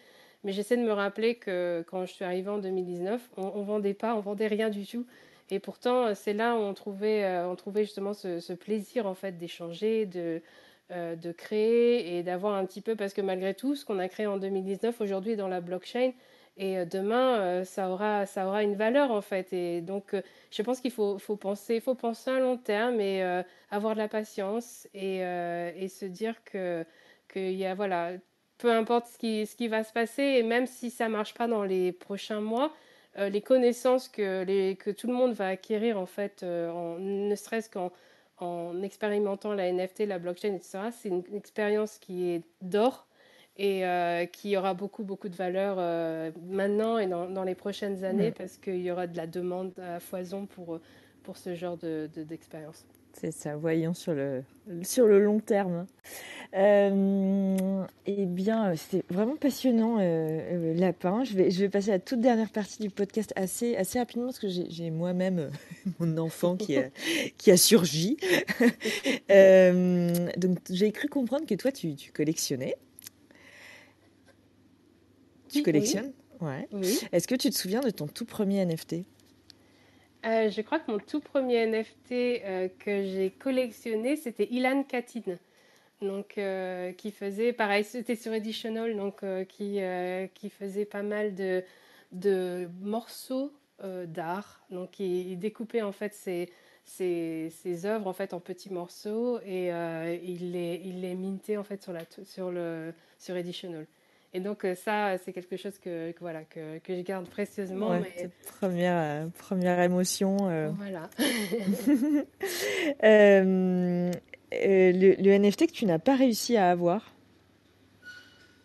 Mais 0.46 0.52
j'essaie 0.52 0.78
de 0.78 0.82
me 0.82 0.92
rappeler 0.92 1.34
que 1.34 1.84
quand 1.88 2.06
je 2.06 2.12
suis 2.14 2.24
arrivée 2.24 2.48
en 2.48 2.58
2019, 2.58 3.30
on, 3.36 3.60
ne 3.60 3.64
vendait 3.64 3.92
pas, 3.92 4.14
on 4.14 4.20
vendait 4.20 4.46
rien 4.46 4.70
du 4.70 4.86
tout. 4.86 5.06
Et 5.50 5.58
pourtant, 5.58 6.14
c'est 6.14 6.32
là 6.32 6.54
où 6.54 6.60
on 6.60 6.72
trouvait, 6.72 7.24
euh, 7.24 7.48
on 7.48 7.56
trouvait 7.56 7.84
justement 7.84 8.14
ce, 8.14 8.52
plaisir, 8.54 9.06
en 9.06 9.14
fait, 9.14 9.32
d'échanger, 9.36 10.06
de, 10.06 10.40
de 10.90 11.32
créer 11.32 12.16
et 12.16 12.22
d'avoir 12.22 12.54
un 12.54 12.64
petit 12.64 12.80
peu, 12.80 12.96
parce 12.96 13.12
que 13.12 13.20
malgré 13.20 13.52
tout, 13.52 13.74
ce 13.74 13.84
qu'on 13.84 13.98
a 13.98 14.08
créé 14.08 14.26
en 14.26 14.38
2019, 14.38 15.00
aujourd'hui, 15.02 15.36
dans 15.36 15.48
la 15.48 15.60
blockchain, 15.60 16.12
et 16.56 16.78
euh, 16.78 16.84
demain, 16.86 17.38
euh, 17.40 17.64
ça, 17.64 17.90
aura, 17.90 18.26
ça 18.26 18.46
aura 18.46 18.62
une 18.62 18.76
valeur 18.76 19.10
en 19.10 19.20
fait. 19.20 19.52
Et 19.52 19.80
donc, 19.82 20.14
euh, 20.14 20.22
je 20.50 20.62
pense 20.62 20.80
qu'il 20.80 20.90
faut, 20.90 21.18
faut, 21.18 21.36
penser, 21.36 21.80
faut 21.80 21.94
penser 21.94 22.30
à 22.30 22.38
long 22.40 22.56
terme 22.56 23.00
et 23.00 23.22
avoir 23.70 23.94
de 23.94 23.98
la 23.98 24.08
patience 24.08 24.88
et, 24.94 25.18
et 25.18 25.88
se 25.88 26.06
dire 26.06 26.42
que, 26.44 26.84
que 27.28 27.40
y 27.40 27.66
a, 27.66 27.74
voilà, 27.74 28.12
peu 28.58 28.72
importe 28.72 29.06
ce 29.06 29.18
qui, 29.18 29.46
ce 29.46 29.56
qui 29.56 29.68
va 29.68 29.84
se 29.84 29.92
passer, 29.92 30.22
et 30.22 30.42
même 30.42 30.66
si 30.66 30.90
ça 30.90 31.08
ne 31.08 31.12
marche 31.12 31.34
pas 31.34 31.46
dans 31.46 31.62
les 31.62 31.92
prochains 31.92 32.40
mois, 32.40 32.72
les 33.18 33.40
connaissances 33.40 34.08
que, 34.08 34.42
les, 34.44 34.76
que 34.76 34.90
tout 34.90 35.06
le 35.06 35.14
monde 35.14 35.32
va 35.32 35.48
acquérir 35.48 35.98
en 35.98 36.04
fait, 36.04 36.42
en, 36.42 36.98
ne 36.98 37.34
serait-ce 37.34 37.70
qu'en 37.70 37.90
en 38.38 38.82
expérimentant 38.82 39.54
la 39.54 39.70
NFT, 39.72 40.00
la 40.00 40.18
blockchain, 40.18 40.54
etc., 40.54 40.90
c'est 40.92 41.08
une 41.08 41.22
expérience 41.34 41.98
qui 41.98 42.30
est 42.30 42.42
d'or 42.60 43.06
et 43.56 43.86
euh, 43.86 44.26
qui 44.26 44.56
aura 44.56 44.74
beaucoup, 44.74 45.04
beaucoup 45.04 45.28
de 45.28 45.36
valeur 45.36 45.76
euh, 45.78 46.30
maintenant 46.46 46.98
et 46.98 47.06
dans, 47.06 47.28
dans, 47.30 47.44
les 47.44 47.54
prochaines 47.54 48.04
années 48.04 48.30
parce 48.30 48.58
qu'il 48.58 48.82
y 48.82 48.90
aura 48.90 49.06
de 49.06 49.16
la 49.16 49.26
demande 49.26 49.72
à 49.78 49.98
foison 49.98 50.44
pour, 50.44 50.78
pour 51.22 51.38
ce 51.38 51.54
genre 51.54 51.78
d'expérience. 51.78 52.82
De, 52.82 52.95
c'est 53.18 53.30
ça, 53.30 53.56
voyons 53.56 53.94
sur 53.94 54.12
le, 54.12 54.42
sur 54.82 55.06
le 55.06 55.18
long 55.22 55.40
terme. 55.40 55.86
Euh, 56.54 57.84
eh 58.06 58.26
bien, 58.26 58.74
c'était 58.76 59.04
vraiment 59.08 59.36
passionnant, 59.36 59.96
euh, 60.00 60.74
Lapin. 60.74 61.24
Je 61.24 61.34
vais, 61.34 61.50
je 61.50 61.60
vais 61.60 61.68
passer 61.68 61.90
à 61.90 61.94
la 61.94 61.98
toute 61.98 62.20
dernière 62.20 62.50
partie 62.50 62.82
du 62.82 62.90
podcast 62.90 63.32
assez, 63.36 63.74
assez 63.76 63.98
rapidement 63.98 64.26
parce 64.26 64.38
que 64.38 64.48
j'ai 64.48 64.90
moi-même 64.90 65.50
mon 65.98 66.18
enfant 66.18 66.56
qui 66.56 66.76
a, 66.76 66.90
qui 67.38 67.50
a 67.50 67.56
surgi. 67.56 68.16
donc, 69.30 70.58
j'ai 70.70 70.92
cru 70.92 71.08
comprendre 71.08 71.46
que 71.46 71.54
toi, 71.54 71.72
tu, 71.72 71.94
tu 71.94 72.12
collectionnais. 72.12 72.76
Tu 75.48 75.62
collectionnes 75.62 76.12
Ouais. 76.40 76.68
Oui. 76.72 77.00
Est-ce 77.12 77.26
que 77.26 77.34
tu 77.34 77.48
te 77.48 77.54
souviens 77.54 77.80
de 77.80 77.88
ton 77.88 78.06
tout 78.06 78.26
premier 78.26 78.64
NFT 78.64 78.96
euh, 80.26 80.50
Je 80.50 80.60
crois 80.62 80.78
que 80.78 80.90
mon 80.90 80.98
tout 80.98 81.20
premier 81.20 81.66
NFT 81.66 82.12
euh, 82.12 82.68
que 82.78 83.04
j'ai 83.04 83.30
collectionné, 83.30 84.16
c'était 84.16 84.48
Ilan 84.50 84.82
Katin. 84.82 85.36
Donc, 86.02 86.36
euh, 86.36 86.92
qui 86.92 87.10
faisait, 87.10 87.52
pareil, 87.52 87.84
c'était 87.84 88.16
sur 88.16 88.32
Editional, 88.34 88.94
donc 88.96 89.24
qui, 89.48 89.80
qui 90.34 90.50
faisait 90.50 90.84
pas 90.84 91.02
mal 91.02 91.34
de, 91.34 91.64
de 92.12 92.68
morceaux 92.82 93.50
d'art. 93.82 94.60
Donc, 94.70 95.00
il, 95.00 95.38
découpait 95.38 95.80
en 95.80 95.92
fait 95.92 96.12
ses, 96.12 96.50
ses, 96.84 97.86
œuvres 97.86 98.06
en 98.08 98.12
fait 98.12 98.34
en 98.34 98.40
petits 98.40 98.70
morceaux 98.70 99.40
et 99.40 99.68
il 100.22 100.52
les, 100.52 100.82
il 100.84 101.00
les 101.00 101.14
mintait 101.14 101.56
en 101.56 101.64
fait 101.64 101.82
sur, 101.82 101.94
la, 101.94 102.00
sur, 102.24 102.50
le, 102.50 102.92
sur. 103.18 103.34
Et 104.36 104.40
donc 104.40 104.66
euh, 104.66 104.74
ça, 104.74 105.16
c'est 105.16 105.32
quelque 105.32 105.56
chose 105.56 105.78
que, 105.78 106.12
voilà, 106.20 106.44
que, 106.44 106.76
que, 106.80 106.94
je 106.94 107.00
garde 107.00 107.26
précieusement. 107.26 107.98
mais... 107.98 108.28
première, 108.60 108.96
euh, 108.98 109.26
première 109.38 109.80
émotion. 109.80 110.36
Euh. 110.42 110.68
Voilà. 110.76 111.08
le, 113.02 114.12
le, 114.52 115.38
NFT 115.38 115.68
que 115.68 115.72
tu 115.72 115.86
n'as 115.86 115.98
pas 115.98 116.16
réussi 116.16 116.58
à 116.58 116.68
avoir 116.70 117.14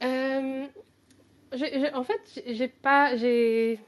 En 0.02 0.68
fait, 2.04 2.44
j'ai 2.48 2.68
pas... 2.68 3.16
J'ai... 3.16 3.80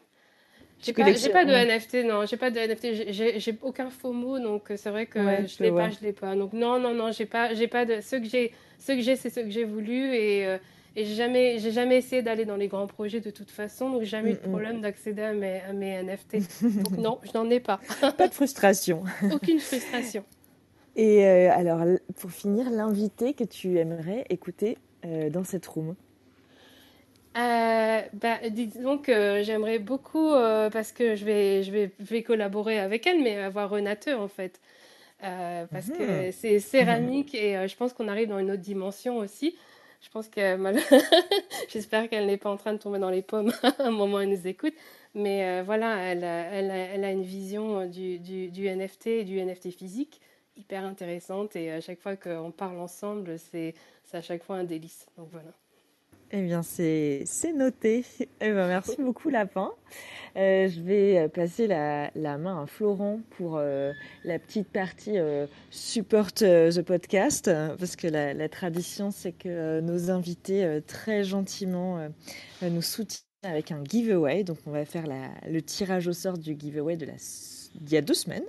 J'ai 0.82 0.94
pas, 0.94 1.04
pas, 1.04 1.46
de 1.46 1.54
NFT, 1.54 2.06
non, 2.06 2.26
j'ai 2.26 2.36
pas 2.36 2.52
de 2.52 2.60
NFT, 2.60 3.40
j'ai 3.40 3.58
aucun 3.62 3.90
faux 3.90 4.12
mot, 4.12 4.38
donc 4.38 4.64
c'est 4.76 4.90
vrai 4.90 5.06
que 5.06 5.18
je 5.48 5.64
l'ai 5.64 5.72
pas, 5.72 5.90
je 5.90 6.02
l'ai 6.02 6.12
pas. 6.12 6.36
Donc 6.36 6.52
non, 6.52 6.78
non, 6.78 6.94
non, 6.94 7.14
j'ai 7.14 7.26
pas, 7.26 7.54
j'ai 7.54 7.70
pas 7.70 7.86
de. 7.86 8.02
Ce 8.02 8.18
que 8.18 8.26
j'ai, 8.26 8.52
ce 8.80 8.92
que 8.92 9.00
j'ai, 9.00 9.16
c'est 9.16 9.30
ce 9.30 9.40
que 9.40 9.50
j'ai 9.50 9.64
voulu 9.64 10.14
et 10.14 10.58
et 10.96 11.06
j'ai 11.06 11.16
jamais, 11.16 11.58
j'ai 11.58 11.72
jamais 11.72 11.98
essayé 11.98 12.22
d'aller 12.22 12.46
dans 12.46 12.56
les 12.56 12.68
grands 12.68 12.86
projets 12.86 13.20
de 13.20 13.32
toute 13.32 13.50
façon, 13.50 13.90
donc 13.90 14.04
jamais 14.04 14.32
eu 14.32 14.34
de 14.34 14.40
problème 14.40 14.80
d'accéder 14.80 15.24
à 15.24 15.34
mes, 15.34 15.62
à 15.62 15.74
mes 15.74 16.04
NFT. 16.04 16.38
donc 16.84 16.98
non, 16.98 17.20
je 17.24 17.36
n'en 17.36 17.50
ai 17.50 17.60
pas. 17.60 17.80
pas 18.18 18.28
de 18.28 18.34
frustration. 18.34 19.04
Aucune 19.34 19.60
frustration. 19.60 20.24
Et 20.96 21.26
euh, 21.26 21.52
alors, 21.52 21.80
pour 22.20 22.30
finir, 22.30 22.70
l'invité 22.70 23.34
que 23.34 23.44
tu 23.44 23.80
aimerais 23.80 24.26
écouter 24.30 24.78
euh, 25.06 25.32
dans 25.32 25.44
cette 25.44 25.66
room? 25.66 25.96
Euh, 27.36 28.02
bah, 28.14 28.38
disons 28.52 29.00
que 29.00 29.42
j'aimerais 29.42 29.80
beaucoup, 29.80 30.30
parce 30.72 30.92
que 30.92 31.16
je 31.16 31.26
vais, 31.26 31.64
je, 31.64 31.72
vais, 31.72 31.92
je 32.00 32.06
vais 32.06 32.22
collaborer 32.22 32.80
avec 32.80 33.08
elle, 33.08 33.24
mais 33.24 33.38
avoir 33.38 33.72
Renate 33.72 34.10
en 34.10 34.28
fait. 34.28 34.62
parce 35.20 35.90
que 35.90 36.28
mhm. 36.28 36.32
c'est 36.32 36.60
céramique 36.60 37.34
et 37.34 37.68
je 37.68 37.76
pense 37.76 37.94
qu'on 37.94 38.08
arrive 38.08 38.30
dans 38.30 38.38
une 38.38 38.52
autre 38.52 38.62
dimension 38.62 39.18
aussi. 39.18 39.56
Je 40.04 40.10
pense 40.10 40.28
que 40.28 40.42
j'espère 41.70 42.10
qu'elle 42.10 42.28
n'est 42.28 42.38
pas 42.38 42.52
en 42.52 42.58
train 42.58 42.74
de 42.74 42.78
tomber 42.78 43.00
dans 43.00 43.10
les 43.10 43.22
pommes 43.22 43.54
à 43.64 43.74
un 43.80 43.92
moment 43.92 44.20
elle 44.20 44.30
nous 44.30 44.48
écoute. 44.48 44.74
Mais 45.16 45.46
euh, 45.46 45.64
voilà, 45.64 45.98
elle, 45.98 46.24
elle, 46.24 46.72
elle, 46.72 47.04
a 47.04 47.12
une 47.12 47.24
vision 47.24 47.80
euh, 47.82 47.86
du, 47.88 48.20
du, 48.20 48.50
du, 48.50 48.68
NFT 48.68 49.08
et 49.08 49.24
du 49.24 49.40
NFT 49.40 49.72
physique 49.72 50.20
hyper 50.58 50.84
intéressante. 50.84 51.56
Et 51.56 51.72
à 51.72 51.82
chaque 51.82 52.00
fois 52.00 52.16
qu'on 52.16 52.52
parle 52.52 52.80
ensemble, 52.80 53.38
c'est 53.40 53.76
à 54.12 54.22
chaque 54.22 54.44
fois 54.44 54.58
un 54.58 54.64
délice. 54.64 55.08
Donc 55.18 55.30
voilà. 55.32 55.52
Eh 56.36 56.42
bien, 56.42 56.64
c'est 56.64 57.26
noté. 57.56 58.04
Eh 58.42 58.52
bien, 58.52 58.66
merci 58.68 58.96
beaucoup, 59.00 59.30
Lapin. 59.30 59.72
Euh, 60.36 60.68
je 60.68 60.82
vais 60.82 61.30
passer 61.30 61.68
la, 61.68 62.10
la, 62.16 62.40
main 62.40 62.64
à 62.64 62.66
Florent 62.66 63.20
pour 63.38 63.58
euh, 63.58 63.94
la 64.24 64.40
petite 64.40 64.68
partie 64.68 65.20
euh, 65.20 65.46
Support 65.70 66.32
euh, 66.42 66.72
the 66.72 66.82
Podcast, 66.82 67.52
parce 67.78 67.96
que 67.96 68.08
la, 68.08 68.34
la 68.34 68.50
tradition, 68.50 69.12
c'est 69.12 69.34
que 69.34 69.80
nos 69.82 70.10
invités, 70.10 70.80
très 70.88 71.24
gentiment, 71.24 72.00
nous 72.64 72.82
soutiennent 72.82 73.22
avec 73.44 73.72
un 73.72 73.84
giveaway. 73.84 74.44
Donc, 74.44 74.58
on 74.66 74.72
va 74.72 74.86
faire 74.86 75.06
la, 75.06 75.30
le 75.48 75.62
tirage 75.62 76.08
au 76.08 76.14
sort 76.14 76.40
du 76.40 76.58
giveaway 76.60 76.98
de 76.98 77.06
la, 77.06 77.14
d'il 77.76 77.94
y 77.94 77.98
a 77.98 78.02
deux 78.02 78.16
semaines. 78.16 78.48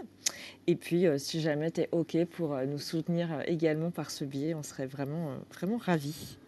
Et 0.67 0.77
puis, 0.77 1.05
si 1.19 1.43
jamais 1.43 1.71
tu 1.71 1.83
es 1.83 1.91
OK 1.93 2.17
pour 2.31 2.57
nous 2.67 2.79
soutenir 2.79 3.43
également 3.47 3.91
par 3.91 4.11
ce 4.11 4.25
biais, 4.25 4.55
on 4.55 4.63
serait 4.63 4.87
vraiment, 4.87 5.35
vraiment 5.53 5.77
ravis. 5.77 6.39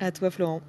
À 0.00 0.12
toi, 0.12 0.30
Florent. 0.30 0.60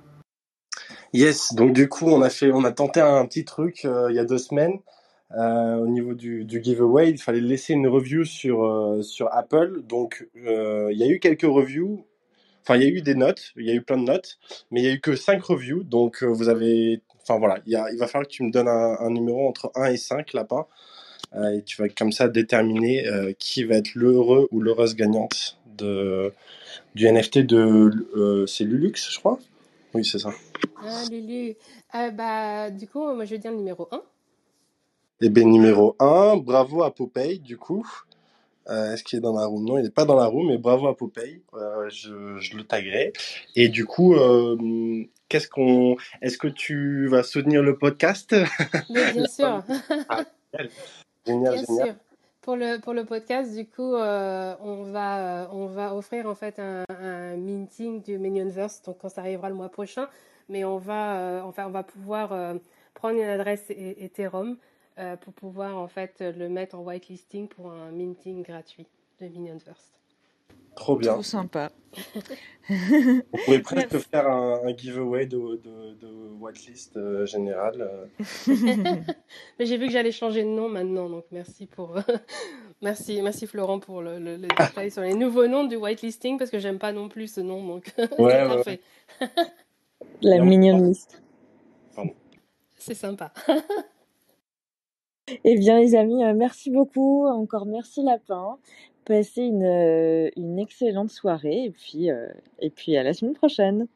Yes, 1.14 1.54
donc 1.54 1.74
du 1.74 1.90
coup, 1.90 2.06
on 2.06 2.22
a 2.22 2.30
fait, 2.30 2.52
on 2.52 2.64
a 2.64 2.72
tenté 2.72 3.02
un 3.02 3.26
petit 3.26 3.46
truc 3.46 3.86
euh, 3.86 4.08
il 4.10 4.16
y 4.16 4.20
a 4.20 4.26
deux 4.26 4.38
semaines. 4.38 4.80
Euh, 5.38 5.76
au 5.76 5.88
niveau 5.88 6.14
du, 6.14 6.46
giveaway, 6.50 7.10
il 7.10 7.18
fallait 7.18 7.42
laisser 7.42 7.74
une 7.74 7.88
review 7.88 8.24
sur, 8.24 8.64
euh, 8.64 9.02
sur 9.02 9.34
Apple. 9.34 9.82
Donc, 9.84 10.28
il 10.36 10.98
y 10.98 11.04
a 11.04 11.08
eu 11.08 11.20
quelques 11.20 11.42
reviews. 11.42 12.06
Enfin, 12.64 12.78
il 12.78 12.84
y 12.84 12.86
a 12.86 12.90
eu 12.90 13.02
des 13.02 13.16
notes, 13.16 13.54
il 13.56 13.66
y 13.66 13.72
a 13.72 13.74
eu 13.74 13.82
plein 13.82 13.98
de 13.98 14.04
notes, 14.04 14.40
mais 14.72 14.82
il 14.82 14.86
y 14.86 14.90
a 14.90 14.94
eu 14.94 15.00
que 15.00 15.16
cinq 15.16 15.44
reviews. 15.44 15.84
Donc, 15.84 16.24
vous 16.24 16.50
avez. 16.50 17.02
Enfin, 17.22 17.40
voilà, 17.40 17.60
il, 17.66 17.76
va 17.98 18.08
falloir 18.08 18.28
que 18.28 18.34
tu 18.34 18.44
me 18.44 18.52
donnes 18.52 18.70
un, 18.70 19.10
numéro 19.10 19.48
entre 19.48 19.72
1 19.76 19.92
et 19.92 19.98
5 19.98 20.34
lapins. 20.34 20.66
et 21.36 21.62
tu 21.64 21.82
vas 21.82 21.90
comme 21.90 22.14
ça 22.14 22.30
déterminer 22.30 23.06
qui 23.38 23.66
va 23.66 23.76
être 23.76 23.96
l'heureux 23.96 24.48
ou 24.52 24.62
l'heureuse 24.62 24.96
gagnante 24.96 25.58
de, 25.78 26.34
du 26.96 27.08
NFT 27.08 27.40
de. 27.40 27.92
Euh, 28.16 28.46
c'est 28.46 28.64
Lulux, 28.64 28.94
je 28.96 29.20
crois 29.20 29.40
Oui, 29.94 30.04
c'est 30.06 30.20
ça. 30.20 30.32
Ah, 30.84 31.04
Lulu. 31.10 31.56
Euh, 31.96 32.12
bah, 32.12 32.70
du 32.70 32.88
coup, 32.88 33.14
moi, 33.14 33.26
je 33.26 33.32
vais 33.32 33.38
dire 33.38 33.52
le 33.52 33.58
numéro 33.58 33.88
1. 33.92 34.02
Eh 35.22 35.30
bien, 35.30 35.46
numéro 35.46 35.96
1, 36.00 36.38
bravo 36.38 36.84
à 36.84 36.94
Popeye, 36.94 37.40
du 37.40 37.58
coup. 37.58 37.88
Euh, 38.70 38.94
est-ce 38.94 39.04
qu'il 39.04 39.18
est 39.18 39.22
dans 39.22 39.38
la 39.38 39.46
room? 39.46 39.64
Non, 39.64 39.78
il 39.78 39.84
n'est 39.84 39.90
pas 39.90 40.06
dans 40.06 40.18
la 40.18 40.26
room, 40.26 40.48
mais 40.48 40.58
bravo 40.58 40.88
à 40.88 40.98
Popeye. 40.98 41.42
je, 41.90 42.38
je, 42.40 42.58
le 42.58 42.64
taguerai. 42.64 43.14
Et 43.56 43.70
du 43.70 43.86
coup, 43.86 44.16
qu'est-ce 45.30 45.48
qu'on. 45.48 45.96
Est-ce 46.22 46.38
que 46.38 46.48
tu 46.48 47.08
vas 47.08 47.24
soutenir 47.24 47.64
le 47.64 47.78
podcast? 47.78 48.36
Bien 48.90 49.26
sûr. 49.28 49.64
ah, 50.10 50.26
génial, 50.54 50.70
génial. 51.26 51.54
Bien 51.54 51.66
génial. 51.66 51.88
Sûr. 51.88 51.96
Pour 52.48 52.56
le, 52.56 53.04
podcast, 53.04 53.54
du 53.54 53.66
coup, 53.66 53.94
euh, 53.94 54.56
on, 54.62 54.84
va, 54.84 55.44
euh, 55.44 55.48
on 55.52 55.66
va 55.66 55.94
offrir 55.94 56.28
en 56.28 56.34
fait 56.34 56.60
un, 56.60 57.36
minting 57.36 58.02
du 58.02 58.18
Minionverse, 58.18 58.82
donc 58.84 59.00
quand 59.00 59.10
ça 59.10 59.20
arrivera 59.20 59.50
le 59.50 59.56
mois 59.56 59.68
prochain, 59.68 60.08
mais 60.48 60.64
on 60.64 60.78
va, 60.78 61.18
euh, 61.20 61.42
enfin, 61.42 61.68
on 61.68 61.72
va 61.72 61.84
pouvoir 61.84 62.30
prendre 62.94 63.16
une 63.18 63.28
adresse 63.28 63.66
Ethereum 63.70 64.56
pour 65.20 65.34
pouvoir 65.34 65.78
en 65.78 65.90
fait 65.90 66.22
le 66.22 66.48
mettre 66.48 66.76
en 66.76 66.84
whitelisting 66.84 67.50
pour 67.50 67.70
un 67.70 67.92
minting 67.92 68.44
gratuit 68.44 68.88
de 69.20 69.28
Minionverse. 69.28 70.00
Trop 70.78 70.98
bien. 70.98 71.14
Trop 71.14 71.24
sympa. 71.24 71.72
On 73.34 73.40
pourrait 73.40 73.62
presque 73.62 73.90
Merci. 73.90 74.00
faire 74.00 74.28
un, 74.30 74.62
un 74.66 74.78
giveaway 74.78 75.26
de, 75.28 75.38
de, 75.38 75.94
de 75.96 76.30
whitelist 76.40 76.98
euh, 76.98 77.26
général. 77.26 77.82
euh. 77.82 78.08
Mais 79.60 79.66
j'ai 79.66 79.78
vu 79.78 79.88
que 79.88 79.94
j'allais 79.94 80.12
changer 80.14 80.44
de 80.44 80.50
nom 80.50 80.70
maintenant, 80.70 81.10
donc 81.10 81.26
merci 81.32 81.68
pour 81.68 81.96
merci, 82.82 83.22
merci 83.22 83.48
Florent 83.48 83.80
pour 83.80 84.02
le, 84.02 84.20
le, 84.20 84.38
le 84.38 84.54
détail 84.54 84.92
sur 84.92 85.04
les 85.04 85.16
nouveaux 85.16 85.48
noms 85.48 85.66
du 85.66 85.78
whitelisting 85.78 86.38
parce 86.40 86.52
que 86.52 86.60
j'aime 86.60 86.80
pas 86.80 86.94
non 86.94 87.10
plus 87.10 87.28
ce 87.34 87.42
nom, 87.42 87.66
donc 87.66 87.94
c'est 88.60 88.76
Ouais. 88.76 88.82
La 90.22 90.40
Non, 90.40 90.46
mignonne 90.46 90.88
liste. 90.90 91.24
C'est 92.78 92.96
sympa. 92.96 93.34
Eh 95.44 95.58
bien, 95.58 95.80
les 95.80 95.96
amis, 95.96 96.24
euh, 96.24 96.34
merci 96.36 96.72
beaucoup. 96.72 97.26
Encore 97.28 97.66
merci 97.66 98.04
Lapin. 98.04 98.58
Passez 99.08 99.44
une, 99.44 99.64
euh, 99.64 100.30
une 100.36 100.60
excellente 100.60 101.12
soirée 101.12 101.64
et 101.64 101.70
puis, 101.70 102.12
euh, 102.12 102.28
et 102.60 102.70
puis 102.70 102.98
à 102.98 103.04
la 103.04 103.14
semaine 103.14 103.36
prochaine. 103.36 103.88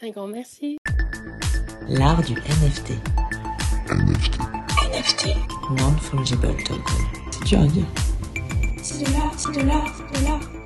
Un 0.00 0.10
grand 0.10 0.28
merci. 0.28 0.78
L'art 1.88 2.22
du 2.22 2.34
NFT. 2.34 2.92
NFT. 3.90 4.38
NFT. 4.92 5.26
Non-fungible 5.70 6.40
token. 6.40 6.76
C'est 7.32 7.44
dur 7.46 7.60
à 7.62 7.66
dire. 7.66 7.84
C'est 8.80 9.04
de 9.04 9.12
l'art, 9.12 9.34
c'est 9.36 9.60
de 9.60 9.66
l'art, 9.66 9.92
c'est 9.96 10.20
de 10.20 10.24
l'art. 10.28 10.61